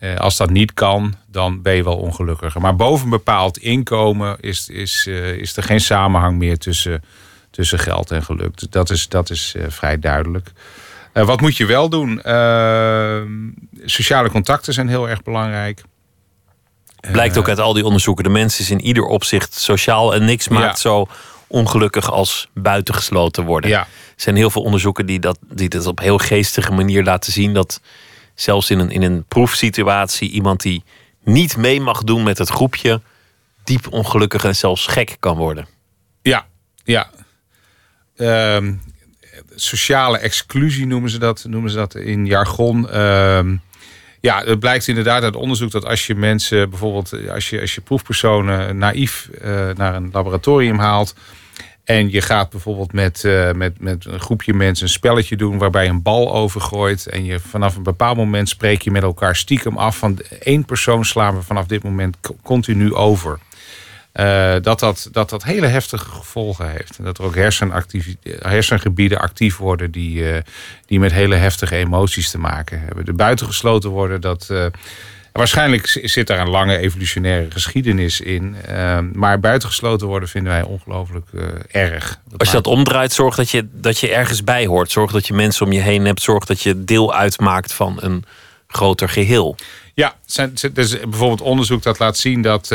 Uh, 0.00 0.16
als 0.16 0.36
dat 0.36 0.50
niet 0.50 0.74
kan, 0.74 1.14
dan 1.26 1.62
ben 1.62 1.74
je 1.74 1.84
wel 1.84 1.96
ongelukkiger. 1.96 2.60
Maar 2.60 2.76
boven 2.76 3.04
een 3.04 3.10
bepaald 3.10 3.58
inkomen 3.58 4.36
is, 4.40 4.68
is, 4.68 5.06
is 5.06 5.56
er 5.56 5.62
geen 5.62 5.80
samenhang 5.80 6.38
meer 6.38 6.58
tussen, 6.58 7.04
tussen 7.50 7.78
geld 7.78 8.10
en 8.10 8.22
geluk. 8.22 8.70
Dat 8.72 8.90
is, 8.90 9.08
dat 9.08 9.30
is 9.30 9.54
vrij 9.68 9.98
duidelijk. 9.98 10.52
Uh, 11.14 11.24
wat 11.24 11.40
moet 11.40 11.56
je 11.56 11.66
wel 11.66 11.88
doen? 11.88 12.20
Uh, 12.26 13.22
sociale 13.84 14.30
contacten 14.30 14.72
zijn 14.72 14.88
heel 14.88 15.08
erg 15.08 15.22
belangrijk. 15.22 15.82
Blijkt 17.10 17.36
ook 17.36 17.48
uit 17.48 17.58
al 17.58 17.72
die 17.72 17.84
onderzoeken. 17.84 18.24
De 18.24 18.30
mens 18.30 18.60
is 18.60 18.70
in 18.70 18.80
ieder 18.80 19.04
opzicht 19.04 19.54
sociaal 19.54 20.14
en 20.14 20.24
niks 20.24 20.48
maakt 20.48 20.82
ja. 20.82 20.90
zo 20.90 21.06
ongelukkig 21.46 22.10
als 22.10 22.48
buitengesloten 22.54 23.44
worden. 23.44 23.70
Ja. 23.70 23.80
Er 23.80 23.88
zijn 24.16 24.36
heel 24.36 24.50
veel 24.50 24.62
onderzoeken 24.62 25.06
die 25.06 25.18
dat, 25.18 25.38
die 25.48 25.68
dat 25.68 25.86
op 25.86 25.98
heel 25.98 26.18
geestige 26.18 26.72
manier 26.72 27.04
laten 27.04 27.32
zien. 27.32 27.54
Dat 27.54 27.80
zelfs 28.34 28.70
in 28.70 28.78
een, 28.78 28.90
in 28.90 29.02
een 29.02 29.24
proefsituatie 29.24 30.30
iemand 30.30 30.60
die 30.60 30.84
niet 31.24 31.56
mee 31.56 31.80
mag 31.80 32.02
doen 32.02 32.22
met 32.22 32.38
het 32.38 32.48
groepje, 32.48 33.00
diep 33.64 33.92
ongelukkig 33.92 34.44
en 34.44 34.56
zelfs 34.56 34.86
gek 34.86 35.16
kan 35.20 35.36
worden. 35.36 35.66
Ja, 36.22 36.46
ja. 36.84 37.10
Um, 38.16 38.80
sociale 39.54 40.18
exclusie 40.18 40.86
noemen 40.86 41.10
ze 41.10 41.18
dat, 41.18 41.44
noemen 41.48 41.70
ze 41.70 41.76
dat 41.76 41.94
in 41.94 42.26
jargon. 42.26 43.00
Um, 43.00 43.60
ja, 44.20 44.42
het 44.44 44.58
blijkt 44.58 44.88
inderdaad 44.88 45.22
uit 45.22 45.36
onderzoek 45.36 45.70
dat 45.70 45.86
als 45.86 46.06
je 46.06 46.14
mensen, 46.14 46.70
bijvoorbeeld 46.70 47.28
als 47.28 47.50
je, 47.50 47.60
als 47.60 47.74
je 47.74 47.80
proefpersonen 47.80 48.76
naïef 48.76 49.28
uh, 49.44 49.68
naar 49.74 49.94
een 49.94 50.08
laboratorium 50.12 50.78
haalt. 50.78 51.14
En 51.84 52.10
je 52.10 52.20
gaat 52.20 52.50
bijvoorbeeld 52.50 52.92
met, 52.92 53.22
uh, 53.24 53.52
met, 53.52 53.80
met 53.80 54.04
een 54.04 54.20
groepje 54.20 54.54
mensen 54.54 54.84
een 54.84 54.92
spelletje 54.92 55.36
doen 55.36 55.58
waarbij 55.58 55.84
je 55.84 55.90
een 55.90 56.02
bal 56.02 56.34
overgooit. 56.34 57.06
En 57.06 57.24
je 57.24 57.40
vanaf 57.40 57.76
een 57.76 57.82
bepaald 57.82 58.16
moment 58.16 58.48
spreek 58.48 58.82
je 58.82 58.90
met 58.90 59.02
elkaar 59.02 59.36
stiekem 59.36 59.76
af 59.76 59.96
van 59.96 60.18
één 60.40 60.64
persoon 60.64 61.04
slaan 61.04 61.34
we 61.34 61.42
vanaf 61.42 61.66
dit 61.66 61.82
moment 61.82 62.16
continu 62.42 62.94
over. 62.94 63.38
Uh, 64.14 64.54
dat, 64.60 64.80
dat, 64.80 65.08
dat 65.12 65.30
dat 65.30 65.44
hele 65.44 65.66
heftige 65.66 66.10
gevolgen 66.10 66.70
heeft. 66.70 66.98
En 66.98 67.04
dat 67.04 67.18
er 67.18 67.24
ook 67.24 67.34
hersengebieden 68.40 69.18
actief 69.18 69.56
worden 69.56 69.90
die, 69.90 70.32
uh, 70.32 70.36
die 70.86 71.00
met 71.00 71.12
hele 71.12 71.34
heftige 71.34 71.76
emoties 71.76 72.30
te 72.30 72.38
maken 72.38 72.80
hebben. 72.80 73.04
De 73.04 73.12
buitengesloten 73.12 73.90
worden, 73.90 74.20
dat. 74.20 74.48
Uh, 74.50 74.66
waarschijnlijk 75.32 75.86
zit 76.02 76.26
daar 76.26 76.38
een 76.38 76.48
lange 76.48 76.78
evolutionaire 76.78 77.50
geschiedenis 77.50 78.20
in. 78.20 78.56
maar 79.12 79.40
buitengesloten 79.40 80.06
worden 80.06 80.28
vinden 80.28 80.52
wij 80.52 80.62
ongelooflijk 80.62 81.26
erg. 81.70 82.18
Dat 82.28 82.38
Als 82.38 82.48
je 82.48 82.54
dat 82.54 82.66
omdraait, 82.66 83.12
zorg 83.12 83.36
dat 83.36 83.50
je, 83.50 83.68
dat 83.72 83.98
je 83.98 84.08
ergens 84.08 84.44
bij 84.44 84.66
hoort. 84.66 84.90
Zorg 84.90 85.12
dat 85.12 85.26
je 85.26 85.34
mensen 85.34 85.66
om 85.66 85.72
je 85.72 85.80
heen 85.80 86.04
hebt. 86.04 86.22
Zorg 86.22 86.44
dat 86.44 86.60
je 86.62 86.84
deel 86.84 87.14
uitmaakt 87.14 87.72
van 87.72 87.96
een 88.00 88.24
groter 88.66 89.08
geheel. 89.08 89.56
Ja, 89.94 90.14
er 90.34 90.50
is 90.74 91.00
bijvoorbeeld 91.00 91.40
onderzoek 91.40 91.82
dat 91.82 91.98
laat 91.98 92.16
zien 92.16 92.42
dat 92.42 92.70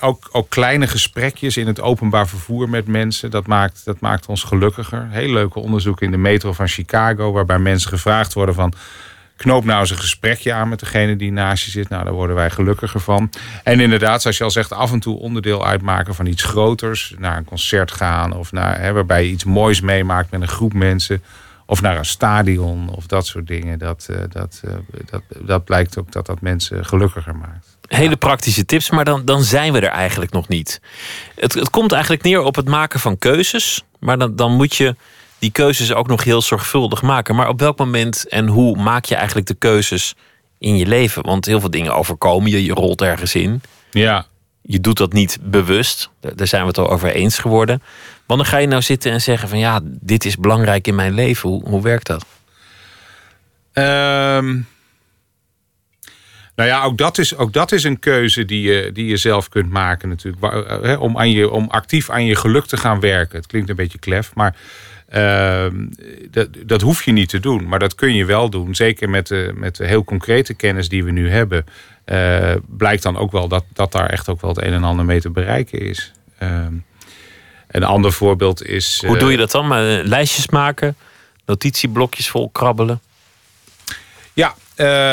ook, 0.00 0.28
ook 0.32 0.48
kleine 0.48 0.86
gesprekjes 0.86 1.56
in 1.56 1.66
het 1.66 1.80
openbaar 1.80 2.28
vervoer 2.28 2.68
met 2.68 2.86
mensen. 2.86 3.30
Dat 3.30 3.46
maakt, 3.46 3.84
dat 3.84 4.00
maakt 4.00 4.26
ons 4.26 4.42
gelukkiger. 4.42 5.06
Heel 5.10 5.32
leuke 5.32 5.58
onderzoeken 5.58 6.06
in 6.06 6.12
de 6.12 6.18
metro 6.18 6.52
van 6.52 6.68
Chicago. 6.68 7.32
Waarbij 7.32 7.58
mensen 7.58 7.90
gevraagd 7.90 8.32
worden 8.32 8.54
van... 8.54 8.72
knoop 9.36 9.64
nou 9.64 9.80
eens 9.80 9.90
een 9.90 9.98
gesprekje 9.98 10.52
aan 10.52 10.68
met 10.68 10.80
degene 10.80 11.16
die 11.16 11.32
naast 11.32 11.64
je 11.64 11.70
zit. 11.70 11.88
Nou, 11.88 12.04
daar 12.04 12.12
worden 12.12 12.36
wij 12.36 12.50
gelukkiger 12.50 13.00
van. 13.00 13.30
En 13.64 13.80
inderdaad, 13.80 14.22
zoals 14.22 14.38
je 14.38 14.44
al 14.44 14.50
zegt, 14.50 14.72
af 14.72 14.92
en 14.92 15.00
toe 15.00 15.18
onderdeel 15.18 15.66
uitmaken 15.66 16.14
van 16.14 16.26
iets 16.26 16.42
groters. 16.42 17.14
Naar 17.18 17.36
een 17.36 17.44
concert 17.44 17.90
gaan. 17.90 18.32
Of 18.32 18.52
naar, 18.52 18.80
hè, 18.80 18.92
waarbij 18.92 19.24
je 19.24 19.30
iets 19.30 19.44
moois 19.44 19.80
meemaakt 19.80 20.30
met 20.30 20.40
een 20.40 20.48
groep 20.48 20.72
mensen. 20.72 21.22
Of 21.66 21.80
naar 21.80 21.96
een 21.96 22.04
stadion 22.04 22.88
of 22.88 23.06
dat 23.06 23.26
soort 23.26 23.46
dingen. 23.46 23.78
Dat, 23.78 24.08
uh, 24.10 24.16
dat, 24.28 24.62
uh, 24.64 24.72
dat, 25.10 25.22
dat 25.38 25.64
blijkt 25.64 25.98
ook 25.98 26.12
dat 26.12 26.26
dat 26.26 26.40
mensen 26.40 26.84
gelukkiger 26.84 27.36
maakt. 27.36 27.77
Hele 27.88 28.16
praktische 28.16 28.64
tips, 28.64 28.90
maar 28.90 29.04
dan, 29.04 29.24
dan 29.24 29.42
zijn 29.42 29.72
we 29.72 29.80
er 29.80 29.88
eigenlijk 29.88 30.32
nog 30.32 30.48
niet. 30.48 30.80
Het, 31.34 31.54
het 31.54 31.70
komt 31.70 31.92
eigenlijk 31.92 32.22
neer 32.22 32.40
op 32.40 32.54
het 32.54 32.68
maken 32.68 33.00
van 33.00 33.18
keuzes. 33.18 33.84
Maar 33.98 34.18
dan, 34.18 34.36
dan 34.36 34.52
moet 34.52 34.76
je 34.76 34.96
die 35.38 35.50
keuzes 35.50 35.92
ook 35.92 36.06
nog 36.08 36.24
heel 36.24 36.42
zorgvuldig 36.42 37.02
maken. 37.02 37.34
Maar 37.34 37.48
op 37.48 37.60
welk 37.60 37.78
moment 37.78 38.28
en 38.28 38.46
hoe 38.46 38.76
maak 38.76 39.04
je 39.04 39.14
eigenlijk 39.14 39.46
de 39.46 39.54
keuzes 39.54 40.14
in 40.58 40.76
je 40.76 40.86
leven? 40.86 41.22
Want 41.22 41.46
heel 41.46 41.60
veel 41.60 41.70
dingen 41.70 41.94
overkomen 41.94 42.50
je, 42.50 42.64
je 42.64 42.72
rolt 42.72 43.02
ergens 43.02 43.34
in. 43.34 43.62
Ja. 43.90 44.26
Je 44.62 44.80
doet 44.80 44.96
dat 44.96 45.12
niet 45.12 45.38
bewust. 45.42 46.10
Daar 46.20 46.46
zijn 46.46 46.62
we 46.62 46.68
het 46.68 46.78
al 46.78 46.90
over 46.90 47.10
eens 47.10 47.38
geworden. 47.38 47.82
Wanneer 48.26 48.46
ga 48.46 48.56
je 48.58 48.66
nou 48.66 48.82
zitten 48.82 49.12
en 49.12 49.20
zeggen 49.20 49.48
van 49.48 49.58
ja, 49.58 49.80
dit 49.82 50.24
is 50.24 50.36
belangrijk 50.36 50.86
in 50.86 50.94
mijn 50.94 51.12
leven? 51.12 51.48
Hoe, 51.48 51.68
hoe 51.68 51.82
werkt 51.82 52.06
dat? 52.06 52.24
Um, 53.72 54.66
nou 56.58 56.70
ja, 56.70 56.82
ook 56.82 56.98
dat 56.98 57.18
is, 57.18 57.36
ook 57.36 57.52
dat 57.52 57.72
is 57.72 57.84
een 57.84 57.98
keuze 57.98 58.44
die 58.44 58.62
je, 58.62 58.92
die 58.92 59.06
je 59.06 59.16
zelf 59.16 59.48
kunt 59.48 59.70
maken 59.70 60.08
natuurlijk. 60.08 60.42
Waar, 60.42 60.98
om, 60.98 61.18
aan 61.18 61.30
je, 61.30 61.50
om 61.50 61.68
actief 61.70 62.10
aan 62.10 62.24
je 62.24 62.36
geluk 62.36 62.66
te 62.66 62.76
gaan 62.76 63.00
werken. 63.00 63.36
Het 63.36 63.46
klinkt 63.46 63.68
een 63.68 63.76
beetje 63.76 63.98
klef, 63.98 64.34
maar 64.34 64.56
uh, 65.14 65.66
dat, 66.30 66.48
dat 66.66 66.80
hoef 66.80 67.02
je 67.02 67.12
niet 67.12 67.28
te 67.28 67.40
doen. 67.40 67.68
Maar 67.68 67.78
dat 67.78 67.94
kun 67.94 68.14
je 68.14 68.24
wel 68.24 68.50
doen. 68.50 68.74
Zeker 68.74 69.10
met 69.10 69.26
de, 69.26 69.52
met 69.54 69.76
de 69.76 69.86
heel 69.86 70.04
concrete 70.04 70.54
kennis 70.54 70.88
die 70.88 71.04
we 71.04 71.10
nu 71.10 71.30
hebben. 71.30 71.66
Uh, 72.06 72.54
blijkt 72.66 73.02
dan 73.02 73.16
ook 73.16 73.32
wel 73.32 73.48
dat, 73.48 73.64
dat 73.72 73.92
daar 73.92 74.10
echt 74.10 74.28
ook 74.28 74.40
wel 74.40 74.50
het 74.50 74.64
een 74.64 74.72
en 74.72 74.84
ander 74.84 75.04
mee 75.04 75.20
te 75.20 75.30
bereiken 75.30 75.80
is. 75.80 76.12
Uh, 76.42 76.66
een 77.68 77.84
ander 77.84 78.12
voorbeeld 78.12 78.66
is... 78.66 79.02
Hoe 79.06 79.18
doe 79.18 79.30
je 79.30 79.36
dat 79.36 79.50
dan? 79.50 79.66
Maar 79.66 79.82
lijstjes 79.84 80.48
maken? 80.48 80.96
Notitieblokjes 81.46 82.28
vol 82.28 82.50
krabbelen? 82.50 83.00
Ja, 84.32 84.54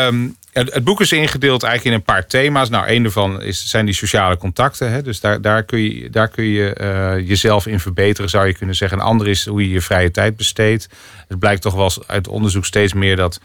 um, 0.07 0.35
het 0.55 0.83
boek 0.83 1.01
is 1.01 1.11
ingedeeld 1.11 1.63
eigenlijk 1.63 1.95
in 1.95 2.01
een 2.01 2.13
paar 2.15 2.27
thema's. 2.27 2.69
Nou, 2.69 2.87
een 2.87 3.03
daarvan 3.03 3.41
is, 3.41 3.69
zijn 3.69 3.85
die 3.85 3.93
sociale 3.93 4.37
contacten. 4.37 4.91
Hè? 4.91 5.01
Dus 5.01 5.19
daar, 5.19 5.41
daar 5.41 5.63
kun 5.63 5.79
je, 5.79 6.09
daar 6.09 6.27
kun 6.27 6.43
je 6.43 6.75
uh, 6.81 7.27
jezelf 7.27 7.67
in 7.67 7.79
verbeteren, 7.79 8.29
zou 8.29 8.47
je 8.47 8.53
kunnen 8.53 8.75
zeggen. 8.75 8.99
Een 8.99 9.03
ander 9.03 9.27
is 9.27 9.45
hoe 9.45 9.61
je 9.61 9.69
je 9.69 9.81
vrije 9.81 10.11
tijd 10.11 10.37
besteedt. 10.37 10.89
Het 11.27 11.39
blijkt 11.39 11.61
toch 11.61 11.73
wel 11.73 11.91
uit 12.07 12.27
onderzoek 12.27 12.65
steeds 12.65 12.93
meer 12.93 13.15
dat 13.15 13.39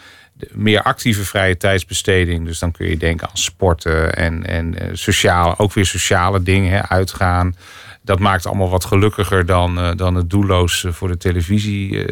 meer 0.51 0.83
actieve 0.83 1.25
vrije 1.25 1.57
tijdsbesteding. 1.57 2.47
Dus 2.47 2.59
dan 2.59 2.73
kun 2.73 2.89
je 2.89 2.97
denken 2.97 3.29
aan 3.29 3.37
sporten 3.37 4.15
en, 4.15 4.47
en 4.47 4.75
uh, 4.83 4.89
sociale, 4.93 5.59
ook 5.59 5.73
weer 5.73 5.87
sociale 5.87 6.43
dingen, 6.43 6.73
hè? 6.73 6.89
uitgaan. 6.89 7.57
Dat 8.03 8.19
maakt 8.19 8.47
allemaal 8.47 8.71
wat 8.71 8.85
gelukkiger 8.85 9.47
dan, 9.47 9.79
uh, 9.79 9.91
dan 9.97 10.15
het 10.15 10.31
doelloos 10.31 10.87
voor 10.89 11.09
de 11.09 11.17
televisie 11.17 12.07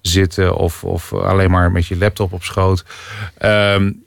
zitten 0.00 0.56
of, 0.56 0.84
of 0.84 1.12
alleen 1.12 1.50
maar 1.50 1.72
met 1.72 1.86
je 1.86 1.96
laptop 1.96 2.32
op 2.32 2.42
schoot. 2.42 2.84
Um, 3.42 4.06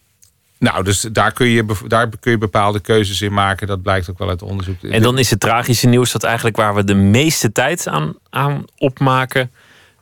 nou, 0.61 0.83
dus 0.83 1.01
daar 1.01 1.31
kun, 1.31 1.47
je, 1.47 1.65
daar 1.87 2.09
kun 2.19 2.31
je 2.31 2.37
bepaalde 2.37 2.79
keuzes 2.79 3.21
in 3.21 3.33
maken. 3.33 3.67
Dat 3.67 3.81
blijkt 3.81 4.09
ook 4.09 4.17
wel 4.17 4.29
uit 4.29 4.41
onderzoek. 4.41 4.83
En 4.83 5.01
dan 5.01 5.17
is 5.17 5.29
het 5.29 5.39
tragische 5.39 5.87
nieuws 5.87 6.11
dat 6.11 6.23
eigenlijk 6.23 6.55
waar 6.55 6.75
we 6.75 6.83
de 6.83 6.93
meeste 6.93 7.51
tijd 7.51 7.87
aan, 7.87 8.13
aan 8.29 8.65
opmaken, 8.77 9.51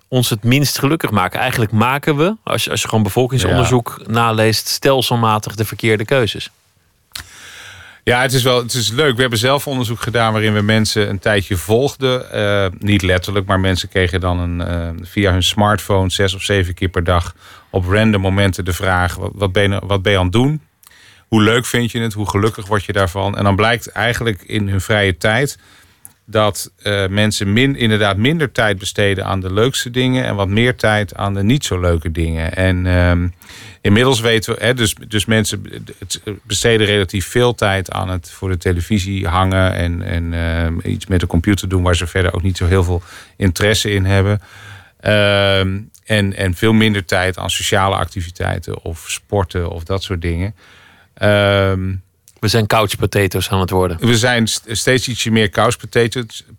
ons 0.07 0.29
het 0.29 0.43
minst 0.43 0.79
gelukkig 0.79 1.11
maken. 1.11 1.39
Eigenlijk 1.39 1.71
maken 1.71 2.17
we, 2.17 2.35
als 2.43 2.63
je, 2.63 2.69
als 2.69 2.81
je 2.81 2.87
gewoon 2.87 3.03
bevolkingsonderzoek 3.03 3.95
ja. 4.05 4.11
naleest, 4.11 4.67
stelselmatig 4.67 5.55
de 5.55 5.65
verkeerde 5.65 6.05
keuzes. 6.05 6.49
Ja, 8.09 8.21
het 8.21 8.33
is 8.33 8.43
wel 8.43 8.61
het 8.61 8.73
is 8.73 8.91
leuk. 8.91 9.15
We 9.15 9.21
hebben 9.21 9.39
zelf 9.39 9.67
onderzoek 9.67 10.01
gedaan 10.01 10.31
waarin 10.31 10.53
we 10.53 10.61
mensen 10.61 11.09
een 11.09 11.19
tijdje 11.19 11.57
volgden. 11.57 12.25
Uh, 12.33 12.65
niet 12.79 13.01
letterlijk, 13.01 13.45
maar 13.45 13.59
mensen 13.59 13.89
kregen 13.89 14.19
dan 14.19 14.39
een, 14.39 14.59
uh, 14.59 15.05
via 15.05 15.31
hun 15.31 15.43
smartphone 15.43 16.09
zes 16.09 16.33
of 16.33 16.41
zeven 16.41 16.73
keer 16.73 16.87
per 16.87 17.03
dag 17.03 17.35
op 17.69 17.85
random 17.85 18.21
momenten 18.21 18.65
de 18.65 18.73
vraag: 18.73 19.15
wat, 19.15 19.51
ben 19.51 19.87
wat 19.87 20.01
ben 20.01 20.11
je 20.11 20.17
aan 20.17 20.23
het 20.23 20.33
doen? 20.33 20.61
Hoe 21.27 21.41
leuk 21.41 21.65
vind 21.65 21.91
je 21.91 21.99
het? 21.99 22.13
Hoe 22.13 22.29
gelukkig 22.29 22.67
word 22.67 22.83
je 22.83 22.93
daarvan? 22.93 23.37
En 23.37 23.43
dan 23.43 23.55
blijkt 23.55 23.87
eigenlijk 23.87 24.41
in 24.41 24.67
hun 24.67 24.81
vrije 24.81 25.17
tijd 25.17 25.57
dat 26.31 26.71
uh, 26.83 27.07
mensen 27.07 27.53
min, 27.53 27.75
inderdaad 27.75 28.17
minder 28.17 28.51
tijd 28.51 28.77
besteden 28.77 29.25
aan 29.25 29.39
de 29.39 29.53
leukste 29.53 29.91
dingen 29.91 30.25
en 30.25 30.35
wat 30.35 30.47
meer 30.47 30.75
tijd 30.75 31.15
aan 31.15 31.33
de 31.33 31.43
niet 31.43 31.65
zo 31.65 31.79
leuke 31.79 32.11
dingen. 32.11 32.55
En 32.55 32.85
uh, 32.85 33.29
inmiddels 33.81 34.19
weten 34.19 34.53
we, 34.53 34.65
hè, 34.65 34.73
dus, 34.73 34.95
dus 35.07 35.25
mensen 35.25 35.63
besteden 36.43 36.87
relatief 36.87 37.27
veel 37.27 37.55
tijd 37.55 37.91
aan 37.91 38.09
het 38.09 38.31
voor 38.31 38.49
de 38.49 38.57
televisie 38.57 39.27
hangen 39.27 39.73
en, 39.73 40.01
en 40.01 40.33
uh, 40.83 40.91
iets 40.93 41.07
met 41.07 41.19
de 41.19 41.27
computer 41.27 41.69
doen 41.69 41.83
waar 41.83 41.95
ze 41.95 42.07
verder 42.07 42.33
ook 42.33 42.43
niet 42.43 42.57
zo 42.57 42.65
heel 42.65 42.83
veel 42.83 43.01
interesse 43.37 43.91
in 43.91 44.05
hebben. 44.05 44.41
Ehm, 44.99 45.79
en, 46.05 46.35
en 46.35 46.53
veel 46.53 46.73
minder 46.73 47.05
tijd 47.05 47.37
aan 47.37 47.49
sociale 47.49 47.95
activiteiten 47.95 48.83
of 48.83 49.05
sporten 49.07 49.69
of 49.69 49.83
dat 49.83 50.03
soort 50.03 50.21
dingen. 50.21 50.55
Ehm, 51.13 51.93
We 52.39 52.47
zijn 52.47 52.67
couch 52.67 52.97
potatoes 52.97 53.49
aan 53.49 53.59
het 53.59 53.69
worden. 53.69 53.97
We 53.99 54.17
zijn 54.17 54.47
st- 54.47 54.63
steeds 54.67 55.07
ietsje 55.07 55.31
meer 55.31 55.49
couch 55.49 55.77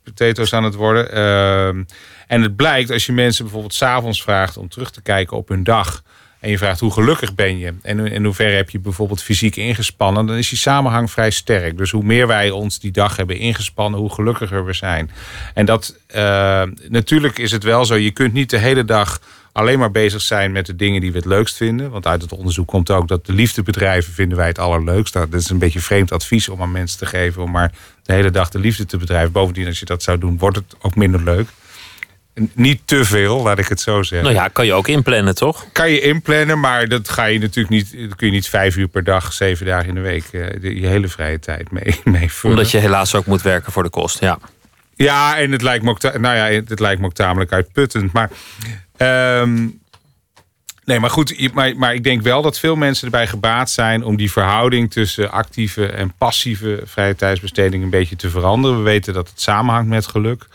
potatoes, 0.05 0.55
aan 0.55 0.65
het 0.65 0.75
worden. 0.75 1.13
Ehm, 1.13 1.83
en 2.27 2.43
het 2.43 2.57
blijkt 2.57 2.91
als 2.91 3.07
je 3.07 3.13
mensen 3.13 3.45
bijvoorbeeld 3.45 3.75
s'avonds 3.75 4.23
vraagt 4.23 4.57
om 4.57 4.69
terug 4.69 4.91
te 4.91 5.03
kijken 5.03 5.37
op 5.37 5.49
hun 5.49 5.65
dag. 5.65 6.03
En 6.41 6.51
je 6.51 6.59
vraagt 6.59 6.81
hoe 6.81 6.93
gelukkig 6.93 7.35
ben 7.35 7.59
je 7.59 7.75
en 7.83 8.07
in 8.07 8.25
hoeverre 8.25 8.57
heb 8.57 8.71
je 8.71 8.79
bijvoorbeeld 8.79 9.23
fysiek 9.23 9.57
ingespannen. 9.57 10.27
Dan 10.27 10.37
is 10.37 10.49
die 10.49 10.59
samenhang 10.59 11.11
vrij 11.11 11.31
sterk. 11.31 11.77
Dus 11.77 11.91
hoe 11.91 12.03
meer 12.03 12.27
wij 12.27 12.51
ons 12.51 12.79
die 12.81 12.91
dag 12.91 13.17
hebben 13.17 13.37
ingespannen, 13.37 14.01
hoe 14.01 14.13
gelukkiger 14.13 14.65
we 14.65 14.73
zijn. 14.73 15.11
En 15.55 15.67
dat 15.67 15.97
eh, 16.07 16.63
natuurlijk 16.89 17.39
is 17.39 17.51
het 17.51 17.63
wel 17.63 17.85
zo. 17.85 17.95
Je 17.95 18.11
kunt 18.11 18.33
niet 18.33 18.51
de 18.51 18.59
hele 18.59 18.85
dag 18.85 19.21
alleen 19.53 19.79
maar 19.79 19.91
bezig 19.91 20.21
zijn 20.21 20.53
met 20.53 20.67
de 20.67 20.77
dingen 20.77 21.01
die 21.01 21.13
we 21.13 21.17
het 21.17 21.27
leukst 21.27 21.57
vinden. 21.57 21.91
Want 21.91 22.07
uit 22.07 22.23
het 22.23 22.33
onderzoek 22.33 22.69
komt 22.69 22.91
ook 22.91 23.09
dat 23.09 23.27
de 23.27 23.33
liefdebedrijven 23.33 24.13
vinden 24.13 24.39
wij 24.39 24.47
het 24.47 24.59
allerleukst. 24.59 25.15
Nou, 25.15 25.29
dat 25.29 25.41
is 25.41 25.51
een 25.51 25.59
beetje 25.59 25.81
vreemd 25.81 26.13
advies 26.13 26.49
om 26.49 26.63
aan 26.63 26.73
mensen 26.73 26.99
te 26.99 27.07
geven 27.07 27.43
om 27.43 27.51
maar 27.51 27.73
de 28.03 28.13
hele 28.13 28.31
dag 28.31 28.49
de 28.49 28.59
liefde 28.59 28.87
te 28.87 28.97
bedrijven. 28.97 29.33
Bovendien, 29.33 29.67
als 29.67 29.79
je 29.79 29.85
dat 29.85 30.03
zou 30.03 30.19
doen, 30.19 30.39
wordt 30.39 30.57
het 30.57 30.75
ook 30.81 30.95
minder 30.95 31.23
leuk. 31.23 31.49
Niet 32.53 32.81
te 32.85 33.05
veel, 33.05 33.43
laat 33.43 33.59
ik 33.59 33.69
het 33.69 33.81
zo 33.81 34.03
zeggen. 34.03 34.33
Nou 34.33 34.43
ja, 34.43 34.49
kan 34.49 34.67
je 34.67 34.73
ook 34.73 34.89
inplannen, 34.89 35.35
toch? 35.35 35.67
Kan 35.73 35.91
je 35.91 36.01
inplannen, 36.01 36.61
maar 36.61 36.89
dat 36.89 37.09
ga 37.09 37.25
je 37.25 37.39
natuurlijk 37.39 37.69
niet. 37.69 38.09
Dat 38.09 38.17
kun 38.17 38.27
je 38.27 38.33
niet 38.33 38.49
vijf 38.49 38.77
uur 38.77 38.89
per 38.89 39.05
dag, 39.05 39.33
zeven 39.33 39.67
dagen 39.67 39.89
in 39.89 39.95
de 39.95 40.01
week, 40.01 40.25
eh, 40.33 40.81
je 40.81 40.87
hele 40.87 41.09
vrije 41.09 41.39
tijd 41.39 41.71
mee, 41.71 42.01
mee 42.05 42.33
vullen. 42.33 42.57
Omdat 42.57 42.73
je 42.73 42.79
helaas 42.79 43.15
ook 43.15 43.27
moet 43.27 43.43
werken 43.43 43.73
voor 43.73 43.83
de 43.83 43.91
kost. 43.91 44.21
Ja. 44.21 44.39
Ja, 44.95 45.39
en 45.39 45.53
het 45.53 45.63
lijkt 45.63 45.85
me 45.85 45.91
ook, 45.91 46.03
nou 46.03 46.37
ja, 46.37 46.63
het 46.69 46.81
lijkt 46.81 47.01
me 47.01 47.07
ook 47.07 47.15
tamelijk 47.15 47.53
uitputtend. 47.53 48.13
Maar, 48.13 48.31
ehm, 49.01 49.69
nee, 50.85 51.01
maar 51.01 51.11
goed, 51.11 51.53
maar, 51.55 51.77
maar 51.77 51.95
ik 51.95 52.05
denk 52.05 52.23
wel 52.23 52.43
dat 52.43 52.59
veel 52.59 52.77
mensen 52.77 53.05
erbij 53.05 53.27
gebaat 53.27 53.71
zijn 53.71 54.05
om 54.05 54.17
die 54.17 54.33
verhouding 54.33 54.91
tussen 54.91 55.31
actieve 55.31 55.87
en 55.87 56.13
passieve 56.19 56.83
vrije 56.85 57.15
tijdsbesteding 57.15 57.83
een 57.83 57.91
beetje 57.91 58.17
te 58.17 58.31
veranderen. 58.31 58.77
We 58.77 58.83
weten 58.83 59.15
dat 59.15 59.29
het 59.29 59.41
samenhangt 59.41 59.89
met 59.89 60.07
geluk. 60.07 60.47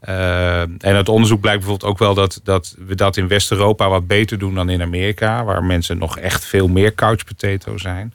Eh, 0.00 0.60
en 0.60 0.78
uit 0.80 1.08
onderzoek 1.08 1.40
blijkt 1.40 1.60
bijvoorbeeld 1.60 1.90
ook 1.90 1.98
wel 1.98 2.14
dat, 2.14 2.40
dat 2.44 2.74
we 2.86 2.94
dat 2.94 3.16
in 3.16 3.28
West-Europa 3.28 3.88
wat 3.88 4.06
beter 4.06 4.38
doen 4.38 4.54
dan 4.54 4.68
in 4.68 4.82
Amerika, 4.82 5.44
waar 5.44 5.64
mensen 5.64 5.98
nog 5.98 6.18
echt 6.18 6.44
veel 6.44 6.68
meer 6.68 6.94
couch 6.94 7.24
potato 7.24 7.78
zijn. 7.78 8.14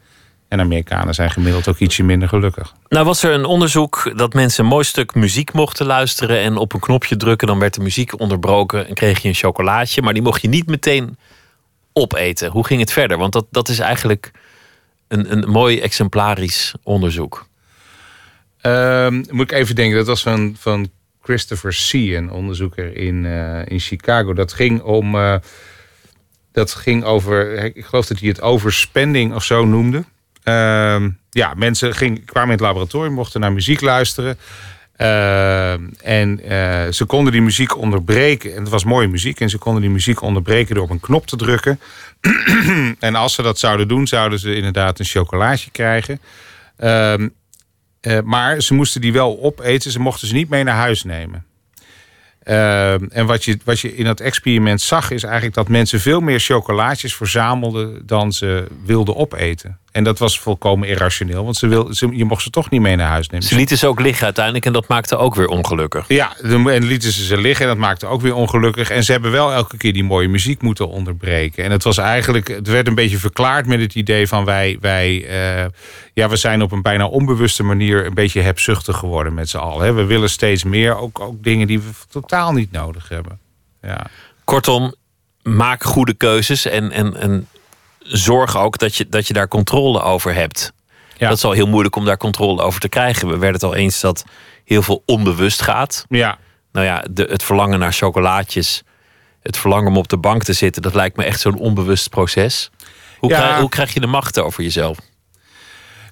En 0.49 0.59
Amerikanen 0.59 1.13
zijn 1.13 1.31
gemiddeld 1.31 1.67
ook 1.67 1.77
ietsje 1.77 2.03
minder 2.03 2.27
gelukkig. 2.27 2.73
Nou 2.87 3.05
was 3.05 3.23
er 3.23 3.31
een 3.31 3.45
onderzoek 3.45 4.11
dat 4.15 4.33
mensen 4.33 4.63
een 4.63 4.69
mooi 4.69 4.83
stuk 4.83 5.15
muziek 5.15 5.53
mochten 5.53 5.85
luisteren... 5.85 6.39
en 6.39 6.57
op 6.57 6.73
een 6.73 6.79
knopje 6.79 7.17
drukken, 7.17 7.47
dan 7.47 7.59
werd 7.59 7.73
de 7.73 7.81
muziek 7.81 8.19
onderbroken... 8.19 8.87
en 8.87 8.93
kreeg 8.93 9.21
je 9.21 9.27
een 9.27 9.33
chocolaatje, 9.33 10.01
maar 10.01 10.13
die 10.13 10.21
mocht 10.21 10.41
je 10.41 10.47
niet 10.47 10.67
meteen 10.67 11.17
opeten. 11.93 12.51
Hoe 12.51 12.65
ging 12.65 12.79
het 12.79 12.91
verder? 12.91 13.17
Want 13.17 13.33
dat, 13.33 13.45
dat 13.51 13.69
is 13.69 13.79
eigenlijk 13.79 14.31
een, 15.07 15.31
een 15.31 15.49
mooi 15.49 15.79
exemplarisch 15.79 16.73
onderzoek. 16.83 17.47
Ehm, 18.61 19.23
moet 19.29 19.51
ik 19.51 19.57
even 19.57 19.75
denken, 19.75 19.97
dat 19.97 20.07
was 20.07 20.21
van, 20.21 20.55
van 20.59 20.89
Christopher 21.21 21.77
C., 21.89 21.93
een 21.93 22.31
onderzoeker 22.31 22.95
in, 22.95 23.25
eh, 23.25 23.65
in 23.65 23.79
Chicago. 23.79 24.33
Dat 24.33 24.53
ging 24.53 24.81
om. 24.81 25.15
eh, 25.15 25.35
dat 26.51 26.73
ging 26.73 27.03
over. 27.03 27.63
Ik 27.75 27.85
geloof 27.85 28.05
dat 28.05 28.19
hij 28.19 28.27
het 28.27 28.41
overspending 28.41 29.33
of 29.33 29.43
zo 29.43 29.65
noemde. 29.65 30.03
Ehm, 30.43 31.09
ja, 31.29 31.53
mensen 31.55 31.93
kwamen 32.25 32.49
in 32.49 32.49
het 32.49 32.59
laboratorium, 32.59 33.13
mochten 33.13 33.41
naar 33.41 33.53
muziek 33.53 33.81
luisteren. 33.81 34.37
Ehm, 34.99 35.83
en 36.01 36.39
eh, 36.43 36.91
ze 36.91 37.05
konden 37.05 37.31
die 37.31 37.41
muziek 37.41 37.77
onderbreken. 37.77 38.55
En 38.55 38.61
het 38.61 38.69
was 38.69 38.83
mooie 38.83 39.07
muziek. 39.07 39.39
En 39.39 39.49
ze 39.49 39.57
konden 39.57 39.81
die 39.81 39.91
muziek 39.91 40.21
onderbreken 40.21 40.75
door 40.75 40.83
op 40.83 40.89
een 40.89 40.99
knop 40.99 41.27
te 41.27 41.35
drukken. 41.35 41.79
en 42.99 43.15
als 43.15 43.33
ze 43.33 43.41
dat 43.41 43.59
zouden 43.59 43.87
doen, 43.87 44.07
zouden 44.07 44.39
ze 44.39 44.55
inderdaad 44.55 44.99
een 44.99 45.05
chocolaatje 45.05 45.71
krijgen. 45.71 46.19
Ehm, 46.77 47.29
eh, 48.01 48.19
maar 48.23 48.61
ze 48.61 48.73
moesten 48.73 49.01
die 49.01 49.13
wel 49.13 49.39
opeten. 49.41 49.91
Ze 49.91 49.99
mochten 49.99 50.27
ze 50.27 50.33
niet 50.33 50.49
mee 50.49 50.63
naar 50.63 50.75
huis 50.75 51.03
nemen. 51.03 51.43
En 52.43 53.25
wat 53.25 53.45
je, 53.45 53.57
wat 53.63 53.79
je 53.79 53.95
in 53.95 54.03
dat 54.03 54.19
experiment 54.19 54.81
zag, 54.81 55.11
is 55.11 55.23
eigenlijk 55.23 55.55
dat 55.55 55.67
mensen 55.67 55.99
veel 55.99 56.19
meer 56.19 56.39
chocolaatjes 56.39 57.15
verzamelden 57.15 58.05
dan 58.05 58.31
ze 58.31 58.67
wilden 58.85 59.15
opeten. 59.15 59.77
En 59.91 60.03
dat 60.03 60.19
was 60.19 60.39
volkomen 60.39 60.87
irrationeel, 60.87 61.43
want 61.43 61.57
ze 61.57 61.67
wil, 61.67 61.93
ze, 61.93 62.09
je 62.11 62.25
mocht 62.25 62.43
ze 62.43 62.49
toch 62.49 62.69
niet 62.69 62.81
mee 62.81 62.95
naar 62.95 63.09
huis 63.09 63.29
nemen. 63.29 63.47
Ze 63.47 63.55
lieten 63.55 63.77
ze 63.77 63.87
ook 63.87 63.99
liggen 63.99 64.25
uiteindelijk 64.25 64.65
en 64.65 64.73
dat 64.73 64.87
maakte 64.87 65.17
ook 65.17 65.35
weer 65.35 65.47
ongelukkig. 65.47 66.05
Ja, 66.07 66.37
en 66.41 66.83
lieten 66.83 67.11
ze 67.11 67.25
ze 67.25 67.37
liggen 67.37 67.65
en 67.65 67.71
dat 67.71 67.81
maakte 67.81 68.05
ook 68.05 68.21
weer 68.21 68.35
ongelukkig. 68.35 68.89
En 68.89 69.03
ze 69.03 69.11
hebben 69.11 69.31
wel 69.31 69.53
elke 69.53 69.77
keer 69.77 69.93
die 69.93 70.03
mooie 70.03 70.27
muziek 70.27 70.61
moeten 70.61 70.89
onderbreken. 70.89 71.63
En 71.63 71.71
het 71.71 71.83
was 71.83 71.97
eigenlijk, 71.97 72.47
het 72.47 72.67
werd 72.67 72.87
een 72.87 72.95
beetje 72.95 73.17
verklaard 73.17 73.65
met 73.65 73.79
het 73.79 73.95
idee 73.95 74.27
van 74.27 74.45
wij, 74.45 74.77
wij 74.81 75.27
eh, 75.27 75.65
ja, 76.13 76.29
we 76.29 76.35
zijn 76.35 76.61
op 76.61 76.71
een 76.71 76.81
bijna 76.81 77.05
onbewuste 77.05 77.63
manier 77.63 78.05
een 78.05 78.13
beetje 78.13 78.41
hebzuchtig 78.41 78.97
geworden 78.97 79.33
met 79.33 79.49
z'n 79.49 79.57
allen. 79.57 79.85
hè. 79.85 79.93
We 79.93 80.05
willen 80.05 80.29
steeds 80.29 80.63
meer, 80.63 80.97
ook, 80.97 81.19
ook 81.19 81.43
dingen 81.43 81.67
die 81.67 81.79
we 81.79 81.89
totaal 82.09 82.53
niet 82.53 82.71
nodig 82.71 83.09
hebben. 83.09 83.39
Ja. 83.81 84.05
Kortom, 84.43 84.95
maak 85.43 85.83
goede 85.83 86.13
keuzes 86.13 86.65
en, 86.65 86.91
en, 86.91 87.15
en 87.15 87.47
zorg 88.11 88.57
ook 88.57 88.77
dat 88.77 88.95
je, 88.95 89.07
dat 89.09 89.27
je 89.27 89.33
daar 89.33 89.47
controle 89.47 90.01
over 90.01 90.33
hebt. 90.33 90.71
Ja. 91.17 91.27
Dat 91.27 91.37
is 91.37 91.43
al 91.43 91.51
heel 91.51 91.67
moeilijk 91.67 91.95
om 91.95 92.05
daar 92.05 92.17
controle 92.17 92.61
over 92.61 92.79
te 92.79 92.89
krijgen. 92.89 93.27
We 93.27 93.33
werden 93.37 93.53
het 93.53 93.63
al 93.63 93.75
eens 93.75 93.99
dat 93.99 94.23
heel 94.65 94.81
veel 94.81 95.03
onbewust 95.05 95.61
gaat. 95.61 96.05
Ja. 96.09 96.37
Nou 96.71 96.85
ja, 96.85 97.03
de, 97.11 97.27
het 97.29 97.43
verlangen 97.43 97.79
naar 97.79 97.93
chocolaatjes, 97.93 98.83
het 99.41 99.57
verlangen 99.57 99.87
om 99.91 99.97
op 99.97 100.07
de 100.07 100.17
bank 100.17 100.43
te 100.43 100.53
zitten, 100.53 100.81
dat 100.81 100.93
lijkt 100.93 101.17
me 101.17 101.23
echt 101.23 101.39
zo'n 101.39 101.57
onbewust 101.57 102.09
proces. 102.09 102.69
Hoe, 103.17 103.29
Ja. 103.29 103.37
krijg, 103.39 103.59
hoe 103.59 103.69
krijg 103.69 103.93
je 103.93 103.99
de 103.99 104.07
macht 104.07 104.39
over 104.39 104.63
jezelf? 104.63 104.97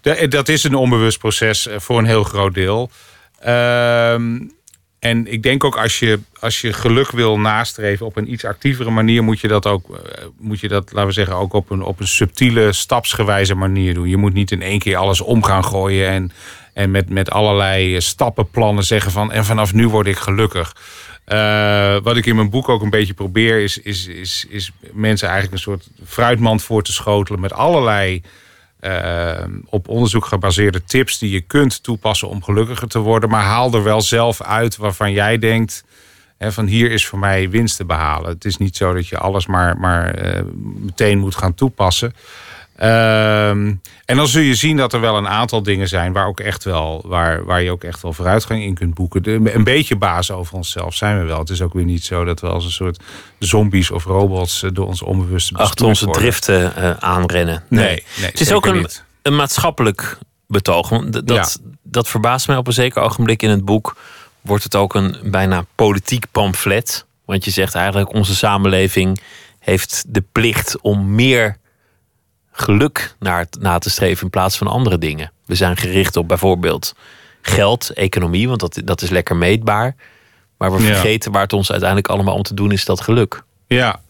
Da- 0.01 0.27
Dat 0.27 0.49
is 0.49 0.63
een 0.63 0.75
onbewust 0.75 1.17
proces 1.19 1.67
eh, 1.67 1.79
voor 1.79 1.97
een 1.97 2.05
heel 2.05 2.23
groot 2.23 2.53
deel. 2.53 2.89
Ehm, 3.39 4.37
en 4.99 5.31
ik 5.31 5.43
denk 5.43 5.63
ook 5.63 5.77
als 5.77 5.99
je, 5.99 6.19
als 6.39 6.61
je 6.61 6.73
geluk 6.73 7.11
wil 7.11 7.39
nastreven 7.39 8.05
op 8.05 8.17
een 8.17 8.31
iets 8.31 8.45
actievere 8.45 8.89
manier, 8.89 9.23
moet 9.23 9.39
je 9.39 9.47
dat 9.47 9.65
ook, 9.65 9.97
eh, 9.97 10.25
moet 10.37 10.59
je 10.59 10.67
dat, 10.67 10.91
laten 10.91 11.07
we 11.07 11.13
zeggen, 11.13 11.35
ook 11.35 11.53
op 11.53 11.69
een, 11.69 11.81
op 11.81 11.99
een 11.99 12.07
subtiele, 12.07 12.73
stapsgewijze 12.73 13.55
manier 13.55 13.93
doen. 13.93 14.07
Je 14.07 14.17
moet 14.17 14.33
niet 14.33 14.51
in 14.51 14.61
één 14.61 14.79
keer 14.79 14.97
alles 14.97 15.21
om 15.21 15.43
gaan 15.43 15.65
gooien 15.65 16.09
en, 16.09 16.31
en 16.73 16.91
met, 16.91 17.09
met 17.09 17.31
allerlei 17.31 17.95
eh, 17.95 18.01
stappenplannen 18.01 18.83
zeggen 18.83 19.11
van 19.11 19.31
en 19.31 19.45
vanaf 19.45 19.73
nu 19.73 19.87
word 19.87 20.07
ik 20.07 20.17
gelukkig. 20.17 20.75
Eh, 21.25 21.97
wat 22.03 22.17
ik 22.17 22.25
in 22.25 22.35
mijn 22.35 22.49
boek 22.49 22.69
ook 22.69 22.81
een 22.81 22.89
beetje 22.89 23.13
probeer, 23.13 23.59
is, 23.59 23.77
is, 23.77 24.07
is, 24.07 24.45
is 24.49 24.71
mensen 24.93 25.27
eigenlijk 25.27 25.57
een 25.57 25.71
soort 25.71 25.87
fruitmand 26.05 26.63
voor 26.63 26.83
te 26.83 26.93
schotelen 26.93 27.39
met 27.39 27.53
allerlei 27.53 28.21
eh, 28.87 29.47
op 29.65 29.87
onderzoek 29.87 30.25
gebaseerde 30.25 30.83
tips 30.83 31.17
die 31.17 31.31
je 31.31 31.41
kunt 31.41 31.83
toepassen 31.83 32.29
om 32.29 32.43
gelukkiger 32.43 32.87
te 32.87 32.99
worden. 32.99 33.29
Maar 33.29 33.43
haal 33.43 33.73
er 33.73 33.83
wel 33.83 34.01
zelf 34.01 34.41
uit 34.41 34.77
waarvan 34.77 35.11
jij 35.11 35.37
denkt. 35.37 35.83
Hè, 36.37 36.51
van 36.51 36.65
hier 36.65 36.91
is 36.91 37.05
voor 37.05 37.19
mij 37.19 37.49
winst 37.49 37.77
te 37.77 37.85
behalen. 37.85 38.29
Het 38.29 38.45
is 38.45 38.57
niet 38.57 38.75
zo 38.75 38.93
dat 38.93 39.07
je 39.07 39.17
alles 39.17 39.45
maar, 39.45 39.77
maar 39.77 40.13
eh, 40.13 40.41
meteen 40.75 41.19
moet 41.19 41.35
gaan 41.35 41.53
toepassen. 41.53 42.13
Ehm, 42.77 43.73
en 44.05 44.15
dan 44.15 44.27
zul 44.27 44.41
je 44.41 44.55
zien 44.55 44.77
dat 44.77 44.93
er 44.93 45.01
wel 45.01 45.17
een 45.17 45.27
aantal 45.27 45.63
dingen 45.63 45.87
zijn 45.87 46.13
waar, 46.13 46.27
ook 46.27 46.39
echt 46.39 46.63
wel, 46.63 47.03
waar, 47.05 47.45
waar 47.45 47.61
je 47.61 47.71
ook 47.71 47.83
echt 47.83 48.01
wel 48.01 48.13
vooruitgang 48.13 48.63
in 48.63 48.73
kunt 48.73 48.93
boeken. 48.93 49.23
De, 49.23 49.53
een 49.53 49.63
beetje 49.63 49.95
baas 49.95 50.31
over 50.31 50.55
onszelf 50.55 50.95
zijn 50.95 51.19
we 51.19 51.25
wel. 51.25 51.39
Het 51.39 51.49
is 51.49 51.61
ook 51.61 51.73
weer 51.73 51.85
niet 51.85 52.03
zo 52.03 52.23
dat 52.23 52.39
we 52.39 52.47
als 52.47 52.65
een 52.65 52.71
soort 52.71 52.99
zombies 53.39 53.91
of 53.91 54.03
robots 54.03 54.63
eh, 54.63 54.69
door 54.73 54.85
ons 54.87 55.01
onbewuste 55.01 55.57
Achter 55.57 55.85
onze 55.85 56.05
worden. 56.05 56.21
driften 56.21 56.75
eh, 56.75 56.91
aanrennen. 56.99 57.63
Nee, 57.69 58.03
nee, 58.17 58.29
het 58.29 58.39
is 58.39 58.51
ook 58.51 58.65
een, 58.65 58.77
niet. 58.77 59.03
een 59.21 59.35
maatschappelijk 59.35 60.17
betoog. 60.47 60.89
Dat, 61.23 61.59
dat 61.83 62.07
verbaast 62.07 62.47
mij 62.47 62.57
op 62.57 62.67
een 62.67 62.73
zeker 62.73 63.01
ogenblik 63.01 63.41
in 63.41 63.49
het 63.49 63.65
boek. 63.65 63.95
Wordt 64.41 64.63
het 64.63 64.75
ook 64.75 64.95
een 64.95 65.17
bijna 65.23 65.65
politiek 65.75 66.25
pamflet. 66.31 67.05
Want 67.25 67.45
je 67.45 67.51
zegt 67.51 67.75
eigenlijk 67.75 68.13
onze 68.13 68.35
samenleving 68.35 69.21
heeft 69.59 70.03
de 70.07 70.23
plicht 70.31 70.81
om 70.81 71.15
meer 71.15 71.57
geluk 72.59 73.15
naar, 73.19 73.45
na 73.59 73.77
te 73.79 73.89
streven 73.89 74.23
in 74.23 74.29
plaats 74.29 74.57
van 74.57 74.67
andere 74.67 74.97
dingen. 74.97 75.31
We 75.45 75.55
zijn 75.55 75.77
gericht 75.77 76.15
op 76.17 76.27
bijvoorbeeld 76.27 76.95
geld, 77.41 77.89
economie, 77.89 78.47
want 78.47 78.59
dat, 78.59 78.81
dat 78.83 79.01
is 79.01 79.09
lekker 79.09 79.35
meetbaar. 79.35 79.95
Maar 80.57 80.71
we 80.71 80.81
Ja. 80.81 80.85
vergeten 80.87 81.31
waar 81.31 81.41
het 81.41 81.53
ons 81.53 81.69
uiteindelijk 81.71 82.09
allemaal 82.09 82.35
om 82.35 82.43
te 82.43 82.53
doen 82.53 82.71
is 82.71 82.85
dat 82.85 83.01
geluk. 83.01 83.43
Ja, 83.67 84.01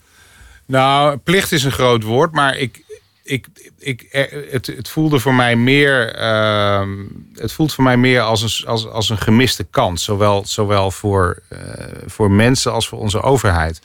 nou, 0.65 1.17
plicht 1.17 1.51
is 1.51 1.63
een 1.63 1.71
groot 1.71 2.03
woord, 2.03 2.31
maar 2.31 2.57
ik, 2.57 2.83
ik, 3.23 3.47
ik, 3.77 4.07
het, 4.51 4.65
het 4.67 4.89
voelde 4.89 5.19
voor 5.19 5.33
mij 5.33 5.55
meer, 5.55 6.13
ehm, 6.15 6.89
het 7.33 7.51
voelt 7.51 7.73
voor 7.73 7.83
mij 7.83 7.97
meer 7.97 8.21
als 8.21 8.41
een, 8.41 8.67
als, 8.67 8.87
als 8.87 9.09
een 9.09 9.17
gemiste 9.17 9.63
kans, 9.63 10.03
zowel, 10.03 10.45
zowel 10.45 10.91
voor, 10.91 11.41
eh, 11.49 11.59
voor 12.05 12.31
mensen 12.31 12.71
als 12.71 12.87
voor 12.87 12.99
onze 12.99 13.21
overheid. 13.21 13.81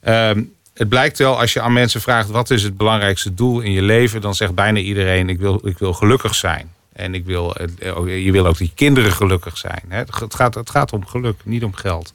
Ehm, 0.00 0.42
het 0.78 0.88
blijkt 0.88 1.18
wel, 1.18 1.40
als 1.40 1.52
je 1.52 1.60
aan 1.60 1.72
mensen 1.72 2.00
vraagt 2.00 2.30
wat 2.30 2.50
is 2.50 2.62
het 2.62 2.76
belangrijkste 2.76 3.34
doel 3.34 3.60
in 3.60 3.72
je 3.72 3.82
leven, 3.82 4.20
dan 4.20 4.34
zegt 4.34 4.54
bijna 4.54 4.78
iedereen: 4.78 5.28
ik 5.28 5.38
wil, 5.38 5.66
ik 5.66 5.78
wil 5.78 5.92
gelukkig 5.92 6.34
zijn. 6.34 6.70
En 6.92 7.14
ik 7.14 7.24
wil, 7.24 7.56
eh, 7.56 8.24
je 8.24 8.32
wil 8.32 8.46
ook 8.46 8.58
je 8.58 8.70
kinderen 8.74 9.12
gelukkig 9.12 9.56
zijn. 9.56 9.82
Het 9.88 10.34
gaat, 10.34 10.54
het 10.54 10.70
gaat 10.70 10.92
om 10.92 11.06
geluk, 11.06 11.40
niet 11.44 11.64
om 11.64 11.74
geld. 11.74 12.12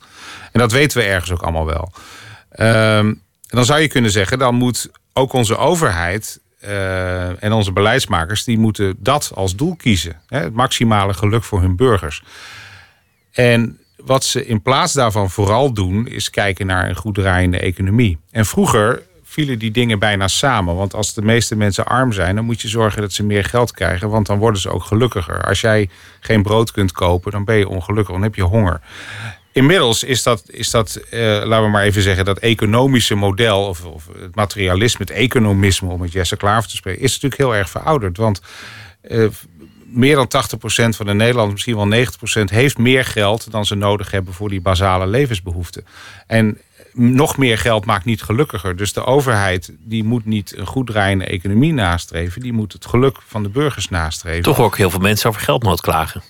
En 0.51 0.59
dat 0.59 0.71
weten 0.71 0.97
we 0.97 1.03
ergens 1.03 1.31
ook 1.31 1.41
allemaal 1.41 1.65
wel. 1.65 1.91
Ehm, 2.49 3.13
dan 3.47 3.65
zou 3.65 3.79
je 3.79 3.87
kunnen 3.87 4.11
zeggen, 4.11 4.39
dan 4.39 4.55
moet 4.55 4.89
ook 5.13 5.33
onze 5.33 5.57
overheid 5.57 6.39
eh, 6.59 7.43
en 7.43 7.51
onze 7.51 7.71
beleidsmakers, 7.71 8.43
die 8.43 8.57
moeten 8.57 8.95
dat 8.99 9.31
als 9.35 9.55
doel 9.55 9.75
kiezen. 9.75 10.21
Hè, 10.27 10.39
het 10.39 10.53
maximale 10.53 11.13
geluk 11.13 11.43
voor 11.43 11.61
hun 11.61 11.75
burgers. 11.75 12.23
En 13.31 13.79
wat 14.05 14.23
ze 14.23 14.45
in 14.45 14.61
plaats 14.61 14.93
daarvan 14.93 15.29
vooral 15.29 15.73
doen, 15.73 16.07
is 16.07 16.29
kijken 16.29 16.65
naar 16.65 16.89
een 16.89 16.95
goed 16.95 17.15
draaiende 17.15 17.59
economie. 17.59 18.17
En 18.31 18.45
vroeger 18.45 19.03
vielen 19.23 19.59
die 19.59 19.71
dingen 19.71 19.99
bijna 19.99 20.27
samen. 20.27 20.75
Want 20.75 20.93
als 20.93 21.13
de 21.13 21.21
meeste 21.21 21.55
mensen 21.55 21.85
arm 21.85 22.11
zijn, 22.11 22.35
dan 22.35 22.45
moet 22.45 22.61
je 22.61 22.67
zorgen 22.67 23.01
dat 23.01 23.11
ze 23.11 23.23
meer 23.23 23.43
geld 23.43 23.71
krijgen. 23.71 24.09
Want 24.09 24.25
dan 24.25 24.37
worden 24.37 24.61
ze 24.61 24.69
ook 24.69 24.83
gelukkiger. 24.83 25.43
Als 25.43 25.61
jij 25.61 25.89
geen 26.19 26.43
brood 26.43 26.71
kunt 26.71 26.91
kopen, 26.91 27.31
dan 27.31 27.45
ben 27.45 27.55
je 27.55 27.67
ongelukkig. 27.67 28.13
Dan 28.13 28.23
heb 28.23 28.35
je 28.35 28.43
honger. 28.43 28.81
Inmiddels 29.51 30.03
is 30.03 30.23
dat, 30.23 30.43
is 30.47 30.69
dat 30.69 30.95
eh, 30.95 31.19
laten 31.21 31.63
we 31.63 31.69
maar 31.69 31.83
even 31.83 32.01
zeggen, 32.01 32.25
dat 32.25 32.39
economische 32.39 33.15
model, 33.15 33.67
of, 33.67 33.85
of 33.85 34.07
het 34.19 34.35
materialisme, 34.35 35.05
het 35.05 35.15
economisme, 35.15 35.89
om 35.89 35.99
met 35.99 36.11
Jesse 36.11 36.37
Klaver 36.37 36.69
te 36.69 36.75
spreken, 36.75 37.01
is 37.01 37.11
natuurlijk 37.11 37.41
heel 37.41 37.55
erg 37.55 37.69
verouderd. 37.69 38.17
Want 38.17 38.41
eh, 39.01 39.25
meer 39.93 40.15
dan 40.15 40.27
80% 40.27 40.95
van 40.95 41.05
de 41.05 41.13
Nederlanders, 41.13 41.65
misschien 41.65 41.89
wel 41.89 42.05
90%, 42.49 42.53
heeft 42.53 42.77
meer 42.77 43.05
geld 43.05 43.51
dan 43.51 43.65
ze 43.65 43.75
nodig 43.75 44.11
hebben 44.11 44.33
voor 44.33 44.49
die 44.49 44.61
basale 44.61 45.07
levensbehoeften. 45.07 45.85
En 46.27 46.57
nog 46.93 47.37
meer 47.37 47.57
geld 47.57 47.85
maakt 47.85 48.05
niet 48.05 48.21
gelukkiger. 48.21 48.75
Dus 48.75 48.93
de 48.93 49.05
overheid 49.05 49.71
die 49.79 50.03
moet 50.03 50.25
niet 50.25 50.57
een 50.57 50.65
goed 50.65 50.87
draaiende 50.87 51.25
economie 51.25 51.73
nastreven. 51.73 52.41
Die 52.41 52.53
moet 52.53 52.73
het 52.73 52.85
geluk 52.85 53.17
van 53.27 53.43
de 53.43 53.49
burgers 53.49 53.89
nastreven. 53.89 54.43
Toch 54.43 54.59
ook 54.59 54.77
heel 54.77 54.89
veel 54.89 54.99
mensen 54.99 55.29
over 55.29 55.41
geldnood 55.41 55.81
klagen. 55.81 56.23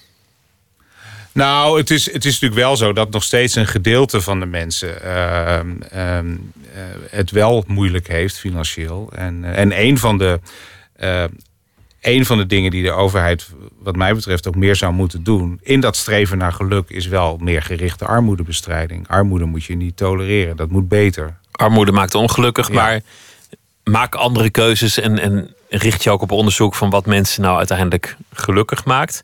Nou, 1.32 1.78
het 1.78 1.90
is, 1.90 2.12
het 2.12 2.26
is 2.26 2.34
natuurlijk 2.34 2.62
wel 2.62 2.78
zo 2.78 2.94
dat 2.94 3.12
nog 3.12 3.24
steeds 3.24 3.56
een 3.56 3.68
gedeelte 3.68 4.22
van 4.22 4.40
de 4.40 4.46
mensen 4.46 4.98
uh, 5.04 5.60
uh, 5.94 6.20
het 7.10 7.32
wel 7.32 7.64
moeilijk 7.68 8.08
heeft 8.08 8.38
financieel. 8.38 9.12
En, 9.16 9.44
uh, 9.44 9.58
en 9.58 9.80
een 9.80 9.98
van 9.98 10.18
de 10.18 10.40
eh, 10.94 11.24
een 12.04 12.26
van 12.26 12.38
de 12.38 12.46
dingen 12.46 12.72
die 12.72 12.84
de 12.84 12.92
overheid, 12.92 13.50
wat 13.80 13.96
mij 13.96 14.16
betreft, 14.16 14.48
ook 14.48 14.56
meer 14.56 14.76
zou 14.76 14.94
moeten 14.94 15.24
doen. 15.24 15.60
in 15.62 15.80
dat 15.80 15.96
streven 15.96 16.38
naar 16.38 16.54
geluk 16.54 16.90
is 16.90 17.08
wel 17.08 17.38
meer 17.42 17.62
gerichte 17.62 18.06
armoedebestrijding. 18.06 19.08
Armoede 19.08 19.46
moet 19.46 19.64
je 19.64 19.76
niet 19.76 19.98
tolereren, 19.98 20.58
dat 20.58 20.70
moet 20.70 20.88
beter. 20.88 21.38
Armoede 21.52 21.92
maakt 21.92 22.16
ongelukkig, 22.16 22.72
maar 22.72 23.02
maak 23.84 24.16
andere 24.16 24.50
keuzes 24.50 25.00
en, 25.00 25.20
en 25.20 25.56
richt 25.70 26.04
je 26.04 26.10
ook 26.10 26.22
op 26.22 26.32
onderzoek 26.32 26.76
van 26.76 26.90
wat 26.90 27.06
mensen 27.06 27.42
nou 27.42 27.58
uiteindelijk 27.58 28.18
gelukkig 28.34 28.86
maakt. 28.86 29.22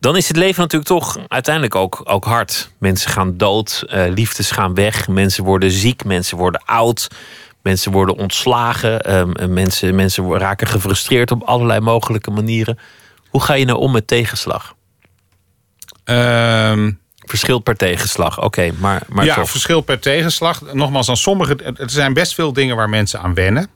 Dan 0.00 0.16
is 0.16 0.28
het 0.28 0.36
leven 0.36 0.60
natuurlijk 0.60 0.90
toch 0.90 1.18
uiteindelijk 1.28 1.74
ook, 1.74 2.00
ook 2.04 2.24
hard. 2.24 2.70
Mensen 2.78 3.10
gaan 3.10 3.36
dood, 3.36 3.84
uh, 3.88 4.04
liefdes 4.08 4.50
gaan 4.50 4.74
weg, 4.74 5.08
mensen 5.08 5.44
worden 5.44 5.70
ziek, 5.70 6.04
mensen 6.04 6.38
worden 6.38 6.62
oud. 6.64 7.08
Mensen 7.68 7.92
worden 7.92 8.16
ontslagen. 8.16 9.18
Um, 9.18 9.52
mensen, 9.52 9.94
mensen 9.94 10.38
raken 10.38 10.66
gefrustreerd 10.66 11.30
op 11.30 11.42
allerlei 11.42 11.80
mogelijke 11.80 12.30
manieren. 12.30 12.78
Hoe 13.28 13.42
ga 13.42 13.54
je 13.54 13.64
nou 13.64 13.78
om 13.78 13.92
met 13.92 14.06
tegenslag? 14.06 14.74
Um, 16.04 17.00
verschilt 17.18 17.62
per 17.62 17.76
tegenslag, 17.76 18.42
oké. 18.42 18.72
maar, 18.78 19.02
maar 19.08 19.24
ja, 19.24 19.34
toch. 19.34 19.50
verschilt 19.50 19.84
per 19.84 20.00
tegenslag. 20.00 20.72
Nogmaals, 20.72 21.08
aan 21.08 21.16
sommige. 21.16 21.56
Er 21.56 21.90
zijn 21.90 22.12
best 22.12 22.34
veel 22.34 22.52
dingen 22.52 22.76
waar 22.76 22.88
mensen 22.88 23.20
aan 23.20 23.34
wennen. 23.34 23.68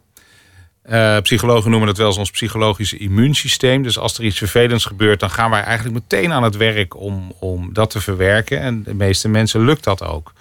Uh, 0.90 1.18
psychologen 1.18 1.70
noemen 1.70 1.88
dat 1.88 1.98
wel 1.98 2.06
eens 2.06 2.16
ons 2.16 2.30
psychologische 2.30 2.96
immuunsysteem. 2.96 3.82
Dus 3.82 3.98
als 3.98 4.18
er 4.18 4.24
iets 4.24 4.38
vervelends 4.38 4.84
gebeurt, 4.84 5.20
dan 5.20 5.30
gaan 5.30 5.50
wij 5.50 5.62
eigenlijk 5.62 5.94
meteen 5.94 6.32
aan 6.32 6.42
het 6.42 6.56
werk 6.56 6.96
om, 6.96 7.32
om 7.38 7.72
dat 7.72 7.90
te 7.90 8.00
verwerken. 8.00 8.60
En 8.60 8.82
de 8.82 8.94
meeste 8.94 9.28
mensen 9.28 9.64
lukt 9.64 9.84
dat 9.84 10.02
ook. 10.02 10.32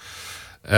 Uh, 0.66 0.72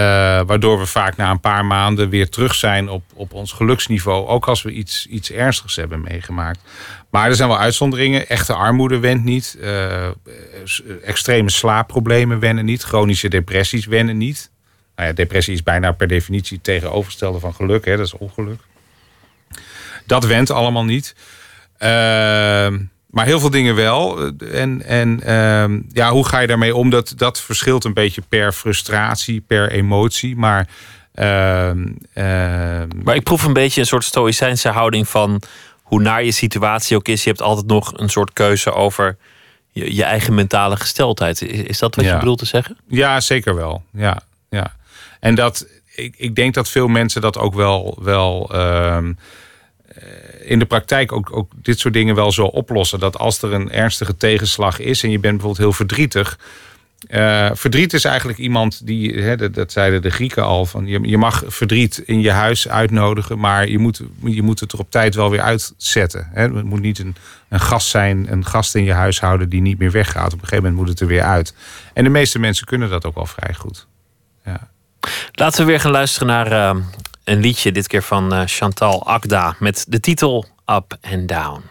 waardoor 0.45 0.79
we 0.79 0.85
vaak 0.85 1.17
na 1.17 1.31
een 1.31 1.39
paar 1.39 1.65
maanden 1.65 2.09
weer 2.09 2.29
terug 2.29 2.55
zijn 2.55 2.89
op, 2.89 3.03
op 3.13 3.33
ons 3.33 3.51
geluksniveau. 3.51 4.27
Ook 4.27 4.47
als 4.47 4.61
we 4.61 4.71
iets, 4.71 5.07
iets 5.07 5.31
ernstigs 5.31 5.75
hebben 5.75 6.01
meegemaakt. 6.01 6.59
Maar 7.09 7.29
er 7.29 7.35
zijn 7.35 7.49
wel 7.49 7.59
uitzonderingen. 7.59 8.27
Echte 8.29 8.53
armoede 8.53 8.99
went 8.99 9.23
niet. 9.23 9.57
Uh, 9.61 10.07
extreme 11.03 11.49
slaapproblemen 11.49 12.39
wennen 12.39 12.65
niet. 12.65 12.83
Chronische 12.83 13.27
depressies 13.27 13.85
wennen 13.85 14.17
niet. 14.17 14.51
Nou 14.95 15.07
ja, 15.07 15.13
depressie 15.13 15.53
is 15.53 15.63
bijna 15.63 15.91
per 15.91 16.07
definitie 16.07 16.61
tegenovergestelde 16.61 17.39
van 17.39 17.53
geluk. 17.53 17.85
Hè? 17.85 17.97
Dat 17.97 18.05
is 18.05 18.17
ongeluk. 18.17 18.61
Dat 20.05 20.25
went 20.25 20.51
allemaal 20.51 20.85
niet. 20.85 21.15
Uh, 21.79 22.67
maar 23.13 23.25
heel 23.25 23.39
veel 23.39 23.49
dingen 23.49 23.75
wel. 23.75 24.31
En, 24.37 24.81
en 24.85 25.19
uh, 25.25 25.79
ja, 25.89 26.11
hoe 26.11 26.27
ga 26.27 26.39
je 26.39 26.47
daarmee 26.47 26.75
om? 26.75 26.89
Dat, 26.89 27.13
dat 27.15 27.41
verschilt 27.41 27.83
een 27.83 27.93
beetje 27.93 28.21
per 28.29 28.51
frustratie, 28.51 29.41
per 29.41 29.71
emotie. 29.71 30.35
Maar, 30.35 30.67
uh, 31.15 31.71
maar 33.03 33.15
ik 33.15 33.23
proef 33.23 33.43
een 33.43 33.53
beetje 33.53 33.81
een 33.81 33.87
soort 33.87 34.03
stoïcijnse 34.03 34.69
houding 34.69 35.07
van 35.07 35.41
hoe 35.81 36.01
naar 36.01 36.23
je 36.23 36.31
situatie 36.31 36.97
ook 36.97 37.07
is. 37.07 37.23
Je 37.23 37.29
hebt 37.29 37.41
altijd 37.41 37.67
nog 37.67 37.93
een 37.95 38.09
soort 38.09 38.33
keuze 38.33 38.73
over 38.73 39.17
je, 39.71 39.95
je 39.95 40.03
eigen 40.03 40.33
mentale 40.33 40.75
gesteldheid. 40.75 41.41
Is, 41.41 41.59
is 41.59 41.79
dat 41.79 41.95
wat 41.95 42.05
ja. 42.05 42.11
je 42.11 42.19
bedoelt 42.19 42.39
te 42.39 42.45
zeggen? 42.45 42.77
Ja, 42.87 43.19
zeker 43.19 43.55
wel. 43.55 43.83
Ja, 43.91 44.19
ja. 44.49 44.75
En 45.19 45.35
dat, 45.35 45.67
ik, 45.95 46.15
ik 46.17 46.35
denk 46.35 46.53
dat 46.53 46.69
veel 46.69 46.87
mensen 46.87 47.21
dat 47.21 47.37
ook 47.37 47.53
wel. 47.53 47.97
wel 48.01 48.49
in 50.41 50.59
de 50.59 50.65
praktijk 50.65 51.11
ook, 51.11 51.35
ook 51.37 51.51
dit 51.55 51.79
soort 51.79 51.93
dingen 51.93 52.15
wel 52.15 52.31
zo 52.31 52.45
oplossen. 52.45 52.99
Dat 52.99 53.17
als 53.17 53.41
er 53.41 53.53
een 53.53 53.71
ernstige 53.71 54.17
tegenslag 54.17 54.79
is 54.79 55.03
en 55.03 55.11
je 55.11 55.19
bent 55.19 55.33
bijvoorbeeld 55.33 55.57
heel 55.57 55.73
verdrietig. 55.73 56.37
Uh, 57.09 57.49
verdriet 57.53 57.93
is 57.93 58.05
eigenlijk 58.05 58.39
iemand 58.39 58.85
die, 58.85 59.21
hè, 59.21 59.51
dat, 59.51 59.71
zeiden 59.71 60.01
de 60.01 60.09
Grieken 60.09 60.43
al, 60.43 60.65
van 60.65 60.85
je, 60.85 60.99
je, 61.01 61.17
mag 61.17 61.43
verdriet 61.47 61.97
in 61.97 62.21
je 62.21 62.31
huis 62.31 62.67
uitnodigen, 62.67 63.39
maar 63.39 63.69
je 63.69 63.77
moet, 63.77 64.01
je 64.23 64.41
moet 64.41 64.59
het 64.59 64.71
er 64.71 64.79
op 64.79 64.91
tijd 64.91 65.15
wel 65.15 65.29
weer 65.29 65.41
uitzetten. 65.41 66.29
Hè. 66.31 66.41
Het 66.41 66.63
moet 66.63 66.81
niet 66.81 66.99
een, 66.99 67.15
een 67.49 67.59
gast 67.59 67.87
zijn, 67.87 68.31
een 68.31 68.45
gast 68.45 68.75
in 68.75 68.83
je 68.83 68.93
huishouden 68.93 69.49
die 69.49 69.61
niet 69.61 69.79
meer 69.79 69.91
weggaat. 69.91 70.33
Op 70.33 70.41
een 70.41 70.47
gegeven 70.47 70.63
moment 70.63 70.75
moet 70.75 70.89
het 70.89 70.99
er 70.99 71.07
weer 71.07 71.23
uit. 71.23 71.53
En 71.93 72.03
de 72.03 72.09
meeste 72.09 72.39
mensen 72.39 72.65
kunnen 72.65 72.89
dat 72.89 73.05
ook 73.05 73.15
wel 73.15 73.25
vrij 73.25 73.53
goed. 73.53 73.87
Ja. 74.45 74.71
Laten 75.31 75.59
we 75.59 75.65
weer 75.65 75.79
gaan 75.79 75.91
luisteren 75.91 76.27
naar 76.27 76.51
uh, 76.51 76.81
een 77.23 77.39
liedje, 77.39 77.71
dit 77.71 77.87
keer 77.87 78.03
van 78.03 78.33
uh, 78.33 78.41
Chantal 78.45 79.05
Akda, 79.05 79.55
met 79.59 79.85
de 79.87 79.99
titel 79.99 80.45
Up 80.65 80.97
and 81.01 81.27
Down. 81.27 81.63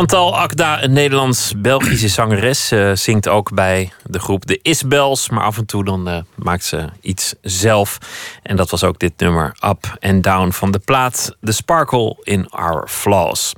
Chantal 0.00 0.36
Akda, 0.36 0.82
een 0.82 0.92
Nederlands-Belgische 0.92 2.08
zangeres, 2.08 2.72
uh, 2.72 2.94
zingt 2.94 3.28
ook 3.28 3.54
bij 3.54 3.92
de 4.04 4.18
groep 4.18 4.46
de 4.46 4.58
Isbels. 4.62 5.30
Maar 5.30 5.44
af 5.44 5.56
en 5.56 5.66
toe 5.66 5.84
dan 5.84 6.08
uh, 6.08 6.18
maakt 6.34 6.64
ze 6.64 6.88
iets 7.00 7.34
zelf. 7.42 7.98
En 8.42 8.56
dat 8.56 8.70
was 8.70 8.84
ook 8.84 8.98
dit 8.98 9.12
nummer 9.16 9.56
Up 9.64 9.96
and 10.00 10.22
Down 10.22 10.50
van 10.50 10.70
de 10.70 10.78
plaat 10.78 11.36
The 11.40 11.52
Sparkle 11.52 12.16
in 12.22 12.48
Our 12.48 12.88
Flaws. 12.88 13.52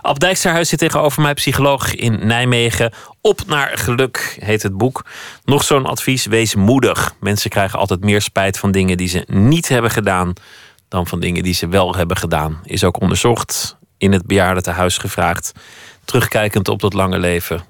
Ab 0.00 0.18
Dijksterhuis 0.18 0.68
zit 0.68 0.78
tegenover 0.78 1.22
mij, 1.22 1.34
psycholoog 1.34 1.94
in 1.94 2.26
Nijmegen. 2.26 2.92
Op 3.20 3.40
naar 3.46 3.78
geluk 3.78 4.36
heet 4.40 4.62
het 4.62 4.76
boek. 4.76 5.04
Nog 5.44 5.64
zo'n 5.64 5.86
advies, 5.86 6.26
wees 6.26 6.54
moedig. 6.54 7.14
Mensen 7.20 7.50
krijgen 7.50 7.78
altijd 7.78 8.04
meer 8.04 8.22
spijt 8.22 8.58
van 8.58 8.70
dingen 8.70 8.96
die 8.96 9.08
ze 9.08 9.24
niet 9.26 9.68
hebben 9.68 9.90
gedaan... 9.90 10.32
dan 10.88 11.06
van 11.06 11.20
dingen 11.20 11.42
die 11.42 11.54
ze 11.54 11.68
wel 11.68 11.94
hebben 11.94 12.16
gedaan. 12.16 12.60
Is 12.64 12.84
ook 12.84 13.00
onderzocht 13.00 13.76
in 13.98 14.12
het 14.12 14.26
bejaardentehuis 14.26 14.98
gevraagd. 14.98 15.52
Terugkijkend 16.08 16.68
op 16.68 16.80
dat 16.80 16.92
lange 16.92 17.18
leven. 17.18 17.60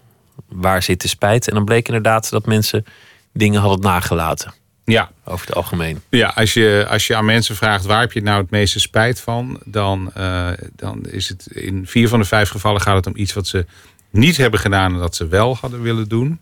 Waar 0.49 0.83
zit 0.83 1.01
de 1.03 1.09
spijt? 1.09 1.49
En 1.49 1.55
dan 1.55 1.65
bleek 1.65 1.87
inderdaad 1.87 2.31
dat 2.31 2.47
mensen 2.47 2.85
dingen 3.33 3.61
hadden 3.61 3.81
nagelaten. 3.81 4.55
Ja. 4.85 5.11
Over 5.25 5.47
het 5.47 5.55
algemeen. 5.55 6.01
Ja, 6.09 6.33
als 6.35 6.55
je, 6.55 6.87
als 6.89 7.07
je 7.07 7.17
aan 7.17 7.25
mensen 7.25 7.57
vraagt 7.57 7.85
waar 7.85 8.01
heb 8.01 8.13
je 8.13 8.23
nou 8.23 8.41
het 8.41 8.51
meeste 8.51 8.81
spijt 8.81 9.21
van, 9.21 9.61
dan, 9.65 10.11
uh, 10.19 10.49
dan 10.77 11.05
is 11.09 11.29
het 11.29 11.47
in 11.47 11.87
vier 11.87 12.09
van 12.09 12.19
de 12.19 12.25
vijf 12.25 12.49
gevallen 12.49 12.81
gaat 12.81 12.95
het 12.95 13.07
om 13.07 13.17
iets 13.17 13.33
wat 13.33 13.47
ze 13.47 13.67
niet 14.11 14.37
hebben 14.37 14.61
gedaan 14.61 14.93
en 14.93 14.99
dat 14.99 15.17
ze 15.17 15.27
wel 15.27 15.57
hadden 15.57 15.83
willen 15.83 16.09
doen. 16.09 16.41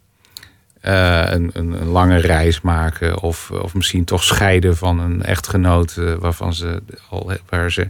Uh, 0.83 1.31
een, 1.31 1.51
een, 1.53 1.73
een, 1.73 1.89
lange 1.89 2.17
reis 2.17 2.61
maken 2.61 3.23
of, 3.23 3.51
of 3.51 3.75
misschien 3.75 4.05
toch 4.05 4.25
scheiden 4.25 4.77
van 4.77 5.01
een 5.01 5.23
echtgenoot 5.23 5.97
uh, 5.99 6.15
waarvan 6.15 6.55
ze 6.55 6.83
al 7.11 7.33
waar 7.49 7.73
ze 7.73 7.89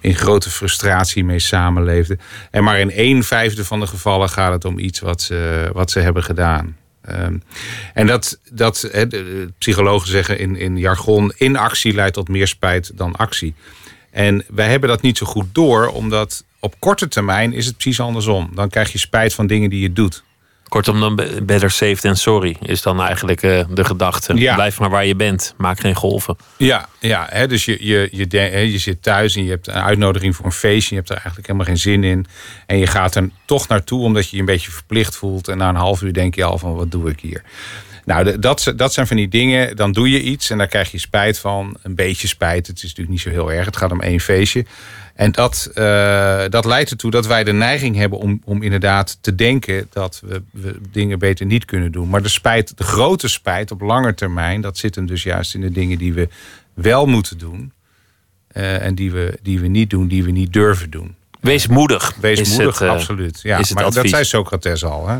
in 0.00 0.14
grote 0.14 0.50
frustratie 0.50 1.24
mee 1.24 1.38
samenleefden. 1.38 2.20
En 2.50 2.64
maar 2.64 2.80
in 2.80 2.92
een 2.94 3.24
vijfde 3.24 3.64
van 3.64 3.80
de 3.80 3.86
gevallen 3.86 4.28
gaat 4.28 4.52
het 4.52 4.64
om 4.64 4.78
iets 4.78 5.00
wat 5.00 5.22
ze, 5.22 5.70
wat 5.72 5.90
ze 5.90 6.00
hebben 6.00 6.24
gedaan. 6.24 6.76
Um, 7.10 7.42
en 7.94 8.06
dat, 8.06 8.40
dat 8.50 8.90
psychologen 9.58 10.08
zeggen 10.08 10.38
in, 10.38 10.56
in 10.56 10.78
jargon: 10.78 11.32
inactie 11.36 11.94
leidt 11.94 12.14
tot 12.14 12.28
meer 12.28 12.46
spijt 12.46 12.96
dan 12.96 13.16
actie. 13.16 13.54
En 14.10 14.44
wij 14.48 14.68
hebben 14.68 14.88
dat 14.88 15.02
niet 15.02 15.18
zo 15.18 15.26
goed 15.26 15.46
door, 15.52 15.86
omdat 15.86 16.44
op 16.60 16.74
korte 16.78 17.08
termijn 17.08 17.52
is 17.52 17.66
het 17.66 17.74
precies 17.74 18.00
andersom. 18.00 18.50
Dan 18.54 18.68
krijg 18.68 18.92
je 18.92 18.98
spijt 18.98 19.34
van 19.34 19.46
dingen 19.46 19.70
die 19.70 19.80
je 19.80 19.92
doet. 19.92 20.24
Kortom, 20.74 21.00
dan 21.00 21.20
better 21.42 21.70
safe 21.70 21.96
than 21.96 22.16
sorry 22.16 22.56
is 22.62 22.82
dan 22.82 23.02
eigenlijk 23.02 23.42
uh, 23.42 23.64
de 23.70 23.84
gedachte. 23.84 24.34
Ja. 24.34 24.54
Blijf 24.54 24.78
maar 24.78 24.90
waar 24.90 25.06
je 25.06 25.16
bent. 25.16 25.54
Maak 25.56 25.80
geen 25.80 25.94
golven. 25.94 26.36
Ja, 26.56 26.88
ja 27.00 27.26
hè, 27.30 27.46
dus 27.46 27.64
je, 27.64 27.76
je, 27.80 28.08
je, 28.12 28.38
hè, 28.38 28.58
je 28.58 28.78
zit 28.78 29.02
thuis 29.02 29.36
en 29.36 29.44
je 29.44 29.50
hebt 29.50 29.66
een 29.66 29.74
uitnodiging 29.74 30.36
voor 30.36 30.44
een 30.44 30.52
feestje. 30.52 30.88
Je 30.88 30.96
hebt 30.96 31.08
er 31.08 31.16
eigenlijk 31.16 31.46
helemaal 31.46 31.66
geen 31.66 31.78
zin 31.78 32.04
in. 32.04 32.26
En 32.66 32.78
je 32.78 32.86
gaat 32.86 33.14
er 33.14 33.30
toch 33.44 33.68
naartoe 33.68 34.02
omdat 34.02 34.28
je 34.28 34.36
je 34.36 34.40
een 34.40 34.48
beetje 34.48 34.70
verplicht 34.70 35.16
voelt. 35.16 35.48
En 35.48 35.58
na 35.58 35.68
een 35.68 35.74
half 35.74 36.02
uur 36.02 36.12
denk 36.12 36.34
je 36.34 36.44
al 36.44 36.58
van 36.58 36.74
wat 36.74 36.90
doe 36.90 37.10
ik 37.10 37.20
hier. 37.20 37.42
Nou, 38.04 38.38
dat, 38.38 38.72
dat 38.76 38.92
zijn 38.92 39.06
van 39.06 39.16
die 39.16 39.28
dingen. 39.28 39.76
Dan 39.76 39.92
doe 39.92 40.10
je 40.10 40.22
iets 40.22 40.50
en 40.50 40.58
daar 40.58 40.66
krijg 40.66 40.90
je 40.90 40.98
spijt 40.98 41.38
van. 41.38 41.76
Een 41.82 41.94
beetje 41.94 42.28
spijt. 42.28 42.66
Het 42.66 42.76
is 42.76 42.82
natuurlijk 42.82 43.10
niet 43.10 43.20
zo 43.20 43.30
heel 43.30 43.52
erg. 43.52 43.66
Het 43.66 43.76
gaat 43.76 43.92
om 43.92 44.00
één 44.00 44.20
feestje. 44.20 44.64
En 45.14 45.32
dat, 45.32 45.70
uh, 45.74 46.44
dat 46.48 46.64
leidt 46.64 46.90
ertoe 46.90 47.10
dat 47.10 47.26
wij 47.26 47.44
de 47.44 47.52
neiging 47.52 47.96
hebben 47.96 48.18
om, 48.18 48.40
om 48.44 48.62
inderdaad 48.62 49.18
te 49.20 49.34
denken 49.34 49.86
dat 49.90 50.22
we, 50.24 50.42
we, 50.50 50.80
dingen 50.90 51.18
beter 51.18 51.46
niet 51.46 51.64
kunnen 51.64 51.92
doen. 51.92 52.08
Maar 52.08 52.22
de 52.22 52.28
spijt, 52.28 52.78
de 52.78 52.84
grote 52.84 53.28
spijt 53.28 53.70
op 53.70 53.80
lange 53.80 54.14
termijn, 54.14 54.60
dat 54.60 54.78
zit 54.78 54.94
hem 54.94 55.06
dus 55.06 55.22
juist 55.22 55.54
in 55.54 55.60
de 55.60 55.70
dingen 55.70 55.98
die 55.98 56.12
we 56.12 56.28
wel 56.74 57.06
moeten 57.06 57.38
doen. 57.38 57.72
Uh, 58.56 58.82
en 58.82 58.94
die 58.94 59.12
we, 59.12 59.38
die 59.42 59.60
we 59.60 59.66
niet 59.66 59.90
doen, 59.90 60.08
die 60.08 60.24
we 60.24 60.30
niet 60.30 60.52
durven 60.52 60.90
doen. 60.90 61.14
Wees 61.40 61.66
moedig. 61.66 62.14
Wees 62.20 62.40
is 62.40 62.48
moedig, 62.48 62.78
het, 62.78 62.88
uh, 62.88 62.94
absoluut. 62.94 63.40
Ja, 63.42 63.60
maar 63.74 63.84
advies. 63.84 64.02
dat 64.02 64.08
zei 64.08 64.24
Socrates 64.24 64.84
al. 64.84 65.08
Hè? 65.08 65.18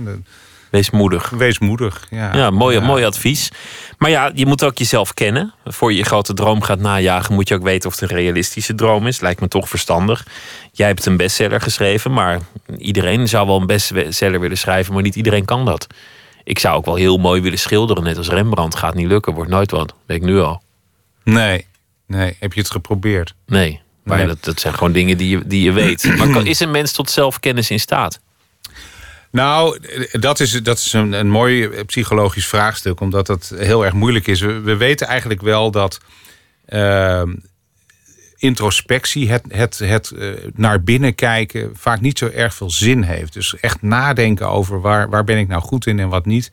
Wees 0.75 0.91
moedig. 0.91 1.31
Wees 1.31 1.59
moedig, 1.59 2.07
ja. 2.11 2.35
Ja, 2.37 2.51
mooi, 2.51 2.81
mooi 2.81 3.05
advies. 3.05 3.51
Maar 3.99 4.11
ja, 4.11 4.31
je 4.35 4.47
moet 4.47 4.65
ook 4.65 4.79
jezelf 4.79 5.15
kennen. 5.15 5.53
Voor 5.65 5.93
je 5.93 5.99
je 5.99 6.05
grote 6.05 6.35
droom 6.35 6.63
gaat 6.63 6.79
najagen, 6.79 7.35
moet 7.35 7.49
je 7.49 7.55
ook 7.55 7.63
weten 7.63 7.89
of 7.89 8.01
het 8.01 8.11
een 8.11 8.17
realistische 8.17 8.75
droom 8.75 9.07
is. 9.07 9.21
Lijkt 9.21 9.41
me 9.41 9.49
toch 9.49 9.69
verstandig. 9.69 10.27
Jij 10.73 10.87
hebt 10.87 11.07
een 11.07 11.17
bestseller 11.17 11.61
geschreven, 11.61 12.13
maar 12.13 12.39
iedereen 12.79 13.29
zou 13.29 13.47
wel 13.47 13.61
een 13.61 13.67
bestseller 13.67 14.41
willen 14.41 14.59
schrijven, 14.59 14.95
maar 14.95 15.03
niet 15.03 15.17
iedereen 15.17 15.45
kan 15.45 15.65
dat. 15.65 15.87
Ik 16.45 16.59
zou 16.59 16.77
ook 16.77 16.85
wel 16.85 16.95
heel 16.95 17.17
mooi 17.19 17.41
willen 17.41 17.59
schilderen, 17.59 18.03
net 18.03 18.17
als 18.17 18.29
Rembrandt. 18.29 18.75
Gaat 18.77 18.95
niet 18.95 19.07
lukken, 19.09 19.35
wordt 19.35 19.51
nooit 19.51 19.71
wat. 19.71 19.95
Weet 20.07 20.17
ik 20.17 20.23
nu 20.23 20.41
al. 20.41 20.63
Nee, 21.25 21.67
nee. 22.07 22.37
Heb 22.41 22.53
je 22.53 22.61
het 22.61 22.71
geprobeerd? 22.71 23.35
Nee. 23.47 23.81
Maar 24.05 24.19
Nee. 24.19 24.27
dat, 24.27 24.45
dat 24.45 24.61
zijn 24.61 24.75
gewoon 24.75 24.93
dingen 24.93 25.17
die 25.17 25.29
je, 25.29 25.47
die 25.47 25.63
je 25.63 25.73
weet. 25.73 26.17
Maar 26.19 26.29
kan- 26.29 26.47
is 26.47 26.61
een 26.61 26.71
mens 26.71 26.93
tot 26.93 27.11
zelfkennis 27.11 27.71
in 27.71 27.81
staat? 27.81 28.21
Nou, 29.35 29.79
dat 30.13 30.41
is, 30.41 30.53
dat 30.63 30.79
is 30.79 30.93
een, 30.93 31.13
een 31.13 31.31
mooi 31.31 31.69
psychologisch 31.85 32.47
vraagstuk, 32.47 33.01
omdat 33.01 33.27
dat 33.27 33.53
heel 33.57 33.85
erg 33.85 33.95
moeilijk 33.95 34.27
is. 34.27 34.41
We, 34.41 34.61
we 34.61 34.77
weten 34.77 35.07
eigenlijk 35.07 35.43
wel 35.43 35.71
dat 35.71 36.01
uh, 36.69 37.23
introspectie, 38.37 39.31
het, 39.31 39.43
het, 39.49 39.79
het 39.79 40.13
uh, 40.17 40.33
naar 40.55 40.83
binnen 40.83 41.15
kijken, 41.15 41.71
vaak 41.75 42.01
niet 42.01 42.19
zo 42.19 42.29
erg 42.29 42.55
veel 42.55 42.71
zin 42.71 43.03
heeft. 43.03 43.33
Dus 43.33 43.57
echt 43.61 43.83
nadenken 43.83 44.49
over 44.49 44.81
waar, 44.81 45.09
waar 45.09 45.25
ben 45.25 45.39
ik 45.39 45.49
nou 45.49 45.63
goed 45.63 45.87
in 45.87 45.99
en 45.99 46.09
wat 46.09 46.27
niet. 46.27 46.53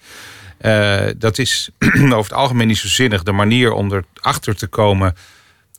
Uh, 0.62 1.02
dat 1.18 1.38
is 1.38 1.70
over 2.04 2.18
het 2.18 2.34
algemeen 2.34 2.68
niet 2.68 2.78
zo 2.78 2.88
zinnig. 2.88 3.24
De 3.24 3.32
manier 3.32 3.72
om 3.74 3.92
erachter 3.94 4.56
te 4.56 4.68
komen 4.68 5.16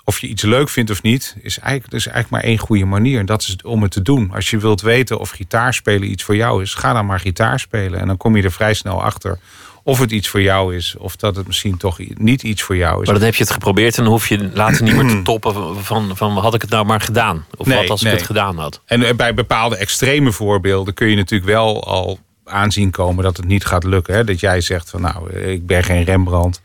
of 0.04 0.20
je 0.20 0.26
iets 0.26 0.42
leuk 0.42 0.68
vindt 0.68 0.90
of 0.90 1.02
niet, 1.02 1.36
is 1.42 1.58
eigenlijk, 1.58 1.94
is 1.94 2.06
eigenlijk 2.06 2.42
maar 2.42 2.50
één 2.50 2.58
goede 2.58 2.84
manier. 2.84 3.18
En 3.18 3.26
dat 3.26 3.42
is 3.42 3.56
om 3.64 3.82
het 3.82 3.90
te 3.90 4.02
doen. 4.02 4.30
Als 4.34 4.50
je 4.50 4.58
wilt 4.58 4.80
weten 4.80 5.18
of 5.18 5.30
gitaarspelen 5.30 6.10
iets 6.10 6.22
voor 6.22 6.36
jou 6.36 6.62
is, 6.62 6.74
ga 6.74 6.92
dan 6.92 7.06
maar 7.06 7.20
gitaar 7.20 7.60
spelen. 7.60 8.00
En 8.00 8.06
dan 8.06 8.16
kom 8.16 8.36
je 8.36 8.42
er 8.42 8.52
vrij 8.52 8.74
snel 8.74 9.02
achter 9.02 9.38
of 9.82 9.98
het 9.98 10.10
iets 10.10 10.28
voor 10.28 10.42
jou 10.42 10.76
is, 10.76 10.96
of 10.98 11.16
dat 11.16 11.36
het 11.36 11.46
misschien 11.46 11.76
toch 11.76 11.98
niet 12.14 12.42
iets 12.42 12.62
voor 12.62 12.76
jou 12.76 13.00
is. 13.00 13.06
Maar 13.06 13.14
dan 13.14 13.24
heb 13.24 13.34
je 13.34 13.42
het 13.42 13.52
geprobeerd 13.52 13.96
en 13.96 14.02
dan 14.02 14.12
hoef 14.12 14.28
je 14.28 14.50
later 14.54 14.82
niet 14.82 14.94
meer 14.94 15.08
te 15.08 15.22
toppen 15.32 15.84
van, 15.84 16.16
van 16.16 16.38
had 16.38 16.54
ik 16.54 16.60
het 16.60 16.70
nou 16.70 16.84
maar 16.84 17.00
gedaan? 17.00 17.46
Of 17.56 17.66
Nee, 17.66 17.76
wat 17.76 17.90
als 17.90 18.02
nee. 18.02 18.12
ik 18.12 18.18
het 18.18 18.26
gedaan 18.26 18.58
had? 18.58 18.80
En 18.84 19.02
eh, 19.02 19.14
bij 19.14 19.34
bepaalde 19.34 19.76
extreme 19.76 20.32
voorbeelden 20.32 20.94
kun 20.94 21.08
je 21.08 21.16
natuurlijk 21.16 21.50
wel 21.50 21.84
al 21.84 22.18
aanzien 22.44 22.90
komen 22.90 23.24
dat 23.24 23.36
het 23.36 23.46
niet 23.46 23.64
gaat 23.64 23.84
lukken. 23.84 24.14
Hè? 24.14 24.24
Dat 24.24 24.40
jij 24.40 24.60
zegt 24.60 24.90
van 24.90 25.00
nou, 25.00 25.32
ik 25.32 25.66
ben 25.66 25.84
geen 25.84 26.04
Rembrandt. 26.04 26.60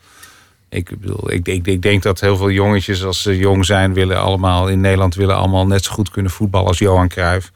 Ik, 0.70 0.90
ik, 1.26 1.66
ik, 1.66 1.82
denk 1.82 2.02
dat 2.02 2.20
heel 2.20 2.36
veel 2.36 2.50
jongetjes 2.50 3.04
als 3.04 3.22
ze 3.22 3.36
jong 3.36 3.64
zijn 3.64 3.94
willen 3.94 4.20
allemaal 4.20 4.68
in 4.68 4.80
Nederland 4.80 5.14
willen 5.14 5.36
allemaal 5.36 5.66
net 5.66 5.84
zo 5.84 5.92
goed 5.92 6.10
kunnen 6.10 6.32
voetballen 6.32 6.68
als 6.68 6.78
Johan 6.78 7.08
Cruijff. 7.08 7.52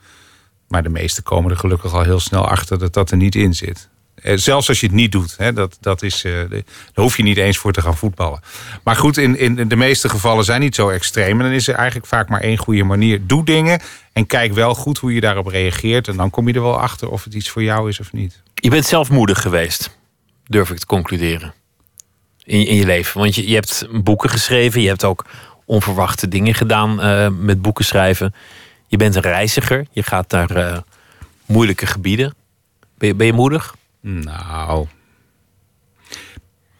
Maar 0.68 0.82
de 0.82 0.88
meesten 0.88 1.22
komen 1.22 1.50
er 1.50 1.56
gelukkig 1.56 1.94
al 1.94 2.02
heel 2.02 2.20
snel 2.20 2.48
achter 2.48 2.78
dat 2.78 2.92
dat 2.92 3.10
er 3.10 3.16
niet 3.16 3.34
in 3.34 3.54
zit. 3.54 3.88
Eh, 4.14 4.36
Zelfs 4.36 4.68
als 4.68 4.80
je 4.80 4.86
het 4.86 4.94
niet 4.94 5.12
doet, 5.12 5.34
hè, 5.36 5.52
dat, 5.52 5.76
dat 5.80 6.02
is, 6.02 6.24
eh, 6.24 6.32
daar 6.50 6.62
hoef 6.94 7.16
je 7.16 7.22
niet 7.22 7.36
eens 7.36 7.58
voor 7.58 7.72
te 7.72 7.80
gaan 7.80 7.96
voetballen. 7.96 8.40
Maar 8.82 8.96
goed, 8.96 9.16
in, 9.16 9.36
in 9.36 9.68
de 9.68 9.76
meeste 9.76 10.08
gevallen 10.08 10.44
zijn 10.44 10.60
niet 10.60 10.74
zo 10.74 10.88
extreem. 10.88 11.38
En 11.38 11.44
dan 11.46 11.54
is 11.54 11.68
er 11.68 11.74
eigenlijk 11.74 12.06
vaak 12.06 12.28
maar 12.28 12.40
één 12.40 12.56
goede 12.58 12.84
manier. 12.84 13.26
Doe 13.26 13.44
dingen 13.44 13.80
en 14.12 14.26
kijk 14.26 14.52
wel 14.52 14.74
goed 14.74 14.98
hoe 14.98 15.14
je 15.14 15.20
daarop 15.20 15.46
reageert. 15.46 16.08
En 16.08 16.16
dan 16.16 16.30
kom 16.30 16.48
je 16.48 16.54
er 16.54 16.62
wel 16.62 16.80
achter 16.80 17.08
of 17.10 17.24
het 17.24 17.34
iets 17.34 17.50
voor 17.50 17.62
jou 17.62 17.88
is 17.88 18.00
of 18.00 18.12
niet. 18.12 18.42
Je 18.54 18.70
bent 18.70 18.86
zelf 18.86 19.10
moedig 19.10 19.42
geweest, 19.42 19.98
durf 20.44 20.70
ik 20.70 20.78
te 20.78 20.86
concluderen. 20.86 21.54
In, 22.44 22.76
je 22.76 22.86
leven. 22.86 23.20
Want 23.20 23.34
je, 23.34 23.48
je 23.48 23.54
hebt 23.54 23.86
boeken 24.02 24.30
geschreven, 24.30 24.80
je 24.80 24.88
hebt 24.88 25.04
ook 25.04 25.24
onverwachte 25.64 26.28
dingen 26.28 26.54
gedaan 26.54 27.00
eh, 27.00 27.28
met 27.28 27.62
boeken 27.62 27.84
schrijven. 27.84 28.34
Je 28.86 28.96
bent 28.96 29.14
een 29.14 29.22
reiziger, 29.22 29.86
je 29.90 30.02
gaat 30.02 30.30
naar 30.30 30.50
eh, 30.50 30.78
moeilijke 31.46 31.86
gebieden. 31.86 32.34
Ben 32.98 33.08
je, 33.08 33.14
ben 33.14 33.26
je 33.26 33.32
moedig? 33.32 33.74
Nou. 34.00 34.86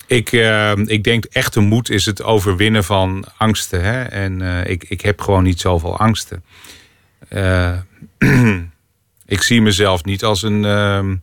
Ik, 0.06 0.32
eh, 0.32 0.72
ik 0.76 1.04
denk 1.04 1.24
echte 1.24 1.60
moed 1.60 1.90
is 1.90 2.06
het 2.06 2.22
overwinnen 2.22 2.84
van 2.84 3.24
angsten. 3.36 3.82
Hè? 3.82 4.02
En 4.02 4.40
ik, 4.66 4.84
ik 4.88 5.00
heb 5.00 5.20
gewoon 5.20 5.42
niet 5.42 5.60
zoveel 5.60 5.98
angsten. 5.98 6.44
Ik 9.32 9.42
zie 9.42 9.62
mezelf 9.62 10.04
niet 10.04 10.24
als 10.24 10.42
een, 10.42 10.64
ehm, 10.64 11.10
eh, 11.10 11.16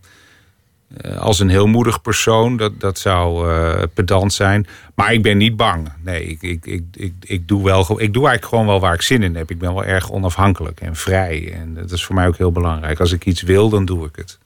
als 1.19 1.39
een 1.39 1.49
heel 1.49 1.67
moedig 1.67 2.01
persoon. 2.01 2.57
Dat, 2.57 2.79
dat 2.79 2.99
zou 2.99 3.51
eh, 3.53 3.83
pedant 3.93 4.33
zijn. 4.33 4.67
Maar 4.95 5.13
ik 5.13 5.21
ben 5.23 5.37
niet 5.37 5.55
bang. 5.55 5.91
Nee, 6.03 6.23
ik, 6.25 6.41
ik, 6.41 6.65
ik, 6.65 6.83
ik, 6.93 7.13
ik, 7.19 7.47
doe 7.47 7.63
wel, 7.63 7.79
ik 7.81 8.13
doe 8.13 8.27
eigenlijk 8.27 8.45
gewoon 8.45 8.65
wel 8.65 8.79
waar 8.79 8.93
ik 8.93 9.01
zin 9.01 9.23
in 9.23 9.35
heb. 9.35 9.51
Ik 9.51 9.59
ben 9.59 9.73
wel 9.73 9.83
erg 9.85 10.11
onafhankelijk 10.11 10.81
en 10.81 10.95
vrij. 10.95 11.53
En 11.53 11.73
dat 11.73 11.91
is 11.91 12.05
voor 12.05 12.15
mij 12.15 12.27
ook 12.27 12.37
heel 12.37 12.51
belangrijk. 12.51 12.99
Als 12.99 13.11
ik 13.11 13.25
iets 13.25 13.41
wil, 13.41 13.69
dan 13.69 13.85
doe 13.85 14.05
ik 14.05 14.15
het. 14.15 14.37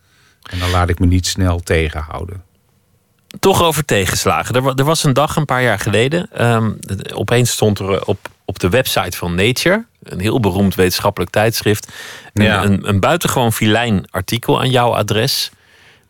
En 0.51 0.59
dan 0.59 0.69
laat 0.69 0.89
ik 0.89 0.99
me 0.99 1.05
niet 1.05 1.27
snel 1.27 1.59
tegenhouden. 1.59 2.43
Toch 3.39 3.63
over 3.63 3.85
tegenslagen. 3.85 4.55
Er, 4.55 4.73
er 4.75 4.83
was 4.85 5.03
een 5.03 5.13
dag 5.13 5.35
een 5.35 5.45
paar 5.45 5.63
jaar 5.63 5.79
geleden. 5.79 6.27
ehm, 6.31 6.71
opeens 7.13 7.51
stond 7.51 7.79
er 7.79 7.93
eh, 7.93 8.01
op, 8.05 8.29
op 8.45 8.59
de 8.59 8.69
website 8.69 9.17
van 9.17 9.35
Nature, 9.35 9.85
een 10.03 10.19
heel 10.19 10.39
beroemd 10.39 10.75
wetenschappelijk 10.75 11.31
tijdschrift, 11.31 11.91
een, 12.33 12.43
Ja. 12.43 12.63
een, 12.63 12.87
een 12.89 12.99
buitengewoon 12.99 13.53
filijn 13.53 14.05
artikel 14.09 14.59
aan 14.59 14.69
jouw 14.69 14.95
adres. 14.95 15.51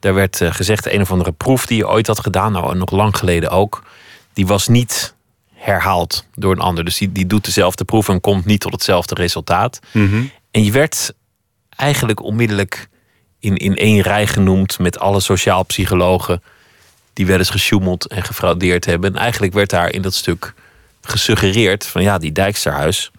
Daar 0.03 0.13
werd 0.13 0.41
eh, 0.41 0.53
gezegd, 0.53 0.85
een 0.85 1.01
of 1.01 1.11
andere 1.11 1.31
proef 1.31 1.65
die 1.65 1.77
je 1.77 1.87
ooit 1.87 2.07
had 2.07 2.19
gedaan, 2.19 2.51
nou 2.51 2.75
nog 2.75 2.91
lang 2.91 3.17
geleden 3.17 3.49
ook, 3.49 3.83
die 4.33 4.47
was 4.47 4.67
niet 4.67 5.15
herhaald 5.53 6.25
door 6.35 6.51
een 6.51 6.59
ander. 6.59 6.85
Dus 6.85 6.97
die, 6.97 7.11
die 7.11 7.25
doet 7.25 7.45
dezelfde 7.45 7.83
proef 7.83 8.09
en 8.09 8.21
komt 8.21 8.45
niet 8.45 8.59
tot 8.59 8.71
hetzelfde 8.71 9.15
resultaat. 9.15 9.79
En 10.51 10.63
je 10.63 10.71
werd 10.71 11.13
eigenlijk 11.69 12.21
onmiddellijk 12.21 12.89
in, 13.39 13.57
in 13.57 13.75
één 13.75 14.01
rij 14.01 14.27
genoemd 14.27 14.79
met 14.79 14.99
alle 14.99 15.19
sociaal 15.19 15.63
psychologen 15.63 16.43
die 17.13 17.25
wel 17.25 17.37
eens 17.37 17.49
gesjoemeld 17.49 18.07
en 18.07 18.23
gefraudeerd 18.23 18.85
hebben. 18.85 19.13
En 19.13 19.21
eigenlijk 19.21 19.53
werd 19.53 19.69
daar 19.69 19.91
in 19.91 20.01
dat 20.01 20.13
stuk 20.13 20.53
gesuggereerd 21.01 21.85
van 21.85 22.03
ja, 22.03 22.17
die 22.17 22.31
Dijksterhuis, 22.31 23.11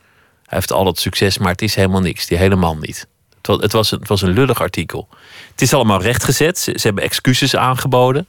hij 0.46 0.58
heeft 0.58 0.72
al 0.72 0.84
dat 0.84 0.98
succes, 0.98 1.38
maar 1.38 1.50
het 1.52 1.62
is 1.62 1.74
helemaal 1.74 2.00
niks. 2.00 2.26
Die 2.26 2.38
helemaal 2.38 2.76
niet. 2.76 3.06
Het 3.46 3.72
was, 3.72 3.90
een, 3.90 3.98
het 3.98 4.08
was 4.08 4.22
een 4.22 4.32
lullig 4.32 4.60
artikel. 4.60 5.08
Het 5.50 5.62
is 5.62 5.74
allemaal 5.74 6.02
rechtgezet. 6.02 6.58
Ze, 6.58 6.72
ze 6.76 6.86
hebben 6.86 7.04
excuses 7.04 7.56
aangeboden. 7.56 8.26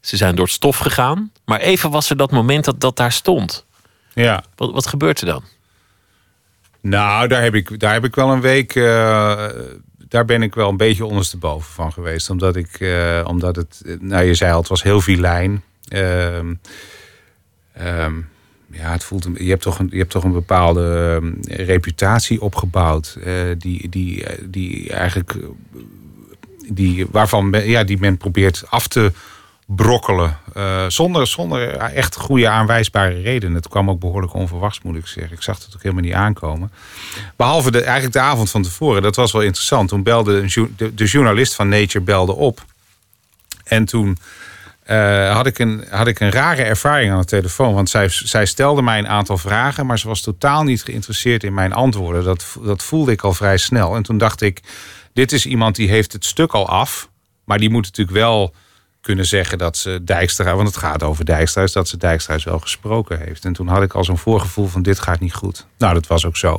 Ze 0.00 0.16
zijn 0.16 0.34
door 0.34 0.44
het 0.44 0.54
stof 0.54 0.76
gegaan. 0.76 1.32
Maar 1.44 1.60
even 1.60 1.90
was 1.90 2.10
er 2.10 2.16
dat 2.16 2.30
moment 2.30 2.64
dat 2.64 2.80
dat 2.80 2.96
daar 2.96 3.12
stond. 3.12 3.66
Ja. 4.12 4.44
Wat, 4.56 4.72
wat 4.72 4.86
gebeurt 4.86 5.20
er 5.20 5.26
dan? 5.26 5.42
Nou, 6.80 7.28
daar 7.28 7.42
heb 7.42 7.54
ik, 7.54 7.80
daar 7.80 7.92
heb 7.92 8.04
ik 8.04 8.14
wel 8.14 8.30
een 8.30 8.40
week. 8.40 8.74
eh, 8.74 9.44
daar 10.08 10.24
ben 10.24 10.42
ik 10.42 10.54
wel 10.54 10.68
een 10.68 10.76
beetje 10.76 11.04
ondersteboven 11.04 11.72
van 11.72 11.92
geweest. 11.92 12.30
Omdat 12.30 12.56
ik, 12.56 12.80
eh, 12.80 13.24
omdat 13.26 13.56
het, 13.56 13.82
eh, 13.86 13.94
nou 14.00 14.24
je 14.24 14.34
zei 14.34 14.52
al, 14.52 14.58
het 14.58 14.68
was 14.68 14.82
heel 14.82 15.00
vilijn. 15.00 15.62
Ehm, 15.88 16.54
ja, 18.70 18.92
het 18.92 19.04
voelt, 19.04 19.24
een- 19.24 19.36
je, 19.38 19.48
hebt 19.50 19.62
toch 19.62 19.78
een, 19.78 19.88
je 19.90 19.98
hebt 19.98 20.10
toch 20.10 20.24
een 20.24 20.32
bepaalde 20.32 21.18
ehm, 21.20 21.62
reputatie 21.62 22.40
opgebouwd. 22.40 23.16
eh, 23.24 23.34
die, 23.58 23.88
die, 23.88 24.24
eh, 24.24 24.44
die 24.48 24.90
eigenlijk. 24.92 25.34
eh, 25.34 25.42
Die, 26.72 27.06
waarvan 27.10 27.50
men- 27.50 27.68
ja, 27.68 27.84
die 27.84 27.98
men 27.98 28.16
probeert 28.16 28.64
af 28.68 28.88
te 28.88 29.12
brokkelen. 29.66 30.36
zonder, 30.88 31.26
zonder 31.26 31.68
echt 31.76 32.16
goede 32.16 32.48
aanwijsbare 32.48 33.20
redenen. 33.20 33.54
Het 33.56 33.68
kwam 33.68 33.90
ook 33.90 34.00
behoorlijk 34.00 34.34
onverwachts, 34.34 34.80
moet 34.82 34.96
ik 34.96 35.06
zeggen. 35.06 35.36
Ik 35.36 35.42
zag 35.42 35.64
het 35.64 35.74
ook 35.76 35.82
helemaal 35.82 36.04
niet 36.04 36.12
aankomen. 36.12 36.70
Behalve 37.36 37.70
de, 37.70 37.80
eigenlijk 37.82 38.12
de 38.12 38.20
avond 38.20 38.50
van 38.50 38.62
tevoren. 38.62 39.02
Dat 39.02 39.16
was 39.16 39.32
wel 39.32 39.42
interessant. 39.42 39.88
Toen 39.88 40.02
belde 40.02 40.44
de, 40.76 40.94
de 40.94 41.04
journalist 41.04 41.54
van 41.54 41.68
Nature 41.68 42.04
belde 42.04 42.32
op. 42.34 42.64
En 43.64 43.84
toen 43.84 44.16
eh, 44.82 45.32
had, 45.34 45.46
ik 45.46 45.58
een, 45.58 45.84
had 45.90 46.06
ik 46.06 46.20
een 46.20 46.30
rare 46.30 46.62
ervaring 46.62 47.12
aan 47.12 47.20
de 47.20 47.26
telefoon. 47.26 47.74
Want 47.74 47.90
zij, 47.90 48.08
zij 48.08 48.46
stelde 48.46 48.82
mij 48.82 48.98
een 48.98 49.08
aantal 49.08 49.38
vragen, 49.38 49.86
maar 49.86 49.98
ze 49.98 50.08
was 50.08 50.20
totaal 50.20 50.62
niet 50.62 50.82
geïnteresseerd 50.82 51.44
in 51.44 51.54
mijn 51.54 51.72
antwoorden. 51.72 52.24
Dat, 52.24 52.56
dat 52.62 52.82
voelde 52.82 53.12
ik 53.12 53.22
al 53.22 53.32
vrij 53.32 53.56
snel. 53.56 53.96
En 53.96 54.02
toen 54.02 54.18
dacht 54.18 54.40
ik, 54.40 54.60
dit 55.12 55.32
is 55.32 55.46
iemand 55.46 55.76
die 55.76 55.88
heeft 55.88 56.12
het 56.12 56.24
stuk 56.24 56.52
al 56.52 56.68
af. 56.68 57.08
Maar 57.44 57.58
die 57.58 57.70
moet 57.70 57.84
natuurlijk 57.84 58.16
wel 58.16 58.54
kunnen 59.00 59.26
zeggen 59.26 59.58
dat 59.58 59.76
ze 59.76 60.04
Dijkstra, 60.04 60.54
want 60.54 60.68
het 60.68 60.76
gaat 60.76 61.02
over 61.02 61.24
Dijkstra, 61.24 61.66
dat 61.72 61.88
ze 61.88 61.96
Dijkstra 61.96 62.38
wel 62.44 62.58
gesproken 62.58 63.18
heeft. 63.18 63.44
En 63.44 63.52
toen 63.52 63.68
had 63.68 63.82
ik 63.82 63.92
al 63.92 64.04
zo'n 64.04 64.18
voorgevoel 64.18 64.66
van 64.66 64.82
dit 64.82 65.00
gaat 65.00 65.20
niet 65.20 65.34
goed. 65.34 65.66
Nou, 65.78 65.94
dat 65.94 66.06
was 66.06 66.26
ook 66.26 66.36
zo. 66.36 66.58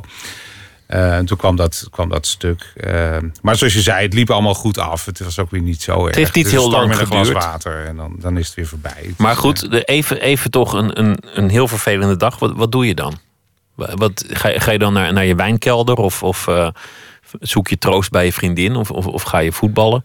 Eh, 0.92 1.16
en 1.16 1.26
toen 1.26 1.36
kwam 1.36 1.56
dat, 1.56 1.86
kwam 1.90 2.08
dat 2.08 2.26
stuk. 2.26 2.72
Eh, 2.76 3.16
maar 3.42 3.56
zoals 3.56 3.72
je 3.72 3.80
zei, 3.80 4.02
het 4.04 4.14
liep 4.14 4.30
allemaal 4.30 4.54
goed 4.54 4.78
af. 4.78 5.04
Het 5.04 5.18
was 5.18 5.38
ook 5.38 5.50
weer 5.50 5.60
niet 5.60 5.82
zo 5.82 6.06
erg. 6.06 6.16
heeft 6.16 6.34
niet 6.34 6.44
Het 6.44 6.54
is 6.54 6.58
een 6.60 6.64
heel 6.70 6.78
lang 6.78 6.88
met 6.88 7.00
een 7.00 7.06
glas 7.06 7.30
water 7.30 7.84
en 7.84 7.96
dan, 7.96 8.16
dan 8.20 8.36
is 8.38 8.46
het 8.46 8.54
weer 8.54 8.66
voorbij. 8.66 8.96
Het 9.06 9.18
Maar 9.18 9.36
goed, 9.36 9.84
even, 9.88 10.20
even 10.20 10.50
toch 10.50 10.72
een, 10.72 10.98
een, 10.98 11.18
een 11.34 11.48
heel 11.48 11.68
vervelende 11.68 12.16
dag. 12.16 12.38
Wat, 12.38 12.52
wat 12.56 12.72
doe 12.72 12.86
je 12.86 12.94
dan? 12.94 13.18
Wa- 13.74 13.94
Wat, 13.94 14.24
ga, 14.28 14.48
je- 14.48 14.60
ga 14.60 14.70
je 14.70 14.78
dan 14.78 14.92
naar, 14.92 15.12
naar 15.12 15.24
je 15.24 15.34
wijnkelder? 15.34 15.94
Of, 15.96 16.22
of 16.22 16.46
eh, 16.48 16.68
zoek 17.40 17.68
je 17.68 17.78
troost 17.78 18.10
bij 18.10 18.24
je 18.24 18.32
vriendin? 18.32 18.76
Of, 18.76 18.90
of, 18.90 19.06
of 19.06 19.22
ga 19.22 19.38
je 19.38 19.52
voetballen? 19.52 20.04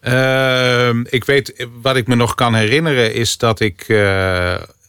Ehm, 0.00 1.00
ik 1.08 1.24
weet, 1.24 1.66
wat 1.82 1.96
ik 1.96 2.06
me 2.06 2.14
nog 2.14 2.34
kan 2.34 2.54
herinneren 2.54 3.14
is 3.14 3.36
dat 3.38 3.60
ik... 3.60 3.88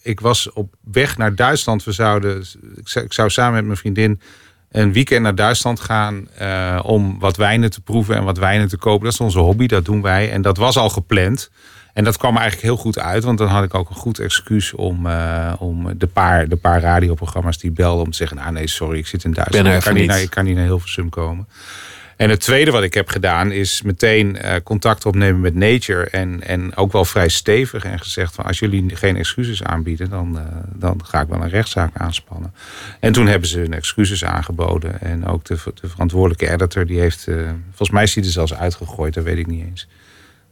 ik 0.01 0.19
was 0.19 0.51
op 0.53 0.73
weg 0.91 1.17
naar 1.17 1.35
Duitsland. 1.35 1.83
We 1.83 1.91
zouden, 1.91 2.45
ik, 2.75 2.87
zou, 2.87 3.05
ik 3.05 3.13
zou 3.13 3.29
samen 3.29 3.53
met 3.53 3.65
mijn 3.65 3.77
vriendin 3.77 4.21
een 4.71 4.93
weekend 4.93 5.21
naar 5.21 5.35
Duitsland 5.35 5.79
gaan... 5.79 6.27
eh, 6.37 6.79
om 6.83 7.19
wat 7.19 7.37
wijnen 7.37 7.69
te 7.69 7.81
proeven 7.81 8.15
en 8.15 8.23
wat 8.23 8.37
wijnen 8.37 8.67
te 8.67 8.77
kopen. 8.77 9.03
Dat 9.03 9.13
is 9.13 9.19
onze 9.19 9.39
hobby, 9.39 9.67
dat 9.67 9.85
doen 9.85 10.01
wij. 10.01 10.31
En 10.31 10.41
dat 10.41 10.57
was 10.57 10.77
al 10.77 10.89
gepland. 10.89 11.49
En 11.93 12.03
dat 12.03 12.17
kwam 12.17 12.37
eigenlijk 12.37 12.65
heel 12.65 12.77
goed 12.77 12.99
uit. 12.99 13.23
Want 13.23 13.37
dan 13.37 13.47
had 13.47 13.63
ik 13.63 13.73
ook 13.73 13.89
een 13.89 13.95
goed 13.95 14.19
excuus 14.19 14.73
om, 14.73 15.05
eh, 15.05 15.53
om 15.59 15.97
de, 15.97 16.07
paar, 16.07 16.47
de 16.47 16.55
paar 16.55 16.81
radioprogramma's 16.81 17.57
die 17.57 17.71
belden... 17.71 18.05
om 18.05 18.11
te 18.11 18.17
zeggen, 18.17 18.37
nou 18.37 18.51
nee, 18.51 18.67
sorry, 18.67 18.97
ik 18.97 19.07
zit 19.07 19.23
in 19.23 19.33
Duitsland. 19.33 19.67
ik, 19.67 19.81
kan 19.81 19.93
niet. 19.93 20.07
naar, 20.07 20.21
ik 20.21 20.29
kan 20.29 20.45
niet 20.45 20.55
naar 20.55 20.65
Hilversum 20.65 21.09
komen. 21.09 21.47
En 22.19 22.29
het 22.29 22.39
tweede 22.39 22.71
wat 22.71 22.83
ik 22.83 22.93
heb 22.93 23.09
gedaan 23.09 23.51
is 23.51 23.81
meteen 23.81 24.37
eh, 24.37 24.55
contact 24.63 25.05
opnemen 25.05 25.41
met 25.41 25.55
Nature. 25.55 26.05
En, 26.05 26.43
en 26.43 26.75
ook 26.75 26.91
wel 26.91 27.05
vrij 27.05 27.29
stevig 27.29 27.83
en 27.83 27.99
gezegd 27.99 28.35
van 28.35 28.45
als 28.45 28.59
jullie 28.59 28.95
geen 28.95 29.15
excuses 29.15 29.63
aanbieden, 29.63 30.09
dan, 30.09 30.39
eh, 30.39 30.45
dan 30.73 31.01
ga 31.05 31.21
ik 31.21 31.27
wel 31.27 31.41
een 31.41 31.49
rechtszaak 31.49 31.91
aanspannen. 31.97 32.53
En 32.99 33.11
toen 33.11 33.27
hebben 33.27 33.49
ze 33.49 33.59
hun 33.59 33.73
excuses 33.73 34.25
aangeboden. 34.25 35.01
En 35.01 35.25
ook 35.25 35.45
de, 35.45 35.57
de 35.81 35.89
verantwoordelijke 35.89 36.49
editor, 36.49 36.85
die 36.85 36.99
heeft, 36.99 37.27
eh, 37.27 37.35
volgens 37.67 37.89
mij 37.89 38.03
is 38.03 38.15
er 38.15 38.23
zelfs 38.23 38.53
uitgegooid, 38.53 39.13
dat 39.13 39.23
weet 39.23 39.37
ik 39.37 39.47
niet 39.47 39.65
eens. 39.65 39.87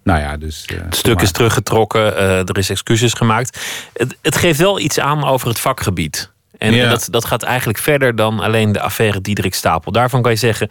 Nou 0.04 0.20
ja, 0.20 0.38
dus. 0.38 0.66
Het 0.84 0.96
stuk 0.96 1.22
is 1.22 1.32
teruggetrokken, 1.32 2.18
er 2.18 2.58
is 2.58 2.70
excuses 2.70 3.14
gemaakt. 3.14 3.60
Het, 3.94 4.18
het 4.22 4.36
geeft 4.36 4.60
wel 4.60 4.80
iets 4.80 5.00
aan 5.00 5.24
over 5.24 5.48
het 5.48 5.60
vakgebied. 5.60 6.32
En 6.58 6.74
Ja. 6.74 6.90
dat, 6.90 7.08
dat 7.12 7.26
gaat 7.26 7.44
eigenlijk 7.44 7.80
verder 7.80 8.16
dan 8.16 8.40
alleen 8.40 8.72
de 8.72 8.82
affaire 8.82 9.22
Diederik 9.22 9.54
Stapel. 9.54 9.92
Daarvan 9.92 10.22
kan 10.22 10.32
je 10.32 10.38
zeggen, 10.38 10.70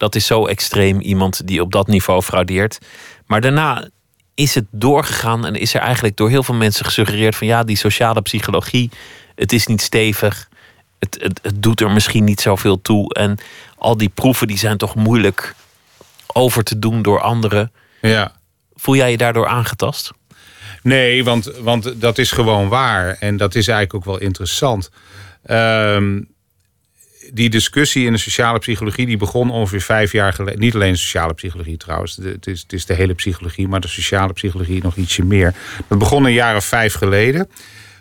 dat 0.00 0.14
is 0.14 0.26
zo 0.26 0.46
extreem 0.46 1.00
iemand 1.00 1.46
die 1.46 1.60
op 1.60 1.72
dat 1.72 1.86
niveau 1.86 2.22
fraudeert. 2.22 2.78
Maar 3.26 3.40
daarna 3.40 3.88
is 4.34 4.54
het 4.54 4.64
doorgegaan 4.70 5.46
en 5.46 5.54
is 5.54 5.74
er 5.74 5.80
eigenlijk 5.80 6.16
door 6.16 6.28
heel 6.28 6.42
veel 6.42 6.54
mensen 6.54 6.84
gesuggereerd 6.84 7.36
van 7.36 7.46
ja, 7.46 7.64
die 7.64 7.76
sociale 7.76 8.22
psychologie, 8.22 8.90
het 9.34 9.52
is 9.52 9.66
niet 9.66 9.80
stevig. 9.80 10.48
Het, 10.98 11.18
het, 11.22 11.40
het 11.42 11.62
doet 11.62 11.80
er 11.80 11.90
misschien 11.90 12.24
niet 12.24 12.40
zoveel 12.40 12.82
toe. 12.82 13.14
En 13.14 13.38
al 13.78 13.96
die 13.96 14.08
proeven 14.08 14.46
die 14.46 14.58
zijn 14.58 14.76
toch 14.76 14.94
moeilijk 14.94 15.54
over 16.26 16.62
te 16.62 16.78
doen 16.78 17.02
door 17.02 17.20
anderen. 17.20 17.72
Ja. 18.00 18.32
Voel 18.74 18.96
jij 18.96 19.10
je 19.10 19.16
daardoor 19.16 19.46
aangetast? 19.46 20.10
Nee, 20.82 21.24
want, 21.24 21.44
want 21.44 22.00
dat 22.00 22.18
is 22.18 22.32
gewoon 22.32 22.68
waar. 22.68 23.16
En 23.18 23.36
dat 23.36 23.54
is 23.54 23.68
eigenlijk 23.68 23.94
ook 23.94 24.12
wel 24.12 24.26
interessant. 24.26 24.90
Ehm, 25.42 26.20
die 27.32 27.50
discussie 27.50 28.06
in 28.06 28.12
de 28.12 28.18
sociale 28.18 28.58
psychologie 28.58 29.06
die 29.06 29.16
begon 29.16 29.50
ongeveer 29.50 29.80
vijf 29.80 30.12
jaar 30.12 30.32
geleden. 30.32 30.60
Niet 30.60 30.74
alleen 30.74 30.96
sociale 30.96 31.34
psychologie 31.34 31.76
trouwens. 31.76 32.16
Het 32.22 32.46
is, 32.46 32.60
het 32.60 32.72
is 32.72 32.86
de 32.86 32.94
hele 32.94 33.14
psychologie, 33.14 33.68
maar 33.68 33.80
de 33.80 33.88
sociale 33.88 34.32
psychologie 34.32 34.82
nog 34.82 34.96
ietsje 34.96 35.24
meer. 35.24 35.54
Dat 35.88 35.98
begon 35.98 36.24
een 36.24 36.32
jaar 36.32 36.56
of 36.56 36.64
vijf 36.64 36.94
geleden. 36.94 37.48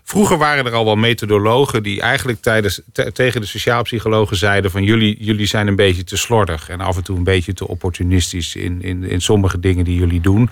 Vroeger 0.09 0.37
waren 0.37 0.65
er 0.65 0.73
al 0.73 0.85
wel 0.85 0.95
methodologen 0.95 1.83
die 1.83 2.01
eigenlijk 2.01 2.41
tijdens, 2.41 2.81
te- 2.91 3.11
tegen 3.11 3.41
de 3.41 3.47
sociaal 3.47 3.81
psychologen 3.83 4.37
zeiden 4.37 4.71
van 4.71 4.83
jullie, 4.83 5.17
jullie 5.19 5.45
zijn 5.45 5.67
een 5.67 5.75
beetje 5.75 6.03
te 6.03 6.17
slordig 6.17 6.69
en 6.69 6.81
af 6.81 6.97
en 6.97 7.03
toe 7.03 7.17
een 7.17 7.23
beetje 7.23 7.53
te 7.53 7.67
opportunistisch 7.67 8.55
in, 8.55 8.81
in, 8.81 9.03
in 9.03 9.21
sommige 9.21 9.59
dingen 9.59 9.85
die 9.85 9.99
jullie 9.99 10.21
doen. 10.21 10.49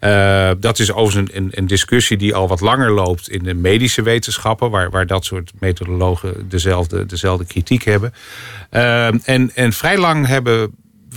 Eh, 0.00 0.50
dat 0.60 0.78
is 0.78 0.92
overigens 0.92 1.30
een, 1.34 1.42
een, 1.42 1.50
een 1.50 1.66
discussie 1.66 2.16
die 2.16 2.34
al 2.34 2.48
wat 2.48 2.60
langer 2.60 2.90
loopt 2.90 3.30
in 3.30 3.42
de 3.42 3.54
medische 3.54 4.02
wetenschappen, 4.02 4.70
waar, 4.70 4.90
waar 4.90 5.06
dat 5.06 5.24
soort 5.24 5.52
methodologen 5.58 6.48
dezelfde, 6.48 7.06
dezelfde 7.06 7.46
kritiek 7.46 7.84
hebben. 7.84 8.14
Eh, 8.70 9.28
en, 9.28 9.50
en 9.54 9.72
vrij 9.72 9.98
lang 9.98 10.26
hebben 10.26 10.74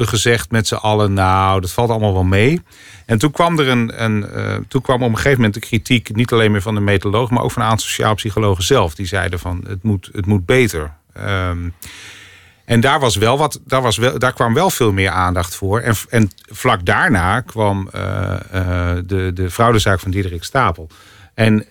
gezegd 0.07 0.51
met 0.51 0.67
z'n 0.67 0.75
allen, 0.75 1.13
nou, 1.13 1.61
dat 1.61 1.71
valt 1.71 1.89
allemaal 1.89 2.13
wel 2.13 2.23
mee. 2.23 2.61
En 3.05 3.17
toen 3.17 3.31
kwam 3.31 3.59
er 3.59 3.67
een, 3.67 4.03
een 4.03 4.29
eh, 4.29 4.55
toen 4.67 4.81
kwam 4.81 5.03
op 5.03 5.09
een 5.09 5.15
gegeven 5.15 5.37
moment 5.37 5.53
de 5.53 5.59
kritiek, 5.59 6.15
niet 6.15 6.31
alleen 6.31 6.51
meer 6.51 6.61
van 6.61 6.75
de 6.75 6.81
methodoloog, 6.81 7.29
maar 7.29 7.43
ook 7.43 7.51
van 7.51 7.61
een 7.61 7.67
aantal 7.67 7.85
sociaal 7.87 8.15
psychologen 8.15 8.63
zelf. 8.63 8.95
Die 8.95 9.05
zeiden 9.05 9.39
van 9.39 9.63
het 9.67 9.83
moet, 9.83 10.09
het 10.11 10.25
moet 10.25 10.45
beter. 10.45 10.93
Ehm, 11.13 11.69
en 12.65 12.79
daar, 12.79 12.99
was 12.99 13.15
wel 13.15 13.37
wat, 13.37 13.61
daar, 13.65 13.81
was 13.81 13.97
wel, 13.97 14.19
daar 14.19 14.33
kwam 14.33 14.53
wel 14.53 14.69
veel 14.69 14.91
meer 14.91 15.09
aandacht 15.09 15.55
voor. 15.55 15.79
En, 15.79 15.95
en 16.09 16.29
vlak 16.49 16.85
daarna 16.85 17.41
kwam 17.41 17.89
eh, 17.91 18.33
eh, 18.51 18.97
de, 19.05 19.31
de 19.33 19.51
fraudezaak 19.51 19.99
van 19.99 20.11
Diederik 20.11 20.43
Stapel. 20.43 20.87
En 21.33 21.65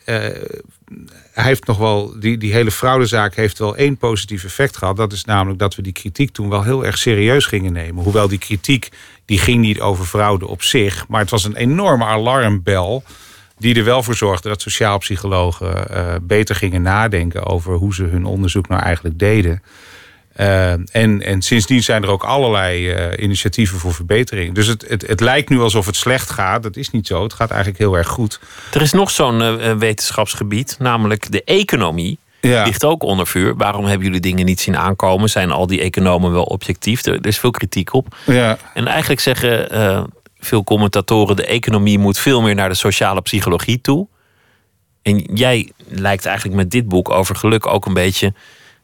hij 1.32 1.44
heeft 1.44 1.66
nog 1.66 1.78
wel, 1.78 2.20
die, 2.20 2.38
die 2.38 2.52
hele 2.52 2.70
fraudezaak 2.70 3.34
heeft 3.34 3.58
wel 3.58 3.76
één 3.76 3.96
positief 3.96 4.44
effect 4.44 4.76
gehad. 4.76 4.96
Dat 4.96 5.12
is 5.12 5.24
namelijk 5.24 5.58
dat 5.58 5.74
we 5.74 5.82
die 5.82 5.92
kritiek 5.92 6.32
toen 6.32 6.48
wel 6.48 6.62
heel 6.62 6.84
erg 6.84 6.98
serieus 6.98 7.46
gingen 7.46 7.72
nemen. 7.72 8.04
Hoewel 8.04 8.28
die 8.28 8.38
kritiek, 8.38 8.88
die 9.24 9.38
ging 9.38 9.60
niet 9.60 9.80
over 9.80 10.04
fraude 10.04 10.46
op 10.46 10.62
zich. 10.62 11.08
Maar 11.08 11.20
het 11.20 11.30
was 11.30 11.44
een 11.44 11.56
enorme 11.56 12.04
alarmbel. 12.04 13.02
Die 13.58 13.74
er 13.74 13.84
wel 13.84 14.02
voor 14.02 14.14
zorgde 14.14 14.48
dat 14.48 14.62
sociaal 14.62 14.98
psychologen 14.98 15.88
eh, 15.88 16.14
beter 16.22 16.54
gingen 16.54 16.82
nadenken 16.82 17.46
over 17.46 17.74
hoe 17.74 17.94
ze 17.94 18.04
hun 18.04 18.24
onderzoek 18.24 18.68
nou 18.68 18.82
eigenlijk 18.82 19.18
deden. 19.18 19.62
Eh, 20.40 20.72
en, 20.72 21.22
en 21.22 21.42
sindsdien 21.42 21.82
zijn 21.82 22.02
er 22.02 22.08
ook 22.08 22.24
allerlei 22.24 22.90
eh, 22.90 23.24
initiatieven 23.24 23.78
voor 23.78 23.94
verbetering. 23.94 24.54
Dus 24.54 24.66
het, 24.66 24.84
het, 24.88 25.06
het 25.06 25.20
lijkt 25.20 25.48
nu 25.48 25.60
alsof 25.60 25.86
het 25.86 25.96
slecht 25.96 26.30
gaat. 26.30 26.62
Dat 26.62 26.76
is 26.76 26.90
niet 26.90 27.06
zo. 27.06 27.22
Het 27.22 27.32
gaat 27.32 27.50
eigenlijk 27.50 27.80
heel 27.80 27.96
erg 27.96 28.08
goed. 28.08 28.40
Er 28.72 28.82
is 28.82 28.92
nog 28.92 29.10
zo'n 29.10 29.42
eh, 29.42 29.76
wetenschapsgebied, 29.76 30.76
namelijk 30.78 31.32
de 31.32 31.44
economie. 31.44 32.18
Ja. 32.40 32.64
Ligt 32.64 32.84
ook 32.84 33.02
onder 33.02 33.26
vuur. 33.26 33.56
Waarom 33.56 33.84
hebben 33.84 34.06
jullie 34.06 34.20
dingen 34.20 34.44
niet 34.44 34.60
zien 34.60 34.76
aankomen? 34.76 35.28
Zijn 35.28 35.50
al 35.50 35.66
die 35.66 35.80
economen 35.80 36.32
wel 36.32 36.44
objectief? 36.44 37.06
Er, 37.06 37.14
er 37.14 37.26
is 37.26 37.38
veel 37.38 37.50
kritiek 37.50 37.92
op. 37.94 38.16
Ja. 38.26 38.58
En 38.74 38.86
eigenlijk 38.86 39.20
zeggen 39.20 40.10
veel 40.38 40.64
commentatoren: 40.64 41.36
de 41.36 41.46
economie 41.46 41.98
moet 41.98 42.18
veel 42.18 42.42
meer 42.42 42.54
naar 42.54 42.68
de 42.68 42.74
sociale 42.74 43.22
psychologie 43.22 43.80
toe. 43.80 44.06
En 45.02 45.18
jij 45.34 45.72
lijkt 45.88 46.26
eigenlijk 46.26 46.56
met 46.56 46.70
dit 46.70 46.88
boek 46.88 47.10
over 47.10 47.36
geluk 47.36 47.66
ook 47.66 47.86
een 47.86 47.94
beetje 47.94 48.32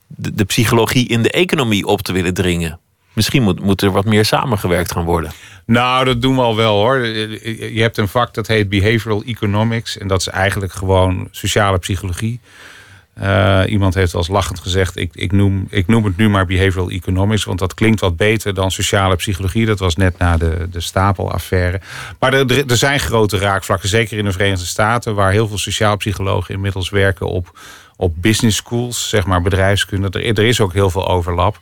de, 0.07 0.45
psychologie 0.45 1.09
in 1.09 1.23
de 1.23 1.31
economie 1.31 1.87
op 1.87 2.03
te 2.03 2.13
willen 2.13 2.35
dringen. 2.35 2.79
Misschien 3.13 3.43
moet, 3.43 3.61
moet 3.61 3.83
er 3.83 3.91
wat 3.91 4.05
meer 4.05 4.25
samengewerkt 4.25 4.93
gaan 4.93 5.05
worden. 5.05 5.33
Nou, 5.67 6.05
dat 6.05 6.23
doen 6.23 6.35
we 6.35 6.41
al 6.41 6.57
wel 6.57 6.75
hoor. 6.75 7.07
Je 7.07 7.81
hebt 7.81 7.99
een 7.99 8.09
vak 8.09 8.35
dat 8.35 8.47
heet 8.47 8.69
Behavioral 8.69 9.23
Economics. 9.23 9.99
En 9.99 10.09
dat 10.09 10.21
is 10.21 10.29
eigenlijk 10.29 10.73
gewoon 10.73 11.29
sociale 11.31 11.79
psychologie. 11.79 12.41
Eh, 13.17 13.63
iemand 13.67 13.95
heeft 13.95 14.15
eens 14.15 14.29
lachend 14.29 14.61
gezegd: 14.61 14.97
ik, 14.97 15.11
ik, 15.15 15.33
noem, 15.33 15.67
ik 15.71 15.87
noem 15.87 16.05
het 16.05 16.17
nu 16.17 16.29
maar 16.29 16.47
behavioral 16.47 16.91
economics, 16.91 17.45
want 17.45 17.59
dat 17.59 17.75
klinkt 17.75 18.01
wat 18.01 18.17
beter 18.17 18.55
dan 18.55 18.71
sociale 18.71 19.17
psychologie. 19.17 19.67
Dat 19.67 19.79
was 19.79 19.97
net 19.97 20.19
na 20.19 20.37
de, 20.37 20.69
de 20.71 20.81
stapelaffaire. 20.81 21.81
Maar 22.19 22.35
er, 22.35 22.71
er 22.71 22.77
zijn 22.77 23.01
grote 23.01 23.39
raakvlakken, 23.39 23.89
zeker 23.89 24.19
in 24.19 24.25
de 24.25 24.33
Verenigde 24.33 24.67
Staten, 24.67 25.15
waar 25.15 25.33
heel 25.33 25.49
veel 25.49 25.59
sociaal 25.59 25.97
psychologen 25.97 26.55
inmiddels 26.55 26.91
werken 26.91 27.27
op, 27.27 27.59
op 27.97 28.15
business 28.17 28.57
schools, 28.57 29.09
zeg 29.09 29.27
maar 29.27 29.43
bedrijfskunde. 29.43 30.19
Er, 30.19 30.39
er 30.39 30.45
is 30.45 30.61
ook 30.61 30.73
heel 30.73 30.91
veel 30.91 31.09
overlap. 31.09 31.59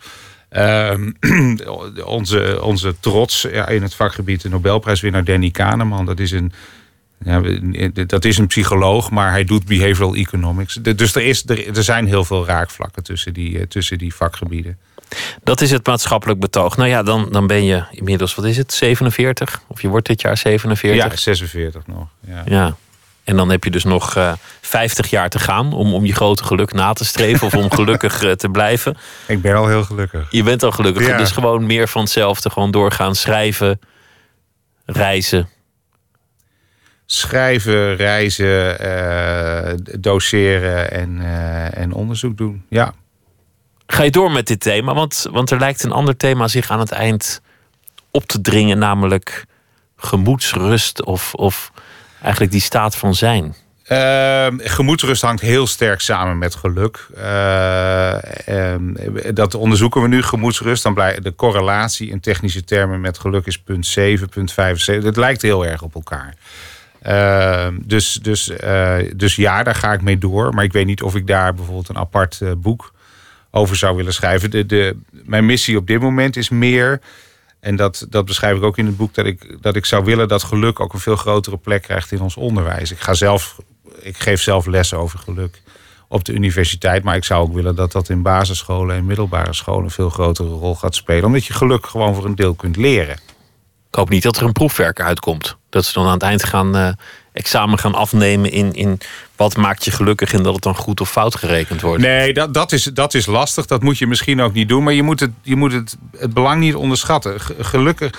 Ehm, 0.49 1.11
onze, 2.05 2.63
onze 2.63 2.95
trots 3.01 3.45
in 3.45 3.83
het 3.83 3.95
vakgebied, 3.95 4.43
de 4.43 4.49
Nobelprijswinnaar 4.49 5.25
Danny 5.25 5.51
Kahneman, 5.51 6.07
dat 6.07 6.21
is 6.21 6.31
een 6.31 6.53
ja, 7.25 7.43
dat 8.07 8.25
is 8.25 8.39
een 8.39 8.47
psycholoog, 8.47 9.11
maar 9.11 9.31
hij 9.31 9.45
doet 9.45 9.67
behavioral 9.67 10.15
economics. 10.15 10.75
Dus 10.75 11.15
er, 11.15 11.23
is, 11.23 11.43
er, 11.47 11.77
er 11.77 11.85
zijn 11.85 12.07
heel 12.07 12.25
veel 12.25 12.47
raakvlakken 12.47 13.03
tussen 13.03 13.33
die, 13.33 13.59
eh, 13.59 13.67
tussen 13.67 13.99
die 13.99 14.15
vakgebieden. 14.15 14.79
Dat 15.43 15.61
is 15.61 15.71
het 15.71 15.87
maatschappelijk 15.87 16.41
betoog. 16.41 16.77
Nou 16.77 16.89
ja, 16.89 17.03
dan, 17.03 17.29
dan 17.31 17.47
ben 17.47 17.65
je 17.65 17.85
inmiddels, 17.91 18.35
wat 18.35 18.45
is 18.45 18.57
het, 18.57 18.73
47? 18.73 19.63
Of 19.67 19.83
je 19.83 19.89
wordt 19.89 20.07
dit 20.07 20.21
jaar 20.21 20.37
47? 20.37 21.11
Ja, 21.11 21.17
46 21.17 21.87
nog. 21.87 22.09
Ja. 22.27 22.43
Ja. 22.47 22.77
En 23.25 23.37
dan 23.37 23.51
heb 23.51 23.65
je 23.65 23.71
dus 23.71 23.85
nog 23.85 24.17
eh 24.17 24.33
50 24.61 25.11
jaar 25.11 25.29
te 25.29 25.39
gaan 25.39 25.73
om, 25.73 25.95
om 25.95 26.05
je 26.05 26.15
grote 26.15 26.45
geluk 26.45 26.73
na 26.73 26.93
te 26.93 27.05
streven 27.05 27.47
of 27.47 27.55
om 27.55 27.71
gelukkig 27.81 28.23
eh, 28.23 28.33
te 28.33 28.49
blijven. 28.49 28.97
Ik 29.27 29.43
ben 29.43 29.55
al 29.55 29.69
heel 29.69 29.85
gelukkig. 29.85 30.27
Je 30.31 30.43
bent 30.43 30.63
al 30.63 30.71
gelukkig. 30.71 31.07
Ja. 31.07 31.17
Dus 31.17 31.31
gewoon 31.31 31.67
meer 31.67 31.89
van 31.89 32.03
hetzelfde. 32.03 32.51
Gewoon 32.51 32.71
doorgaan 32.71 33.15
schrijven, 33.15 33.81
reizen. 34.85 35.49
Schrijven, 37.07 37.97
reizen, 37.97 38.79
eh, 38.79 39.75
doseren 40.01 40.91
en, 40.91 41.21
en 41.73 41.93
onderzoek 41.93 42.37
doen. 42.37 42.65
Ja. 42.69 42.95
Ga 43.87 44.03
je 44.03 44.11
door 44.11 44.31
met 44.31 44.47
dit 44.47 44.61
thema? 44.61 44.95
Want, 44.95 45.27
want 45.31 45.51
er 45.51 45.59
lijkt 45.59 45.83
een 45.83 45.93
ander 45.93 46.17
thema 46.17 46.49
zich 46.49 46.71
aan 46.71 46.79
het 46.79 46.91
eind 46.91 47.41
op 48.11 48.25
te 48.25 48.41
dringen, 48.41 48.79
namelijk 48.79 49.45
gemoedsrust 49.97 51.05
of, 51.05 51.35
of 51.35 51.73
eigenlijk 52.25 52.53
die 52.53 52.61
staat 52.61 52.97
van 52.97 53.15
zijn. 53.15 53.55
Ehm, 53.85 54.59
gemoedsrust 54.59 55.23
hangt 55.23 55.41
heel 55.41 55.67
sterk 55.67 56.01
samen 56.01 56.39
met 56.39 56.55
geluk. 56.55 57.07
Eh, 57.17 58.73
ehm, 58.73 58.93
dat 59.35 59.55
onderzoeken 59.55 60.03
we 60.03 60.09
nu, 60.09 60.23
gemoedsrust. 60.23 60.83
Dan 60.83 60.95
blijft 60.95 61.23
de 61.23 61.35
correlatie 61.35 62.11
in 62.11 62.21
technische 62.21 62.65
termen 62.65 63.01
met 63.01 63.19
geluk 63.19 63.47
is 63.47 63.59
punt 63.59 63.87
7, 63.87 64.29
punt 64.29 64.53
75. 64.53 65.05
Het 65.05 65.17
lijkt 65.17 65.43
heel 65.43 65.67
erg 65.67 65.83
op 65.83 65.95
elkaar. 65.95 66.35
Ehm, 67.03 67.75
dus, 67.85 68.19
dus, 68.23 68.49
eh, 68.49 68.97
dus 69.17 69.37
ja, 69.37 69.63
daar 69.63 69.75
ga 69.75 69.93
ik 69.93 70.03
mee 70.03 70.19
door. 70.19 70.55
Maar 70.55 70.65
ik 70.65 70.73
weet 70.73 70.87
niet 70.87 71.03
of 71.03 71.15
ik 71.15 71.27
daar 71.27 71.55
bijvoorbeeld 71.55 71.89
een 71.89 71.99
apart 71.99 72.41
eh, 72.41 72.51
boek 72.57 72.93
over 73.51 73.77
zou 73.77 73.97
willen 73.97 74.15
schrijven. 74.15 74.51
De, 74.51 74.67
de, 74.67 74.97
mijn 75.11 75.47
missie 75.47 75.77
op 75.77 75.87
dit 75.87 76.01
moment 76.01 76.37
is 76.37 76.49
meer... 76.49 77.01
En 77.65 77.77
dat, 77.77 78.07
dat 78.09 78.25
beschrijf 78.25 78.57
ik 78.57 78.63
ook 78.63 78.79
in 78.79 78.87
het 78.87 78.97
boek, 78.97 79.15
dat 79.15 79.27
ik, 79.27 79.63
dat 79.63 79.77
ik 79.77 79.85
zou 79.85 80.05
willen 80.05 80.29
dat 80.29 80.43
geluk 80.43 80.81
ook 80.81 80.93
een 80.93 80.99
veel 80.99 81.17
grotere 81.17 81.57
plek 81.57 81.83
krijgt 81.83 82.13
in 82.13 82.21
ons 82.21 82.37
onderwijs. 82.37 82.91
Ik, 82.91 83.01
ga 83.01 83.15
zelf, 83.15 83.59
ik 84.01 84.17
geef 84.19 84.43
zelf 84.43 84.67
lessen 84.67 84.99
over 84.99 85.19
geluk 85.19 85.63
op 86.09 86.25
de 86.25 86.33
universiteit, 86.33 87.03
maar 87.03 87.17
ik 87.17 87.25
zou 87.25 87.43
ook 87.43 87.55
willen 87.55 87.75
dat 87.75 87.93
dat 87.93 88.09
in 88.09 88.23
basisscholen 88.23 88.97
en 88.97 89.07
middelbare 89.07 89.53
scholen 89.53 89.85
een 89.85 89.91
veel 89.91 90.11
grotere 90.11 90.49
rol 90.49 90.75
gaat 90.75 90.95
spelen. 90.95 91.25
Omdat 91.25 91.45
je 91.45 91.53
geluk 91.53 91.87
gewoon 91.87 92.15
voor 92.15 92.25
een 92.25 92.35
deel 92.35 92.55
kunt 92.55 92.77
leren. 92.77 93.15
Ik 93.89 93.95
hoop 93.95 94.09
niet 94.09 94.23
dat 94.23 94.37
er 94.37 94.43
een 94.43 94.53
proefwerk 94.53 95.01
uitkomt. 95.01 95.57
Dat 95.69 95.85
ze 95.85 95.93
dan 95.93 96.07
aan 96.07 96.13
het 96.13 96.23
eind 96.23 96.45
gaan 96.45 96.77
eh, 96.77 96.93
examen 97.35 97.79
gaan 97.79 97.95
afnemen 97.95 98.51
in, 98.51 98.73
in 98.73 98.99
wat 99.37 99.57
maakt 99.57 99.85
je 99.85 99.91
gelukkig 99.91 100.33
en 100.33 100.43
dat 100.43 100.55
het 100.55 100.63
dan 100.63 100.75
goed 100.77 101.01
of 101.01 101.11
fout 101.11 101.35
gerekend 101.37 101.81
wordt. 101.81 102.03
Nee, 102.03 102.33
dat, 102.35 102.55
dat, 102.55 102.73
is, 102.73 102.83
dat 102.85 103.15
is 103.15 103.27
lastig. 103.27 103.67
Dat 103.67 103.83
moet 103.83 103.99
je 103.99 104.07
misschien 104.07 104.41
ook 104.41 104.53
niet 104.53 104.69
doen. 104.69 104.83
Maar 104.85 104.93
je 104.93 105.03
moet 105.03 105.21
het, 105.21 105.31
je 105.43 105.57
moet 105.57 105.73
het, 105.73 105.97
het 106.19 106.35
belang 106.35 106.61
niet 106.61 106.75
onderschatten. 106.75 107.41
Ge- 107.41 107.55
Gelukkig, 107.59 108.11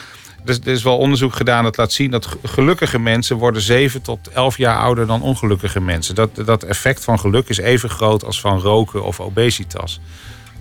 er 0.43 0.49
is, 0.49 0.59
er 0.59 0.67
is 0.67 0.83
wel 0.83 0.97
onderzoek 0.97 1.35
gedaan 1.35 1.63
dat 1.63 1.77
laat 1.77 1.91
zien 1.91 2.11
dat 2.11 2.25
ge- 2.25 2.37
gelukkige 2.43 2.99
mensen 2.99 3.35
worden 3.37 3.61
7 3.61 4.01
tot 4.01 4.29
11 4.33 4.57
jaar 4.57 4.77
ouder 4.79 5.07
dan 5.07 5.21
ongelukkige 5.21 5.81
mensen. 5.81 6.15
Dat, 6.15 6.29
dat 6.45 6.63
effect 6.63 7.03
van 7.03 7.19
geluk 7.19 7.49
is 7.49 7.57
even 7.57 7.89
groot 7.89 8.23
als 8.25 8.39
van 8.41 8.59
roken 8.59 9.03
of 9.03 9.19
obesitas. 9.19 9.99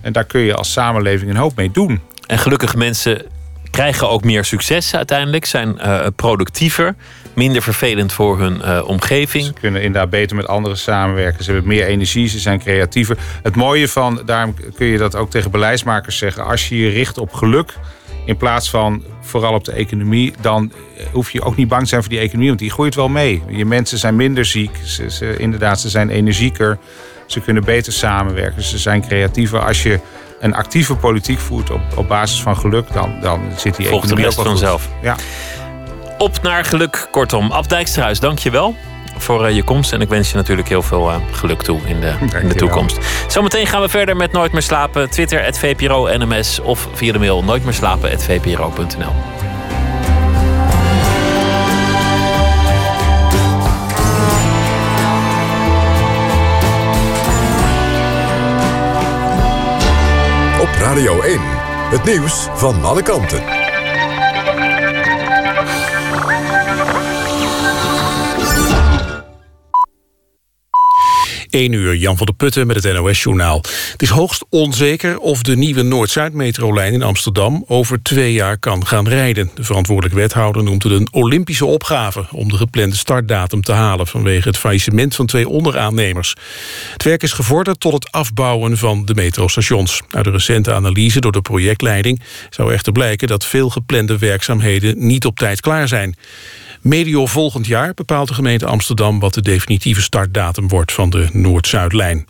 En 0.01 0.13
daar 0.13 0.25
kun 0.25 0.41
je 0.41 0.55
als 0.55 0.71
samenleving 0.71 1.29
een 1.29 1.37
hoop 1.37 1.55
mee 1.55 1.71
doen. 1.71 2.01
En 2.27 2.39
gelukkige 2.39 2.77
mensen 2.77 3.25
krijgen 3.71 4.09
ook 4.09 4.23
meer 4.23 4.45
succes 4.45 4.95
uiteindelijk, 4.95 5.45
zijn 5.45 5.79
eh, 5.79 6.05
productiever, 6.15 6.95
minder 7.35 7.61
vervelend 7.61 8.13
voor 8.13 8.39
hun 8.39 8.61
eh, 8.61 8.87
omgeving. 8.87 9.45
Ze 9.45 9.53
kunnen 9.53 9.81
inderdaad 9.81 10.09
beter 10.09 10.35
met 10.35 10.47
anderen 10.47 10.77
samenwerken. 10.77 11.43
Ze 11.43 11.51
hebben 11.51 11.69
meer 11.69 11.85
energie, 11.85 12.27
ze 12.27 12.39
zijn 12.39 12.59
creatiever. 12.59 13.17
Het 13.43 13.55
mooie 13.55 13.87
van, 13.87 14.21
daarom 14.25 14.55
kun 14.75 14.85
je 14.85 14.97
dat 14.97 15.15
ook 15.15 15.29
tegen 15.29 15.51
beleidsmakers 15.51 16.17
zeggen. 16.17 16.45
Als 16.45 16.69
je 16.69 16.77
je 16.77 16.89
richt 16.89 17.17
op 17.17 17.33
geluk, 17.33 17.73
in 18.25 18.37
plaats 18.37 18.69
van 18.69 19.03
vooral 19.21 19.53
op 19.53 19.63
de 19.63 19.71
economie, 19.71 20.33
dan 20.41 20.71
eh, 20.97 21.05
hoef 21.11 21.31
je 21.31 21.41
ook 21.41 21.55
niet 21.55 21.67
bang 21.67 21.81
te 21.81 21.87
zijn 21.87 22.01
voor 22.01 22.09
die 22.09 22.19
economie, 22.19 22.47
want 22.47 22.59
die 22.59 22.71
groeit 22.71 22.95
wel 22.95 23.09
mee. 23.09 23.43
Je 23.47 23.65
mensen 23.65 23.97
zijn 23.97 24.15
minder 24.15 24.45
ziek, 24.45 24.79
ze, 24.83 25.09
ze, 25.09 25.37
inderdaad, 25.37 25.79
ze 25.79 25.89
zijn 25.89 26.09
energieker, 26.09 26.77
ze 27.25 27.39
kunnen 27.41 27.63
beter 27.63 27.93
samenwerken, 27.93 28.63
ze 28.63 28.77
zijn 28.77 29.01
creatiever. 29.01 29.59
Als 29.59 29.83
je 29.83 29.99
een 30.39 30.55
actieve 30.55 30.95
politiek 30.95 31.39
voert 31.39 31.71
op, 31.71 31.81
op 31.95 32.07
basis 32.07 32.41
van 32.41 32.57
geluk, 32.57 32.93
dan, 32.93 33.19
dan 33.21 33.41
zit 33.57 33.75
die 33.75 33.87
Volgt 33.87 34.05
economie 34.05 34.29
ook 34.29 34.35
wel 34.35 34.45
vanzelf. 34.45 34.89
Ja. 35.01 35.15
Op 36.17 36.41
naar 36.41 36.65
geluk, 36.65 37.07
kortom. 37.11 37.51
Ab 37.51 37.69
Dijksterhuis, 37.69 38.19
dank 38.19 38.39
je 38.39 38.49
wel 38.49 38.75
voor 39.17 39.45
eh, 39.45 39.55
je 39.55 39.63
komst. 39.63 39.93
En 39.93 40.01
ik 40.01 40.09
wens 40.09 40.29
je 40.29 40.35
natuurlijk 40.35 40.67
heel 40.69 40.81
veel 40.81 41.09
eh, 41.09 41.15
geluk 41.31 41.61
toe 41.61 41.79
in 41.85 41.99
de, 41.99 42.13
in 42.41 42.47
de 42.47 42.55
toekomst. 42.55 42.97
Zometeen 43.27 43.67
gaan 43.67 43.81
we 43.81 43.89
verder 43.89 44.15
met 44.15 44.31
Nooit 44.31 44.51
meer 44.51 44.61
slapen. 44.61 45.09
Twitter, 45.09 45.45
at 45.45 45.57
VPRO 45.57 46.17
NMS 46.17 46.59
of 46.59 46.87
via 46.93 47.11
de 47.11 47.19
mail 47.19 47.43
nooit 47.43 47.63
meer 47.63 47.73
slapen, 47.73 48.11
at 48.11 48.23
VPRO.nl. 48.23 49.13
Op 60.61 60.69
Radio 60.79 61.21
1. 61.21 61.39
Het 61.89 62.03
nieuws 62.03 62.47
van 62.53 62.83
alle 62.83 63.01
kanten. 63.01 63.64
1 71.55 71.71
uur, 71.71 71.95
Jan 71.95 72.17
van 72.17 72.25
der 72.25 72.35
Putten 72.35 72.67
met 72.67 72.83
het 72.83 72.93
NOS-journaal. 72.93 73.61
Het 73.91 74.01
is 74.01 74.09
hoogst 74.09 74.45
onzeker 74.49 75.19
of 75.19 75.41
de 75.41 75.55
nieuwe 75.55 75.81
Noord-Zuid-metrolijn 75.81 76.93
in 76.93 77.03
Amsterdam... 77.03 77.63
over 77.67 78.03
twee 78.03 78.33
jaar 78.33 78.57
kan 78.57 78.85
gaan 78.85 79.07
rijden. 79.07 79.51
De 79.53 79.63
verantwoordelijk 79.63 80.15
wethouder 80.15 80.63
noemt 80.63 80.83
het 80.83 80.91
een 80.91 81.07
Olympische 81.11 81.65
opgave... 81.65 82.25
om 82.31 82.49
de 82.49 82.57
geplande 82.57 82.95
startdatum 82.95 83.61
te 83.61 83.71
halen... 83.71 84.07
vanwege 84.07 84.47
het 84.47 84.57
faillissement 84.57 85.15
van 85.15 85.25
twee 85.25 85.49
onderaannemers. 85.49 86.35
Het 86.93 87.03
werk 87.03 87.23
is 87.23 87.33
gevorderd 87.33 87.79
tot 87.79 87.93
het 87.93 88.11
afbouwen 88.11 88.77
van 88.77 89.05
de 89.05 89.13
metrostations. 89.13 90.01
Uit 90.09 90.25
de 90.25 90.31
recente 90.31 90.73
analyse 90.73 91.19
door 91.19 91.31
de 91.31 91.41
projectleiding... 91.41 92.21
zou 92.49 92.73
echter 92.73 92.91
blijken 92.91 93.27
dat 93.27 93.45
veel 93.45 93.69
geplande 93.69 94.17
werkzaamheden 94.17 95.07
niet 95.07 95.25
op 95.25 95.37
tijd 95.37 95.61
klaar 95.61 95.87
zijn. 95.87 96.15
Medio 96.85 97.25
volgend 97.25 97.67
jaar 97.67 97.93
bepaalt 97.93 98.27
de 98.27 98.33
gemeente 98.33 98.65
Amsterdam... 98.65 99.19
wat 99.19 99.33
de 99.33 99.41
definitieve 99.41 100.01
startdatum 100.01 100.67
wordt 100.67 100.91
van 100.91 101.09
de 101.09 101.27
Noord-Zuidlijn. 101.31 102.27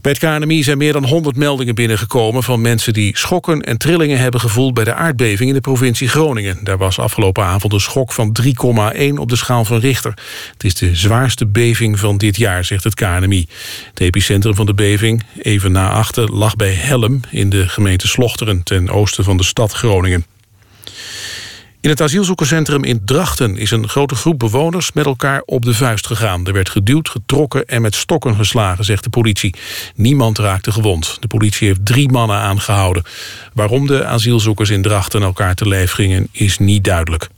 Bij 0.00 0.12
het 0.12 0.18
KNMI 0.18 0.62
zijn 0.62 0.78
meer 0.78 0.92
dan 0.92 1.06
100 1.06 1.36
meldingen 1.36 1.74
binnengekomen... 1.74 2.42
van 2.42 2.60
mensen 2.60 2.92
die 2.92 3.18
schokken 3.18 3.62
en 3.62 3.78
trillingen 3.78 4.18
hebben 4.18 4.40
gevoeld... 4.40 4.74
bij 4.74 4.84
de 4.84 4.94
aardbeving 4.94 5.48
in 5.48 5.54
de 5.54 5.60
provincie 5.60 6.08
Groningen. 6.08 6.58
Daar 6.64 6.78
was 6.78 6.98
afgelopen 6.98 7.44
avond 7.44 7.72
een 7.72 7.80
schok 7.80 8.12
van 8.12 8.36
3,1 8.42 8.52
op 9.14 9.28
de 9.28 9.36
schaal 9.36 9.64
van 9.64 9.78
Richter. 9.78 10.14
Het 10.52 10.64
is 10.64 10.74
de 10.74 10.94
zwaarste 10.94 11.46
beving 11.46 11.98
van 11.98 12.16
dit 12.16 12.36
jaar, 12.36 12.64
zegt 12.64 12.84
het 12.84 12.94
KNMI. 12.94 13.46
Het 13.88 14.00
epicentrum 14.00 14.54
van 14.54 14.66
de 14.66 14.74
beving, 14.74 15.22
even 15.42 15.72
na 15.72 15.90
achter, 15.90 16.32
lag 16.32 16.56
bij 16.56 16.72
Helm... 16.72 17.20
in 17.30 17.48
de 17.48 17.68
gemeente 17.68 18.08
Slochteren, 18.08 18.62
ten 18.62 18.90
oosten 18.90 19.24
van 19.24 19.36
de 19.36 19.44
stad 19.44 19.72
Groningen. 19.72 20.33
In 21.84 21.90
het 21.90 22.00
asielzoekerscentrum 22.00 22.84
in 22.84 23.04
Drachten 23.04 23.56
is 23.56 23.70
een 23.70 23.88
grote 23.88 24.14
groep 24.14 24.38
bewoners 24.38 24.92
met 24.92 25.04
elkaar 25.04 25.42
op 25.44 25.64
de 25.64 25.74
vuist 25.74 26.06
gegaan. 26.06 26.46
Er 26.46 26.52
werd 26.52 26.68
geduwd, 26.68 27.08
getrokken 27.08 27.66
en 27.66 27.82
met 27.82 27.94
stokken 27.94 28.36
geslagen, 28.36 28.84
zegt 28.84 29.04
de 29.04 29.10
politie. 29.10 29.54
Niemand 29.94 30.38
raakte 30.38 30.72
gewond. 30.72 31.16
De 31.20 31.26
politie 31.26 31.66
heeft 31.66 31.86
drie 31.86 32.10
mannen 32.10 32.36
aangehouden. 32.36 33.02
Waarom 33.52 33.86
de 33.86 34.04
asielzoekers 34.04 34.70
in 34.70 34.82
Drachten 34.82 35.22
elkaar 35.22 35.54
te 35.54 35.68
lijf 35.68 35.92
gingen 35.92 36.28
is 36.32 36.58
niet 36.58 36.84
duidelijk. 36.84 37.28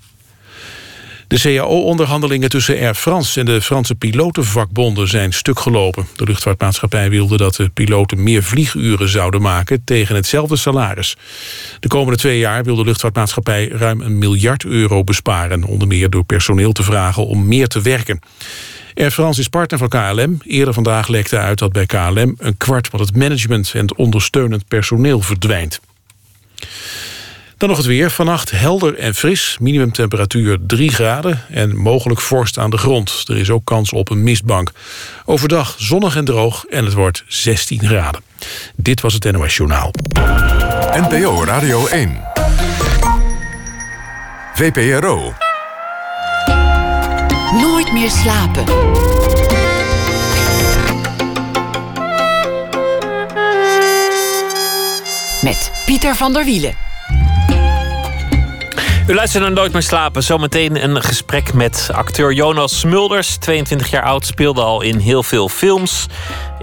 De 1.28 1.38
CAO-onderhandelingen 1.38 2.48
tussen 2.48 2.78
Air 2.78 2.94
France 2.94 3.40
en 3.40 3.46
de 3.46 3.62
Franse 3.62 3.94
pilotenvakbonden 3.94 5.08
zijn 5.08 5.32
stuk 5.32 5.58
gelopen. 5.58 6.06
De 6.16 6.24
luchtvaartmaatschappij 6.24 7.10
wilde 7.10 7.36
dat 7.36 7.54
de 7.54 7.68
piloten 7.68 8.22
meer 8.22 8.42
vlieguren 8.42 9.08
zouden 9.08 9.42
maken 9.42 9.84
tegen 9.84 10.14
hetzelfde 10.14 10.56
salaris. 10.56 11.16
De 11.80 11.88
komende 11.88 12.18
twee 12.18 12.38
jaar 12.38 12.64
wil 12.64 12.76
de 12.76 12.84
luchtvaartmaatschappij 12.84 13.68
ruim 13.68 14.00
een 14.00 14.18
miljard 14.18 14.64
euro 14.64 15.04
besparen. 15.04 15.64
Onder 15.64 15.88
meer 15.88 16.10
door 16.10 16.24
personeel 16.24 16.72
te 16.72 16.82
vragen 16.82 17.26
om 17.26 17.46
meer 17.46 17.68
te 17.68 17.80
werken. 17.80 18.20
Air 18.94 19.10
France 19.10 19.40
is 19.40 19.48
partner 19.48 19.78
van 19.78 19.88
KLM. 19.88 20.38
Eerder 20.44 20.74
vandaag 20.74 21.08
lekte 21.08 21.38
uit 21.38 21.58
dat 21.58 21.72
bij 21.72 21.86
KLM 21.86 22.34
een 22.38 22.56
kwart 22.56 22.88
van 22.88 23.00
het 23.00 23.16
management 23.16 23.70
en 23.74 23.80
het 23.80 23.94
ondersteunend 23.94 24.68
personeel 24.68 25.20
verdwijnt. 25.20 25.80
Dan 27.58 27.68
nog 27.68 27.78
het 27.78 27.86
weer. 27.86 28.10
Vannacht 28.10 28.50
helder 28.50 28.98
en 28.98 29.14
fris. 29.14 29.56
Minimumtemperatuur 29.60 30.58
3 30.66 30.90
graden 30.90 31.42
en 31.50 31.76
mogelijk 31.76 32.20
vorst 32.20 32.58
aan 32.58 32.70
de 32.70 32.76
grond. 32.78 33.24
Er 33.28 33.36
is 33.36 33.50
ook 33.50 33.64
kans 33.64 33.92
op 33.92 34.10
een 34.10 34.22
mistbank. 34.22 34.70
Overdag 35.24 35.74
zonnig 35.78 36.16
en 36.16 36.24
droog 36.24 36.64
en 36.64 36.84
het 36.84 36.94
wordt 36.94 37.24
16 37.26 37.80
graden. 37.80 38.22
Dit 38.76 39.00
was 39.00 39.14
het 39.14 39.32
NOS 39.32 39.56
Journaal. 39.56 39.90
NPO 40.90 41.44
Radio 41.44 41.86
1. 41.86 42.20
VPRO. 44.54 45.32
Nooit 47.52 47.92
meer 47.92 48.10
slapen. 48.10 48.64
Met 55.42 55.70
Pieter 55.86 56.14
van 56.14 56.32
der 56.32 56.44
Wielen. 56.44 56.85
U 59.08 59.14
luistert 59.14 59.42
naar 59.42 59.52
Nooit 59.52 59.72
meer 59.72 59.82
slapen. 59.82 60.22
Zometeen 60.22 60.84
een 60.84 61.02
gesprek 61.02 61.54
met 61.54 61.90
acteur 61.92 62.32
Jonas 62.32 62.78
Smulders. 62.78 63.36
22 63.36 63.90
jaar 63.90 64.02
oud, 64.02 64.26
speelde 64.26 64.62
al 64.62 64.82
in 64.82 64.98
heel 64.98 65.22
veel 65.22 65.48
films. 65.48 66.06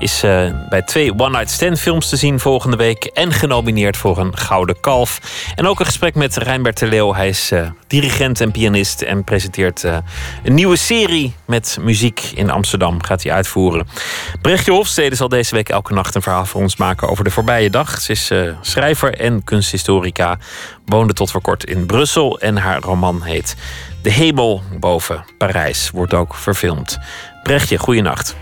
Is 0.03 0.23
uh, 0.23 0.49
bij 0.69 0.81
twee 0.81 1.19
One 1.19 1.29
Night 1.29 1.49
Stand 1.49 1.79
films 1.79 2.09
te 2.09 2.15
zien 2.15 2.39
volgende 2.39 2.77
week. 2.77 3.05
En 3.05 3.31
genomineerd 3.31 3.97
voor 3.97 4.17
een 4.17 4.37
Gouden 4.37 4.79
Kalf. 4.79 5.19
En 5.55 5.67
ook 5.67 5.79
een 5.79 5.85
gesprek 5.85 6.15
met 6.15 6.35
Reinbert 6.35 6.79
de 6.79 6.87
Leeuw. 6.87 7.13
Hij 7.13 7.27
is 7.27 7.51
uh, 7.51 7.67
dirigent 7.87 8.41
en 8.41 8.51
pianist. 8.51 9.01
En 9.01 9.23
presenteert 9.23 9.83
uh, 9.83 9.97
een 10.43 10.53
nieuwe 10.53 10.75
serie 10.75 11.35
met 11.45 11.77
muziek 11.81 12.31
in 12.35 12.49
Amsterdam. 12.49 13.03
Gaat 13.03 13.23
hij 13.23 13.33
uitvoeren. 13.33 13.87
Brechtje 14.41 14.71
Hofstede 14.71 15.15
zal 15.15 15.27
deze 15.27 15.55
week 15.55 15.69
elke 15.69 15.93
nacht 15.93 16.15
een 16.15 16.21
verhaal 16.21 16.45
voor 16.45 16.61
ons 16.61 16.75
maken 16.75 17.09
over 17.09 17.23
de 17.23 17.31
voorbije 17.31 17.69
dag. 17.69 18.01
Ze 18.01 18.11
is 18.11 18.31
schrijver 18.61 19.19
en 19.19 19.43
kunsthistorica. 19.43 20.37
Woonde 20.85 21.13
tot 21.13 21.31
voor 21.31 21.41
kort 21.41 21.63
in 21.63 21.85
Brussel. 21.85 22.39
En 22.39 22.57
haar 22.57 22.81
roman 22.81 23.23
heet 23.23 23.55
De 24.01 24.11
Hemel 24.11 24.63
boven 24.79 25.25
Parijs. 25.37 25.89
Wordt 25.89 26.13
ook 26.13 26.35
verfilmd. 26.35 26.99
Brechtje, 27.43 27.77
goeienacht. 27.77 28.35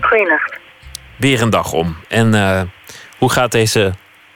Goeienacht 0.00 0.59
weer 1.20 1.42
een 1.42 1.50
dag 1.50 1.72
om. 1.72 1.96
En 2.08 2.34
uh, 2.34 2.62
hoe 3.18 3.30
gaat 3.30 3.52
deze 3.52 3.92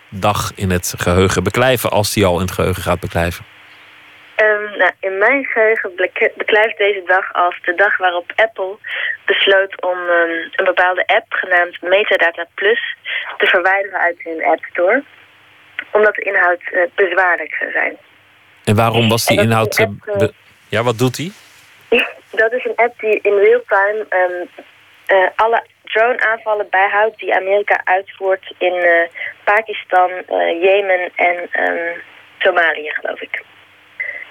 dag 0.08 0.52
in 0.54 0.70
het 0.70 0.94
geheugen 0.96 1.42
beklijven 1.42 1.90
als 1.90 2.12
die 2.12 2.24
al 2.24 2.34
in 2.34 2.40
het 2.40 2.54
geheugen 2.54 2.82
gaat 2.82 3.00
beklijven? 3.00 3.44
Um, 4.36 4.78
nou, 4.78 4.90
in 5.00 5.18
mijn 5.18 5.44
geheugen 5.44 5.92
beklijft 6.36 6.78
deze 6.78 7.02
dag 7.06 7.32
als 7.32 7.58
de 7.62 7.74
dag 7.74 7.96
waarop 7.96 8.32
Apple 8.36 8.76
besloot 9.24 9.82
om 9.82 9.98
um, 9.98 10.30
een 10.52 10.64
bepaalde 10.64 11.06
app 11.06 11.26
genaamd 11.28 11.82
Metadata 11.82 12.46
Plus 12.54 12.96
te 13.38 13.46
verwijderen 13.46 14.00
uit 14.00 14.16
hun 14.22 14.44
App 14.44 14.64
Store. 14.70 15.04
Omdat 15.92 16.14
de 16.14 16.22
inhoud 16.22 16.60
uh, 16.72 16.82
bezwaarlijk 16.94 17.54
zou 17.54 17.70
zijn. 17.70 17.96
En 18.64 18.74
waarom 18.76 19.08
was 19.08 19.26
die 19.26 19.40
inhoud... 19.40 19.80
App, 19.80 20.20
uh, 20.20 20.28
ja, 20.68 20.82
wat 20.82 20.98
doet 20.98 21.16
die? 21.16 21.32
Dat 22.30 22.52
is 22.52 22.64
een 22.64 22.76
app 22.76 23.00
die 23.00 23.20
in 23.22 23.34
real 23.34 23.62
time 23.66 24.06
um, 24.10 24.48
alle 25.36 25.64
drone-aanvallen 25.94 26.66
bijhoudt 26.70 27.18
die 27.18 27.34
Amerika 27.34 27.80
uitvoert 27.84 28.54
in 28.58 28.74
uh, 28.74 28.90
Pakistan, 29.44 30.10
uh, 30.10 30.62
Jemen 30.66 31.02
en 31.14 31.36
um, 31.64 32.02
Somalië, 32.38 32.90
geloof 32.90 33.20
ik. 33.20 33.44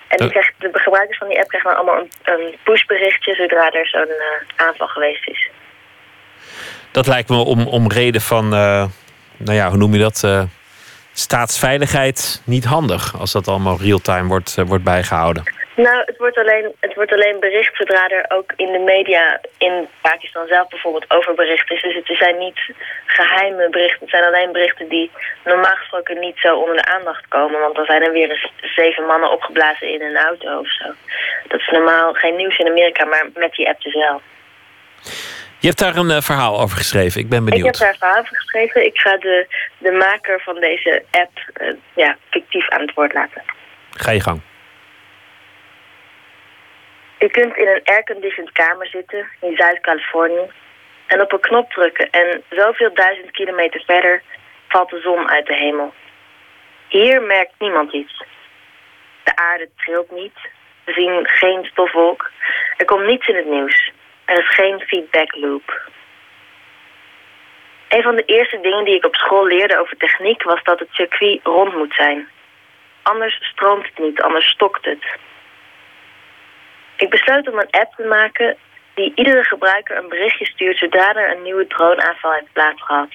En 0.08 0.18
die 0.18 0.30
krijgt, 0.30 0.54
de 0.58 0.70
gebruikers 0.74 1.18
van 1.18 1.28
die 1.28 1.40
app 1.40 1.48
krijgen 1.48 1.70
dan 1.70 1.80
allemaal 1.80 2.00
een, 2.02 2.34
een 2.34 2.58
pushberichtje 2.64 3.36
zodra 3.36 3.72
er 3.72 3.88
zo'n 3.88 4.08
uh, 4.08 4.66
aanval 4.66 4.88
geweest 4.88 5.28
is. 5.28 5.50
Dat 6.92 7.08
lijkt 7.08 7.30
me 7.30 7.38
om, 7.38 7.68
om 7.68 7.92
reden 7.92 8.22
van, 8.22 8.50
nou 8.50 8.90
ja, 9.38 9.70
hoe 9.70 9.78
noem 9.78 9.94
je 9.94 10.00
dat? 10.00 10.48
staatsveiligheid 11.14 12.42
niet 12.44 12.66
handig 12.66 13.20
als 13.20 13.32
dat 13.32 13.48
allemaal 13.48 13.78
real-time 13.80 14.28
wordt, 14.28 14.56
wordt 14.66 14.84
bijgehouden. 14.84 15.44
Nou, 15.76 16.04
het 16.06 16.18
wordt, 16.18 16.38
alleen, 16.38 16.72
het 16.80 16.96
wordt 16.96 17.12
alleen 17.12 17.40
bericht 17.40 17.76
zodra 17.76 18.10
er 18.10 18.26
ook 18.28 18.54
in 18.56 18.72
de 18.72 18.80
media 18.80 19.42
in 19.58 19.88
Pakistan 20.02 20.48
zelf 20.48 20.68
bijvoorbeeld 20.68 21.12
over 21.12 21.34
bericht 21.34 21.72
is. 21.72 21.82
Dus 21.82 21.96
het 21.96 22.18
zijn 22.18 22.38
niet 22.38 22.60
geheime 23.06 23.70
berichten. 23.70 24.00
Het 24.00 24.10
zijn 24.10 24.24
alleen 24.24 24.52
berichten 24.52 24.88
die 24.90 25.12
normaal 25.44 25.76
gesproken 25.76 26.20
niet 26.20 26.38
zo 26.38 26.56
onder 26.56 26.76
de 26.76 26.86
aandacht 26.86 27.28
komen. 27.28 27.60
Want 27.60 27.76
dan 27.76 27.86
zijn 27.86 28.02
er 28.02 28.12
weer 28.12 28.52
zeven 28.62 29.06
mannen 29.06 29.32
opgeblazen 29.32 29.94
in 29.94 30.02
een 30.02 30.18
auto 30.18 30.60
of 30.60 30.74
zo. 30.74 30.86
Dat 31.48 31.60
is 31.60 31.68
normaal 31.68 32.14
geen 32.14 32.36
nieuws 32.36 32.58
in 32.58 32.68
Amerika, 32.68 33.06
maar 33.06 33.30
met 33.34 33.52
die 33.52 33.68
app 33.68 33.82
dus 33.82 33.94
wel. 33.94 34.22
Je 35.60 35.68
hebt 35.68 35.80
daar 35.80 35.96
een 35.96 36.10
uh, 36.10 36.22
verhaal 36.22 36.60
over 36.60 36.78
geschreven. 36.78 37.22
Ik 37.22 37.30
ben 37.30 37.46
benieuwd. 37.46 37.66
Ik 37.66 37.72
heb 37.72 37.82
daar 37.82 37.90
een 37.90 38.00
verhaal 38.00 38.20
over 38.20 38.36
geschreven. 38.36 38.86
Ik 38.86 38.98
ga 38.98 39.18
de, 39.18 39.48
de 39.78 39.92
maker 39.92 40.42
van 40.42 40.60
deze 40.60 41.04
app 41.12 41.32
uh, 41.62 41.74
ja, 41.94 42.18
fictief 42.30 42.70
aan 42.70 42.82
het 42.82 42.94
woord 42.94 43.14
laten. 43.14 43.42
Ga 43.92 44.12
je 44.12 44.22
gang. 44.22 44.42
Je 47.24 47.30
kunt 47.30 47.58
in 47.58 47.68
een 47.68 47.82
airconditioned 47.84 48.52
kamer 48.52 48.88
zitten 48.88 49.28
in 49.42 49.56
Zuid-Californië 49.56 50.52
en 51.08 51.22
op 51.22 51.32
een 51.32 51.40
knop 51.40 51.72
drukken 51.72 52.10
en 52.10 52.44
zoveel 52.50 52.94
duizend 52.94 53.32
kilometer 53.32 53.84
verder 53.86 54.22
valt 54.68 54.90
de 54.90 55.00
zon 55.00 55.30
uit 55.30 55.46
de 55.46 55.56
hemel. 55.56 55.94
Hier 56.88 57.22
merkt 57.22 57.54
niemand 57.60 57.94
iets. 57.94 58.24
De 59.24 59.36
aarde 59.36 59.70
trilt 59.78 60.12
niet. 60.12 60.38
We 60.84 60.94
zien 60.94 61.28
geen 61.28 61.66
stofwolk. 61.66 62.32
Er 62.78 62.86
komt 62.86 63.06
niets 63.06 63.28
in 63.28 63.36
het 63.36 63.50
nieuws. 63.50 63.92
Er 64.26 64.40
is 64.40 64.56
geen 64.56 64.80
feedback 64.80 65.36
loop. 65.36 65.82
Een 67.88 68.04
van 68.04 68.16
de 68.16 68.26
eerste 68.26 68.60
dingen 68.62 68.86
die 68.86 68.96
ik 68.96 69.06
op 69.06 69.16
school 69.16 69.46
leerde 69.46 69.80
over 69.80 69.98
techniek 69.98 70.44
was 70.44 70.64
dat 70.64 70.80
het 70.80 70.90
circuit 70.92 71.40
rond 71.44 71.76
moet 71.76 71.94
zijn. 71.94 72.28
Anders 73.02 73.38
stroomt 73.42 73.86
het 73.86 73.98
niet, 73.98 74.22
anders 74.22 74.50
stokt 74.50 74.86
het. 74.86 75.04
Ik 77.04 77.10
besloot 77.10 77.48
om 77.48 77.60
een 77.60 77.70
app 77.70 77.94
te 77.96 78.04
maken 78.04 78.58
die 78.94 79.12
iedere 79.16 79.44
gebruiker 79.44 79.98
een 79.98 80.10
berichtje 80.10 80.46
stuurt 80.46 80.78
zodra 80.78 81.16
er 81.16 81.36
een 81.36 81.42
nieuwe 81.42 81.68
droneaanval 81.68 82.32
heeft 82.32 82.54
plaatsgehad. 82.54 83.10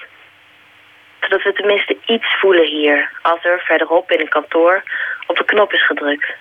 Zodat 1.20 1.42
we 1.42 1.52
tenminste 1.52 1.96
iets 2.06 2.38
voelen 2.40 2.66
hier, 2.66 3.10
als 3.22 3.44
er 3.44 3.60
verderop 3.60 4.10
in 4.10 4.20
een 4.20 4.28
kantoor 4.28 4.82
op 5.26 5.38
een 5.38 5.44
knop 5.44 5.72
is 5.72 5.86
gedrukt. 5.86 6.34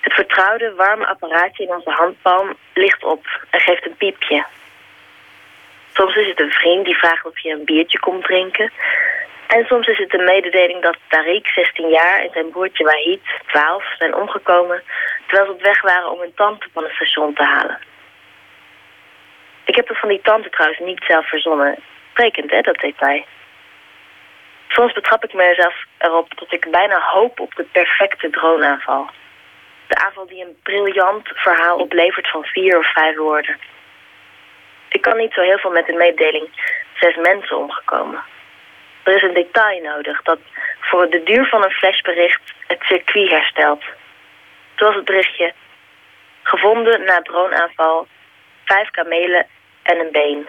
Het 0.00 0.12
vertrouwde, 0.12 0.74
warme 0.74 1.06
apparaatje 1.06 1.64
in 1.64 1.74
onze 1.74 1.90
handpalm 1.90 2.56
ligt 2.74 3.04
op 3.04 3.26
en 3.50 3.60
geeft 3.60 3.86
een 3.86 3.96
piepje. 3.96 4.44
Soms 5.92 6.16
is 6.16 6.26
het 6.26 6.40
een 6.40 6.50
vriend 6.50 6.84
die 6.84 6.96
vraagt 6.98 7.26
of 7.26 7.38
je 7.38 7.50
een 7.50 7.64
biertje 7.64 7.98
komt 7.98 8.24
drinken. 8.24 8.70
En 9.54 9.64
soms 9.64 9.86
is 9.86 9.98
het 9.98 10.10
de 10.10 10.22
mededeling 10.22 10.82
dat 10.82 10.96
Tariq, 10.96 11.46
16 11.54 11.88
jaar, 11.88 12.20
en 12.20 12.30
zijn 12.32 12.50
broertje 12.50 12.84
Wahid, 12.84 13.20
12, 13.46 13.84
zijn 13.98 14.14
omgekomen 14.14 14.82
terwijl 15.26 15.46
ze 15.46 15.52
op 15.52 15.62
weg 15.62 15.82
waren 15.82 16.10
om 16.10 16.20
hun 16.20 16.34
tante 16.34 16.66
van 16.72 16.82
het 16.82 16.92
station 16.92 17.34
te 17.34 17.42
halen. 17.42 17.78
Ik 19.64 19.74
heb 19.74 19.88
er 19.88 19.96
van 19.96 20.08
die 20.08 20.20
tante 20.22 20.50
trouwens 20.50 20.80
niet 20.80 21.04
zelf 21.06 21.28
verzonnen. 21.28 21.76
Sprekend, 22.10 22.50
hè, 22.50 22.60
dat 22.60 22.80
detail. 22.80 23.24
Soms 24.68 24.92
betrap 24.92 25.24
ik 25.24 25.32
mezelf 25.32 25.84
erop 25.98 26.38
dat 26.38 26.52
ik 26.52 26.70
bijna 26.70 27.00
hoop 27.00 27.40
op 27.40 27.54
de 27.54 27.64
perfecte 27.72 28.30
droneaanval. 28.30 29.10
De 29.86 29.96
aanval 29.96 30.26
die 30.26 30.44
een 30.44 30.58
briljant 30.62 31.28
verhaal 31.34 31.78
oplevert 31.78 32.30
van 32.30 32.44
vier 32.44 32.78
of 32.78 32.92
vijf 32.92 33.16
woorden. 33.16 33.56
ik 34.88 35.00
kan 35.00 35.16
niet 35.16 35.32
zo 35.32 35.40
heel 35.40 35.58
veel 35.58 35.70
met 35.70 35.86
de 35.86 35.92
mededeling 35.92 36.48
zes 36.94 37.16
mensen 37.16 37.56
omgekomen. 37.56 38.32
Er 39.04 39.14
is 39.14 39.22
een 39.22 39.34
detail 39.34 39.82
nodig 39.82 40.22
dat 40.22 40.38
voor 40.80 41.10
de 41.10 41.22
duur 41.22 41.46
van 41.46 41.64
een 41.64 41.70
flashbericht 41.70 42.54
het 42.66 42.82
circuit 42.82 43.30
herstelt. 43.30 43.82
Zoals 44.76 44.94
het 44.94 45.04
berichtje 45.04 45.52
gevonden 46.42 47.04
na 47.04 47.22
droneaanval, 47.22 48.06
vijf 48.64 48.90
kamelen 48.90 49.46
en 49.82 49.98
een 49.98 50.12
been. 50.12 50.46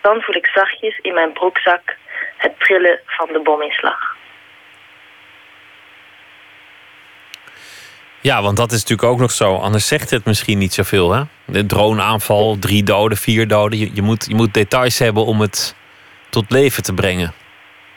Dan 0.00 0.20
voel 0.20 0.34
ik 0.34 0.46
zachtjes 0.46 0.98
in 0.98 1.14
mijn 1.14 1.32
broekzak 1.32 1.96
het 2.36 2.60
trillen 2.60 3.00
van 3.06 3.28
de 3.32 3.40
bominslag. 3.40 4.18
Ja, 8.22 8.42
want 8.42 8.56
dat 8.56 8.72
is 8.72 8.80
natuurlijk 8.80 9.08
ook 9.08 9.18
nog 9.18 9.30
zo. 9.30 9.56
Anders 9.56 9.88
zegt 9.88 10.10
het 10.10 10.24
misschien 10.24 10.58
niet 10.58 10.74
zoveel. 10.74 11.12
Hè? 11.12 11.22
De 11.44 11.66
droneaanval, 11.66 12.56
drie 12.58 12.82
doden, 12.82 13.18
vier 13.18 13.48
doden. 13.48 13.78
Je, 13.78 13.90
je, 13.94 14.02
moet, 14.02 14.26
je 14.28 14.34
moet 14.34 14.54
details 14.54 14.98
hebben 14.98 15.24
om 15.24 15.40
het 15.40 15.74
tot 16.30 16.50
leven 16.50 16.82
te 16.82 16.94
brengen. 16.94 17.32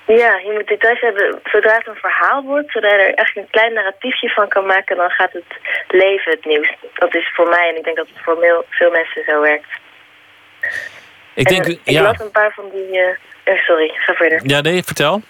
Ja, 0.08 0.38
je 0.46 0.52
moet 0.54 0.68
details 0.68 1.00
hebben. 1.00 1.40
Zodra 1.44 1.76
het 1.78 1.88
een 1.88 1.96
verhaal 1.96 2.44
wordt, 2.44 2.72
zodra 2.72 2.90
je 2.96 3.02
er 3.04 3.14
echt 3.14 3.38
een 3.38 3.48
klein 3.52 3.74
narratiefje 3.74 4.30
van 4.30 4.48
kan 4.48 4.66
maken, 4.66 4.96
dan 4.98 5.10
gaat 5.10 5.32
het 5.34 5.58
leven 5.88 6.32
het 6.32 6.46
nieuws. 6.46 6.74
Dat 6.94 7.16
is 7.16 7.32
voor 7.36 7.50
mij 7.50 7.70
en 7.70 7.78
ik 7.78 7.84
denk 7.84 7.98
dat 7.98 8.08
het 8.08 8.24
voor 8.24 8.38
veel, 8.40 8.66
veel 8.70 8.92
mensen 8.92 9.24
zo 9.28 9.42
werkt. 9.42 9.68
Ik 11.34 11.48
En, 11.48 11.54
denk, 11.54 11.66
eh, 11.66 11.72
ik 11.72 11.80
ja. 11.84 12.02
las 12.02 12.20
een 12.20 12.32
paar 12.32 12.54
van 12.54 12.70
die. 12.74 13.00
eh, 13.00 13.10
eh, 13.44 13.58
sorry, 13.60 13.92
ga 13.96 14.14
verder. 14.14 14.40
Ja, 14.44 14.62
nee, 14.62 14.84
vertel. 14.84 15.22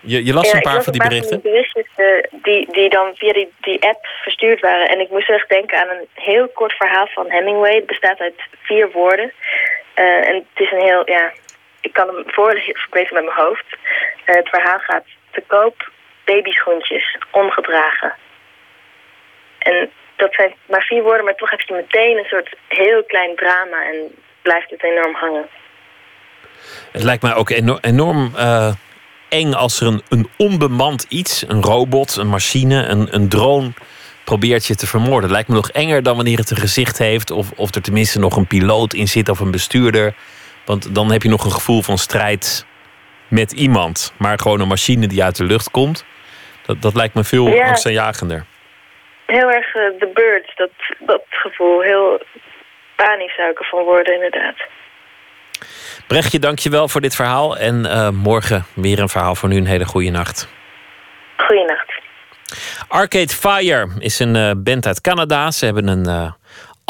Je, 0.00 0.24
je 0.24 0.32
las 0.32 0.50
Ja, 0.50 0.56
een 0.56 0.62
paar 0.62 0.74
las 0.74 0.84
van 0.84 0.92
die 0.92 1.02
berichten. 1.08 1.40
die 1.40 1.50
berichtjes 1.50 1.86
die, 2.30 2.72
die 2.72 2.88
dan 2.88 3.10
via 3.14 3.32
die, 3.32 3.52
die 3.60 3.82
app 3.82 4.06
verstuurd 4.22 4.60
waren. 4.60 4.88
En 4.88 5.00
ik 5.00 5.10
moest 5.10 5.30
echt 5.30 5.48
denken 5.48 5.78
aan 5.80 5.88
een 5.88 6.08
heel 6.14 6.48
kort 6.48 6.72
verhaal 6.72 7.06
van 7.06 7.30
Hemingway. 7.30 7.74
Het 7.74 7.86
bestaat 7.86 8.18
uit 8.20 8.40
vier 8.62 8.90
woorden. 8.90 9.32
En 9.94 10.34
het 10.34 10.44
is 10.64 10.70
een 10.72 10.80
heel, 10.80 11.02
ja, 11.10 11.32
ik 11.80 11.92
kan 11.92 12.06
hem 12.06 12.24
voorlezen 12.26 12.76
met 12.90 13.10
mijn 13.12 13.30
hoofd. 13.30 13.66
Eh, 14.24 14.34
het 14.34 14.48
verhaal 14.48 14.78
gaat 14.78 15.04
te 15.30 15.42
koop 15.46 15.90
babyschoentjes, 16.24 17.18
omgedragen. 17.30 18.14
En 19.58 19.90
dat 20.16 20.34
zijn 20.34 20.54
maar 20.68 20.82
vier 20.82 21.02
woorden, 21.02 21.24
maar 21.24 21.34
toch 21.34 21.50
heb 21.50 21.60
je 21.60 21.74
meteen 21.74 22.18
een 22.18 22.24
soort 22.24 22.56
heel 22.68 23.04
klein 23.04 23.36
drama 23.36 23.84
en 23.84 23.96
blijft 24.42 24.70
het 24.70 24.84
enorm 24.84 25.14
hangen. 25.14 25.48
Het 26.92 27.02
lijkt 27.02 27.22
mij 27.22 27.34
ook 27.34 27.50
eno- 27.50 27.78
enorm 27.80 28.32
eh, 28.36 28.72
eng 29.28 29.52
als 29.52 29.80
er 29.80 29.86
een, 29.86 30.02
een 30.08 30.28
onbemand 30.36 31.06
iets, 31.08 31.44
een 31.48 31.62
robot, 31.62 32.16
een 32.16 32.28
machine, 32.28 32.84
een, 32.84 33.14
een 33.14 33.28
drone 33.28 33.70
probeert 34.24 34.66
je 34.66 34.74
te 34.74 34.86
vermoorden. 34.86 35.30
Lijkt 35.30 35.48
me 35.48 35.54
nog 35.54 35.70
enger 35.70 36.02
dan 36.02 36.16
wanneer 36.16 36.38
het 36.38 36.50
een 36.50 36.56
gezicht 36.56 36.98
heeft 36.98 37.30
of, 37.30 37.50
of 37.56 37.74
er 37.74 37.82
tenminste 37.82 38.18
nog 38.18 38.36
een 38.36 38.46
piloot 38.46 38.94
in 38.94 39.08
zit 39.08 39.28
of 39.28 39.40
een 39.40 39.50
bestuurder. 39.50 40.14
Want 40.70 40.94
dan 40.94 41.10
heb 41.12 41.22
je 41.22 41.28
nog 41.28 41.44
een 41.44 41.52
gevoel 41.52 41.82
van 41.82 41.98
strijd 41.98 42.66
met 43.28 43.52
iemand. 43.52 44.14
Maar 44.18 44.38
gewoon 44.38 44.60
een 44.60 44.68
machine 44.68 45.06
die 45.06 45.24
uit 45.24 45.36
de 45.36 45.44
lucht 45.44 45.70
komt, 45.70 46.04
dat, 46.66 46.82
dat 46.82 46.94
lijkt 46.94 47.14
me 47.14 47.24
veel 47.24 47.48
Ja. 47.48 47.68
angstaanjagender. 47.68 48.44
Heel 49.26 49.50
erg 49.50 49.74
eh, 49.74 49.82
The 49.98 50.10
Birds, 50.14 50.56
dat, 50.56 50.70
dat 50.98 51.22
gevoel. 51.28 51.80
Heel 51.80 52.22
panisch 52.96 53.34
zou 53.34 53.50
ik 53.50 53.58
ervan 53.58 53.84
worden, 53.84 54.14
inderdaad. 54.14 54.56
Brechtje, 56.06 56.38
dank 56.38 56.58
je 56.58 56.70
wel 56.70 56.88
voor 56.88 57.00
dit 57.00 57.14
verhaal. 57.14 57.56
En 57.56 57.86
eh, 57.86 58.10
morgen 58.10 58.64
weer 58.74 58.98
een 58.98 59.08
verhaal 59.08 59.34
voor 59.34 59.48
nu. 59.48 59.56
Een 59.56 59.66
hele 59.66 59.86
goede 59.86 60.10
nacht. 60.10 60.48
Goeienacht. 61.36 61.92
Arcade 62.88 63.34
Fire 63.34 63.88
is 63.98 64.18
een 64.18 64.36
eh, 64.36 64.50
band 64.56 64.86
uit 64.86 65.00
Canada. 65.00 65.50
Ze 65.50 65.64
hebben 65.64 65.88
een 65.88 66.34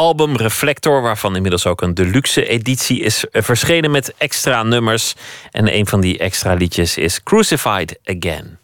album 0.00 0.36
Reflector, 0.36 1.02
waarvan 1.02 1.34
inmiddels 1.36 1.66
ook 1.66 1.82
een 1.82 1.94
deluxe 1.94 2.46
editie 2.46 3.00
is 3.00 3.28
eh, 3.28 3.42
verschenen 3.42 3.90
met 3.90 4.14
extra 4.18 4.62
nummers. 4.62 5.14
En 5.50 5.74
een 5.74 5.86
van 5.86 6.00
die 6.00 6.18
extra 6.18 6.54
liedjes 6.54 6.96
is 6.96 7.22
Crucified 7.22 7.98
Again. 8.04 8.59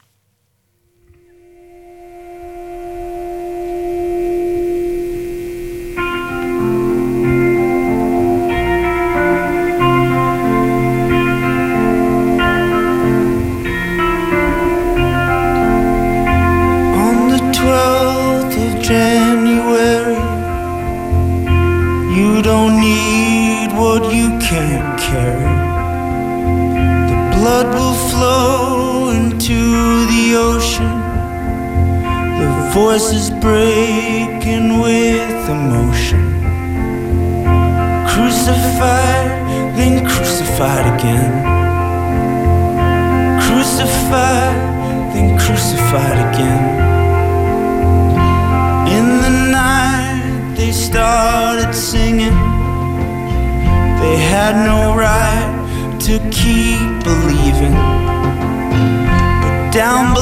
Down 59.76 60.15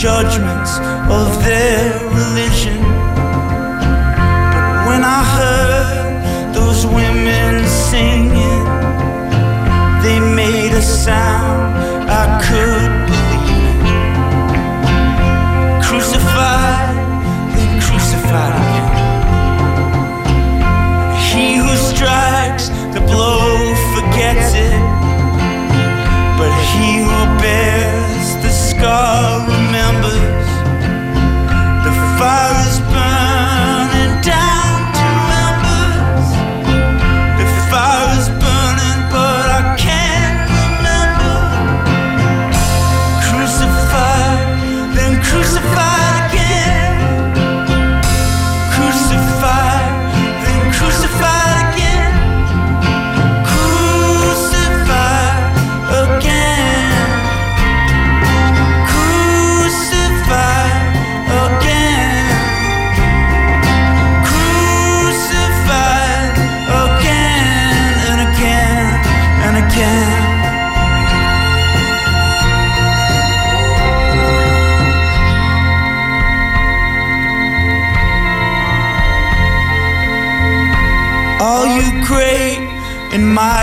judgments 0.00 0.76
of 1.08 1.42
their 1.42 1.88
religion. 2.20 2.82
But 4.52 4.76
when 4.88 5.02
I 5.02 5.20
heard 5.36 6.54
those 6.54 6.84
women 6.86 7.66
singing, 7.66 8.64
they 10.02 10.20
made 10.20 10.72
a 10.72 10.82
sound 10.82 12.10
I 12.10 12.24
could 12.46 12.85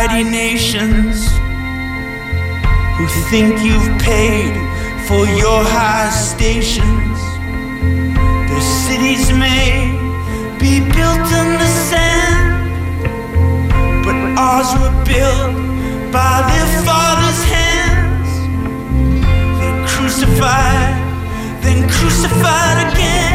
mighty 0.08 0.30
nations 0.30 1.30
who 2.98 3.08
think 3.30 3.64
you've 3.64 4.02
paid 4.02 4.52
for 5.08 5.26
your 5.26 5.64
high 5.64 6.10
stations. 6.10 7.20
Their 8.50 8.66
cities 8.86 9.32
may 9.32 9.96
be 10.60 10.80
built 10.80 11.28
in 11.40 11.50
the 11.62 11.70
sand, 11.90 12.68
but 14.04 14.18
ours 14.38 14.70
were 14.82 14.98
built 15.06 15.56
by 16.12 16.36
their 16.52 16.70
father's 16.84 17.44
hands. 17.56 18.30
They're 19.60 19.88
crucified, 19.88 20.96
then 21.64 21.90
crucified 21.90 22.92
again. 22.92 23.33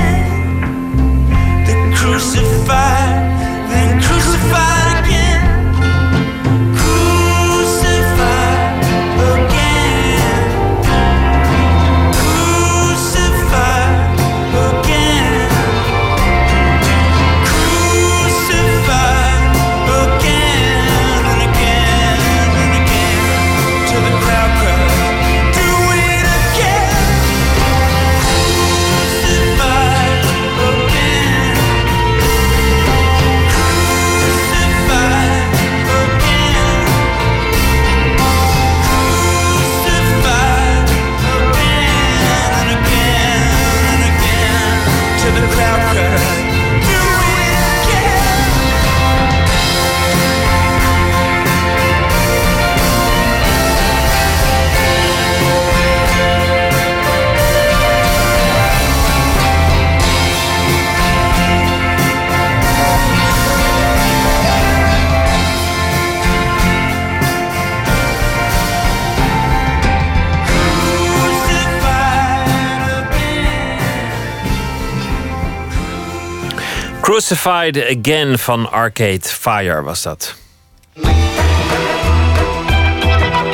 Crucified 77.28 77.98
Again 77.98 78.38
van 78.38 78.70
Arcade 78.70 79.20
Fire 79.22 79.82
was 79.82 80.02
dat. 80.02 80.34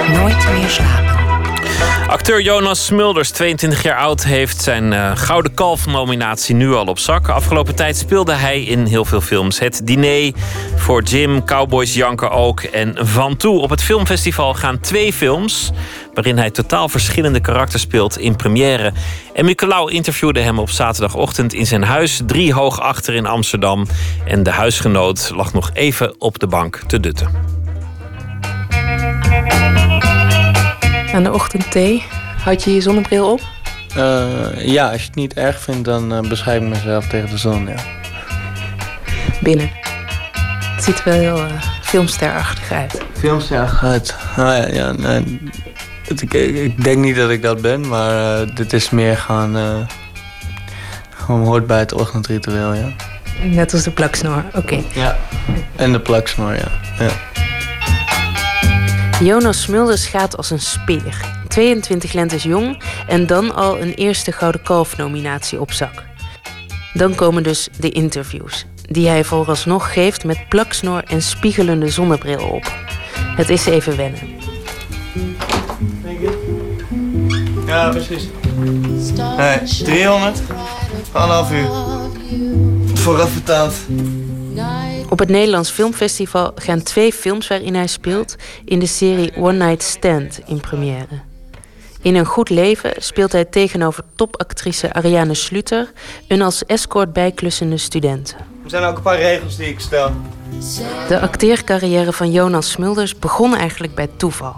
Nooit 0.09 0.49
meer 0.53 0.69
slapen. 0.69 1.15
Acteur 2.09 2.41
Jonas 2.41 2.85
Smulders, 2.85 3.31
22 3.31 3.83
jaar 3.83 3.97
oud, 3.97 4.25
heeft 4.25 4.63
zijn 4.63 4.93
eh, 4.93 5.11
Gouden 5.15 5.55
Kalf-nominatie 5.55 6.55
nu 6.55 6.73
al 6.73 6.87
op 6.87 6.99
zak. 6.99 7.29
Afgelopen 7.29 7.75
tijd 7.75 7.97
speelde 7.97 8.33
hij 8.33 8.63
in 8.63 8.85
heel 8.85 9.05
veel 9.05 9.21
films. 9.21 9.59
Het 9.59 9.81
Diner 9.85 10.33
voor 10.77 11.03
Jim, 11.03 11.45
Cowboys 11.45 11.95
Janken 11.95 12.31
ook 12.31 12.61
en 12.61 12.95
Van 13.01 13.37
Toe. 13.37 13.61
Op 13.61 13.71
het 13.71 13.83
filmfestival 13.83 14.55
gaan 14.55 14.81
twee 14.81 15.13
films... 15.13 15.71
waarin 16.15 16.39
hij 16.39 16.51
totaal 16.51 16.89
verschillende 16.89 17.41
karakters 17.41 17.83
speelt 17.83 18.19
in 18.19 18.37
première. 18.37 18.93
En 19.33 19.45
Mikkelau 19.45 19.93
interviewde 19.93 20.41
hem 20.41 20.59
op 20.59 20.71
zaterdagochtend 20.71 21.53
in 21.53 21.67
zijn 21.67 21.83
huis... 21.83 22.21
drie 22.27 22.53
hoog 22.53 22.81
achter 22.81 23.15
in 23.15 23.27
Amsterdam. 23.27 23.87
En 24.27 24.43
de 24.43 24.51
huisgenoot 24.51 25.31
lag 25.35 25.53
nog 25.53 25.71
even 25.73 26.15
op 26.19 26.39
de 26.39 26.47
bank 26.47 26.81
te 26.87 27.01
dutten. 27.01 27.29
Aan 31.13 31.23
de 31.23 31.33
ochtendthee 31.33 32.03
had 32.45 32.65
je 32.65 32.75
je 32.75 32.81
zonnebril 32.81 33.33
op? 33.33 33.41
Eh, 33.97 34.67
ja, 34.67 34.91
als 34.91 35.01
je 35.01 35.07
het 35.07 35.15
niet 35.15 35.35
erg 35.35 35.61
vindt, 35.61 35.85
dan 35.85 36.13
eh, 36.15 36.21
bescherm 36.21 36.65
ik 36.65 36.69
mezelf 36.69 37.07
tegen 37.07 37.31
de 37.31 37.39
zon, 37.39 37.67
ja. 37.67 37.77
Binnen. 39.41 39.71
Het 40.75 40.85
ziet 40.85 40.99
er 40.99 41.05
wel 41.05 41.15
heel 41.15 41.37
eh, 41.37 41.63
filmsterachtig 41.83 42.73
uit. 42.73 43.03
Filmster 43.19 43.79
uit. 43.83 44.17
Nou 44.37 44.55
ja, 44.55 44.69
ja 44.69 44.93
nee, 44.93 45.41
ik, 46.09 46.33
ik 46.35 46.85
denk 46.85 46.99
niet 46.99 47.17
dat 47.17 47.31
ik 47.31 47.43
dat 47.43 47.61
ben, 47.61 47.89
maar 47.89 48.41
eh, 48.41 48.57
dit 48.57 48.73
is 48.73 48.91
meer 48.91 49.17
gewoon... 49.17 49.57
eh, 49.57 49.87
gewoon 51.25 51.45
hoort 51.45 51.67
bij 51.67 51.79
het 51.79 51.93
ochtendritueel, 51.93 52.75
ja. 52.75 52.93
Net 53.43 53.73
als 53.73 53.83
de 53.83 53.91
plaksnor, 53.91 54.45
oké. 54.55 54.83
Ja. 54.93 55.19
En 55.77 55.93
de 55.93 56.01
plaksnor, 56.01 56.55
ja. 56.55 56.69
ja. 56.99 57.11
Jonas 59.21 59.63
Smulders 59.63 60.07
gaat 60.07 60.37
als 60.37 60.51
een 60.51 60.61
speer. 60.61 61.33
22 61.49 62.13
lentes 62.13 62.43
jong 62.43 62.83
en 63.07 63.27
dan 63.27 63.55
al 63.55 63.81
een 63.81 63.95
eerste 63.95 64.33
Gouden 64.33 64.63
Kalf-nominatie 64.63 65.61
op 65.61 65.73
zak. 65.73 66.03
Dan 66.93 67.15
komen 67.15 67.43
dus 67.43 67.69
de 67.79 67.91
interviews, 67.91 68.67
die 68.83 69.09
hij 69.09 69.25
vooralsnog 69.25 69.93
geeft 69.93 70.25
met 70.25 70.49
plaksnor 70.49 71.03
en 71.07 71.23
spiegelende 71.23 71.89
zonnebril 71.89 72.49
op. 72.49 72.73
Het 73.37 73.49
is 73.49 73.67
even 73.67 73.97
wennen. 73.97 74.21
Ja, 77.75 77.89
precies. 77.89 78.29
Nee, 79.37 79.59
300. 79.85 80.41
Anderhalf 81.13 81.53
uur. 81.53 81.69
Vooraf 82.95 83.35
betaald. 83.35 83.75
Op 85.09 85.19
het 85.19 85.29
Nederlands 85.29 85.71
Filmfestival 85.71 86.53
gaan 86.55 86.83
twee 86.83 87.13
films 87.13 87.47
waarin 87.47 87.75
hij 87.75 87.87
speelt 87.87 88.37
in 88.65 88.79
de 88.79 88.87
serie 88.87 89.37
One 89.37 89.67
Night 89.67 89.83
Stand 89.83 90.41
in 90.47 90.61
première. 90.61 91.21
In 92.03 92.15
Een 92.15 92.25
Goed 92.25 92.51
Leven 92.51 92.93
speelt 92.99 93.33
hij 93.33 93.45
tegenover 93.45 94.05
topactrice 94.15 94.93
Ariane 94.93 95.35
Sluter 95.35 95.93
een 96.29 96.43
als 96.43 96.65
escort 96.65 97.13
bijklussende 97.13 97.77
student. 97.77 98.37
Er 98.65 98.71
zijn 98.71 98.85
ook 98.85 98.97
een 98.97 99.03
paar 99.03 99.19
regels 99.19 99.57
die 99.57 99.69
ik 99.69 99.81
stel. 99.81 100.11
De 101.09 101.21
acteercarrière 101.21 102.13
van 102.13 102.31
Jonas 102.31 102.71
Smulders 102.71 103.19
begon 103.19 103.57
eigenlijk 103.57 103.95
bij 103.95 104.09
toeval. 104.17 104.55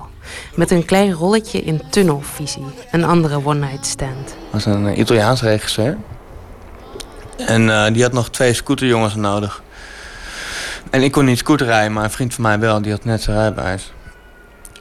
Met 0.54 0.70
een 0.70 0.84
klein 0.84 1.12
rolletje 1.12 1.62
in 1.62 1.82
Tunnelvisie, 1.90 2.64
een 2.90 3.04
andere 3.04 3.44
one-night 3.44 3.86
stand. 3.86 4.26
Dat 4.26 4.36
was 4.50 4.64
een 4.64 4.86
eh, 4.86 4.98
Italiaans 4.98 5.42
regisseur. 5.42 5.96
En 7.36 7.70
eh, 7.70 7.92
die 7.92 8.02
had 8.02 8.12
nog 8.12 8.30
twee 8.30 8.52
scooterjongens 8.52 9.14
nodig. 9.14 9.62
En 10.90 11.02
ik 11.02 11.12
kon 11.12 11.24
niet 11.24 11.38
scooter 11.38 11.66
rijden, 11.66 11.92
maar 11.92 12.04
een 12.04 12.10
vriend 12.10 12.34
van 12.34 12.42
mij 12.42 12.58
wel. 12.58 12.82
Die 12.82 12.92
had 12.92 13.04
net 13.04 13.22
zijn 13.22 13.36
rijbewijs. 13.36 13.92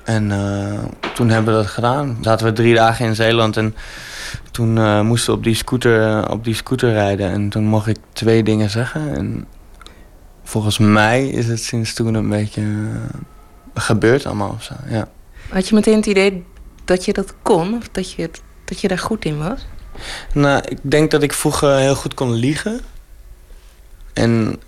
En 0.03 0.31
eh, 0.31 1.11
toen 1.13 1.29
hebben 1.29 1.55
we 1.55 1.61
dat 1.61 1.71
gedaan. 1.71 2.17
Zaten 2.21 2.45
we 2.45 2.53
drie 2.53 2.73
dagen 2.73 3.05
in 3.05 3.15
Zeeland 3.15 3.57
en 3.57 3.75
toen 4.51 5.05
moesten 5.05 5.31
we 5.31 5.37
op 5.37 5.43
die, 5.43 5.55
scooter, 5.55 6.29
op 6.31 6.43
die 6.43 6.55
scooter 6.55 6.91
rijden. 6.91 7.31
En 7.31 7.49
toen 7.49 7.65
mocht 7.65 7.87
ik 7.87 7.97
twee 8.13 8.43
dingen 8.43 8.69
zeggen. 8.69 9.15
En 9.15 9.47
volgens 10.43 10.77
mij 10.77 11.27
is 11.27 11.47
het 11.47 11.59
sinds 11.59 11.93
toen 11.93 12.13
een 12.13 12.29
beetje 12.29 12.63
gebeurd 13.73 14.25
allemaal 14.25 14.49
of 14.49 14.63
zo. 14.63 14.73
Ja. 14.87 15.07
Had 15.49 15.67
je 15.67 15.75
meteen 15.75 15.95
het 15.95 16.05
idee 16.05 16.43
dat 16.85 17.05
je 17.05 17.13
dat 17.13 17.33
kon? 17.41 17.75
Of 17.75 17.89
dat 17.91 18.11
je, 18.11 18.29
dat 18.65 18.81
je 18.81 18.87
daar 18.87 18.99
goed 18.99 19.25
in 19.25 19.37
was? 19.37 19.65
Nou, 20.33 20.61
ik 20.67 20.77
denk 20.81 21.11
dat 21.11 21.23
ik 21.23 21.33
vroeger 21.33 21.75
heel 21.75 21.95
goed 21.95 22.13
kon 22.13 22.33
liegen. 22.33 22.81
En 24.13 24.59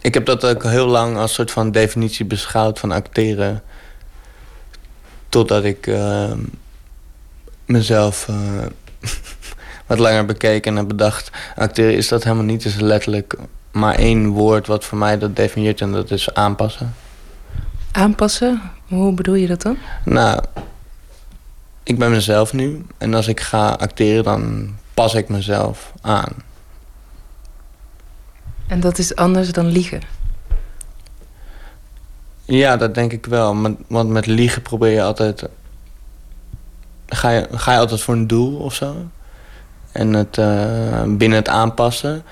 ik 0.00 0.14
heb 0.14 0.26
dat 0.26 0.44
ook 0.44 0.62
heel 0.62 0.86
lang 0.86 1.16
als 1.16 1.34
soort 1.34 1.50
van 1.50 1.70
definitie 1.70 2.24
beschouwd 2.24 2.78
van 2.78 2.92
acteren. 2.92 3.62
Totdat 5.28 5.64
ik 5.64 5.86
eh, 5.86 6.32
mezelf 7.64 8.28
eh, 8.28 8.66
wat 9.86 9.98
langer 9.98 10.24
bekeek 10.24 10.66
en 10.66 10.76
heb 10.76 10.88
bedacht... 10.88 11.30
acteren 11.56 11.96
is 11.96 12.08
dat 12.08 12.24
helemaal 12.24 12.44
niet. 12.44 12.64
Is 12.64 12.74
letterlijk 12.74 13.36
maar 13.70 13.94
één 13.94 14.28
woord 14.28 14.66
wat 14.66 14.84
voor 14.84 14.98
mij 14.98 15.18
dat 15.18 15.36
definieert 15.36 15.80
en 15.80 15.92
dat 15.92 16.10
is 16.10 16.34
aanpassen. 16.34 16.94
Aanpassen? 17.94 18.62
Hoe 18.88 19.12
bedoel 19.12 19.34
je 19.34 19.46
dat 19.46 19.62
dan? 19.62 19.76
Nou, 20.04 20.42
ik 21.82 21.98
ben 21.98 22.10
mezelf 22.10 22.52
nu. 22.52 22.86
En 22.98 23.14
als 23.14 23.28
ik 23.28 23.40
ga 23.40 23.68
acteren, 23.68 24.24
dan 24.24 24.74
pas 24.94 25.14
ik 25.14 25.28
mezelf 25.28 25.92
aan. 26.00 26.32
En 28.66 28.80
dat 28.80 28.98
is 28.98 29.16
anders 29.16 29.52
dan 29.52 29.66
liegen. 29.66 30.00
Ja, 32.44 32.76
dat 32.76 32.94
denk 32.94 33.12
ik 33.12 33.26
wel. 33.26 33.76
Want 33.88 34.08
met 34.08 34.26
liegen 34.26 34.62
probeer 34.62 34.92
je 34.92 35.02
altijd... 35.02 35.48
Ga 37.06 37.30
je, 37.30 37.48
ga 37.52 37.72
je 37.72 37.78
altijd 37.78 38.00
voor 38.00 38.14
een 38.14 38.26
doel 38.26 38.56
of 38.56 38.74
zo. 38.74 38.96
En 39.92 40.12
het, 40.12 40.38
eh, 40.38 41.02
binnen 41.06 41.38
het 41.38 41.48
aanpassen... 41.48 42.22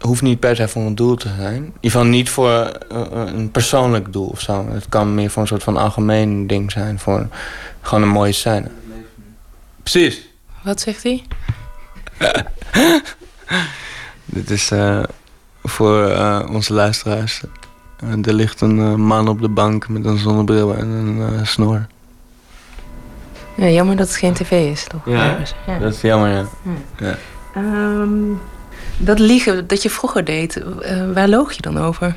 hoeft 0.00 0.22
niet 0.22 0.40
per 0.40 0.56
se 0.56 0.68
voor 0.68 0.82
een 0.82 0.94
doel 0.94 1.16
te 1.16 1.28
zijn. 1.36 1.54
In 1.54 1.62
ieder 1.64 1.90
geval 1.90 2.04
niet 2.04 2.30
voor 2.30 2.50
eh, 2.50 3.02
een 3.10 3.50
persoonlijk 3.50 4.12
doel 4.12 4.26
of 4.26 4.40
zo. 4.40 4.66
Het 4.68 4.88
kan 4.88 5.14
meer 5.14 5.30
voor 5.30 5.42
een 5.42 5.48
soort 5.48 5.62
van 5.62 5.76
algemeen 5.76 6.46
ding 6.46 6.72
zijn. 6.72 6.98
Voor 6.98 7.28
gewoon 7.80 8.02
een 8.02 8.08
mooie 8.08 8.32
scène. 8.32 8.70
Precies. 9.82 10.28
Wat 10.62 10.80
zegt 10.80 11.02
hij? 11.02 11.22
Dit 14.24 14.50
is 14.50 14.70
eh, 14.70 15.02
voor 15.62 16.04
eh, 16.04 16.48
onze 16.50 16.72
luisteraars. 16.72 17.42
Eh, 18.00 18.26
er 18.26 18.32
ligt 18.32 18.60
een 18.60 18.78
eh, 18.78 18.94
man 18.94 19.28
op 19.28 19.40
de 19.40 19.48
bank 19.48 19.88
met 19.88 20.04
een 20.04 20.18
zonnebril 20.18 20.74
en 20.74 20.88
een 20.88 21.38
eh, 21.38 21.44
snor. 21.44 21.86
Ja, 23.54 23.68
jammer 23.68 23.96
dat 23.96 24.06
het 24.08 24.16
geen 24.16 24.32
tv 24.32 24.70
is, 24.70 24.84
toch? 24.84 25.06
Ergens. 25.06 25.54
Ja. 25.66 25.78
dat 25.78 25.94
is 25.94 26.00
jammer, 26.00 26.30
ja. 26.30 26.44
Ja. 26.98 27.06
ja. 27.06 27.16
Ehm, 27.54 28.30
dat 28.98 29.18
liegen 29.18 29.66
dat 29.66 29.82
je 29.82 29.90
vroeger 29.90 30.24
deed, 30.24 30.56
eh, 30.56 31.12
waar 31.12 31.28
loog 31.28 31.52
je 31.52 31.62
dan 31.62 31.78
over? 31.78 32.14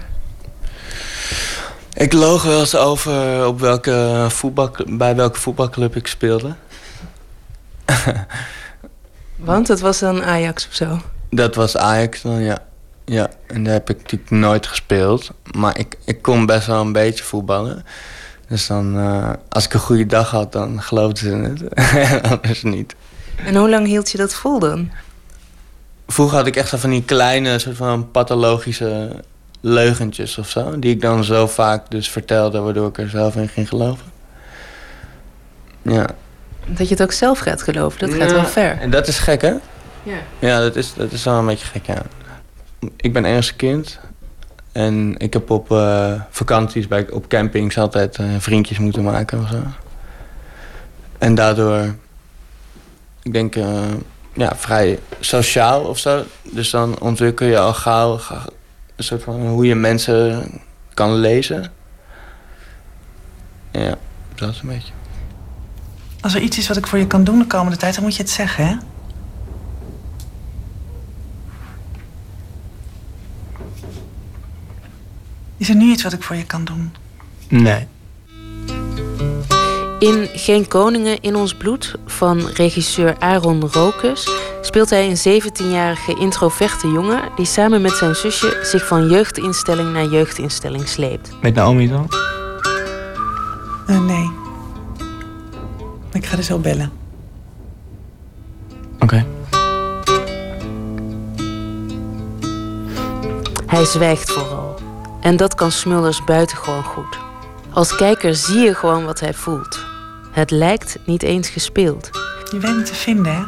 Ik 1.94 2.14
loog 2.14 2.44
wel 2.44 2.60
eens 2.60 2.76
over 2.76 3.46
op 3.48 3.60
welke 3.60 4.26
voetbal, 4.30 4.72
bij 4.88 5.16
welke 5.16 5.40
voetbalclub 5.40 5.96
ik 5.96 6.08
speelde. 6.08 6.56
Want 9.36 9.68
het 9.68 9.80
was 9.80 10.00
dan 10.00 10.24
Ajax 10.24 10.68
of 10.68 10.74
zo. 10.74 11.02
Dat 11.30 11.56
was 11.56 11.78
Ajax 11.78 12.22
dan, 12.22 12.42
ja. 12.42 12.58
Ja, 13.06 13.30
en 13.48 13.64
daar 13.64 13.74
heb 13.74 13.90
ik 13.90 13.98
natuurlijk 13.98 14.32
nooit 14.32 14.68
gespeeld. 14.68 15.32
Maar 15.52 15.78
ik, 15.78 15.98
ik 16.06 16.22
kon 16.22 16.46
best 16.46 16.68
wel 16.68 16.82
een 16.82 16.92
beetje 16.92 17.24
voetballen. 17.24 17.86
Dus 18.48 18.68
dan, 18.68 18.98
eh, 18.98 19.30
als 19.50 19.66
ik 19.66 19.74
een 19.74 19.80
goede 19.80 20.06
dag 20.06 20.32
had, 20.32 20.52
dan 20.52 20.82
geloofden 20.82 21.18
ze 21.18 21.66
het. 21.66 22.24
Anders 22.32 22.64
niet. 22.64 22.96
En 23.46 23.56
hoe 23.56 23.70
lang 23.70 23.88
hield 23.88 24.12
je 24.12 24.18
dat 24.18 24.34
vol 24.34 24.60
dan? 24.60 24.92
Vroeger 26.12 26.38
had 26.38 26.48
ik 26.48 26.56
echt 26.56 26.70
zo 26.70 26.78
van 26.78 26.90
die 26.90 27.04
kleine, 27.04 27.60
soort 27.60 27.76
van 27.76 28.12
pathologische 28.12 29.12
leugentjes 29.62 30.38
of 30.38 30.50
zo. 30.50 30.80
Die 30.80 30.92
ik 30.92 31.02
dan 31.02 31.24
zo 31.24 31.48
vaak 31.48 31.90
dus 31.90 32.10
vertelde, 32.10 32.60
waardoor 32.60 32.88
ik 32.88 32.98
er 32.98 33.10
zelf 33.10 33.36
in 33.36 33.48
ging 33.48 33.68
geloven. 33.68 34.06
Ja. 35.82 36.10
Dat 36.66 36.88
je 36.88 36.94
het 36.94 37.04
ook 37.04 37.12
zelf 37.12 37.40
gaat 37.40 37.62
geloven, 37.62 38.00
dat 38.00 38.14
gaat 38.14 38.30
Ja, 38.30 38.36
wel 38.36 38.46
ver. 38.46 38.80
En 38.80 38.90
dat 38.90 39.08
is 39.08 39.20
gek, 39.20 39.42
hè? 39.42 39.54
Ja. 40.04 40.18
Ja, 40.40 40.60
dat 40.60 40.76
is, 40.76 40.94
dat 40.94 41.12
is 41.12 41.24
wel 41.24 41.38
een 41.38 41.46
beetje 41.46 41.66
gek, 41.66 41.86
ja. 41.86 42.02
Ik 42.96 43.14
ben 43.14 43.26
Engelse 43.26 43.56
kind. 43.56 44.00
En 44.72 45.16
ik 45.18 45.34
heb 45.34 45.50
op 45.50 45.72
eh, 45.72 46.14
vakanties 46.30 46.88
bij, 46.88 47.12
op 47.12 47.28
campings 47.28 47.78
altijd 47.78 48.18
eh, 48.18 48.26
vriendjes 48.38 48.80
moeten 48.80 49.04
maken 49.04 49.40
of 49.40 49.50
zo. 49.50 49.64
En 51.18 51.36
daardoor, 51.36 51.96
ik 53.24 53.34
denk, 53.34 53.56
eh, 53.56 53.84
ja, 54.34 54.56
vrij 54.56 55.00
sociaal 55.20 55.82
of 55.84 55.98
zo. 55.98 56.24
Dus 56.44 56.70
dan 56.70 57.00
ontwikkel 57.00 57.48
je 57.48 57.60
al 57.60 57.74
gauw, 57.74 58.18
gauw 58.18 58.46
een 58.96 59.04
soort 59.04 59.24
van 59.24 59.48
hoe 59.48 59.66
je 59.66 59.76
mensen 59.76 60.52
kan 60.94 61.14
lezen. 61.14 61.72
Ja, 63.72 63.98
dat 64.36 64.50
is 64.50 64.62
een 64.62 64.68
beetje. 64.68 64.94
Als 66.22 66.34
er 66.34 66.42
iets 66.42 66.58
is 66.58 66.68
wat 66.68 66.78
ik 66.78 66.88
voor 66.88 67.00
je 67.00 67.08
kan 67.08 67.24
doen 67.24 67.40
de 67.40 67.48
komende 67.48 67.78
tijd, 67.78 67.96
dan 67.96 68.04
moet 68.04 68.16
je 68.16 68.22
het 68.22 68.32
zeggen, 68.32 68.68
hè? 68.68 68.76
Is 75.58 75.70
er 75.70 75.76
nu 75.76 75.92
iets 75.92 76.04
wat 76.04 76.14
ik 76.14 76.24
voor 76.24 76.36
je 76.36 76.46
kan 76.46 76.66
doen? 76.66 76.94
Nee. 77.48 77.88
In 80.02 80.30
Geen 80.34 80.68
Koningen 80.68 81.22
in 81.22 81.36
ons 81.36 81.54
bloed 81.54 81.96
van 82.06 82.48
regisseur 82.48 83.16
Aaron 83.20 83.70
Rokus 83.72 84.30
speelt 84.62 84.90
hij 84.90 85.10
een 85.10 85.42
17-jarige 85.42 86.16
introverte 86.20 86.88
jongen 86.88 87.22
die 87.36 87.46
samen 87.46 87.82
met 87.82 87.92
zijn 87.92 88.16
zusje 88.16 88.60
zich 88.64 88.88
van 88.88 89.10
jeugdinstelling 89.10 89.94
naar 89.94 90.06
jeugdinstelling 90.06 90.88
sleept. 90.88 91.32
Met 91.42 91.54
Naomi 91.54 91.88
dan? 91.88 92.10
Eh, 93.88 94.00
nee. 94.00 94.32
Ik 96.12 96.26
ga 96.26 96.38
er 96.38 96.44
zo 96.44 96.58
bellen. 96.58 96.92
Oké. 99.00 99.26
Hij 103.66 103.86
zwijgt 103.86 104.32
vooral. 104.32 104.80
En 105.20 105.38
dat 105.38 105.56
kan 105.56 105.72
Smulders 105.72 106.24
buitengewoon 106.24 106.84
goed. 106.84 107.20
Als 107.74 107.96
kijker 107.96 108.36
zie 108.36 108.60
je 108.60 108.76
gewoon 108.76 109.06
wat 109.06 109.20
hij 109.20 109.34
voelt. 109.34 109.91
Het 110.32 110.52
lijkt 110.52 110.98
niet 111.06 111.24
eens 111.24 111.50
gespeeld. 111.50 112.10
Je 112.52 112.60
weet 112.60 112.76
me 112.76 112.84
te 112.84 112.94
vinden, 112.94 113.36
hè? 113.36 113.44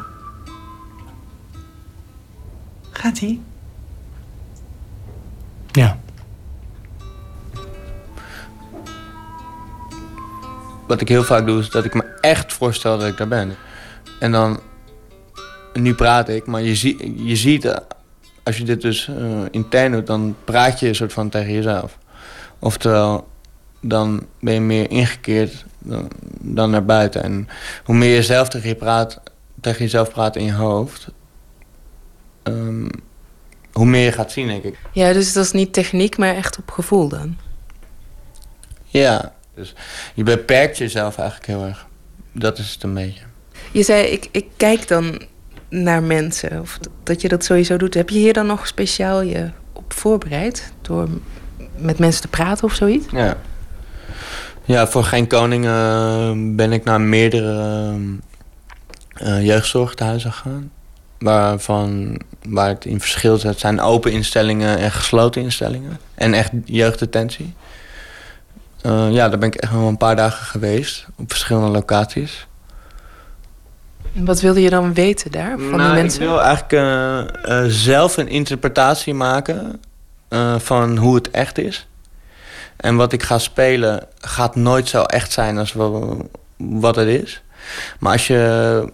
Gaat 2.91 3.22
ie? 3.22 3.41
Ja. 5.72 5.99
Wat 10.88 11.01
ik 11.01 11.07
heel 11.07 11.23
vaak 11.23 11.45
doe, 11.45 11.60
is 11.60 11.69
dat 11.69 11.85
ik 11.85 11.93
me 11.93 12.03
echt 12.03 12.53
voorstel 12.53 12.97
dat 12.97 13.07
ik 13.07 13.18
daar 13.18 13.27
ben. 13.27 13.55
En 14.19 14.31
dan, 14.31 14.60
nu 15.73 15.93
praat 15.93 16.30
ik, 16.30 16.45
maar 16.45 16.61
je, 16.61 16.76
zie, 16.76 17.26
je 17.26 17.35
ziet, 17.35 17.65
eh, 17.65 17.77
als 18.43 18.57
je 18.57 18.64
dit 18.64 18.81
dus 18.81 19.07
eh, 19.07 19.41
intern 19.51 19.91
doet, 19.91 20.07
dan 20.07 20.35
praat 20.43 20.80
je 20.80 20.88
een 20.88 20.95
soort 20.95 21.14
van 21.14 21.30
tegen 21.30 21.53
jezelf. 21.53 21.97
Oftewel, 22.60 23.27
dan 23.80 24.26
ben 24.39 24.53
je 24.53 24.61
meer 24.61 24.89
ingekeerd 24.89 25.65
dan, 25.84 26.10
dan 26.41 26.69
naar 26.69 26.85
buiten. 26.85 27.23
En 27.23 27.47
hoe 27.84 27.95
meer 27.95 28.15
je 28.15 28.23
zelf 28.23 28.49
tegen, 28.49 28.69
je 28.69 28.76
praat, 28.76 29.22
tegen 29.61 29.80
jezelf 29.80 30.11
praat 30.11 30.35
in 30.35 30.45
je 30.45 30.53
hoofd, 30.53 31.07
ehm, 32.43 32.89
hoe 33.72 33.85
meer 33.85 34.05
je 34.05 34.11
gaat 34.11 34.31
zien, 34.31 34.47
denk 34.47 34.64
ik. 34.64 34.77
Ja, 34.91 35.14
dus 35.14 35.34
dat 35.34 35.45
is 35.45 35.51
niet 35.51 35.73
techniek, 35.73 36.18
maar 36.18 36.35
echt 36.35 36.57
op 36.57 36.72
gevoel 36.72 37.07
dan. 37.07 37.38
Ja, 38.85 39.34
dus 39.55 39.73
je 40.14 40.23
beperkt 40.23 40.77
jezelf 40.77 41.18
eigenlijk 41.18 41.47
heel 41.47 41.64
erg. 41.64 41.88
Dat 42.31 42.57
is 42.57 42.73
het 42.73 42.84
een 42.84 42.93
beetje. 42.93 43.23
Je 43.72 43.84
zei, 43.84 44.05
ik, 44.05 44.27
ik 44.31 44.45
kijk 44.57 44.88
dan 44.88 45.22
naar 45.69 46.03
mensen, 46.03 46.61
of 46.61 46.80
dat 47.03 47.22
je 47.22 47.27
dat 47.27 47.43
sowieso 47.43 47.77
doet. 47.77 47.93
Heb 47.93 48.10
je 48.10 48.18
hier 48.18 48.34
dan 48.34 48.45
nog 48.45 48.68
speciaal 48.68 49.22
je 49.22 49.49
op 49.73 49.93
voorbereid? 49.93 50.73
Door 50.81 51.07
met 51.76 51.99
mensen 51.99 52.22
te 52.22 52.27
praten 52.27 52.64
of 52.64 52.73
zoiets? 52.73 53.05
Ja. 53.11 53.38
Ja, 54.65 54.88
voor 54.88 55.03
Geen 55.03 55.27
Koning 55.27 55.65
eh, 55.65 56.31
ben 56.35 56.72
ik 56.72 56.84
naar 56.84 57.02
meerdere 57.02 57.94
jeugdzorgtehuizen 59.41 60.34
gegaan. 60.34 60.72
Waarvan, 61.19 62.19
waar 62.48 62.68
het 62.68 62.85
in 62.85 62.99
verschilt. 62.99 63.44
Het 63.44 63.60
zijn 63.60 63.81
open 63.81 64.11
instellingen 64.11 64.77
en 64.77 64.91
gesloten 64.91 65.41
instellingen. 65.41 65.99
En 66.15 66.34
echt 66.34 66.52
jeugddetentie. 66.65 67.53
Ja, 68.84 69.30
daar 69.30 69.38
ben 69.38 69.48
ik 69.48 69.56
echt 69.56 69.72
wel 69.72 69.88
een 69.88 69.98
paar 69.98 70.15
dagen 70.15 70.45
geweest. 70.45 71.06
Op 71.15 71.30
verschillende 71.31 71.69
locaties. 71.69 72.48
Wat 74.14 74.41
wilde 74.41 74.61
je 74.61 74.69
dan 74.69 74.94
weten 74.94 75.31
daar 75.31 75.57
van 75.57 75.77
Nou, 75.77 75.94
die 75.94 76.02
mensen? 76.02 76.22
Ik 76.22 76.27
wil 76.27 76.41
eigenlijk 76.41 77.72
zelf 77.72 78.18
een 78.18 78.27
interpretatie 78.27 79.14
maken 79.14 79.80
van 80.57 80.98
hoe 80.98 81.15
het 81.15 81.31
echt 81.31 81.57
is. 81.57 81.88
En 82.84 82.95
wat 82.95 83.14
ik 83.14 83.23
ga 83.23 83.38
spelen 83.38 84.07
gaat 84.19 84.55
nooit 84.55 84.88
zo 84.89 85.01
echt 85.03 85.31
zijn 85.31 85.57
als 85.57 85.73
wa- 85.73 86.15
wat 86.57 86.95
het 86.95 87.07
is. 87.07 87.41
Maar 87.99 88.11
als 88.11 88.27
je 88.27 88.91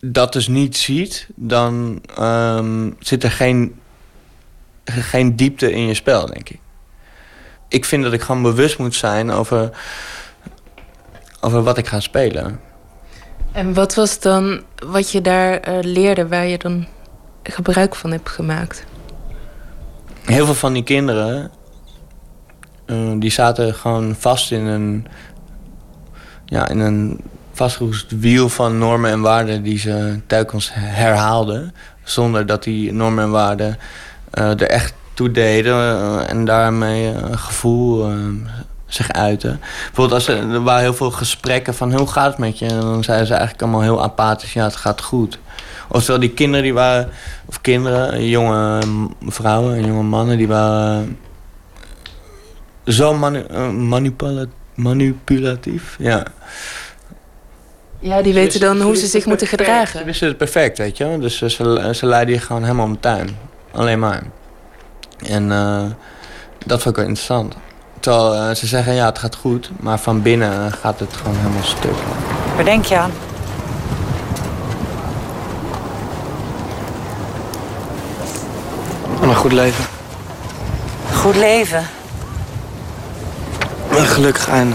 dat 0.00 0.32
dus 0.32 0.48
niet 0.48 0.76
ziet, 0.76 1.26
dan 1.34 2.02
ehm, 2.16 2.90
zit 2.98 3.24
er 3.24 3.30
geen, 3.30 3.80
geen 4.84 5.36
diepte 5.36 5.72
in 5.72 5.86
je 5.86 5.94
spel, 5.94 6.26
denk 6.26 6.48
ik. 6.48 6.58
Ik 7.68 7.84
vind 7.84 8.02
dat 8.02 8.12
ik 8.12 8.22
gewoon 8.22 8.42
bewust 8.42 8.78
moet 8.78 8.94
zijn 8.94 9.30
over, 9.30 9.70
over 11.40 11.62
wat 11.62 11.78
ik 11.78 11.86
ga 11.86 12.00
spelen. 12.00 12.60
En 13.52 13.74
wat 13.74 13.94
was 13.94 14.20
dan 14.20 14.62
wat 14.86 15.10
je 15.10 15.20
daar 15.20 15.60
eh, 15.60 15.78
leerde, 15.80 16.28
waar 16.28 16.46
je 16.46 16.58
dan 16.58 16.86
gebruik 17.42 17.94
van 17.94 18.10
hebt 18.10 18.28
gemaakt? 18.28 18.84
heel 20.24 20.44
veel 20.44 20.54
van 20.54 20.72
die 20.72 20.84
kinderen... 20.84 21.50
eh, 22.86 22.96
die 23.18 23.30
zaten 23.30 23.74
gewoon 23.74 24.14
vast 24.18 24.52
in 24.52 24.66
een... 24.66 25.06
Ja, 26.44 26.68
in 26.68 26.78
een 26.78 27.20
vastgeroest 27.52 28.18
wiel 28.18 28.48
van 28.48 28.78
normen 28.78 29.10
en 29.10 29.20
waarden... 29.20 29.62
die 29.62 29.78
ze 29.78 30.20
telkens 30.26 30.70
herhaalden. 30.72 31.74
Zonder 32.02 32.46
dat 32.46 32.62
die 32.62 32.92
normen 32.92 33.24
en 33.24 33.30
waarden 33.30 33.78
eh, 34.30 34.50
er 34.50 34.68
echt 34.68 34.94
toe 35.14 35.30
deden... 35.30 35.74
eh, 35.74 36.30
en 36.30 36.44
daarmee 36.44 37.06
een 37.06 37.38
gevoel 37.38 38.12
zich 38.86 39.12
uiten. 39.12 39.60
Bijvoorbeeld 39.84 40.12
als 40.12 40.28
er, 40.28 40.50
er 40.50 40.62
waren 40.62 40.82
heel 40.82 40.94
veel 40.94 41.10
gesprekken 41.10 41.74
van... 41.74 41.94
hoe 41.94 42.06
gaat 42.06 42.26
het 42.30 42.38
met 42.38 42.58
je? 42.58 42.66
En 42.66 42.80
dan 42.80 43.04
zeiden 43.04 43.26
ze 43.26 43.32
eigenlijk 43.32 43.62
allemaal 43.62 43.82
heel 43.82 44.02
apathisch... 44.02 44.52
ja, 44.52 44.64
het 44.64 44.76
gaat 44.76 45.02
goed. 45.02 45.38
Oftewel, 45.88 46.20
die 46.20 46.30
kinderen 46.30 46.62
die 46.62 46.74
waren... 46.74 47.08
of 47.46 47.60
kinderen, 47.60 48.28
jonge 48.28 48.82
vrouwen 49.20 49.76
en 49.76 49.86
jonge 49.86 50.02
mannen... 50.02 50.36
die 50.36 50.48
waren 50.48 51.18
zo 52.86 53.14
manu- 53.14 53.44
eh, 53.50 53.68
manipula- 53.70 54.46
manipulatief. 54.74 55.96
Ja. 55.98 56.22
Ja, 57.98 58.22
die 58.22 58.34
weten 58.34 58.60
dan 58.60 58.80
hoe 58.80 58.96
ze 58.96 59.06
zich 59.06 59.26
moeten 59.26 59.46
Ze 59.46 59.56
gedragen. 59.56 60.04
wisten 60.04 60.28
het 60.28 60.36
perfect, 60.36 60.78
weet 60.78 60.96
je 60.96 61.04
wel. 61.06 61.20
Dus 61.20 61.36
ze, 61.36 61.50
ze, 61.50 61.90
ze 61.94 62.06
leidden 62.06 62.34
je 62.34 62.40
gewoon 62.40 62.62
helemaal 62.62 62.84
om 62.86 62.92
de 62.92 63.00
tuin. 63.00 63.36
Alleen 63.72 63.98
maar. 63.98 64.22
En 65.26 65.52
eh, 65.52 65.82
dat 66.66 66.82
vond 66.82 66.86
ik 66.96 67.00
wel 67.00 67.04
interessant. 67.10 67.54
Terwijl 68.00 68.34
eh, 68.34 68.54
ze 68.54 68.66
zeggen 68.66 68.94
ja, 68.94 69.06
het 69.06 69.18
gaat 69.18 69.34
goed, 69.36 69.70
maar 69.80 69.98
van 69.98 70.22
binnen 70.22 70.72
gaat 70.72 71.00
het 71.00 71.12
gewoon 71.12 71.36
helemaal 71.36 71.62
stuk. 71.62 71.94
Waar 72.54 72.64
denk 72.64 72.84
je 72.84 72.96
aan? 72.96 73.10
Aan 79.22 79.28
een 79.28 79.34
goed 79.36 79.52
leven. 79.52 79.84
Goed 81.12 81.36
leven. 81.36 81.86
Een 83.96 84.06
gelukkig 84.06 84.48
einde. 84.48 84.74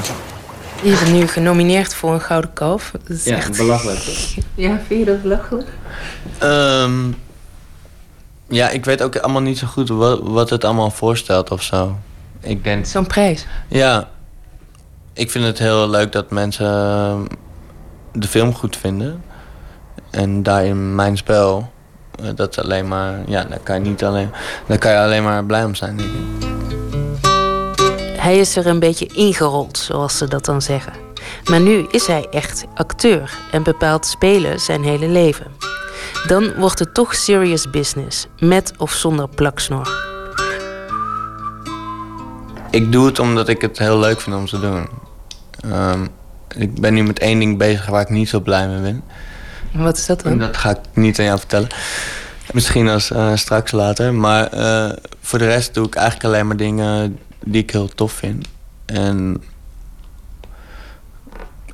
Je 0.82 0.90
bent 1.04 1.12
nu 1.12 1.28
genomineerd 1.28 1.94
voor 1.94 2.14
een 2.14 2.22
Gouden 2.22 2.54
Kalf. 2.54 2.91
Dat 2.91 3.18
is 3.18 3.24
Ja, 3.24 3.36
echt... 3.36 3.58
belachelijk. 3.58 4.00
Ja, 4.56 4.80
vind 4.88 5.00
je 5.00 5.06
dat 5.06 5.22
belachelijk? 5.22 5.68
Ehm, 6.38 7.12
ja, 8.48 8.70
ik 8.70 8.86
weet 8.86 9.02
ook 9.02 9.18
allemaal 9.18 9.41
niet 9.41 9.58
zo 9.58 9.68
goed 9.68 9.90
wat, 9.90 10.20
wat 10.24 10.50
het 10.50 10.64
allemaal 10.64 10.91
voorstelt 10.91 11.52
of 11.52 11.64
zo. 11.64 11.98
Ik 12.41 12.64
denk... 12.64 12.86
Zo'n 12.86 13.08
prijs. 13.08 13.46
Ja, 13.68 14.10
ik 15.14 15.32
vind 15.32 15.46
het 15.46 15.60
heel 15.60 15.90
leuk 15.90 16.12
dat 16.12 16.32
mensen 16.32 16.66
ehm, 16.74 17.22
de 18.14 18.28
film 18.28 18.54
goed 18.56 18.78
vinden. 18.78 19.24
En 20.12 20.44
daarin 20.44 20.96
mijn 20.96 21.18
spel, 21.18 21.72
eh, 22.24 22.30
dat 22.36 22.50
is 22.58 22.64
alleen 22.64 22.88
maar... 22.88 23.20
Ja, 23.28 23.44
daar 23.44 23.60
kan 23.60 23.84
je 23.84 23.90
niet 23.90 24.04
alleen... 24.04 24.30
Daar 24.68 24.78
kan 24.78 24.91
je 24.91 24.98
alleen 25.00 25.24
maar 25.24 25.46
blij 25.46 25.64
om 25.64 25.76
zijn, 25.76 25.98
denk 25.98 26.10
ik. 26.10 26.48
Hij 28.20 28.38
is 28.38 28.56
er 28.56 28.68
een 28.68 28.80
beetje 28.80 29.06
ingerold, 29.06 29.78
zoals 29.78 30.18
ze 30.18 30.28
dat 30.28 30.46
dan 30.46 30.62
zeggen. 30.62 30.94
Maar 31.46 31.60
nu 31.60 31.86
is 31.91 32.08
hij 32.08 32.28
echt 32.32 32.66
acteur 32.76 33.38
en 33.52 33.64
bepaalt 33.64 34.06
spelen 34.06 34.60
zijn 34.60 34.84
hele 34.84 35.08
leven. 35.08 35.46
Dan 36.28 36.56
wordt 36.56 36.80
het 36.80 36.94
toch 36.94 37.16
serious 37.16 37.70
business, 37.70 38.28
met 38.40 38.74
of 38.78 38.91
zonder 38.91 39.30
plaksnor. 39.30 40.08
Ik 42.72 42.91
doe 42.91 43.06
het 43.06 43.20
omdat 43.20 43.48
ik 43.48 43.62
het 43.62 43.78
heel 43.78 44.00
leuk 44.00 44.22
vind 44.22 44.36
om 44.36 44.46
te 44.46 44.60
doen. 44.60 44.88
Ehm, 45.60 46.06
ik 46.58 46.82
ben 46.82 46.94
nu 46.94 47.04
met 47.04 47.20
één 47.20 47.40
ding 47.40 47.58
bezig 47.58 47.86
waar 47.86 48.02
ik 48.02 48.10
niet 48.10 48.30
zo 48.30 48.40
blij 48.40 48.68
mee 48.68 48.82
ben. 48.82 49.04
Wat 49.72 49.98
is 49.98 50.06
dat 50.06 50.22
dan? 50.22 50.32
En 50.32 50.40
dat 50.40 50.58
ga 50.58 50.70
ik 50.70 50.80
niet 50.94 51.20
aan 51.20 51.26
jou 51.26 51.38
vertellen. 51.38 51.68
Misschien 52.52 52.90
als 52.90 53.12
eh, 53.12 53.36
straks 53.36 53.72
later. 53.72 54.14
Maar 54.14 54.48
eh, 54.48 54.98
voor 55.22 55.40
de 55.40 55.46
rest 55.46 55.74
doe 55.74 55.86
ik 55.86 55.96
eigenlijk 55.96 56.26
alleen 56.26 56.48
maar 56.48 56.58
dingen 56.58 57.20
die 57.45 57.61
ik 57.61 57.72
heel 57.72 57.88
tof 57.88 58.11
vind. 58.11 58.48
En 58.86 59.44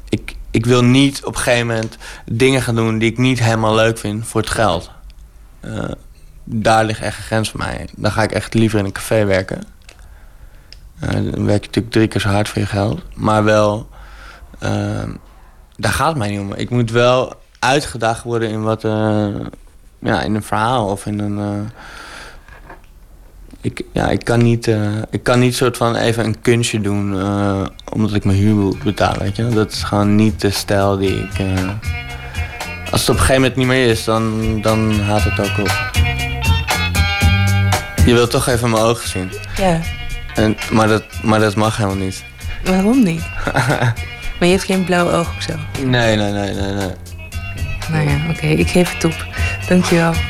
ik, 0.09 0.35
ik 0.51 0.65
wil 0.65 0.83
niet 0.83 1.23
op 1.23 1.35
een 1.35 1.41
gegeven 1.41 1.67
moment 1.67 1.97
dingen 2.25 2.61
gaan 2.61 2.75
doen 2.75 2.97
die 2.97 3.11
ik 3.11 3.17
niet 3.17 3.39
helemaal 3.39 3.75
leuk 3.75 3.97
vind 3.97 4.27
voor 4.27 4.41
het 4.41 4.49
geld. 4.49 4.91
Eh, 5.59 5.91
daar 6.43 6.85
ligt 6.85 7.01
echt 7.01 7.17
een 7.17 7.23
grens 7.23 7.49
voor 7.49 7.59
mij. 7.59 7.89
Dan 7.95 8.11
ga 8.11 8.23
ik 8.23 8.31
echt 8.31 8.53
liever 8.53 8.79
in 8.79 8.85
een 8.85 8.91
café 8.91 9.25
werken. 9.25 9.63
Eh, 10.99 11.09
dan 11.09 11.45
werk 11.45 11.61
je 11.61 11.67
natuurlijk 11.67 11.89
drie 11.89 12.07
keer 12.07 12.21
zo 12.21 12.29
hard 12.29 12.49
voor 12.49 12.61
je 12.61 12.67
geld. 12.67 13.01
Maar 13.13 13.43
wel, 13.43 13.89
ehm, 14.59 15.11
daar 15.75 15.91
gaat 15.91 16.07
het 16.07 16.17
mij 16.17 16.29
niet 16.29 16.39
om. 16.39 16.53
Ik 16.53 16.69
moet 16.69 16.91
wel 16.91 17.33
uitgedaagd 17.59 18.23
worden 18.23 18.49
in 18.49 18.61
wat, 18.61 18.81
ja, 19.99 20.21
in 20.21 20.35
een 20.35 20.43
verhaal 20.43 20.87
of 20.87 21.05
in 21.05 21.19
een. 21.19 21.69
Ik, 23.65 23.81
ja, 23.91 24.09
ik 24.09 24.23
kan 24.25 24.43
niet, 24.43 24.67
eh, 24.67 24.81
ik 25.11 25.23
kan 25.23 25.39
niet 25.39 25.55
soort 25.55 25.77
van 25.77 25.95
even 25.95 26.25
een 26.25 26.41
kunstje 26.41 26.81
doen 26.81 27.19
eh, 27.19 27.65
omdat 27.93 28.13
ik 28.13 28.23
mijn 28.25 28.37
huur 28.37 28.55
moet 28.55 28.83
betalen, 28.83 29.19
weet 29.19 29.35
je. 29.35 29.49
Dat 29.49 29.71
is 29.71 29.83
gewoon 29.83 30.15
niet 30.15 30.41
de 30.41 30.49
stijl 30.49 30.97
die 30.97 31.15
ik. 31.23 31.39
eh, 31.39 31.69
als 32.91 33.01
het 33.01 33.09
op 33.09 33.15
een 33.15 33.21
gegeven 33.21 33.33
moment 33.41 33.55
niet 33.55 33.67
meer 33.67 33.87
is, 33.89 34.03
dan, 34.03 34.57
dan 34.61 34.99
haalt 34.99 35.23
het 35.23 35.39
ook 35.39 35.57
op. 35.59 35.89
Je 38.05 38.13
wilt 38.13 38.31
toch 38.31 38.47
even 38.47 38.69
mijn 38.69 38.83
ogen 38.83 39.09
zien. 39.09 39.31
Ja, 39.57 39.79
En, 40.35 40.55
maar, 40.71 40.87
dat, 40.87 41.03
maar 41.23 41.39
dat 41.39 41.55
mag 41.55 41.77
helemaal 41.77 41.97
niet. 41.97 42.23
waarom 42.63 43.03
niet? 43.03 43.23
Maar 44.39 44.47
je 44.47 44.53
hebt 44.55 44.65
geen 44.65 44.83
blauw 44.83 45.11
oog 45.11 45.35
of 45.37 45.41
zo. 45.43 45.53
Nee, 45.85 46.15
nee, 46.15 46.31
nee, 46.31 46.53
nee, 46.53 46.71
nee. 46.71 46.89
Nou 47.91 48.09
ja, 48.09 48.17
oké, 48.29 48.45
ik 48.45 48.67
geef 48.69 48.93
het 48.93 49.03
op. 49.03 49.25
Dankjewel. 49.67 50.13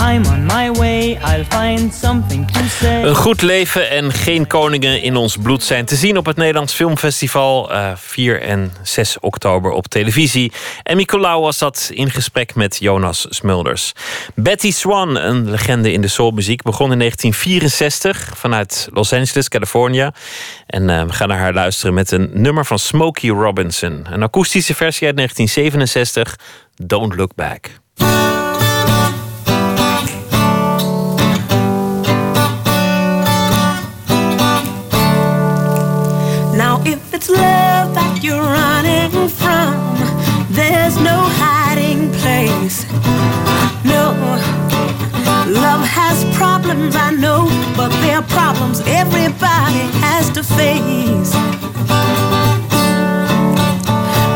I'm 0.00 0.24
on 0.26 0.44
my 0.46 0.70
way, 0.70 1.10
I'll 1.10 1.44
find 1.44 1.94
something 1.94 2.52
to 2.52 2.60
say. 2.68 3.02
Een 3.04 3.14
goed 3.14 3.42
leven 3.42 3.90
en 3.90 4.12
geen 4.12 4.46
koningen 4.46 5.02
in 5.02 5.16
ons 5.16 5.36
bloed 5.36 5.62
zijn 5.62 5.84
te 5.84 5.94
zien 5.96 6.16
op 6.16 6.26
het 6.26 6.36
Nederlands 6.36 6.74
Filmfestival. 6.74 7.72
eh 7.72 7.92
4 7.96 8.40
en 8.42 8.72
6 8.82 9.18
oktober 9.18 9.70
op 9.70 9.86
televisie. 9.86 10.52
En 10.82 10.96
Nicolaou 10.96 11.42
was 11.42 11.58
dat 11.58 11.90
in 11.92 12.10
gesprek 12.10 12.54
met 12.54 12.76
Jonas 12.80 13.26
Smulders. 13.28 13.92
Betty 14.34 14.70
Swan, 14.72 15.16
een 15.16 15.50
legende 15.50 15.92
in 15.92 16.00
de 16.00 16.08
soulmuziek, 16.08 16.62
begon 16.62 16.92
in 16.92 16.98
1964 16.98 18.32
vanuit 18.36 18.88
Los 18.92 19.12
Angeles, 19.12 19.48
Californië. 19.48 20.10
En 20.66 20.90
eh, 20.90 21.04
we 21.04 21.12
gaan 21.12 21.28
naar 21.28 21.38
haar 21.38 21.54
luisteren 21.54 21.94
met 21.94 22.10
een 22.10 22.30
nummer 22.32 22.66
van 22.66 22.78
Smokey 22.78 23.30
Robinson. 23.30 24.06
Een 24.10 24.22
akoestische 24.22 24.74
versie 24.74 25.06
uit 25.06 25.16
1967, 25.16 26.36
Don't 26.74 27.16
Look 27.16 27.34
Back. 27.34 27.70
It's 37.20 37.28
love 37.28 37.94
that 37.94 38.20
you're 38.22 38.40
running 38.40 39.28
from, 39.28 39.76
there's 40.48 40.96
no 40.96 41.18
hiding 41.42 42.10
place. 42.20 42.86
No, 43.84 44.16
love 45.52 45.84
has 45.84 46.24
problems, 46.34 46.96
I 46.96 47.10
know, 47.10 47.44
but 47.76 47.90
they're 48.00 48.22
problems 48.22 48.80
everybody 48.86 49.84
has 50.00 50.30
to 50.30 50.42
face. 50.42 51.32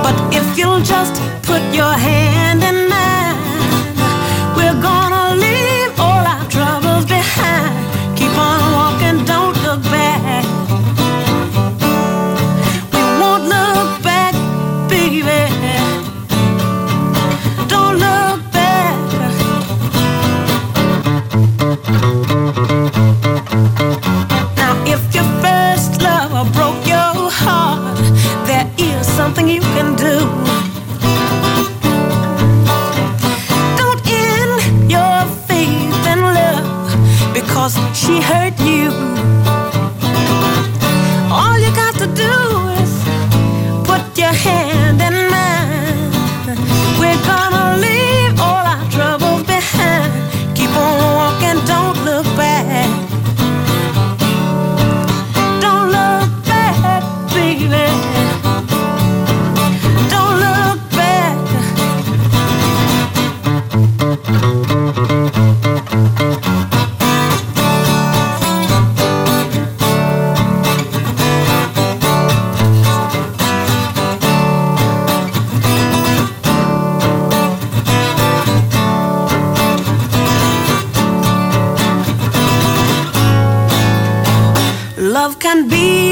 But 0.05 0.17
if 0.35 0.47
you'll 0.59 0.85
just 0.85 1.15
put 1.43 1.63
your 1.73 1.95
hand 2.09 2.63
in 2.63 2.94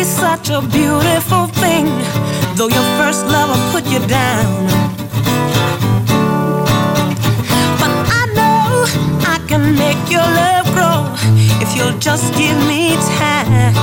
such 0.04 0.50
a 0.50 0.60
beautiful 0.60 1.46
thing, 1.46 1.86
though 2.56 2.68
your 2.68 2.86
first 2.98 3.24
lover 3.26 3.58
put 3.70 3.84
you 3.86 4.00
down. 4.08 4.66
But 7.78 7.92
I 8.18 8.22
know 8.34 8.84
I 9.34 9.38
can 9.46 9.76
make 9.76 10.02
your 10.10 10.26
love 10.40 10.66
grow 10.74 11.06
if 11.62 11.76
you'll 11.76 11.98
just 12.00 12.32
give 12.34 12.58
me 12.66 12.96
time. 13.18 13.74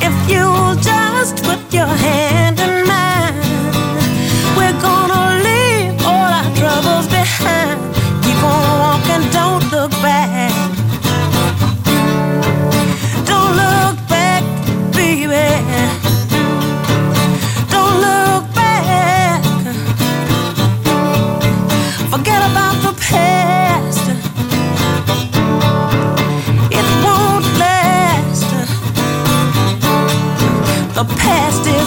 If 0.00 0.14
you'll 0.28 0.74
just 0.82 1.44
put 1.44 1.60
your 1.72 1.86
hand 1.86 2.51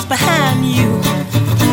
behind 0.07 0.65
you. 0.65 1.64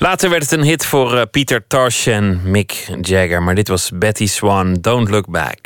Later 0.00 0.30
werd 0.30 0.42
het 0.42 0.52
een 0.52 0.62
hit 0.62 0.86
voor 0.86 1.16
eh, 1.16 1.22
Peter 1.30 1.66
Tosh 1.66 2.06
en 2.06 2.40
Mick 2.44 2.88
Jagger. 3.00 3.42
Maar 3.42 3.54
dit 3.54 3.68
was 3.68 3.90
Betty 3.94 4.26
Swan, 4.26 4.74
Don't 4.74 5.08
Look 5.08 5.30
Back. 5.30 5.58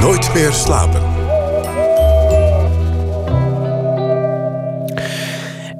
Nooit 0.00 0.34
meer 0.34 0.52
slapen. 0.52 1.13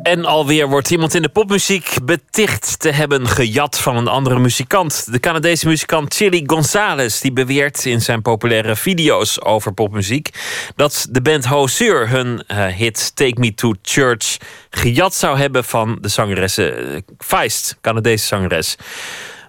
En 0.05 0.24
alweer 0.24 0.68
wordt 0.68 0.90
iemand 0.90 1.14
in 1.14 1.22
de 1.22 1.28
popmuziek 1.28 1.97
beticht 2.02 2.81
te 2.81 2.90
hebben 2.90 3.28
gejat 3.28 3.78
van 3.78 3.97
een 3.97 4.09
andere 4.09 4.39
muzikant. 4.39 5.12
De 5.12 5.20
Canadese 5.20 5.68
muzikant 5.68 6.14
Chili 6.14 6.43
Gonzalez 6.47 7.20
die 7.20 7.32
beweert 7.32 7.85
in 7.85 8.01
zijn 8.01 8.22
populaire 8.22 8.76
video's 8.76 9.44
over 9.44 9.72
popmuziek 9.72 10.28
dat 10.76 11.06
de 11.10 11.22
band 11.22 11.44
Hozier 11.44 12.09
hun 12.09 12.44
eh, 12.47 12.66
hit 12.66 13.16
Take 13.16 13.40
Me 13.40 13.55
to 13.55 13.72
Church 13.82 14.36
gejat 14.70 15.14
zou 15.14 15.39
hebben 15.39 15.64
van 15.64 15.98
de 16.01 16.09
zangeres 16.09 16.59
uh, 16.59 16.98
Feist, 17.18 17.76
Canadese 17.81 18.26
zangeres. 18.26 18.76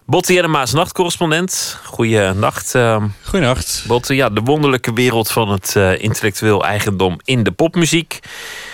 Botte 0.08 0.34
Jellema's 0.34 0.74
nachtcorrespondent. 0.74 1.80
Goeienacht. 1.84 2.76
Uh, 2.76 3.04
Goeienacht. 3.24 3.84
Botte, 3.88 4.16
ja, 4.16 4.30
de 4.30 4.42
wonderlijke 4.42 4.94
wereld 4.94 5.32
van 5.32 5.50
het 5.50 5.74
uh, 5.78 6.02
intellectueel 6.02 6.66
eigendom 6.66 7.20
in 7.24 7.44
de 7.44 7.52
popmuziek. 7.52 8.20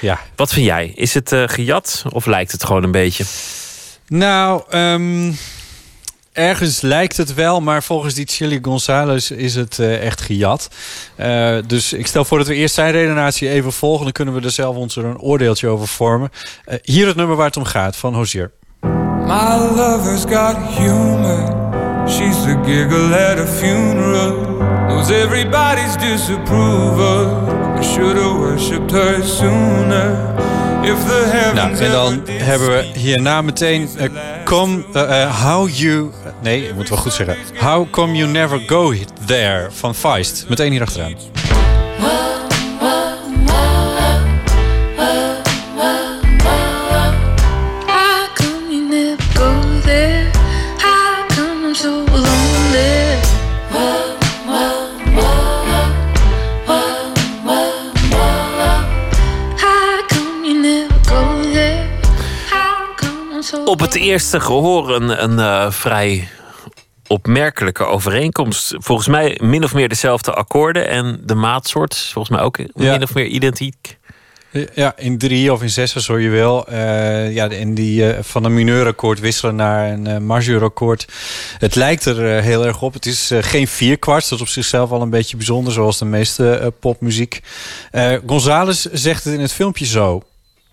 Ja. 0.01 0.19
Wat 0.35 0.53
vind 0.53 0.65
jij? 0.65 0.91
Is 0.95 1.13
het 1.13 1.31
uh, 1.31 1.43
gejat 1.45 2.03
of 2.09 2.25
lijkt 2.25 2.51
het 2.51 2.63
gewoon 2.63 2.83
een 2.83 2.91
beetje? 2.91 3.23
Nou, 4.07 4.63
um, 4.77 5.37
ergens 6.33 6.81
lijkt 6.81 7.17
het 7.17 7.33
wel, 7.33 7.61
maar 7.61 7.83
volgens 7.83 8.13
die 8.13 8.27
Chili 8.27 8.59
Gonzalez 8.61 9.29
is 9.29 9.55
het 9.55 9.77
uh, 9.77 10.05
echt 10.05 10.21
gejat. 10.21 10.69
Uh, 11.17 11.57
dus 11.67 11.93
ik 11.93 12.07
stel 12.07 12.25
voor 12.25 12.37
dat 12.37 12.47
we 12.47 12.55
eerst 12.55 12.75
zijn 12.75 12.91
redenatie 12.91 13.49
even 13.49 13.73
volgen. 13.73 14.03
Dan 14.03 14.13
kunnen 14.13 14.33
we 14.33 14.41
er 14.41 14.51
zelf 14.51 14.75
ons 14.75 14.95
er 14.95 15.05
een 15.05 15.19
oordeeltje 15.19 15.67
over 15.67 15.87
vormen. 15.87 16.31
Hier 16.81 17.07
het 17.07 17.15
nummer 17.15 17.35
waar 17.35 17.47
het 17.47 17.57
om 17.57 17.65
gaat 17.65 17.95
van 17.95 18.13
Hozier. 18.13 18.51
My 19.27 19.55
lover's 19.55 20.25
got 20.25 20.55
humor. 20.77 21.59
She's 22.07 22.45
the 22.45 22.55
giggle 22.65 23.13
at 23.13 23.39
a 23.39 23.45
funeral. 23.45 24.59
Knows 24.87 25.09
everybody's 25.11 25.95
disapproval. 25.97 27.49
I 27.77 27.81
should 27.81 28.17
have 28.17 28.39
worshipped 28.39 28.91
her 28.91 29.21
sooner. 29.23 30.31
If 30.83 31.05
the 31.05 31.29
heavens 31.31 31.79
nou, 31.79 31.85
en 31.85 31.91
dan 31.91 32.35
hebben 32.37 32.67
we 32.67 32.99
hierna 32.99 33.41
meteen 33.41 33.89
uh, 33.99 34.09
come, 34.43 34.83
uh, 34.93 35.43
How 35.43 35.69
You... 35.69 36.11
Nee, 36.41 36.67
ik 36.67 36.75
moet 36.75 36.89
wel 36.89 36.97
goed 36.97 37.13
zeggen. 37.13 37.37
How 37.59 37.89
Come 37.89 38.15
You 38.15 38.29
Never 38.29 38.59
Go 38.67 38.93
There 39.25 39.67
van 39.71 39.95
Feist. 39.95 40.45
Meteen 40.49 40.71
hier 40.71 40.81
achteraan. 40.81 41.13
Op 63.65 63.79
het 63.79 63.95
eerste 63.95 64.39
gehoor 64.39 64.95
een, 64.95 65.23
een 65.23 65.37
uh, 65.37 65.71
vrij 65.71 66.27
opmerkelijke 67.07 67.83
overeenkomst. 67.83 68.75
Volgens 68.77 69.07
mij 69.07 69.37
min 69.41 69.63
of 69.63 69.73
meer 69.73 69.89
dezelfde 69.89 70.33
akkoorden 70.33 70.87
en 70.87 71.21
de 71.25 71.35
maatsoort 71.35 71.93
is 71.93 72.09
volgens 72.13 72.35
mij 72.35 72.45
ook 72.45 72.57
ja. 72.57 72.91
min 72.91 73.03
of 73.03 73.13
meer 73.13 73.25
identiek. 73.25 73.99
Ja, 74.73 74.93
in 74.97 75.17
drie 75.17 75.53
of 75.53 75.61
in 75.61 75.69
zes, 75.69 75.95
zo 75.95 76.19
je 76.19 76.29
wil. 76.29 76.65
Uh, 76.69 77.33
ja, 77.33 77.49
en 77.49 77.73
die 77.73 78.03
uh, 78.03 78.17
van 78.21 78.43
een 78.43 78.53
mineurakkoord 78.53 79.19
wisselen 79.19 79.55
naar 79.55 79.91
een 79.91 80.07
uh, 80.07 80.17
majeurakkoord. 80.17 81.07
Het 81.57 81.75
lijkt 81.75 82.05
er 82.05 82.41
heel 82.41 82.65
erg 82.65 82.81
op. 82.81 82.93
Het 82.93 83.05
is 83.05 83.31
geen 83.39 83.67
vierkwarts. 83.67 84.29
Dat 84.29 84.39
is 84.39 84.45
op 84.45 84.51
zichzelf 84.51 84.91
al 84.91 85.01
een 85.01 85.09
beetje 85.09 85.37
bijzonder, 85.37 85.73
zoals 85.73 85.97
de 85.97 86.05
meeste 86.05 86.73
popmuziek. 86.79 87.41
Gonzales 88.25 88.81
zegt 88.81 89.23
het 89.23 89.33
in 89.33 89.39
het 89.39 89.53
filmpje 89.53 89.85
zo. 89.85 90.23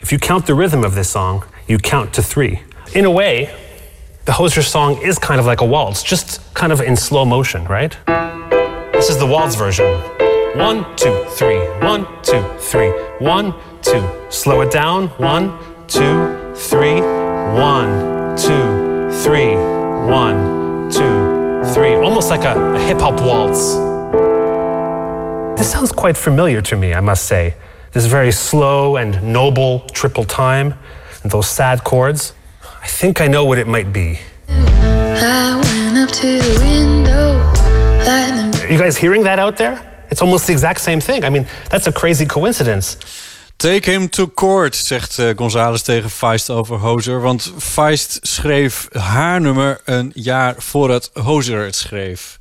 If 0.01 0.13
you 0.13 0.19
count 0.19 0.47
the 0.47 0.55
rhythm 0.55 0.85
of 0.85 0.95
this 0.95 1.11
song, 1.11 1.45
you 1.67 1.77
count 1.79 2.15
to 2.15 2.23
three. 2.23 2.63
In 2.95 3.05
a 3.05 3.11
way, 3.11 3.53
the 4.27 4.33
Hozier 4.33 4.63
song 4.63 5.03
is 5.03 5.19
kind 5.19 5.41
of 5.41 5.47
like 5.47 5.61
a 5.61 5.65
waltz, 5.65 6.05
just 6.05 6.55
kind 6.55 6.73
of 6.73 6.81
in 6.81 6.95
slow 6.95 7.25
motion, 7.25 7.65
right? 7.65 7.97
This 8.93 9.11
is 9.11 9.19
the 9.19 9.27
waltz 9.27 9.57
version. 9.57 10.01
One, 10.57 10.85
two, 10.97 11.25
three. 11.31 11.59
One, 11.81 12.07
two, 12.23 12.43
three. 12.59 12.91
One, 13.19 13.53
two. 13.83 14.09
Slow 14.31 14.61
it 14.61 14.71
down. 14.71 15.09
One, 15.19 15.59
two, 15.89 16.55
three. 16.55 17.01
One, 17.01 18.37
two, 18.37 19.11
three. 19.25 19.57
One, 19.57 20.91
two, 20.91 21.65
three. 21.75 21.95
Almost 21.97 22.31
like 22.31 22.45
a, 22.45 22.75
a 22.75 22.81
hip 22.81 23.01
hop 23.01 23.21
waltz. 23.21 23.75
This 25.59 25.71
sounds 25.71 25.91
quite 25.91 26.17
familiar 26.17 26.63
to 26.63 26.77
me, 26.77 26.95
I 26.95 27.01
must 27.01 27.27
say. 27.27 27.57
This 27.93 28.07
very 28.07 28.33
slow 28.33 28.97
and 28.97 29.23
noble 29.23 29.81
triple 29.93 30.25
time, 30.25 30.75
and 31.23 31.33
those 31.33 31.49
sad 31.49 31.85
chords. 31.85 32.33
I 32.83 32.87
think 32.87 33.21
I 33.21 33.29
know 33.29 33.45
what 33.45 33.59
it 33.59 33.67
might 33.67 33.93
be. 33.93 34.19
I 34.49 35.61
went 35.63 35.99
up 35.99 36.11
to 36.11 36.39
the 36.39 36.59
window. 36.61 37.41
Are 38.69 38.73
you 38.73 38.79
guys 38.79 38.99
hearing 38.99 39.25
that 39.25 39.39
out 39.39 39.57
there? 39.57 39.81
It's 40.11 40.21
almost 40.21 40.47
the 40.47 40.53
exact 40.53 40.81
same 40.81 41.01
thing. 41.01 41.25
I 41.25 41.31
mean, 41.31 41.47
that's 41.71 41.87
a 41.87 41.93
crazy 41.93 42.27
coincidence. 42.27 42.97
Take 43.57 43.87
him 43.87 44.09
to 44.09 44.27
court, 44.27 44.77
zegt 44.77 45.19
uh, 45.19 45.37
Gonzales 45.37 45.83
tegen 45.83 46.11
Feist 46.11 46.51
over 46.51 46.77
Hozer. 46.77 47.21
Want 47.21 47.53
Feist 47.59 48.19
schreef 48.23 48.89
haar 48.93 49.41
nummer 49.41 49.81
een 49.85 50.11
jaar 50.15 50.55
voordat 50.59 51.11
Hozer 51.13 51.65
het 51.65 51.77
schreef. 51.77 52.39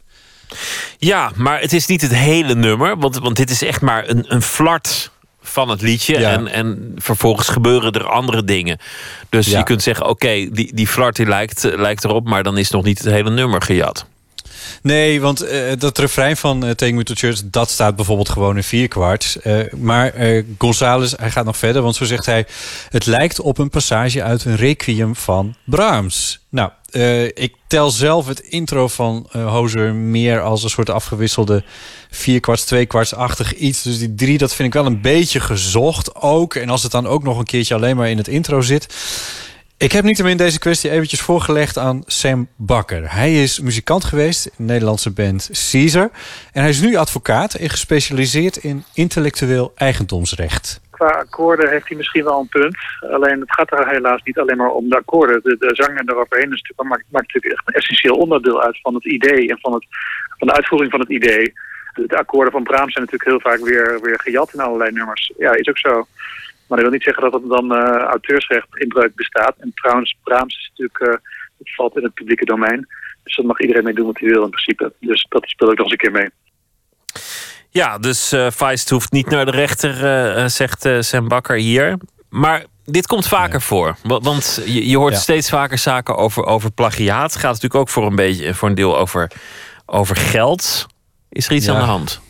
Ja, 0.97 1.31
maar 1.35 1.61
het 1.61 1.73
is 1.73 1.85
niet 1.85 2.01
het 2.01 2.13
hele 2.13 2.55
nummer. 2.55 2.97
Want, 2.97 3.17
want 3.17 3.35
dit 3.35 3.49
is 3.49 3.61
echt 3.61 3.81
maar 3.81 4.09
een, 4.09 4.25
een 4.27 4.41
flart 4.41 5.11
van 5.49 5.69
het 5.69 5.81
liedje. 5.81 6.19
Ja. 6.19 6.31
En, 6.31 6.47
en 6.47 6.93
vervolgens 6.95 7.47
gebeuren 7.47 7.91
er 7.91 8.07
andere 8.07 8.43
dingen. 8.43 8.77
Dus 9.29 9.47
ja. 9.47 9.57
je 9.57 9.63
kunt 9.63 9.83
zeggen, 9.83 10.05
oké, 10.05 10.25
okay, 10.25 10.49
die, 10.51 10.73
die 10.73 10.87
flart 10.87 11.15
die 11.15 11.25
lijkt, 11.25 11.63
lijkt 11.75 12.03
erop... 12.03 12.27
maar 12.27 12.43
dan 12.43 12.57
is 12.57 12.69
nog 12.69 12.83
niet 12.83 12.97
het 12.97 13.07
hele 13.07 13.29
nummer 13.29 13.61
gejat. 13.61 14.05
Nee, 14.81 15.21
want 15.21 15.43
uh, 15.43 15.71
dat 15.77 15.97
refrein 15.97 16.37
van 16.37 16.65
uh, 16.65 16.71
Take 16.71 16.93
Me 16.93 17.03
to 17.03 17.13
Church... 17.13 17.41
dat 17.45 17.69
staat 17.69 17.95
bijvoorbeeld 17.95 18.29
gewoon 18.29 18.55
in 18.55 18.63
vierkwart. 18.63 19.37
Uh, 19.43 19.73
maar 19.73 20.13
Gonzales, 20.57 21.13
hij 21.17 21.31
gaat 21.31 21.45
nog 21.45 21.57
verder, 21.57 21.81
want 21.81 21.95
zo 21.95 22.05
zegt 22.05 22.25
hij... 22.25 22.45
het 22.89 23.05
lijkt 23.05 23.39
op 23.39 23.57
een 23.57 23.69
passage 23.69 24.23
uit 24.23 24.45
een 24.45 24.55
requiem 24.55 25.15
van 25.15 25.55
Brahms. 25.65 26.39
Nou, 26.49 26.71
ik 27.33 27.55
tel 27.67 27.91
zelf 27.91 28.27
het 28.27 28.39
intro 28.39 28.87
van 28.87 29.29
Hozer 29.31 29.93
meer 29.93 30.41
als 30.41 30.63
een 30.63 30.69
soort 30.69 30.89
afgewisselde... 30.89 31.63
vierkwarts, 32.09 32.63
tweekwarts-achtig 32.63 33.53
iets. 33.53 33.81
Dus 33.81 33.99
die 33.99 34.15
drie, 34.15 34.37
dat 34.37 34.53
vind 34.53 34.67
ik 34.67 34.73
wel 34.73 34.85
een 34.85 35.01
beetje 35.01 35.39
gezocht 35.39 36.15
ook. 36.15 36.55
En 36.55 36.69
als 36.69 36.83
het 36.83 36.91
dan 36.91 37.07
ook 37.07 37.23
nog 37.23 37.37
een 37.37 37.45
keertje 37.45 37.75
alleen 37.75 37.95
maar 37.95 38.09
in 38.09 38.17
het 38.17 38.27
intro 38.27 38.61
zit... 38.61 38.87
Ik 39.79 39.91
heb 39.91 40.03
niettemin 40.03 40.37
deze 40.37 40.59
kwestie 40.59 40.89
eventjes 40.89 41.21
voorgelegd 41.21 41.77
aan 41.77 42.03
Sam 42.05 42.47
Bakker. 42.55 43.13
Hij 43.13 43.43
is 43.43 43.59
muzikant 43.59 44.03
geweest 44.03 44.45
in 44.45 44.53
de 44.57 44.63
Nederlandse 44.63 45.13
band 45.13 45.69
Caesar. 45.71 46.09
En 46.53 46.61
hij 46.61 46.69
is 46.69 46.81
nu 46.81 46.95
advocaat 46.95 47.53
en 47.53 47.69
gespecialiseerd 47.69 48.57
in 48.57 48.83
intellectueel 48.93 49.71
eigendomsrecht. 49.75 50.81
Qua 50.89 51.07
akkoorden 51.07 51.69
heeft 51.69 51.87
hij 51.87 51.97
misschien 51.97 52.23
wel 52.23 52.39
een 52.39 52.47
punt. 52.47 52.77
Alleen 53.11 53.39
het 53.39 53.53
gaat 53.53 53.71
er 53.71 53.89
helaas 53.89 54.21
niet 54.23 54.39
alleen 54.39 54.57
maar 54.57 54.71
om 54.71 54.89
de 54.89 54.95
akkoorden. 54.95 55.39
De, 55.43 55.55
de 55.59 55.75
zang 55.75 55.97
en 55.97 56.09
eroverheen 56.09 56.53
is 56.53 56.61
natuurlijk, 56.61 56.89
maakt, 56.89 57.05
maakt 57.09 57.33
natuurlijk 57.33 57.53
echt 57.53 57.67
een 57.67 57.81
essentieel 57.81 58.15
onderdeel 58.15 58.61
uit 58.61 58.79
van 58.81 58.93
het 58.93 59.05
idee 59.05 59.49
en 59.49 59.59
van, 59.59 59.73
het, 59.73 59.85
van 60.37 60.47
de 60.47 60.53
uitvoering 60.53 60.91
van 60.91 60.99
het 60.99 61.09
idee. 61.09 61.53
De, 61.93 62.07
de 62.07 62.17
akkoorden 62.17 62.51
van 62.51 62.63
Brahms 62.63 62.93
zijn 62.93 63.05
natuurlijk 63.05 63.29
heel 63.29 63.51
vaak 63.51 63.69
weer, 63.69 63.99
weer 64.01 64.19
gejat 64.19 64.53
in 64.53 64.59
allerlei 64.59 64.91
nummers. 64.91 65.31
Ja, 65.37 65.51
is 65.55 65.67
ook 65.67 65.79
zo. 65.79 66.07
Maar 66.67 66.77
dat 66.77 66.87
wil 66.87 66.97
niet 66.97 67.03
zeggen 67.03 67.31
dat 67.31 67.41
er 67.41 67.47
dan 67.47 67.73
uh, 67.73 68.03
auteursrecht 68.03 68.67
inbreuk 68.71 69.15
bestaat. 69.15 69.55
En 69.59 69.71
trouwens, 69.75 70.17
Brahms 70.23 70.55
is 70.55 70.69
natuurlijk, 70.69 70.99
uh, 70.99 71.29
het 71.57 71.75
valt 71.75 71.97
in 71.97 72.03
het 72.03 72.13
publieke 72.13 72.45
domein. 72.45 72.87
Dus 73.23 73.35
dat 73.35 73.45
mag 73.45 73.59
iedereen 73.59 73.83
mee 73.83 73.93
doen 73.93 74.05
wat 74.05 74.19
hij 74.19 74.29
wil 74.29 74.43
in 74.43 74.49
principe. 74.49 74.93
Dus 74.99 75.25
dat 75.29 75.49
speelt 75.49 75.71
ook 75.71 75.77
nog 75.77 75.85
eens 75.85 75.95
een 76.01 76.11
keer 76.11 76.21
mee. 76.21 76.29
Ja, 77.69 77.97
dus 77.97 78.33
uh, 78.33 78.49
Feist 78.49 78.89
hoeft 78.89 79.11
niet 79.11 79.29
naar 79.29 79.45
de 79.45 79.51
rechter, 79.51 80.49
zegt 80.49 80.89
Sam 80.99 81.27
Bakker 81.27 81.55
hier. 81.55 81.97
Maar 82.29 82.65
dit 82.85 83.07
komt 83.07 83.27
vaker 83.27 83.51
nee. 83.51 83.59
voor. 83.59 83.95
Want 84.03 84.61
je, 84.65 84.89
je 84.89 84.97
hoort 84.97 85.13
ja. 85.13 85.19
steeds 85.19 85.49
vaker 85.49 85.77
zaken 85.77 86.15
over, 86.15 86.45
over 86.45 86.71
plagiaat. 86.71 87.33
Het 87.33 87.41
gaat 87.41 87.53
natuurlijk 87.53 87.75
ook 87.75 87.89
voor 87.89 88.05
een, 88.05 88.15
beetje, 88.15 88.53
voor 88.53 88.69
een 88.69 88.75
deel 88.75 88.97
over, 88.97 89.31
over 89.85 90.15
geld. 90.15 90.85
Is 91.29 91.47
er 91.47 91.53
iets 91.53 91.65
ja. 91.65 91.73
aan 91.73 91.79
de 91.79 91.85
hand? 91.85 92.21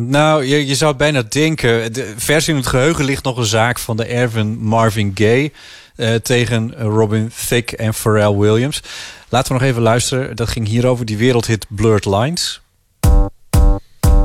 Nou, 0.00 0.44
je, 0.44 0.66
je 0.66 0.74
zou 0.74 0.94
bijna 0.94 1.22
denken. 1.22 1.92
De 1.92 2.14
versie 2.16 2.52
in 2.52 2.58
het 2.58 2.68
geheugen 2.68 3.04
ligt 3.04 3.24
nog 3.24 3.36
een 3.36 3.44
zaak 3.44 3.78
van 3.78 3.96
de 3.96 4.04
erven 4.04 4.58
Marvin 4.58 5.10
Gaye. 5.14 5.52
Uh, 5.96 6.14
tegen 6.14 6.74
Robin 6.78 7.32
Thicke 7.48 7.76
en 7.76 7.94
Pharrell 7.94 8.34
Williams. 8.36 8.82
Laten 9.28 9.52
we 9.52 9.58
nog 9.58 9.68
even 9.68 9.82
luisteren. 9.82 10.36
Dat 10.36 10.48
ging 10.48 10.66
hier 10.66 10.86
over 10.86 11.04
die 11.04 11.16
wereldhit 11.16 11.66
Blurred 11.68 12.04
Lines. 12.04 12.60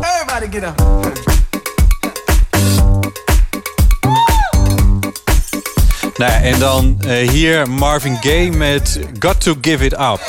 Everybody 0.01 0.51
get 0.51 0.63
up. 0.63 0.81
Nou 6.17 6.31
ja, 6.31 6.41
en 6.41 6.59
dan 6.59 7.01
eh, 7.01 7.29
hier 7.29 7.69
Marvin 7.69 8.17
Gaye 8.21 8.51
met 8.51 8.99
Got 9.19 9.41
to 9.41 9.55
Give 9.61 9.85
It 9.85 9.93
Up. 9.93 10.21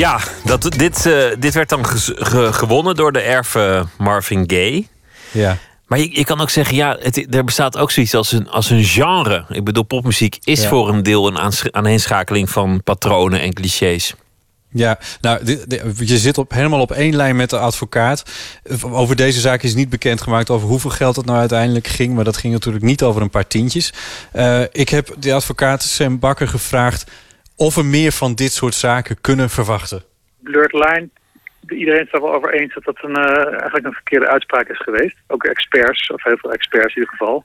Ja, 0.00 0.20
dat, 0.44 0.62
dit, 0.62 1.06
eh, 1.06 1.14
dit 1.38 1.54
werd 1.54 1.68
dan 1.68 1.86
ge- 1.86 2.52
gewonnen 2.52 2.94
door 2.94 3.12
de 3.12 3.20
erf 3.20 3.56
Marvin 3.98 4.44
Gaye. 4.46 4.86
Ja. 5.30 5.56
Maar 5.86 5.98
je, 5.98 6.16
je 6.18 6.24
kan 6.24 6.40
ook 6.40 6.50
zeggen, 6.50 6.76
ja, 6.76 6.96
het, 7.00 7.34
er 7.34 7.44
bestaat 7.44 7.76
ook 7.78 7.90
zoiets 7.90 8.14
als 8.14 8.32
een, 8.32 8.48
als 8.48 8.70
een 8.70 8.84
genre. 8.84 9.44
Ik 9.48 9.64
bedoel, 9.64 9.82
popmuziek 9.82 10.38
is 10.44 10.62
Ja. 10.62 10.68
voor 10.68 10.88
een 10.88 11.02
deel 11.02 11.26
een 11.26 11.52
aaneenschakeling 11.74 12.50
van 12.50 12.82
patronen 12.84 13.40
en 13.40 13.52
clichés. 13.52 14.14
Ja, 14.72 14.98
nou, 15.20 15.44
je 16.04 16.18
zit 16.18 16.38
op, 16.38 16.50
helemaal 16.52 16.80
op 16.80 16.92
één 16.92 17.16
lijn 17.16 17.36
met 17.36 17.50
de 17.50 17.58
advocaat. 17.58 18.22
Over 18.82 19.16
deze 19.16 19.40
zaak 19.40 19.62
is 19.62 19.74
niet 19.74 19.88
bekendgemaakt 19.88 20.50
over 20.50 20.68
hoeveel 20.68 20.90
geld 20.90 21.16
het 21.16 21.26
nou 21.26 21.38
uiteindelijk 21.38 21.86
ging. 21.86 22.14
Maar 22.14 22.24
dat 22.24 22.36
ging 22.36 22.52
natuurlijk 22.52 22.84
niet 22.84 23.02
over 23.02 23.22
een 23.22 23.30
paar 23.30 23.46
tientjes. 23.46 23.92
Eh, 24.32 24.60
ik 24.72 24.88
heb 24.88 25.14
de 25.18 25.32
advocaat 25.34 25.82
Sam 25.82 26.18
Bakker 26.18 26.48
gevraagd 26.48 27.04
of 27.66 27.74
we 27.74 27.82
meer 27.82 28.12
van 28.12 28.34
dit 28.34 28.52
soort 28.52 28.74
zaken 28.74 29.20
kunnen 29.20 29.50
verwachten. 29.50 30.02
Blurred 30.38 30.72
Line, 30.72 31.08
iedereen 31.68 32.00
is 32.00 32.06
het 32.06 32.14
er 32.14 32.20
wel 32.20 32.34
over 32.34 32.54
eens 32.54 32.74
dat 32.74 32.84
dat 32.84 32.98
een, 33.00 33.16
eh, 33.16 33.46
eigenlijk 33.46 33.86
een 33.86 33.92
verkeerde 33.92 34.28
uitspraak 34.28 34.68
is 34.68 34.78
geweest. 34.78 35.16
Ook 35.26 35.44
experts, 35.44 36.10
of 36.10 36.22
heel 36.22 36.36
veel 36.36 36.52
experts 36.52 36.94
in 36.94 37.00
ieder 37.00 37.16
geval. 37.16 37.44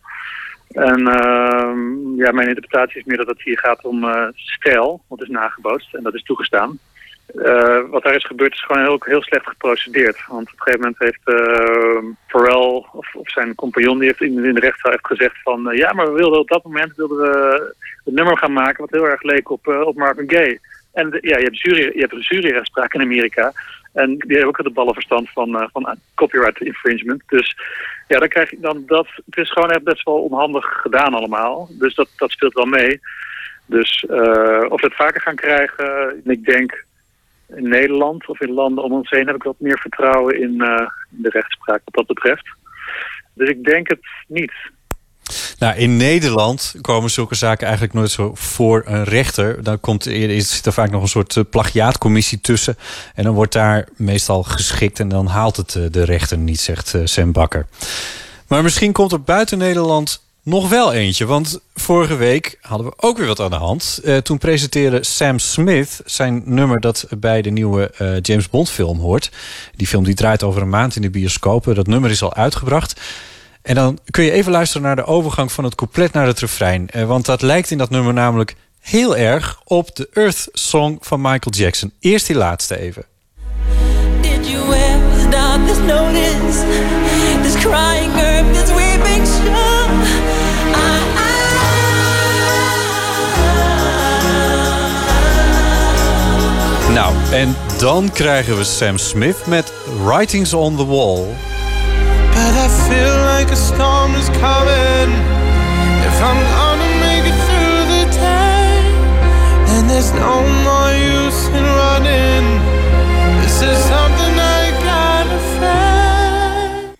En 0.71 1.07
ehm, 1.07 2.15
ja, 2.15 2.31
mijn 2.31 2.47
interpretatie 2.47 2.99
is 2.99 3.05
meer 3.05 3.17
dat 3.17 3.27
het 3.27 3.41
hier 3.41 3.59
gaat 3.59 3.83
om 3.83 4.03
eh, 4.03 4.27
stijl, 4.35 5.01
wat 5.07 5.21
is 5.21 5.29
nagebootst 5.29 5.93
en 5.93 6.03
dat 6.03 6.13
is 6.13 6.23
toegestaan. 6.23 6.79
Eh, 7.25 7.79
wat 7.89 8.03
daar 8.03 8.15
is 8.15 8.25
gebeurd 8.25 8.53
is 8.53 8.65
gewoon 8.65 8.83
heel, 8.83 8.97
heel 8.99 9.21
slecht 9.21 9.47
geprocedeerd. 9.47 10.25
Want 10.27 10.51
op 10.51 10.53
een 10.53 10.61
gegeven 10.61 10.79
moment 10.79 10.99
heeft 10.99 11.21
uh, 11.25 12.03
Pharrell 12.27 12.85
of, 12.91 13.15
of 13.15 13.29
zijn 13.29 13.55
compagnon 13.55 13.97
die 13.97 14.07
heeft 14.07 14.21
in, 14.21 14.53
de 14.53 14.59
rechtszaal 14.59 14.91
heeft 14.91 15.07
gezegd 15.07 15.41
van... 15.43 15.69
ja, 15.71 15.93
maar 15.93 16.05
we 16.05 16.17
wilden 16.17 16.39
op 16.39 16.47
dat 16.47 16.63
moment 16.63 16.95
wilden 16.95 17.17
we 17.17 17.73
het 18.05 18.13
nummer 18.13 18.37
gaan 18.37 18.53
maken 18.53 18.81
wat 18.81 18.91
heel 18.91 19.07
erg 19.07 19.21
leek 19.21 19.49
op, 19.49 19.67
eh, 19.67 19.81
op 19.81 19.95
Marvin 19.95 20.29
Gaye. 20.29 20.59
En 20.93 21.17
ja, 21.21 21.37
je 21.37 21.43
hebt, 21.43 21.61
jury, 21.61 21.81
je 21.81 21.99
hebt 21.99 22.13
een 22.13 22.19
juryrechtspraak 22.19 22.93
in 22.93 23.01
Amerika. 23.01 23.53
En 23.93 24.09
die 24.17 24.37
hebben 24.37 24.47
ook 24.47 24.63
de 24.63 24.69
ballenverstand 24.69 25.29
van, 25.29 25.59
eh, 25.59 25.67
van 25.71 25.97
copyright 26.15 26.61
infringement. 26.61 27.23
Dus 27.27 27.55
ja, 28.07 28.19
dan 28.19 28.27
krijg 28.27 28.49
je 28.49 28.59
dan 28.59 28.83
dat. 28.85 29.07
Het 29.25 29.37
is 29.37 29.51
gewoon 29.51 29.71
echt 29.71 29.83
best 29.83 30.03
wel 30.03 30.21
onhandig 30.21 30.65
gedaan 30.81 31.13
allemaal. 31.13 31.69
Dus 31.71 31.95
dat, 31.95 32.09
dat 32.17 32.31
speelt 32.31 32.53
wel 32.53 32.65
mee. 32.65 32.99
Dus 33.65 34.05
eh, 34.09 34.65
of 34.69 34.81
we 34.81 34.87
het 34.87 34.95
vaker 34.95 35.21
gaan 35.21 35.35
krijgen, 35.35 36.21
ik 36.23 36.45
denk 36.45 36.85
in 37.47 37.67
Nederland 37.67 38.27
of 38.27 38.41
in 38.41 38.51
landen 38.51 38.83
om 38.83 38.91
ons 38.91 39.09
heen 39.09 39.27
heb 39.27 39.35
ik 39.35 39.43
wat 39.43 39.59
meer 39.59 39.79
vertrouwen 39.79 40.39
in, 40.39 40.61
eh, 40.61 40.87
in 41.11 41.21
de 41.21 41.29
rechtspraak 41.29 41.81
wat 41.85 41.93
dat 41.93 42.15
betreft. 42.15 42.47
Dus 43.33 43.49
ik 43.49 43.63
denk 43.63 43.89
het 43.89 44.05
niet. 44.27 44.53
Nou, 45.59 45.75
in 45.75 45.97
Nederland 45.97 46.73
komen 46.81 47.11
zulke 47.11 47.35
zaken 47.35 47.65
eigenlijk 47.65 47.93
nooit 47.95 48.11
zo 48.11 48.31
voor 48.33 48.83
een 48.85 49.03
rechter. 49.03 49.63
Dan 49.63 49.79
komt 49.79 50.05
er 50.05 50.41
zit 50.41 50.65
er 50.65 50.73
vaak 50.73 50.91
nog 50.91 51.01
een 51.01 51.07
soort 51.07 51.37
eh, 51.37 51.43
plagiaatcommissie 51.49 52.41
tussen. 52.41 52.77
En 53.15 53.23
dan 53.23 53.33
wordt 53.33 53.53
daar 53.53 53.87
meestal 53.95 54.43
geschikt 54.43 54.99
en 54.99 55.09
dan 55.09 55.27
haalt 55.27 55.57
het 55.57 55.75
eh, 55.75 55.83
de 55.91 56.03
rechter 56.03 56.37
niet, 56.37 56.59
zegt 56.59 56.93
eh, 56.93 57.01
Sam 57.03 57.31
Bakker. 57.31 57.65
Maar 58.47 58.63
misschien 58.63 58.91
komt 58.91 59.11
er 59.11 59.21
buiten 59.21 59.57
Nederland 59.57 60.23
nog 60.43 60.69
wel 60.69 60.93
eentje. 60.93 61.25
Want 61.25 61.59
vorige 61.75 62.15
week 62.15 62.57
hadden 62.61 62.87
we 62.87 62.93
ook 62.97 63.17
weer 63.17 63.27
wat 63.27 63.39
aan 63.39 63.49
de 63.49 63.55
hand. 63.55 64.01
Toen 64.23 64.37
presenteerde 64.37 65.03
Sam 65.03 65.39
Smith 65.39 66.01
zijn 66.05 66.41
nummer 66.45 66.79
dat 66.79 67.05
bij 67.17 67.41
de 67.41 67.49
nieuwe 67.49 67.91
James 68.21 68.49
Bond 68.49 68.69
film 68.69 68.99
hoort. 68.99 69.31
Die 69.75 69.87
film 69.87 70.03
die 70.03 70.13
draait 70.13 70.43
over 70.43 70.61
een 70.61 70.69
maand 70.69 70.95
in 70.95 71.01
de 71.01 71.09
bioscopen. 71.09 71.75
Dat 71.75 71.87
nummer 71.87 72.09
is 72.09 72.21
al 72.21 72.33
uitgebracht. 72.33 72.99
En 73.65 73.75
dan 73.75 73.99
kun 74.09 74.23
je 74.23 74.31
even 74.31 74.51
luisteren 74.51 74.81
naar 74.81 74.95
de 74.95 75.05
overgang 75.05 75.51
van 75.51 75.63
het 75.63 75.75
couplet 75.75 76.13
naar 76.13 76.27
het 76.27 76.39
refrein. 76.39 76.89
Eh, 76.89 77.05
want 77.05 77.25
dat 77.25 77.41
lijkt 77.41 77.71
in 77.71 77.77
dat 77.77 77.89
nummer 77.89 78.13
namelijk 78.13 78.55
heel 78.79 79.17
erg 79.17 79.59
op 79.63 79.95
de 79.95 80.09
Earth 80.13 80.47
Song 80.51 80.97
van 81.01 81.21
Michael 81.21 81.55
Jackson. 81.55 81.91
Eerst 81.99 82.27
die 82.27 82.35
laatste 82.35 82.79
even. 82.79 83.05
Did 84.21 84.49
you 84.49 84.73
ever 84.73 85.19
stop 85.19 85.67
this 85.67 85.77
notice? 85.77 86.65
This 87.41 87.55
crying 87.55 88.13
earth, 88.15 88.53
this 88.53 88.73
weeping. 88.73 89.27
Nou, 96.93 97.15
en 97.31 97.55
dan 97.77 98.11
krijgen 98.11 98.57
we 98.57 98.63
Sam 98.63 98.97
Smith 98.97 99.45
met 99.45 99.73
Writings 100.03 100.53
on 100.53 100.75
the 100.75 100.85
Wall. 100.85 101.54
But 102.35 102.53
I 102.65 102.67
feel 102.87 103.15
like 103.33 103.51
a 103.51 103.55
storm 103.55 104.15
is 104.15 104.27
coming. 104.29 105.09
If 106.09 106.17
I'm 106.29 106.41
gonna 106.55 106.91
make 107.07 107.25
it 107.31 107.37
through 107.47 107.81
the 107.93 108.03
day, 108.11 108.81
then 109.65 109.87
there's 109.87 110.11
no 110.13 110.33
more 110.63 110.91
use 111.23 111.47
in 111.57 111.63
running. 111.63 112.45
This 113.41 113.61
is 113.61 113.77
something 113.93 114.33
I 114.59 114.71
gotta 114.83 115.39
face. 115.59 116.93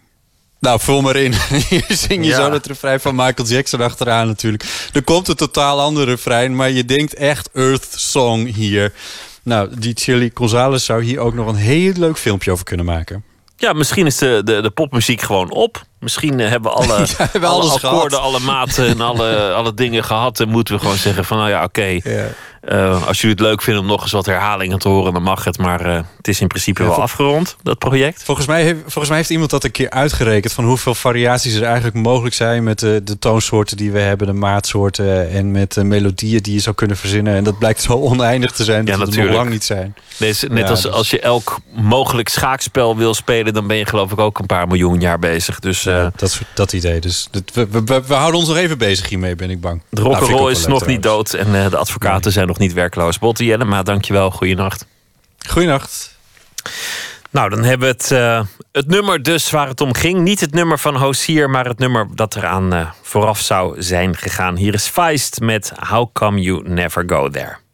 Nou, 0.59 0.79
vul 0.79 1.01
maar 1.01 1.15
in. 1.15 1.33
Hier 1.69 1.85
zing 1.87 2.23
je 2.23 2.29
Ja. 2.29 2.35
zo 2.35 2.51
het 2.51 2.65
refrein 2.65 2.99
van 2.99 3.15
Michael 3.15 3.47
Jackson 3.47 3.81
achteraan 3.81 4.27
natuurlijk. 4.27 4.63
Er 4.93 5.03
komt 5.03 5.27
een 5.27 5.35
totaal 5.35 5.81
ander 5.81 6.05
refrein, 6.05 6.55
maar 6.55 6.71
je 6.71 6.85
denkt 6.85 7.13
echt 7.13 7.49
Earth 7.53 7.87
Song 7.95 8.45
hier. 8.45 8.93
Nou, 9.43 9.69
die 9.79 9.93
Chili 9.95 10.31
Gonzalez 10.33 10.85
zou 10.85 11.03
hier 11.03 11.19
ook 11.19 11.33
nog 11.33 11.47
een 11.47 11.55
heel 11.55 11.93
leuk 11.95 12.17
filmpje 12.17 12.51
over 12.51 12.65
kunnen 12.65 12.85
maken. 12.85 13.23
Ja, 13.57 13.73
misschien 13.73 14.05
is 14.05 14.17
de, 14.17 14.41
de, 14.43 14.61
de 14.61 14.69
popmuziek 14.69 15.21
gewoon 15.21 15.51
op. 15.51 15.83
Misschien 15.99 16.39
eh, 16.39 16.49
hebben 16.49 16.71
we 16.71 16.77
alle, 16.77 16.97
Ja, 17.17 17.39
we 17.39 17.45
alle 17.45 17.71
akkoorden, 17.71 18.09
gehad. 18.09 18.25
alle 18.25 18.39
maten 18.39 18.87
en 18.87 19.01
alle, 19.01 19.37
alle 19.57 19.73
dingen 19.73 20.03
gehad. 20.03 20.39
En 20.39 20.49
moeten 20.49 20.73
we 20.73 20.79
gewoon 20.81 20.97
zeggen 20.97 21.25
van, 21.25 21.37
nou 21.37 21.49
ja, 21.49 21.63
oké. 21.63 21.99
Eh, 22.67 23.07
als 23.07 23.21
jullie 23.21 23.35
het 23.35 23.45
leuk 23.45 23.61
vinden 23.61 23.81
om 23.83 23.87
nog 23.89 24.01
eens 24.01 24.11
wat 24.11 24.25
herhalingen 24.25 24.79
te 24.79 24.89
horen, 24.89 25.13
dan 25.13 25.23
mag 25.23 25.43
het. 25.43 25.57
Maar 25.57 25.85
eh, 25.85 25.95
het 26.17 26.27
is 26.27 26.41
in 26.41 26.47
principe 26.47 26.83
wel 26.83 27.01
afgerond, 27.01 27.55
dat 27.63 27.77
project. 27.77 28.23
Volgens 28.23 28.47
mij, 28.47 28.63
heeft, 28.63 28.79
volgens 28.81 29.07
mij 29.07 29.17
heeft 29.17 29.29
iemand 29.29 29.49
dat 29.49 29.63
een 29.63 29.71
keer 29.71 29.89
uitgerekend... 29.89 30.53
van 30.53 30.65
hoeveel 30.65 30.95
variaties 30.95 31.53
er 31.53 31.63
eigenlijk 31.63 31.95
mogelijk 31.95 32.35
zijn... 32.35 32.63
met 32.63 32.79
de, 32.79 33.01
de 33.03 33.19
toonsoorten 33.19 33.77
die 33.77 33.91
we 33.91 33.99
hebben, 33.99 34.27
de 34.27 34.33
maatsoorten... 34.33 35.29
en 35.29 35.51
met 35.51 35.73
de 35.73 35.83
melodieën 35.83 36.41
die 36.41 36.53
je 36.53 36.59
zou 36.59 36.75
kunnen 36.75 36.97
verzinnen. 36.97 37.35
En 37.35 37.43
dat 37.43 37.59
blijkt 37.59 37.81
zo 37.81 37.93
oneindig 38.11 38.51
te 38.51 38.63
zijn 38.63 38.85
dat 38.85 38.97
Ja, 38.97 39.05
het 39.05 39.15
nog 39.15 39.29
lang 39.35 39.49
niet 39.49 39.63
zijn. 39.63 39.95
Deze, 40.17 40.47
net 40.47 40.57
Ja, 40.63 40.69
als, 40.69 40.81
dus- 40.81 40.91
als 40.91 41.09
je 41.09 41.19
elk 41.19 41.57
mogelijk 41.73 42.29
schaakspel 42.29 42.97
wil 42.97 43.13
spelen, 43.13 43.53
dan 43.53 43.67
ben 43.67 43.77
je 43.77 43.85
geloof 43.85 44.11
ik 44.11 44.19
ook 44.19 44.39
een 44.39 44.45
paar 44.45 44.67
miljoen 44.67 44.99
jaar 44.99 45.19
bezig. 45.19 45.59
Dus 45.59 45.85
eh, 45.85 46.07
Dat, 46.15 46.39
dat 46.53 46.73
idee. 46.73 46.99
Dus 46.99 47.27
dat, 47.31 47.43
we, 47.53 47.67
we, 47.71 47.83
we- 47.83 48.03
we 48.07 48.13
houden 48.13 48.39
ons 48.39 48.47
nog 48.49 48.57
even 48.57 48.77
bezig 48.77 49.09
hiermee, 49.09 49.35
ben 49.35 49.49
ik 49.49 49.61
bang. 49.61 49.81
de 49.89 50.01
Nou, 50.01 50.13
rock'n'roll 50.13 50.37
wel 50.39 50.49
is 50.49 50.67
nog 50.67 50.85
niet 50.85 51.03
dood 51.03 51.33
en 51.33 51.55
eh, 51.63 51.69
de 51.69 51.77
advocaten 51.77 52.31
zijn 52.31 52.47
nog 52.47 52.54
niet 52.57 52.73
werkloos. 52.73 53.19
Botte 53.19 53.45
Jellema, 53.45 53.83
dankjewel. 53.83 54.31
Goeienacht. 54.31 54.85
Goeienacht. 55.49 56.17
Nou, 57.29 57.49
dan 57.49 57.63
hebben 57.63 57.87
we 57.87 57.93
het, 57.93 58.11
eh, 58.11 58.41
het 58.71 58.87
nummer 58.87 59.23
dus 59.23 59.49
waar 59.49 59.67
het 59.67 59.81
om 59.81 59.93
ging. 59.93 60.19
Niet 60.19 60.39
het 60.39 60.51
nummer 60.51 60.79
van 60.79 60.95
Hoosier, 60.95 61.49
maar 61.49 61.65
het 61.65 61.79
nummer 61.79 62.07
dat 62.13 62.35
eraan 62.35 62.73
eh 62.73 62.89
vooraf 63.01 63.39
zou 63.39 63.81
zijn 63.81 64.17
gegaan. 64.17 64.55
Hier 64.55 64.73
is 64.73 64.87
Feist 64.87 65.39
met 65.39 65.71
How 65.89 66.13
Come 66.13 66.41
You 66.41 66.69
Never 66.69 67.03
Go 67.07 67.29
There. 67.29 67.64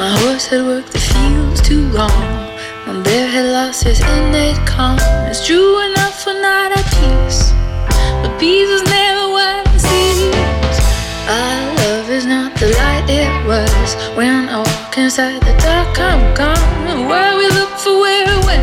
My 0.00 0.08
horse 0.20 0.46
had 0.46 0.64
worked 0.64 0.92
the 0.94 0.98
fields 0.98 1.60
too 1.60 1.84
long. 1.90 2.08
My 2.86 3.02
bear 3.04 3.28
had 3.28 3.52
lost 3.52 3.84
his 3.84 4.00
innate 4.00 4.56
calm. 4.66 4.98
It's 5.28 5.46
true 5.46 5.76
enough 5.88 6.24
for 6.24 6.32
not 6.32 6.72
at 6.72 6.86
peace, 6.96 7.52
but 8.22 8.32
peace 8.40 8.70
is 8.70 8.82
never 8.84 9.28
what 9.36 9.60
it 9.68 9.78
seems. 9.78 10.76
Our 11.28 11.76
love 11.82 12.08
is 12.08 12.24
not 12.24 12.56
the 12.56 12.68
light 12.80 13.10
it 13.10 13.28
was 13.46 13.94
when 14.16 14.48
I 14.48 14.64
walk 14.64 14.96
inside 14.96 15.42
the 15.42 15.54
dark. 15.60 15.92
I'm 16.00 16.32
gone. 16.34 17.06
Where 17.06 17.36
we 17.36 17.46
look 17.50 17.76
for 17.76 18.00
where 18.00 18.24
it 18.24 18.44
went. 18.46 18.59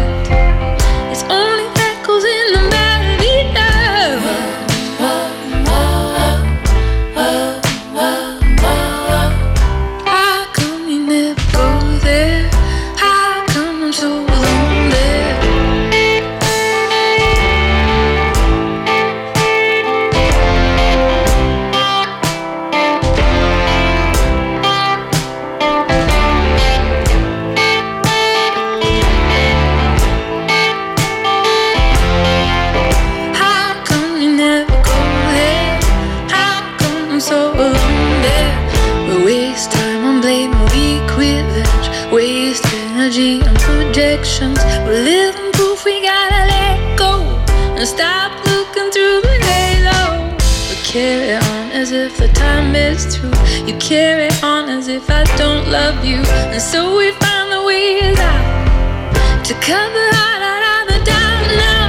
Carry 50.98 51.36
on 51.36 51.66
as 51.82 51.92
if 51.92 52.18
the 52.18 52.28
time 52.30 52.76
is 52.76 53.00
through. 53.14 53.40
You 53.68 53.76
carry 53.78 54.30
on 54.42 54.64
as 54.78 54.88
if 54.88 55.06
I 55.12 55.24
don't 55.44 55.66
love 55.70 56.04
you. 56.04 56.22
And 56.54 56.62
so 56.72 56.98
we 56.98 57.12
find 57.24 57.48
the 57.56 57.62
ways 57.70 58.18
out 58.32 59.46
to 59.48 59.54
cover 59.70 60.04
light 60.18 60.44
out 60.54 60.64
of 60.74 60.84
the 60.92 61.00
dark 61.14 61.46
now. 61.66 61.86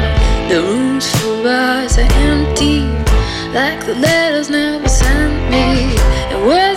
The 0.51 0.60
rooms 0.68 1.06
of 1.24 1.47
us 1.47 1.97
are 2.02 2.12
empty, 2.30 2.80
like 3.59 3.80
the 3.90 3.97
letters 4.06 4.51
never 4.51 4.89
sent 4.89 5.36
me. 5.52 5.66
And 6.30 6.40
words 6.47 6.68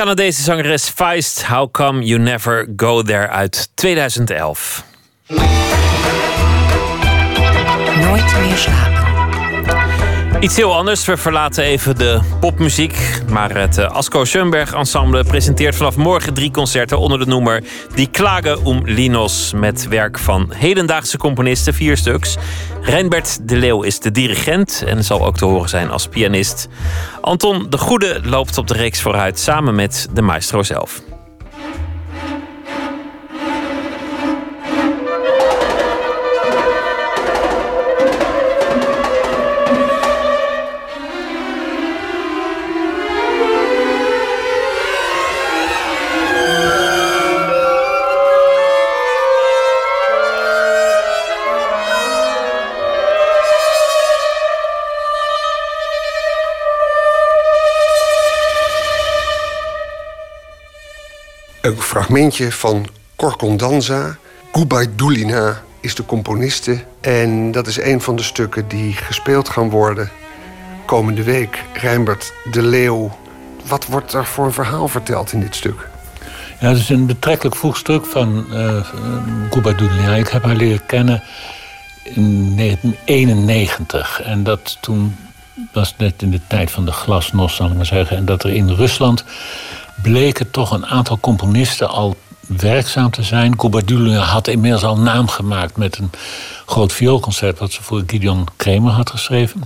Canadese 0.00 0.42
zangeres 0.42 0.88
Feist, 0.88 1.50
How 1.50 1.68
Come 1.68 2.02
You 2.02 2.18
Never 2.18 2.66
Go 2.76 3.02
There 3.02 3.28
uit 3.28 3.70
2011. 3.74 4.84
Nooit 8.00 8.32
meer. 8.40 8.99
Iets 10.40 10.56
heel 10.56 10.76
anders. 10.76 11.04
We 11.04 11.16
verlaten 11.16 11.64
even 11.64 11.96
de 11.96 12.20
popmuziek. 12.40 13.20
Maar 13.28 13.56
het 13.56 13.78
eh, 13.78 13.90
Asko 13.90 14.24
Schoenberg 14.24 14.74
Ensemble 14.74 15.24
presenteert 15.24 15.76
vanaf 15.76 15.96
morgen 15.96 16.34
drie 16.34 16.50
concerten 16.50 16.98
onder 16.98 17.18
de 17.18 17.26
noemer 17.26 17.64
Die 17.94 18.10
Klagen 18.10 18.66
um 18.66 18.80
Linos. 18.84 19.52
Met 19.56 19.88
werk 19.88 20.18
van 20.18 20.52
hedendaagse 20.52 21.18
componisten, 21.18 21.74
vier 21.74 21.96
stuks. 21.96 22.36
Reinbert 22.80 23.48
de 23.48 23.56
Leeuw 23.56 23.82
is 23.82 24.00
de 24.00 24.10
dirigent 24.10 24.84
en 24.86 25.04
zal 25.04 25.26
ook 25.26 25.36
te 25.36 25.44
horen 25.44 25.68
zijn 25.68 25.90
als 25.90 26.06
pianist. 26.06 26.68
Anton 27.20 27.66
de 27.68 27.78
Goede 27.78 28.20
loopt 28.24 28.58
op 28.58 28.66
de 28.66 28.74
reeks 28.74 29.00
vooruit 29.00 29.38
samen 29.38 29.74
met 29.74 30.08
de 30.12 30.22
maestro 30.22 30.62
zelf. 30.62 31.02
Een 61.70 61.82
fragmentje 61.82 62.52
van 62.52 62.86
Corcondanza. 63.16 64.16
Gubaidulina 64.52 65.62
is 65.80 65.94
de 65.94 66.06
componiste. 66.06 66.84
En 67.00 67.52
dat 67.52 67.66
is 67.66 67.80
een 67.80 68.00
van 68.00 68.16
de 68.16 68.22
stukken 68.22 68.68
die 68.68 68.92
gespeeld 68.92 69.48
gaan 69.48 69.70
worden 69.70 70.10
komende 70.86 71.22
week. 71.22 71.64
Rijnbert 71.72 72.32
de 72.50 72.62
Leeuw. 72.62 73.18
Wat 73.66 73.86
wordt 73.86 74.12
er 74.12 74.26
voor 74.26 74.44
een 74.44 74.52
verhaal 74.52 74.88
verteld 74.88 75.32
in 75.32 75.40
dit 75.40 75.54
stuk? 75.54 75.88
Ja, 76.60 76.68
het 76.68 76.78
is 76.78 76.88
een 76.88 77.06
betrekkelijk 77.06 77.56
vroeg 77.56 77.76
stuk 77.76 78.06
van 78.06 78.46
uh, 78.52 78.84
Gubaidulina. 79.50 80.14
Ik 80.14 80.28
heb 80.28 80.44
haar 80.44 80.56
leren 80.56 80.86
kennen 80.86 81.22
in 82.02 82.56
1991. 82.56 84.22
En 84.22 84.42
dat 84.42 84.78
toen 84.80 85.16
was 85.72 85.94
net 85.96 86.22
in 86.22 86.30
de 86.30 86.40
tijd 86.46 86.70
van 86.70 86.84
de 86.84 86.92
glasnost, 86.92 87.56
zal 87.56 87.66
ik 87.66 87.76
maar 87.76 87.86
zeggen. 87.86 88.16
En 88.16 88.24
dat 88.24 88.44
er 88.44 88.50
in 88.50 88.68
Rusland 88.68 89.24
bleken 90.02 90.50
toch 90.50 90.70
een 90.70 90.86
aantal 90.86 91.18
componisten 91.20 91.88
al 91.88 92.16
werkzaam 92.56 93.10
te 93.10 93.22
zijn. 93.22 93.60
Gubaidulina 93.60 94.20
had 94.20 94.48
inmiddels 94.48 94.84
al 94.84 94.98
naam 94.98 95.28
gemaakt 95.28 95.76
met 95.76 95.98
een 95.98 96.10
groot 96.66 96.92
vioolconcert... 96.92 97.58
wat 97.58 97.72
ze 97.72 97.82
voor 97.82 98.02
Gideon 98.06 98.46
Kremer 98.56 98.92
had 98.92 99.10
geschreven. 99.10 99.62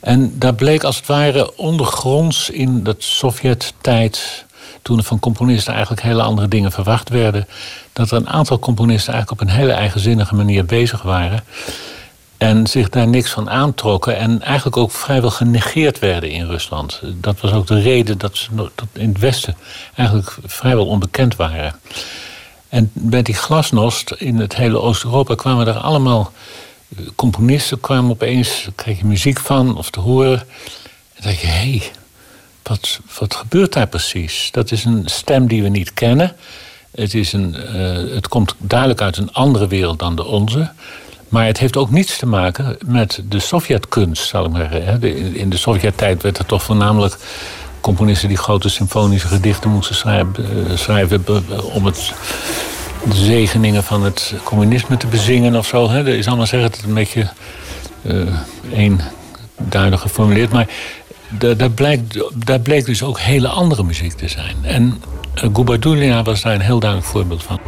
En 0.00 0.38
daar 0.38 0.54
bleek 0.54 0.84
als 0.84 0.96
het 0.96 1.06
ware 1.06 1.56
ondergronds 1.56 2.50
in 2.50 2.82
dat 2.82 3.02
Sovjet-tijd... 3.02 4.44
toen 4.82 4.98
er 4.98 5.04
van 5.04 5.18
componisten 5.18 5.72
eigenlijk 5.72 6.02
hele 6.02 6.22
andere 6.22 6.48
dingen 6.48 6.72
verwacht 6.72 7.08
werden... 7.08 7.46
dat 7.92 8.10
er 8.10 8.16
een 8.16 8.28
aantal 8.28 8.58
componisten 8.58 9.12
eigenlijk 9.12 9.42
op 9.42 9.48
een 9.48 9.54
hele 9.54 9.72
eigenzinnige 9.72 10.34
manier 10.34 10.64
bezig 10.64 11.02
waren... 11.02 11.44
En 12.40 12.66
zich 12.66 12.88
daar 12.88 13.08
niks 13.08 13.30
van 13.30 13.50
aantrokken. 13.50 14.16
En 14.16 14.42
eigenlijk 14.42 14.76
ook 14.76 14.90
vrijwel 14.90 15.30
genegeerd 15.30 15.98
werden 15.98 16.30
in 16.30 16.46
Rusland. 16.46 17.00
Dat 17.04 17.40
was 17.40 17.52
ook 17.52 17.66
de 17.66 17.80
reden 17.80 18.18
dat 18.18 18.36
ze 18.36 18.48
in 18.92 19.08
het 19.08 19.18
Westen 19.18 19.56
eigenlijk 19.94 20.36
vrijwel 20.44 20.86
onbekend 20.86 21.36
waren. 21.36 21.74
En 22.68 22.90
bij 22.92 23.22
die 23.22 23.34
glasnost 23.34 24.10
in 24.10 24.36
het 24.36 24.56
hele 24.56 24.80
Oost-Europa 24.80 25.34
kwamen 25.34 25.66
er 25.66 25.78
allemaal 25.78 26.32
componisten. 27.14 27.80
kwamen 27.80 28.10
opeens, 28.10 28.68
kreeg 28.74 28.98
je 28.98 29.04
muziek 29.04 29.40
van 29.40 29.76
of 29.76 29.90
te 29.90 30.00
horen. 30.00 30.40
En 31.14 31.22
dacht 31.22 31.40
je, 31.40 31.46
hé, 31.46 31.70
hey, 31.70 31.90
wat, 32.62 33.00
wat 33.18 33.34
gebeurt 33.34 33.72
daar 33.72 33.88
precies? 33.88 34.48
Dat 34.52 34.70
is 34.70 34.84
een 34.84 35.02
stem 35.04 35.48
die 35.48 35.62
we 35.62 35.68
niet 35.68 35.94
kennen. 35.94 36.36
Het, 36.90 37.14
is 37.14 37.32
een, 37.32 37.56
uh, 37.74 38.14
het 38.14 38.28
komt 38.28 38.54
duidelijk 38.58 39.00
uit 39.00 39.16
een 39.16 39.32
andere 39.32 39.66
wereld 39.66 39.98
dan 39.98 40.16
de 40.16 40.24
onze. 40.24 40.70
Maar 41.30 41.46
het 41.46 41.58
heeft 41.58 41.76
ook 41.76 41.90
niets 41.90 42.18
te 42.18 42.26
maken 42.26 42.76
met 42.86 43.22
de 43.28 43.38
Sovjetkunst, 43.38 44.28
zal 44.28 44.44
ik 44.44 44.50
maar 44.50 44.68
zeggen. 44.72 45.34
In 45.34 45.50
de 45.50 45.56
Sovjet-tijd 45.56 46.22
werd 46.22 46.38
er 46.38 46.46
toch 46.46 46.62
voornamelijk 46.62 47.16
componisten 47.80 48.28
die 48.28 48.36
grote 48.36 48.68
symfonische 48.68 49.28
gedichten 49.28 49.70
moesten 49.70 49.94
schrijven, 49.94 50.78
schrijven 50.78 51.24
om 51.72 51.86
het, 51.86 52.12
de 53.04 53.14
zegeningen 53.14 53.82
van 53.82 54.02
het 54.02 54.34
communisme 54.44 54.96
te 54.96 55.06
bezingen 55.06 55.56
of 55.56 55.66
zo. 55.66 55.92
Dat 55.92 56.06
is 56.06 56.26
allemaal 56.26 56.46
zeggen 56.46 56.70
het 56.70 56.82
een 56.86 56.94
beetje 56.94 57.28
uh, 58.02 58.34
eenduidig 58.72 60.00
geformuleerd. 60.00 60.52
Maar 60.52 60.68
daar, 61.56 61.70
blijkt, 61.70 62.22
daar 62.34 62.60
bleek 62.60 62.84
dus 62.84 63.02
ook 63.02 63.20
hele 63.20 63.48
andere 63.48 63.82
muziek 63.82 64.12
te 64.12 64.28
zijn. 64.28 64.56
En 64.62 65.02
uh, 65.44 66.22
was 66.22 66.42
daar 66.42 66.54
een 66.54 66.60
heel 66.60 66.80
duidelijk 66.80 67.10
voorbeeld 67.10 67.42
van. 67.42 67.60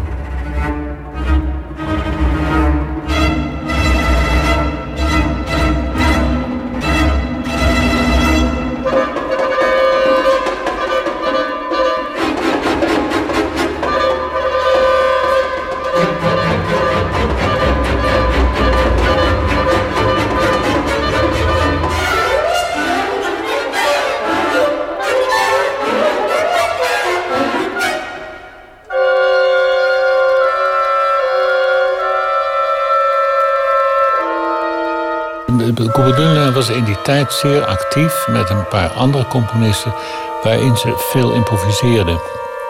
Was 36.69 36.77
in 36.77 36.85
die 36.85 37.03
tijd 37.03 37.33
zeer 37.33 37.65
actief 37.65 38.27
met 38.29 38.51
een 38.51 38.69
paar 38.69 38.89
andere 38.89 39.27
componisten 39.27 39.95
waarin 40.43 40.77
ze 40.77 40.95
veel 41.11 41.33
improviseerde. 41.33 42.21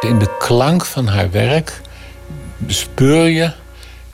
In 0.00 0.18
de 0.18 0.36
klank 0.38 0.84
van 0.84 1.06
haar 1.06 1.30
werk 1.30 1.80
bespeur 2.56 3.28
je 3.28 3.52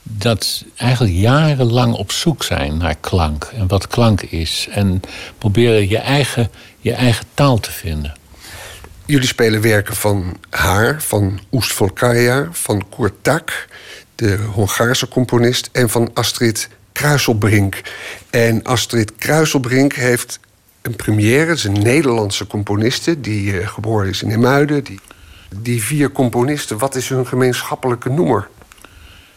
dat 0.03 0.65
eigenlijk 0.77 1.15
jarenlang 1.15 1.95
op 1.95 2.13
zoek 2.13 2.43
zijn 2.43 2.77
naar 2.77 2.95
klank 3.01 3.45
en 3.45 3.67
wat 3.67 3.87
klank 3.87 4.23
is. 4.23 4.69
En 4.71 5.01
proberen 5.39 5.89
je 5.89 5.99
eigen, 5.99 6.51
je 6.79 6.93
eigen 6.93 7.27
taal 7.35 7.59
te 7.59 7.71
vinden. 7.71 8.15
Jullie 9.05 9.29
spelen 9.29 9.61
werken 9.61 9.97
van 9.97 10.37
haar, 10.51 11.03
van 11.03 11.41
Oest 11.53 11.73
Volkaya, 11.73 12.49
van 12.51 12.89
Kurtak, 12.97 13.67
de 14.15 14.37
Hongaarse 14.37 15.09
componist, 15.09 15.69
en 15.73 15.91
van 15.91 16.11
Astrid 16.15 16.69
Kruiselbrink. 16.99 17.81
En 18.31 18.63
Astrid 18.63 19.13
Kruiselbrink 19.17 19.93
heeft 19.93 20.41
een 20.83 20.97
première, 20.97 21.49
het 21.49 21.59
is 21.59 21.65
een 21.65 21.83
Nederlandse 21.83 22.47
componiste 22.47 23.21
die 23.21 23.61
eh, 23.61 23.69
geboren 23.69 24.09
is 24.09 24.23
in 24.23 24.31
Emuiden. 24.31 24.85
Die, 24.85 25.01
die 25.61 25.83
vier 25.83 26.13
componisten, 26.13 26.79
wat 26.79 26.95
is 26.95 27.09
hun 27.09 27.27
gemeenschappelijke 27.27 28.11
noemer? 28.11 28.49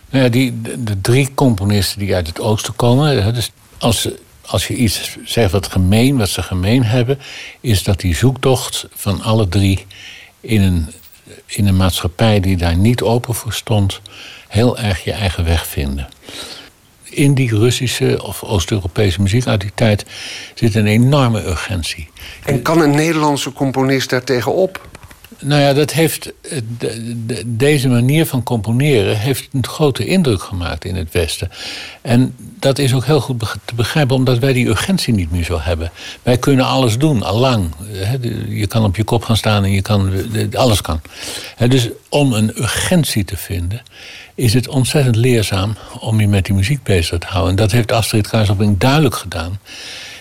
Nou 0.10 0.24
ja, 0.24 0.30
die, 0.30 0.62
de, 0.62 1.02
drie 1.02 1.34
componisten 1.34 2.00
die 2.00 2.16
uit 2.16 2.28
het 2.28 2.40
oosten 2.40 2.76
komen. 2.76 3.34
Dus 3.34 3.52
als, 3.78 4.10
als 4.46 4.68
je 4.68 4.76
iets 4.76 5.18
zegt 5.26 5.52
wat 5.52 5.68
gemeen, 5.68 6.18
wat 6.18 6.30
ze 6.30 6.44
gemeen 6.44 6.84
hebben, 6.84 7.20
is 7.60 7.84
dat 7.84 8.00
die 8.00 8.16
zoektocht 8.16 8.88
van 8.94 9.22
alle 9.22 9.48
drie 9.48 9.86
in 10.40 10.62
een, 10.62 10.88
in 11.46 11.68
een 11.68 11.78
maatschappij 11.78 12.40
die 12.40 12.58
daar 12.58 12.78
niet 12.78 13.02
open 13.02 13.36
voor 13.36 13.54
stond, 13.54 14.02
heel 14.48 14.78
erg 14.78 15.04
je 15.04 15.12
eigen 15.12 15.46
weg 15.46 15.68
vinden. 15.68 16.08
In 17.12 17.34
die 17.34 17.56
Russische 17.58 18.20
of 18.24 18.44
Oost-Europese 18.44 19.22
muziek 19.22 19.46
uit 19.48 19.62
die 19.62 19.72
tijd 19.76 20.06
zit 20.56 20.76
een 20.76 20.88
enorme 20.88 21.46
urgentie. 21.46 22.10
En 22.46 22.62
kan 22.62 22.82
een 22.82 22.92
Nederlandse 22.96 23.54
componist 23.54 24.10
daar 24.10 24.24
tegenop? 24.24 24.90
Nou 25.44 25.62
ja, 25.62 25.74
dat 25.74 25.92
heeft, 25.92 26.34
eh, 26.42 26.58
de- 26.78 27.26
de- 27.26 27.44
deze 27.46 27.88
manier 27.88 28.26
van 28.26 28.44
componeren 28.44 29.18
heeft 29.20 29.48
een 29.52 29.66
grote 29.68 30.06
indruk 30.06 30.42
gemaakt 30.42 30.86
in 30.86 30.96
het 30.96 31.12
Westen. 31.12 31.50
En 32.02 32.36
dat 32.60 32.80
is 32.80 32.94
ook 32.94 33.06
heel 33.06 33.22
goed 33.22 33.40
te 33.66 33.76
begrijpen, 33.76 34.16
omdat 34.16 34.40
wij 34.40 34.54
die 34.54 34.68
urgentie 34.68 35.14
niet 35.14 35.32
meer 35.32 35.44
zo 35.44 35.60
hebben. 35.62 35.92
Wij 36.24 36.38
kunnen 36.38 36.66
alles 36.66 36.98
doen, 36.98 37.24
allang. 37.24 37.72
Je 38.50 38.68
kan 38.68 38.84
op 38.84 38.96
je 38.96 39.04
kop 39.04 39.24
gaan 39.24 39.38
staan 39.38 39.64
en 39.64 39.72
je 39.72 39.82
kan, 39.82 40.12
alles 40.54 40.82
kan. 40.82 41.02
Dus 41.68 41.90
om 42.10 42.34
een 42.34 42.52
urgentie 42.62 43.24
te 43.26 43.38
vinden, 43.38 43.82
is 44.42 44.54
het 44.54 44.68
ontzettend 44.68 45.16
leerzaam 45.16 45.76
om 46.00 46.20
je 46.20 46.28
met 46.28 46.46
die 46.46 46.56
muziek 46.56 46.84
bezig 46.84 47.20
te 47.20 47.28
houden. 47.28 47.50
En 47.50 47.56
dat 47.56 47.72
heeft 47.72 47.92
Astrid 47.92 48.28
Kruiselbrink 48.28 48.80
duidelijk 48.80 49.16
gedaan. 49.16 49.60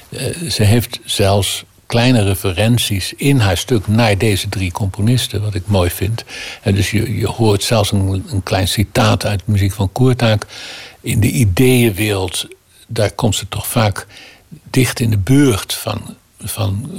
Eh, 0.08 0.26
ze 0.50 0.62
heeft 0.62 1.00
zelfs 1.04 1.64
kleine 1.86 2.22
referenties 2.22 3.12
in 3.16 3.38
haar 3.38 3.56
stuk 3.56 3.86
naar 3.86 4.18
deze 4.18 4.48
drie 4.48 4.72
componisten, 4.72 5.42
wat 5.42 5.54
ik 5.54 5.66
mooi 5.66 5.90
vind. 5.90 6.24
En 6.62 6.74
dus 6.74 6.90
je, 6.90 7.26
hoort 7.26 7.62
zelfs 7.62 7.92
een, 7.92 8.40
klein 8.44 8.68
citaat 8.68 9.26
uit 9.26 9.38
de 9.38 9.52
muziek 9.52 9.72
van 9.72 9.92
Koertaak. 9.92 10.46
In 11.00 11.20
de 11.20 11.30
ideeënwereld, 11.30 12.46
daar 12.86 13.12
komt 13.12 13.34
ze 13.34 13.48
toch 13.48 13.66
vaak 13.66 14.06
dicht 14.70 15.00
in 15.00 15.10
de 15.10 15.18
buurt 15.18 15.74
van, 15.74 16.16
van 16.38 16.90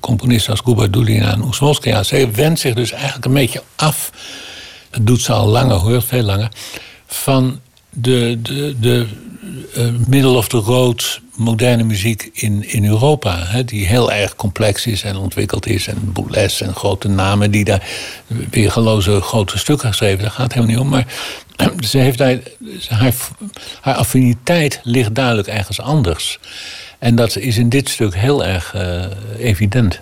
componisten 0.00 0.50
als 0.50 0.60
Gubardulina 0.64 1.32
en 1.32 1.42
Oeswolskaya. 1.42 2.02
Ze 2.02 2.30
wendt 2.30 2.60
zich 2.60 2.74
dus 2.74 2.92
eigenlijk 2.92 3.24
een 3.24 3.32
beetje 3.32 3.62
af 3.76 4.10
dat 4.94 5.06
doet 5.06 5.20
ze 5.20 5.32
al 5.32 5.46
langer 5.46 5.76
hoor, 5.76 6.02
veel 6.02 6.22
langer. 6.22 6.48
Van 7.06 7.60
de, 7.90 8.38
de, 8.42 8.76
de 8.80 9.06
eh, 9.74 9.84
middle 10.06 10.36
of 10.36 10.48
the 10.48 10.56
road 10.56 11.20
moderne 11.34 11.82
muziek 11.84 12.30
in, 12.32 12.68
in 12.68 12.84
Europa. 12.84 13.38
Hè, 13.38 13.64
die 13.64 13.86
heel 13.86 14.12
erg 14.12 14.36
complex 14.36 14.86
is 14.86 15.02
en 15.02 15.16
ontwikkeld 15.16 15.66
is. 15.66 15.86
En 15.86 16.12
Boulez 16.12 16.60
en 16.60 16.74
grote 16.74 17.08
namen 17.08 17.50
die 17.50 17.64
daar 17.64 17.88
weergeloze 18.50 19.20
grote 19.20 19.58
stukken 19.58 19.88
geschreven. 19.88 20.22
Daar 20.22 20.30
gaat 20.30 20.42
het 20.42 20.52
helemaal 20.52 20.74
niet 20.74 20.84
om. 20.84 20.88
Maar 20.88 21.06
ze 21.90 21.98
heeft 21.98 22.18
daar, 22.18 22.38
haar, 22.88 23.14
haar 23.80 23.94
affiniteit 23.94 24.80
ligt 24.82 25.14
duidelijk 25.14 25.48
ergens 25.48 25.80
anders. 25.80 26.38
En 26.98 27.14
dat 27.14 27.36
is 27.36 27.58
in 27.58 27.68
dit 27.68 27.88
stuk 27.88 28.14
heel 28.14 28.44
erg 28.44 28.74
eh, 28.74 29.04
evident. 29.38 30.00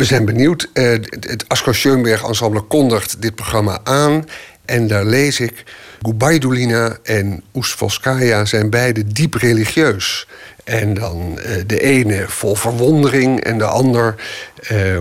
We 0.00 0.06
zijn 0.06 0.24
benieuwd. 0.24 0.68
Eh, 0.72 0.90
het 1.10 1.44
Asko 1.48 1.72
Schoenberg 1.72 2.24
Ensemble 2.24 2.60
kondigt 2.60 3.22
dit 3.22 3.34
programma 3.34 3.80
aan. 3.84 4.24
En 4.64 4.86
daar 4.86 5.04
lees 5.04 5.40
ik... 5.40 5.64
Gubaidulina 6.02 6.96
en 7.02 7.42
Oestvolskaya 7.54 8.44
zijn 8.44 8.70
beide 8.70 9.06
diep 9.06 9.34
religieus. 9.34 10.26
En 10.64 10.94
dan 10.94 11.38
eh, 11.38 11.62
de 11.66 11.80
ene 11.80 12.24
vol 12.28 12.54
verwondering 12.54 13.40
en 13.40 13.58
de 13.58 13.64
ander... 13.64 14.14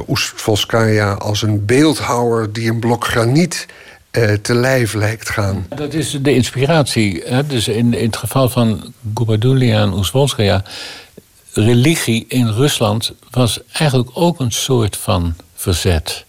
Oestvolskaya 0.08 1.14
als 1.14 1.42
een 1.42 1.66
beeldhouwer 1.66 2.54
die 2.54 2.70
een 2.70 2.80
blok 2.80 3.06
graniet 3.06 3.66
te 4.42 4.56
lijf 4.56 4.94
lijkt 4.94 5.30
gaan. 5.30 5.66
Dat 5.76 5.94
is 5.94 6.18
de 6.22 6.34
inspiratie. 6.34 7.22
Hè? 7.26 7.46
Dus 7.46 7.68
in, 7.68 7.94
in 7.94 8.06
het 8.06 8.18
geval 8.18 8.50
van 8.50 8.94
Gubadulia 9.14 9.82
en 9.82 9.94
Oezwolskaya... 9.94 10.64
religie 11.64 12.26
in 12.28 12.48
Rusland 12.48 13.12
was 13.30 13.60
eigenlijk 13.72 14.10
ook 14.14 14.40
een 14.40 14.52
soort 14.52 14.98
van 14.98 15.36
verzet. 15.56 16.26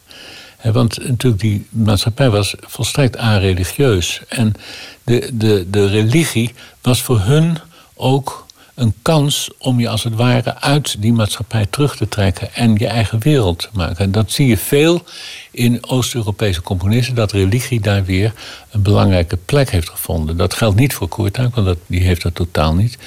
Want 0.62 1.08
natuurlijk 1.08 1.42
die 1.42 1.66
maatschappij 1.70 2.30
was 2.30 2.54
volstrekt 2.60 3.16
areligieus. 3.16 4.20
En 4.28 4.54
de, 5.04 5.30
de, 5.32 5.66
de 5.70 5.86
religie 5.86 6.54
was 6.80 7.02
voor 7.02 7.20
hun 7.20 7.58
ook 7.94 8.46
een 8.74 8.94
kans 9.02 9.50
om 9.58 9.80
je 9.80 9.88
als 9.88 10.04
het 10.04 10.14
ware 10.14 10.60
uit 10.60 11.02
die 11.02 11.12
maatschappij 11.12 11.66
terug 11.70 11.96
te 11.96 12.08
trekken 12.08 12.54
en 12.54 12.74
je 12.78 12.86
eigen 12.86 13.18
wereld 13.18 13.58
te 13.58 13.68
maken. 13.72 14.04
En 14.04 14.10
dat 14.10 14.32
zie 14.32 14.46
je 14.46 14.56
veel 14.56 15.02
in 15.50 15.86
Oost-Europese 15.86 16.62
componisten, 16.62 17.14
dat 17.14 17.32
religie 17.32 17.80
daar 17.80 18.04
weer 18.04 18.32
een 18.70 18.82
belangrijke 18.82 19.36
plek 19.36 19.70
heeft 19.70 19.88
gevonden. 19.88 20.36
Dat 20.36 20.54
geldt 20.54 20.76
niet 20.76 20.94
voor 20.94 21.08
Koertaak, 21.08 21.54
want 21.54 21.66
dat, 21.66 21.78
die 21.86 22.00
heeft 22.00 22.22
dat 22.22 22.34
totaal 22.34 22.74
niet. 22.74 22.98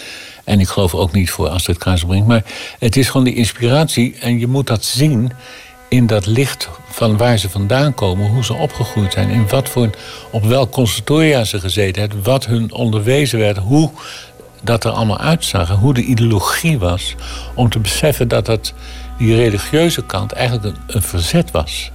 En 0.43 0.59
ik 0.59 0.67
geloof 0.67 0.95
ook 0.95 1.11
niet 1.11 1.29
voor 1.29 1.47
Astrid 1.47 1.77
Kruisbrink. 1.77 2.27
Maar 2.27 2.43
het 2.79 2.95
is 2.95 3.07
gewoon 3.09 3.25
die 3.25 3.35
inspiratie 3.35 4.15
en 4.19 4.39
je 4.39 4.47
moet 4.47 4.67
dat 4.67 4.83
zien 4.85 5.31
in 5.89 6.07
dat 6.07 6.25
licht 6.25 6.69
van 6.89 7.17
waar 7.17 7.37
ze 7.37 7.49
vandaan 7.49 7.93
komen, 7.93 8.29
hoe 8.29 8.43
ze 8.43 8.53
opgegroeid 8.53 9.13
zijn, 9.13 9.29
in 9.29 9.47
wat 9.47 9.69
voor, 9.69 9.89
op 10.31 10.43
welk 10.43 10.71
conservatoria 10.71 11.43
ze 11.43 11.59
gezeten 11.59 12.01
hebben, 12.01 12.23
wat 12.23 12.45
hun 12.45 12.71
onderwezen 12.71 13.39
werd, 13.39 13.57
hoe 13.57 13.91
dat 14.63 14.83
er 14.83 14.91
allemaal 14.91 15.19
uitzag, 15.19 15.69
en 15.69 15.75
hoe 15.75 15.93
de 15.93 16.03
ideologie 16.03 16.79
was, 16.79 17.15
om 17.55 17.69
te 17.69 17.79
beseffen 17.79 18.27
dat 18.27 18.45
dat, 18.45 18.73
die 19.17 19.35
religieuze 19.35 20.05
kant 20.05 20.31
eigenlijk 20.31 20.77
een 20.87 21.01
verzet 21.01 21.51
was. 21.51 21.91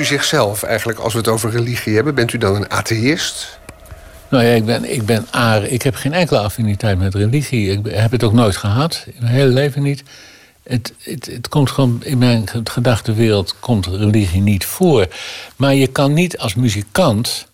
U 0.00 0.04
zichzelf 0.04 0.62
eigenlijk 0.62 0.98
als 0.98 1.12
we 1.12 1.18
het 1.18 1.28
over 1.28 1.50
religie 1.50 1.94
hebben? 1.94 2.14
Bent 2.14 2.32
u 2.32 2.38
dan 2.38 2.54
een 2.54 2.70
atheïst? 2.70 3.58
Nou 4.30 4.44
ja, 4.44 4.52
ik 4.54 4.64
ben, 4.64 4.92
ik 4.92 5.06
ben 5.06 5.26
aar. 5.30 5.64
Ik 5.64 5.82
heb 5.82 5.94
geen 5.94 6.12
enkele 6.12 6.38
affiniteit 6.38 6.98
met 6.98 7.14
religie. 7.14 7.70
Ik 7.70 7.86
heb 7.86 8.10
het 8.10 8.22
ook 8.22 8.32
nooit 8.32 8.56
gehad, 8.56 9.04
in 9.06 9.14
mijn 9.20 9.32
hele 9.32 9.52
leven 9.52 9.82
niet. 9.82 10.02
Het, 10.62 10.92
het, 11.02 11.26
het 11.26 11.48
komt 11.48 11.70
gewoon, 11.70 12.00
in 12.04 12.18
mijn 12.18 12.48
gedachtenwereld 12.64 13.56
komt 13.60 13.86
religie 13.86 14.40
niet 14.40 14.64
voor. 14.64 15.06
Maar 15.56 15.74
je 15.74 15.86
kan 15.86 16.12
niet 16.12 16.38
als 16.38 16.54
muzikant 16.54 17.46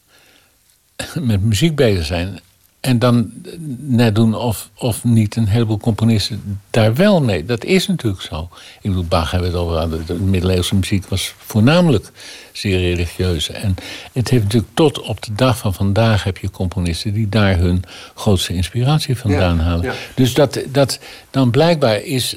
met 1.14 1.42
muziek 1.42 1.74
bezig 1.74 2.04
zijn... 2.04 2.40
en 2.86 2.98
dan 2.98 3.32
net 3.78 4.14
doen 4.14 4.34
of, 4.34 4.70
of 4.74 5.04
niet 5.04 5.36
een 5.36 5.46
heleboel 5.46 5.78
componisten 5.78 6.60
daar 6.70 6.94
wel 6.94 7.22
mee. 7.22 7.44
Dat 7.44 7.64
is 7.64 7.86
natuurlijk 7.86 8.22
zo. 8.22 8.48
Ik 8.80 8.90
bedoel, 8.90 9.04
Bach 9.04 9.30
hebben 9.30 9.52
we 9.52 9.56
het 9.56 9.66
over. 9.66 10.06
De 10.06 10.14
middeleeuwse 10.14 10.74
muziek 10.74 11.06
was 11.06 11.34
voornamelijk 11.38 12.10
zeer 12.52 12.78
religieus. 12.78 13.50
En 13.50 13.74
het 14.12 14.30
heeft 14.30 14.42
natuurlijk 14.42 14.74
tot 14.74 15.00
op 15.00 15.22
de 15.22 15.34
dag 15.34 15.58
van 15.58 15.74
vandaag 15.74 16.24
heb 16.24 16.38
je 16.38 16.50
componisten... 16.50 17.12
die 17.12 17.28
daar 17.28 17.58
hun 17.58 17.82
grootste 18.14 18.54
inspiratie 18.54 19.16
vandaan 19.16 19.58
halen. 19.58 19.84
ja. 19.84 19.94
Dus 20.14 20.34
dat, 20.34 20.60
dat 20.68 20.98
dan 21.30 21.50
blijkbaar 21.50 22.02
is... 22.02 22.36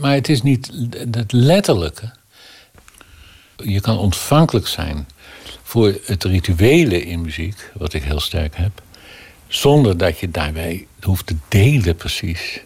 Maar 0.00 0.14
het 0.14 0.28
is 0.28 0.42
niet 0.42 0.70
het 1.10 1.32
letterlijke. 1.32 2.10
Je 3.56 3.80
kan 3.80 3.98
ontvankelijk 3.98 4.66
zijn 4.66 5.06
voor 5.62 5.94
het 6.04 6.24
rituele 6.24 7.04
in 7.04 7.20
muziek, 7.20 7.70
wat 7.74 7.92
ik 7.92 8.02
heel 8.02 8.20
sterk 8.20 8.56
heb, 8.56 8.82
zonder 9.56 9.98
dat 9.98 10.18
je 10.18 10.30
daarbij 10.30 10.86
hoeft 11.02 11.26
te 11.26 11.36
delen 11.48 11.96
precies. 11.96 12.60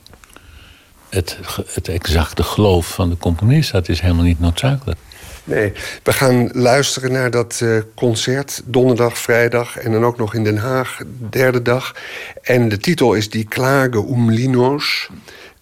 Het, 1.08 1.38
het 1.66 1.88
exacte 1.88 2.42
geloof 2.42 2.86
van 2.86 3.10
de 3.10 3.16
componist, 3.16 3.72
dat 3.72 3.88
is 3.88 4.00
helemaal 4.00 4.24
niet 4.24 4.40
noodzakelijk. 4.40 4.98
Nee, 5.44 5.72
we 6.02 6.12
gaan 6.12 6.50
luisteren 6.52 7.12
naar 7.12 7.30
dat 7.30 7.60
eh, 7.62 7.78
concert 7.94 8.62
donderdag, 8.64 9.18
vrijdag 9.18 9.76
en 9.76 9.92
dan 9.92 10.04
ook 10.04 10.18
nog 10.18 10.34
in 10.34 10.44
Den 10.44 10.56
Haag, 10.56 10.98
derde 11.30 11.62
dag. 11.62 11.94
En 12.42 12.68
de 12.68 12.78
titel 12.78 13.14
is 13.14 13.30
Die 13.30 13.44
Klage 13.44 13.98
um 13.98 14.30
Linos. 14.30 15.08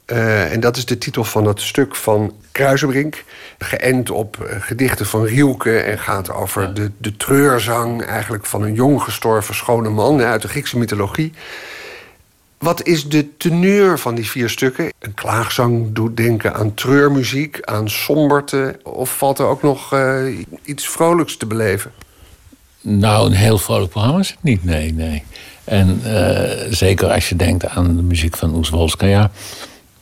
Eh, 0.06 0.52
en 0.52 0.60
dat 0.60 0.76
is 0.76 0.84
de 0.84 0.98
titel 0.98 1.24
van 1.24 1.44
het 1.46 1.60
stuk 1.60 1.94
van 1.94 2.34
Kruisenbrink. 2.52 3.24
Geënt 3.58 4.10
op 4.10 4.40
eh, 4.40 4.56
gedichten 4.60 5.06
van 5.06 5.24
Rielke 5.24 5.78
en 5.78 5.98
gaat 5.98 6.32
over 6.32 6.74
de, 6.74 6.90
de 6.98 7.16
treurzang 7.16 8.02
eigenlijk 8.02 8.46
van 8.46 8.62
een 8.62 8.74
jong 8.74 9.02
gestorven 9.02 9.54
schone 9.54 9.88
man 9.88 10.20
uit 10.20 10.42
de 10.42 10.48
Griekse 10.48 10.78
mythologie. 10.78 11.32
Wat 12.58 12.86
is 12.86 13.08
de 13.08 13.36
teneur 13.36 13.98
van 13.98 14.14
die 14.14 14.30
vier 14.30 14.48
stukken? 14.48 14.92
Een 14.98 15.14
klaagzang 15.14 15.92
doet 15.92 16.16
denken 16.16 16.54
aan 16.54 16.74
treurmuziek, 16.74 17.58
aan 17.64 17.90
somberte. 17.90 18.78
Of 18.82 19.16
valt 19.16 19.38
er 19.38 19.46
ook 19.46 19.62
nog 19.62 19.94
uh, 19.94 20.38
iets 20.64 20.88
vrolijks 20.88 21.36
te 21.36 21.46
beleven? 21.46 21.92
Nou, 22.80 23.26
een 23.26 23.32
heel 23.32 23.58
vrolijk 23.58 23.90
programma 23.90 24.18
is 24.18 24.28
het 24.28 24.42
niet, 24.42 24.64
nee, 24.64 24.92
nee. 24.92 25.22
En 25.64 26.00
uh, 26.04 26.72
zeker 26.72 27.08
als 27.08 27.28
je 27.28 27.36
denkt 27.36 27.66
aan 27.66 27.96
de 27.96 28.02
muziek 28.02 28.36
van 28.36 28.54
Oezwolskaya... 28.54 29.30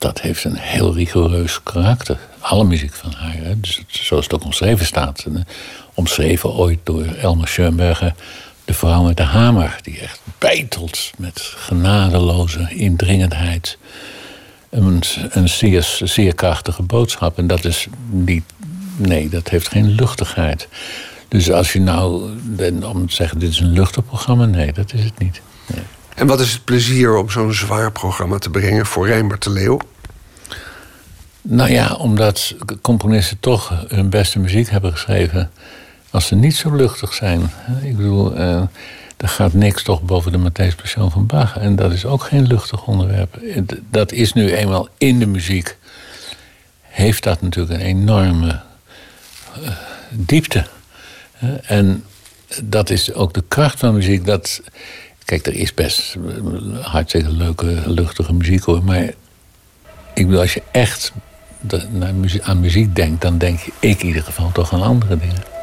dat 0.04 0.20
heeft 0.20 0.44
een 0.44 0.56
heel 0.56 0.94
rigoureus 0.94 1.62
karakter. 1.62 2.18
Alle 2.38 2.64
muziek 2.64 2.92
van 2.92 3.12
haar? 3.12 3.34
Dus, 3.56 3.82
zoals 3.86 4.24
het 4.24 4.34
ook 4.34 4.44
omschreven 4.44 4.86
staat. 4.86 5.24
En, 5.24 5.46
omschreven 5.94 6.52
ooit 6.52 6.78
door 6.82 7.04
Elmer 7.04 7.48
Schoenberger 7.48 8.14
de 8.64 8.74
vrouw 8.74 9.02
met 9.02 9.16
de 9.16 9.22
hamer, 9.22 9.78
die 9.82 10.00
echt 10.00 10.20
beitelt 10.38 11.10
met 11.16 11.40
genadeloze 11.40 12.66
indringendheid. 12.68 13.78
Een, 14.70 15.02
een 15.28 15.48
zeer, 15.48 16.00
zeer 16.04 16.34
krachtige 16.34 16.82
boodschap. 16.82 17.38
En 17.38 17.46
dat 17.46 17.64
is 17.64 17.86
niet. 18.10 18.44
Nee, 18.96 19.28
dat 19.28 19.48
heeft 19.48 19.68
geen 19.68 19.90
luchtigheid. 19.90 20.68
Dus 21.28 21.50
als 21.50 21.72
je 21.72 21.80
nou. 21.80 22.30
om 22.82 23.08
te 23.08 23.14
zeggen, 23.14 23.38
dit 23.38 23.50
is 23.50 23.60
een 23.60 23.72
luchtig 23.72 24.04
programma, 24.04 24.44
nee, 24.44 24.72
dat 24.72 24.92
is 24.92 25.04
het 25.04 25.18
niet. 25.18 25.40
En 26.14 26.26
wat 26.26 26.40
is 26.40 26.52
het 26.52 26.64
plezier 26.64 27.16
om 27.16 27.30
zo'n 27.30 27.52
zwaar 27.52 27.92
programma 27.92 28.38
te 28.38 28.50
brengen 28.50 28.86
voor 28.86 29.06
Rijnbert 29.06 29.42
de 29.42 29.50
Leeuw? 29.50 29.78
Nou 31.48 31.70
ja, 31.70 31.94
omdat 31.94 32.54
componisten 32.82 33.40
toch 33.40 33.84
hun 33.88 34.10
beste 34.10 34.38
muziek 34.38 34.70
hebben 34.70 34.92
geschreven 34.92 35.50
als 36.10 36.26
ze 36.26 36.34
niet 36.34 36.56
zo 36.56 36.74
luchtig 36.74 37.14
zijn. 37.14 37.50
Ik 37.82 37.96
bedoel, 37.96 38.32
uh, 38.32 38.62
er 39.16 39.28
gaat 39.28 39.52
niks 39.52 39.82
toch 39.82 40.02
boven 40.02 40.32
de 40.32 40.50
Matthäus 40.50 40.76
Passion 40.76 41.10
van 41.10 41.26
Bach. 41.26 41.56
En 41.56 41.76
dat 41.76 41.92
is 41.92 42.04
ook 42.04 42.22
geen 42.22 42.46
luchtig 42.46 42.86
onderwerp. 42.86 43.40
Dat 43.90 44.12
is 44.12 44.32
nu 44.32 44.54
eenmaal 44.54 44.88
in 44.98 45.18
de 45.18 45.26
muziek. 45.26 45.76
Heeft 46.80 47.22
dat 47.22 47.40
natuurlijk 47.40 47.80
een 47.80 47.86
enorme 47.86 48.60
uh, 49.62 49.68
diepte. 50.10 50.66
En 51.62 52.04
dat 52.62 52.90
is 52.90 53.12
ook 53.12 53.34
de 53.34 53.44
kracht 53.48 53.78
van 53.78 53.94
muziek. 53.94 54.26
Dat, 54.26 54.60
kijk, 55.24 55.46
er 55.46 55.54
is 55.54 55.74
best 55.74 56.16
hartstikke 56.80 57.30
leuke, 57.30 57.82
luchtige 57.86 58.32
muziek 58.32 58.62
hoor. 58.62 58.84
Maar 58.84 59.02
ik 60.14 60.26
bedoel, 60.26 60.40
als 60.40 60.54
je 60.54 60.62
echt 60.70 61.12
naar 61.90 62.14
muziek, 62.14 62.42
aan 62.42 62.60
muziek 62.60 62.94
denkt, 62.94 63.22
dan 63.22 63.38
denk 63.38 63.60
ik 63.80 64.00
in 64.00 64.06
ieder 64.06 64.22
geval 64.22 64.52
toch 64.52 64.72
aan 64.72 64.82
andere 64.82 65.16
dingen. 65.16 65.54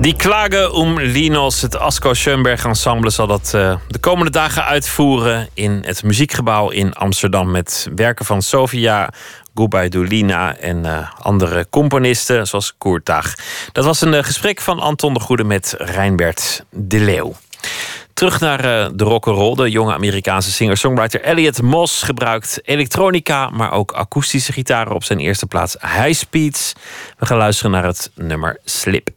Die 0.00 0.16
klagen 0.16 0.72
om 0.72 1.00
Linos, 1.00 1.60
het 1.60 1.78
Asko 1.78 2.14
Schoenberg 2.14 2.64
Ensemble, 2.64 3.10
zal 3.10 3.26
dat 3.26 3.52
uh, 3.54 3.76
de 3.88 3.98
komende 3.98 4.30
dagen 4.30 4.64
uitvoeren 4.64 5.48
in 5.54 5.82
het 5.86 6.02
muziekgebouw 6.02 6.70
in 6.70 6.92
Amsterdam. 6.92 7.50
Met 7.50 7.88
werken 7.94 8.24
van 8.24 8.42
Sofia 8.42 9.10
Gubaidulina 9.56 10.56
en 10.56 10.84
uh, 10.84 11.10
andere 11.22 11.66
componisten, 11.70 12.46
zoals 12.46 12.74
Koertag. 12.78 13.34
Dat 13.72 13.84
was 13.84 14.00
een 14.00 14.12
uh, 14.12 14.22
gesprek 14.22 14.60
van 14.60 14.78
Anton 14.78 15.14
de 15.14 15.20
Goede 15.20 15.44
met 15.44 15.74
Reinbert 15.78 16.64
de 16.70 16.98
Leeuw. 16.98 17.34
Terug 18.14 18.40
naar 18.40 18.64
uh, 18.64 18.88
de 18.94 19.04
rock'n'roll. 19.04 19.54
De 19.54 19.70
jonge 19.70 19.92
Amerikaanse 19.92 20.50
singer-songwriter 20.52 21.20
Elliot 21.20 21.62
Moss 21.62 22.02
gebruikt 22.02 22.60
elektronica, 22.62 23.50
maar 23.50 23.72
ook 23.72 23.92
akoestische 23.92 24.52
gitaren 24.52 24.94
op 24.94 25.04
zijn 25.04 25.18
eerste 25.18 25.46
plaats 25.46 25.76
high 25.80 26.12
speeds. 26.12 26.72
We 27.18 27.26
gaan 27.26 27.38
luisteren 27.38 27.70
naar 27.70 27.84
het 27.84 28.10
nummer 28.14 28.58
Slip. 28.64 29.08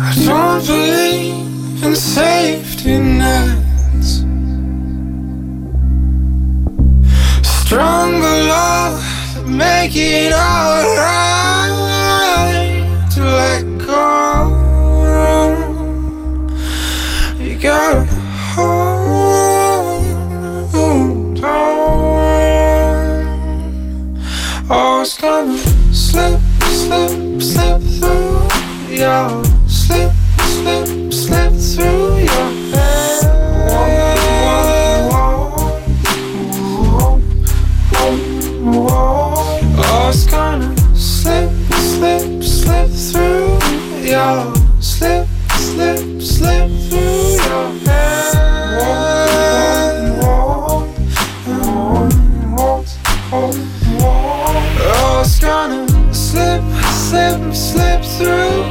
I 0.00 0.10
don't 0.26 0.62
believe 0.66 1.84
in 1.84 1.94
safety 1.96 2.98
nets. 3.20 4.10
Stronger 7.42 8.36
love, 8.54 9.02
make 9.48 9.96
it 9.96 10.32
alright 10.32 11.45
Gotta 17.66 18.04
hold 18.54 19.74
on. 21.42 21.76
Oh, 24.70 25.00
it's 25.02 25.18
gonna 25.20 25.58
slip, 25.92 26.40
slip, 26.62 27.42
slip 27.42 27.82
through 27.98 28.46
your 28.94 29.44
slip, 29.66 30.12
slip, 30.38 31.12
slip 31.12 31.52
through 31.58 32.18
your 32.18 32.50
Oh, 39.78 40.08
it's 40.08 40.24
gonna 40.26 40.70
slip, 40.94 41.50
slip, 41.74 42.44
slip 42.44 42.90
through 42.90 43.58
your 44.06 44.54
slip, 44.80 45.26
slip, 45.58 46.22
slip 46.22 46.75
through 58.16 58.64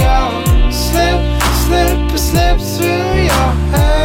your 0.00 0.72
slip, 0.72 1.20
slip, 1.64 2.18
slip 2.18 2.58
through 2.58 3.24
your 3.30 3.50
head 3.70 3.96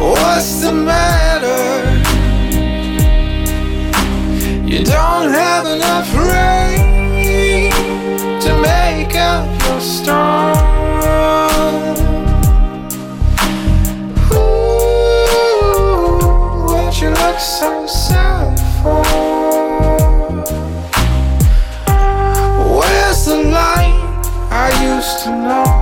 What's 0.00 0.60
the 0.60 0.72
matter? 0.72 1.98
You 4.64 4.84
don't 4.84 5.32
have 5.32 5.66
enough 5.66 6.14
rain 6.14 7.72
to 8.40 8.50
make 8.62 9.16
up 9.16 9.62
your 9.64 9.80
storm. 9.80 10.37
personal. 25.28 25.77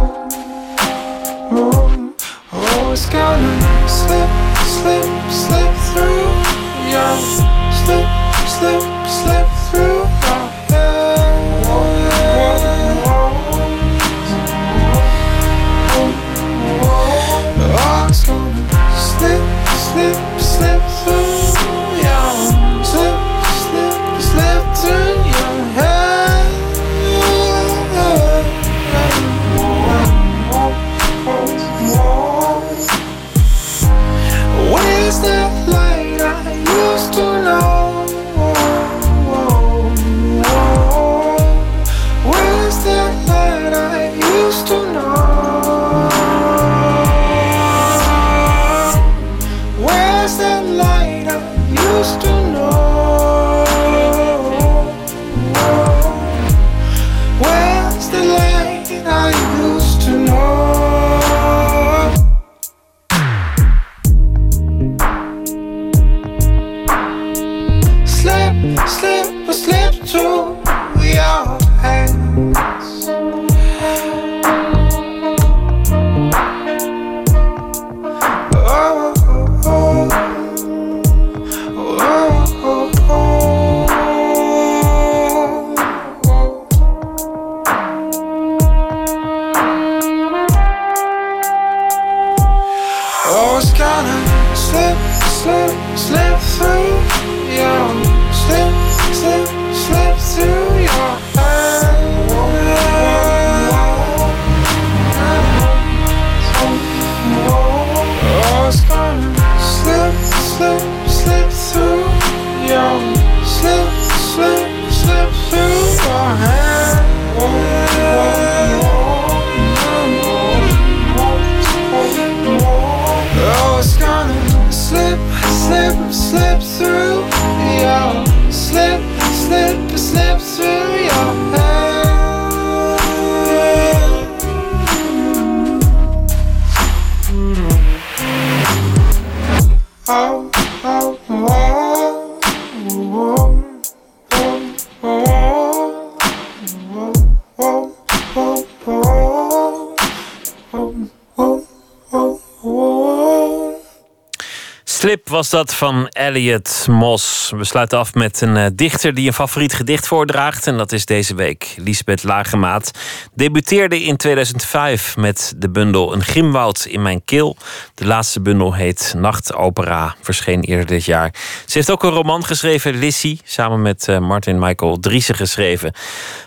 Was 155.50 155.66
dat 155.66 155.74
van 155.74 156.08
Elliot 156.08 156.86
Moss. 156.90 157.50
We 157.56 157.64
sluiten 157.64 157.98
af 157.98 158.14
met 158.14 158.40
een 158.40 158.56
eh, 158.56 158.66
dichter 158.74 159.14
die 159.14 159.26
een 159.26 159.32
favoriet 159.32 159.74
gedicht 159.74 160.06
voordraagt. 160.06 160.66
En 160.66 160.76
dat 160.76 160.92
is 160.92 161.04
deze 161.04 161.34
week 161.34 161.74
Lisbeth 161.76 162.22
Lagemaat. 162.22 162.90
Debuteerde 163.34 164.02
in 164.02 164.16
2005 164.16 165.16
met 165.16 165.54
de 165.56 165.70
bundel 165.70 166.12
Een 166.12 166.22
Grimwoud 166.22 166.84
in 166.84 167.02
mijn 167.02 167.24
keel. 167.24 167.56
De 167.94 168.06
laatste 168.06 168.40
bundel 168.40 168.74
heet 168.74 169.14
Nachtopera. 169.16 170.16
Verscheen 170.20 170.60
eerder 170.60 170.86
dit 170.86 171.04
jaar. 171.04 171.34
Ze 171.66 171.78
heeft 171.78 171.90
ook 171.90 172.02
een 172.02 172.10
roman 172.10 172.44
geschreven, 172.44 172.98
Lissy. 172.98 173.38
Samen 173.44 173.82
met 173.82 174.08
eh, 174.08 174.18
Martin 174.18 174.58
Michael 174.58 174.98
Driessen 174.98 175.34
geschreven. 175.34 175.92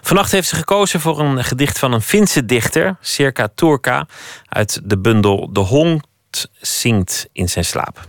Vannacht 0.02 0.32
heeft 0.32 0.48
ze 0.48 0.56
gekozen 0.56 1.00
voor 1.00 1.20
een 1.20 1.44
gedicht 1.44 1.80
van 1.80 1.94
een 1.94 2.02
Finse 2.02 2.46
dichter. 2.46 2.98
Circa 3.02 3.48
Turka. 3.56 4.08
Uit 4.50 4.82
de 4.84 4.98
bundel 4.98 5.54
De 5.54 5.60
Hond 5.60 6.08
zingt 6.62 7.28
in 7.32 7.50
zijn 7.50 7.66
slaap. 7.66 8.08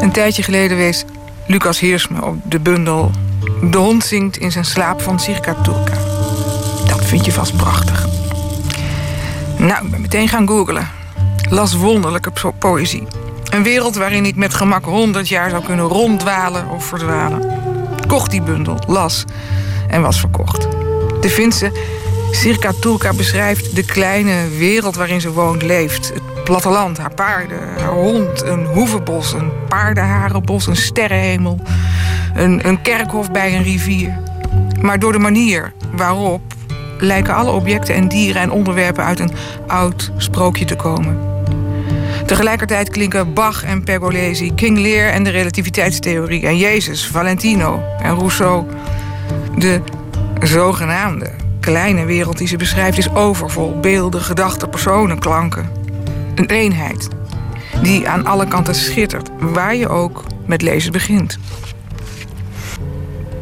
Een 0.00 0.12
tijdje 0.12 0.42
geleden 0.42 0.76
wees 0.76 1.04
Lucas 1.46 1.80
Heersme 1.80 2.24
op 2.24 2.36
de 2.44 2.60
bundel 2.60 3.10
De 3.62 3.78
hond 3.78 4.04
zingt 4.04 4.36
in 4.36 4.52
zijn 4.52 4.64
slaap 4.64 5.02
van 5.02 5.20
Sirka 5.20 5.54
Turka. 5.54 5.94
Dat 6.86 7.04
vind 7.04 7.24
je 7.24 7.32
vast 7.32 7.56
prachtig. 7.56 8.06
Nou, 9.58 9.84
ik 9.84 9.90
ben 9.90 10.00
meteen 10.00 10.28
gaan 10.28 10.46
googlen. 10.48 10.88
Las 11.48 11.74
wonderlijke 11.74 12.30
po- 12.30 12.54
poëzie. 12.58 13.06
Een 13.50 13.62
wereld 13.62 13.94
waarin 13.96 14.24
ik 14.24 14.36
met 14.36 14.54
gemak 14.54 14.84
honderd 14.84 15.28
jaar 15.28 15.50
zou 15.50 15.64
kunnen 15.64 15.86
ronddwalen 15.86 16.68
of 16.68 16.84
verdwalen. 16.84 17.50
Kocht 18.06 18.30
die 18.30 18.42
bundel, 18.42 18.78
las 18.86 19.24
en 19.88 20.02
was 20.02 20.20
verkocht. 20.20 20.68
De 21.20 21.30
Finse 21.30 21.72
Sirka 22.30 22.72
Turka 22.80 23.12
beschrijft 23.12 23.76
de 23.76 23.84
kleine 23.84 24.48
wereld 24.58 24.96
waarin 24.96 25.20
ze 25.20 25.32
woont, 25.32 25.62
leeft. 25.62 26.08
Het 26.14 26.44
platteland, 26.44 26.98
haar 26.98 27.14
paarden, 27.14 27.58
haar 27.78 27.92
hond, 27.92 28.42
een 28.42 28.66
hoevenbos, 28.66 29.32
een 29.32 29.50
paardenharenbos, 29.68 30.66
een 30.66 30.76
sterrenhemel, 30.76 31.58
een, 32.34 32.68
een 32.68 32.82
kerkhof 32.82 33.30
bij 33.30 33.56
een 33.56 33.62
rivier. 33.62 34.18
Maar 34.80 34.98
door 34.98 35.12
de 35.12 35.18
manier 35.18 35.72
waarop 35.92 36.42
lijken 36.98 37.34
alle 37.34 37.50
objecten 37.50 37.94
en 37.94 38.08
dieren 38.08 38.42
en 38.42 38.50
onderwerpen 38.50 39.04
uit 39.04 39.18
een 39.18 39.32
oud 39.66 40.12
sprookje 40.16 40.64
te 40.64 40.76
komen. 40.76 41.18
Tegelijkertijd 42.26 42.90
klinken 42.90 43.34
Bach 43.34 43.64
en 43.64 43.84
Pergolesi, 43.84 44.54
King 44.54 44.78
Lear 44.78 45.12
en 45.12 45.24
de 45.24 45.30
relativiteitstheorie 45.30 46.46
en 46.46 46.56
Jezus, 46.56 47.06
Valentino 47.06 47.82
en 47.98 48.14
Rousseau. 48.14 48.66
De 49.58 49.80
zogenaamde 50.42 51.39
kleine 51.70 52.04
wereld 52.04 52.38
die 52.38 52.46
ze 52.46 52.56
beschrijft 52.56 52.98
is 52.98 53.10
overvol 53.10 53.80
beelden, 53.80 54.20
gedachten, 54.20 54.68
personen, 54.70 55.18
klanken. 55.18 55.70
Een 56.34 56.46
eenheid 56.46 57.08
die 57.82 58.08
aan 58.08 58.26
alle 58.26 58.48
kanten 58.48 58.74
schittert, 58.74 59.28
waar 59.38 59.74
je 59.74 59.88
ook 59.88 60.24
met 60.46 60.62
lezen 60.62 60.92
begint. 60.92 61.38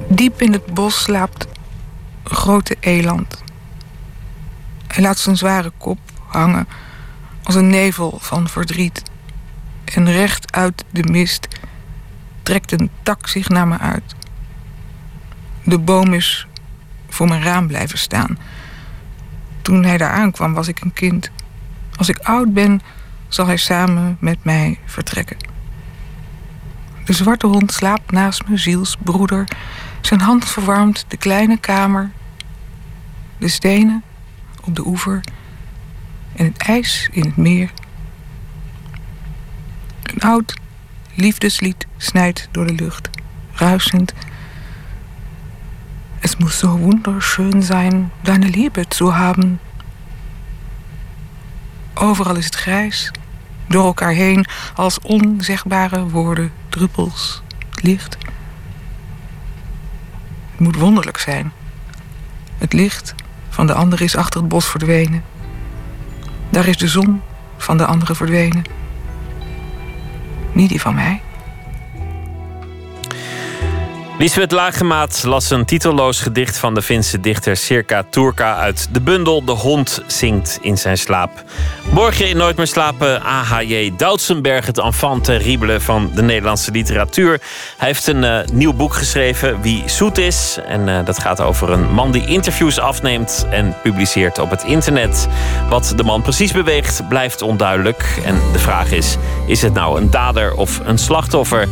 Diep 0.09 0.43
in 0.43 0.53
het 0.53 0.75
bos 0.75 1.03
slaapt 1.03 1.47
een 2.23 2.37
grote 2.37 2.77
eland. 2.81 3.43
Hij 4.87 5.03
laat 5.03 5.19
zijn 5.19 5.37
zware 5.37 5.73
kop 5.79 5.99
hangen 6.27 6.69
als 7.43 7.55
een 7.55 7.69
nevel 7.71 8.19
van 8.21 8.49
verdriet. 8.49 9.03
En 9.85 10.13
recht 10.13 10.53
uit 10.53 10.85
de 10.91 11.03
mist 11.03 11.49
trekt 12.43 12.73
een 12.73 12.91
tak 13.03 13.27
zich 13.29 13.49
naar 13.49 13.69
me 13.69 13.79
uit. 13.79 14.15
De 15.65 15.79
boom 15.79 16.13
is 16.13 16.48
voor 17.19 17.29
mijn 17.29 17.43
raam 17.43 17.67
blijven 17.67 17.99
staan. 17.99 18.39
Toen 19.63 19.85
hij 19.85 19.97
daar 19.97 20.11
aankwam 20.11 20.55
was 20.55 20.69
ik 20.69 20.81
een 20.81 20.93
kind. 20.93 21.31
Als 21.97 22.09
ik 22.09 22.19
oud 22.19 22.53
ben, 22.53 22.81
zal 23.29 23.47
hij 23.47 23.57
samen 23.57 24.17
met 24.21 24.45
mij 24.45 24.79
vertrekken. 24.85 25.37
De 27.05 27.13
zwarte 27.13 27.47
hond 27.47 27.73
slaapt 27.73 28.11
naast 28.11 28.49
me, 28.49 28.57
zielsbroeder. 28.57 29.45
Zijn 30.01 30.21
hand 30.21 30.45
verwarmt 30.45 31.05
de 31.09 31.17
kleine 31.17 31.59
kamer. 31.59 32.11
De 33.39 33.49
stenen 33.49 34.03
op 34.65 34.77
de 34.77 34.87
oever 34.87 35.21
en 36.37 36.45
het 36.45 36.57
ijs 36.57 37.09
in 37.13 37.23
het 37.23 37.37
meer. 37.37 37.71
Een 40.03 40.21
oud 40.21 40.55
liefdeslied 41.15 41.87
snijdt 41.97 42.49
door 42.51 42.67
de 42.67 42.75
lucht, 42.75 43.11
ruisend. 43.53 44.13
Es 46.21 46.37
muss 46.39 46.59
so 46.59 46.81
wunderschön 46.81 47.63
sein, 47.63 48.11
deine 48.23 48.47
Liebe 48.47 48.89
zu 48.89 49.17
haben. 49.17 49.61
Overal 51.95 52.37
is 52.37 52.45
het 52.45 52.55
grijs, 52.55 53.11
door 53.67 53.85
elkaar 53.85 54.13
heen 54.13 54.47
als 54.75 54.99
onzegbare 55.01 56.09
woorden, 56.09 56.53
druppels, 56.69 57.43
licht. 57.83 58.17
Het 60.51 60.61
moet 60.61 60.77
wonderlijk 60.77 61.19
zijn. 61.19 61.53
Het 62.59 62.73
licht 62.73 63.15
van 63.49 63.67
de 63.67 63.75
ander 63.75 64.03
is 64.03 64.17
achter 64.17 64.41
het 64.41 64.49
bos 64.49 64.67
verdwenen. 64.67 65.25
Daar 66.51 66.67
is 66.67 66.77
de 66.77 66.89
zon 66.89 67.23
van 67.57 67.77
de 67.77 67.87
andere 67.87 68.15
verdwenen. 68.15 68.63
Niet 70.53 70.69
die 70.69 70.81
van 70.81 70.95
mij. 70.95 71.23
Lisbeth 74.19 74.53
Lagemaat 74.53 75.23
las 75.25 75.51
een 75.51 75.65
titelloos 75.65 76.21
gedicht 76.21 76.59
van 76.59 76.75
de 76.75 76.83
Finse 76.83 77.21
dichter 77.21 77.57
Circa 77.57 78.05
Turka 78.11 78.57
uit 78.57 78.89
de 78.93 79.01
bundel 79.01 79.45
De 79.45 79.53
Hond 79.53 80.03
zingt 80.07 80.59
in 80.61 80.79
zijn 80.79 80.99
slaap. 80.99 81.31
Morgen 81.91 82.29
in 82.29 82.37
Nooit 82.37 82.57
meer 82.57 82.67
slapen 82.67 83.23
AHJ 83.23 83.93
Doutsenberg, 83.97 84.67
het 84.67 84.79
enfant 84.79 85.25
terrible 85.25 85.81
van 85.81 86.11
de 86.15 86.23
Nederlandse 86.23 86.71
literatuur. 86.71 87.41
Hij 87.77 87.89
heeft 87.89 88.07
een 88.07 88.25
eh, 88.25 88.47
nieuw 88.53 88.73
boek 88.73 88.95
geschreven, 88.95 89.61
Wie 89.61 89.83
zoet 89.87 90.19
is. 90.19 90.59
En 90.67 90.89
eh, 90.89 91.05
dat 91.05 91.19
gaat 91.19 91.41
over 91.41 91.71
een 91.71 91.93
man 91.93 92.13
die 92.13 92.27
interviews 92.27 92.79
afneemt 92.79 93.47
en 93.51 93.75
publiceert 93.83 94.39
op 94.39 94.51
het 94.51 94.63
internet. 94.63 95.29
Wat 95.69 95.93
de 95.97 96.05
man 96.05 96.23
precies 96.23 96.53
beweegt 96.53 97.09
blijft 97.09 97.43
onduidelijk. 97.43 98.21
En 98.25 98.41
de 98.53 98.59
vraag 98.59 98.91
is, 98.91 99.17
is 99.47 99.63
het 99.63 99.75
nou 99.75 100.01
een 100.01 100.11
dader 100.11 100.55
of 100.55 100.81
een 100.85 100.99
slachtoffer? 100.99 101.69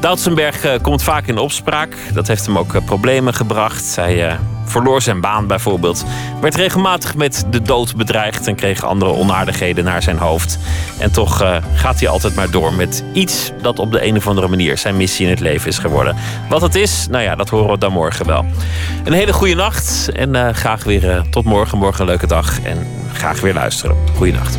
Doutsenberg 0.00 0.64
eh, 0.64 0.80
komt 0.82 1.02
vaak 1.02 1.26
in 1.26 1.38
opspraak. 1.38 1.96
Dat 2.12 2.26
heeft 2.26 2.46
hem 2.46 2.58
ook 2.58 2.74
eh, 2.74 2.84
problemen 2.84 3.34
gebracht. 3.34 3.96
Hij 3.96 4.28
eh, 4.28 4.34
verloor 4.64 5.02
zijn 5.02 5.20
baan 5.20 5.46
bijvoorbeeld. 5.46 6.04
Werd 6.40 6.54
regelmatig 6.54 7.14
met 7.14 7.46
de 7.50 7.62
dood 7.62 7.96
bedreigd 7.96 8.46
en 8.46 8.54
kreeg 8.54 8.84
andere 8.84 9.10
onaardigheden 9.12 9.84
naar 9.84 10.02
zijn 10.02 10.18
hoofd. 10.18 10.58
En 10.98 11.12
toch 11.12 11.44
gaat 11.74 12.00
hij 12.00 12.08
altijd 12.08 12.34
maar 12.34 12.50
door 12.50 12.72
met 12.72 13.04
iets 13.12 13.52
dat 13.62 13.78
op 13.78 13.92
de 13.92 14.06
een 14.06 14.16
of 14.16 14.26
andere 14.26 14.48
manier 14.48 14.78
zijn 14.78 14.96
missie 14.96 15.24
in 15.24 15.30
het 15.30 15.40
leven 15.40 15.68
is 15.68 15.78
geworden. 15.78 16.16
Wat 16.48 16.60
het 16.60 16.74
is, 16.74 17.06
nou 17.10 17.22
ja, 17.24 17.34
dat 17.34 17.48
horen 17.48 17.70
we 17.70 17.78
dan 17.78 17.92
morgen 17.92 18.26
wel. 18.26 18.44
Een 19.04 19.12
hele 19.12 19.32
goede 19.32 19.54
nacht 19.54 20.10
en 20.12 20.54
graag 20.54 20.84
weer 20.84 21.22
tot 21.30 21.44
morgen. 21.44 21.78
Morgen 21.78 22.00
een 22.00 22.06
leuke 22.06 22.26
dag 22.26 22.62
en 22.62 22.86
graag 23.12 23.40
weer 23.40 23.54
luisteren. 23.54 23.96
Goeienacht. 24.16 24.58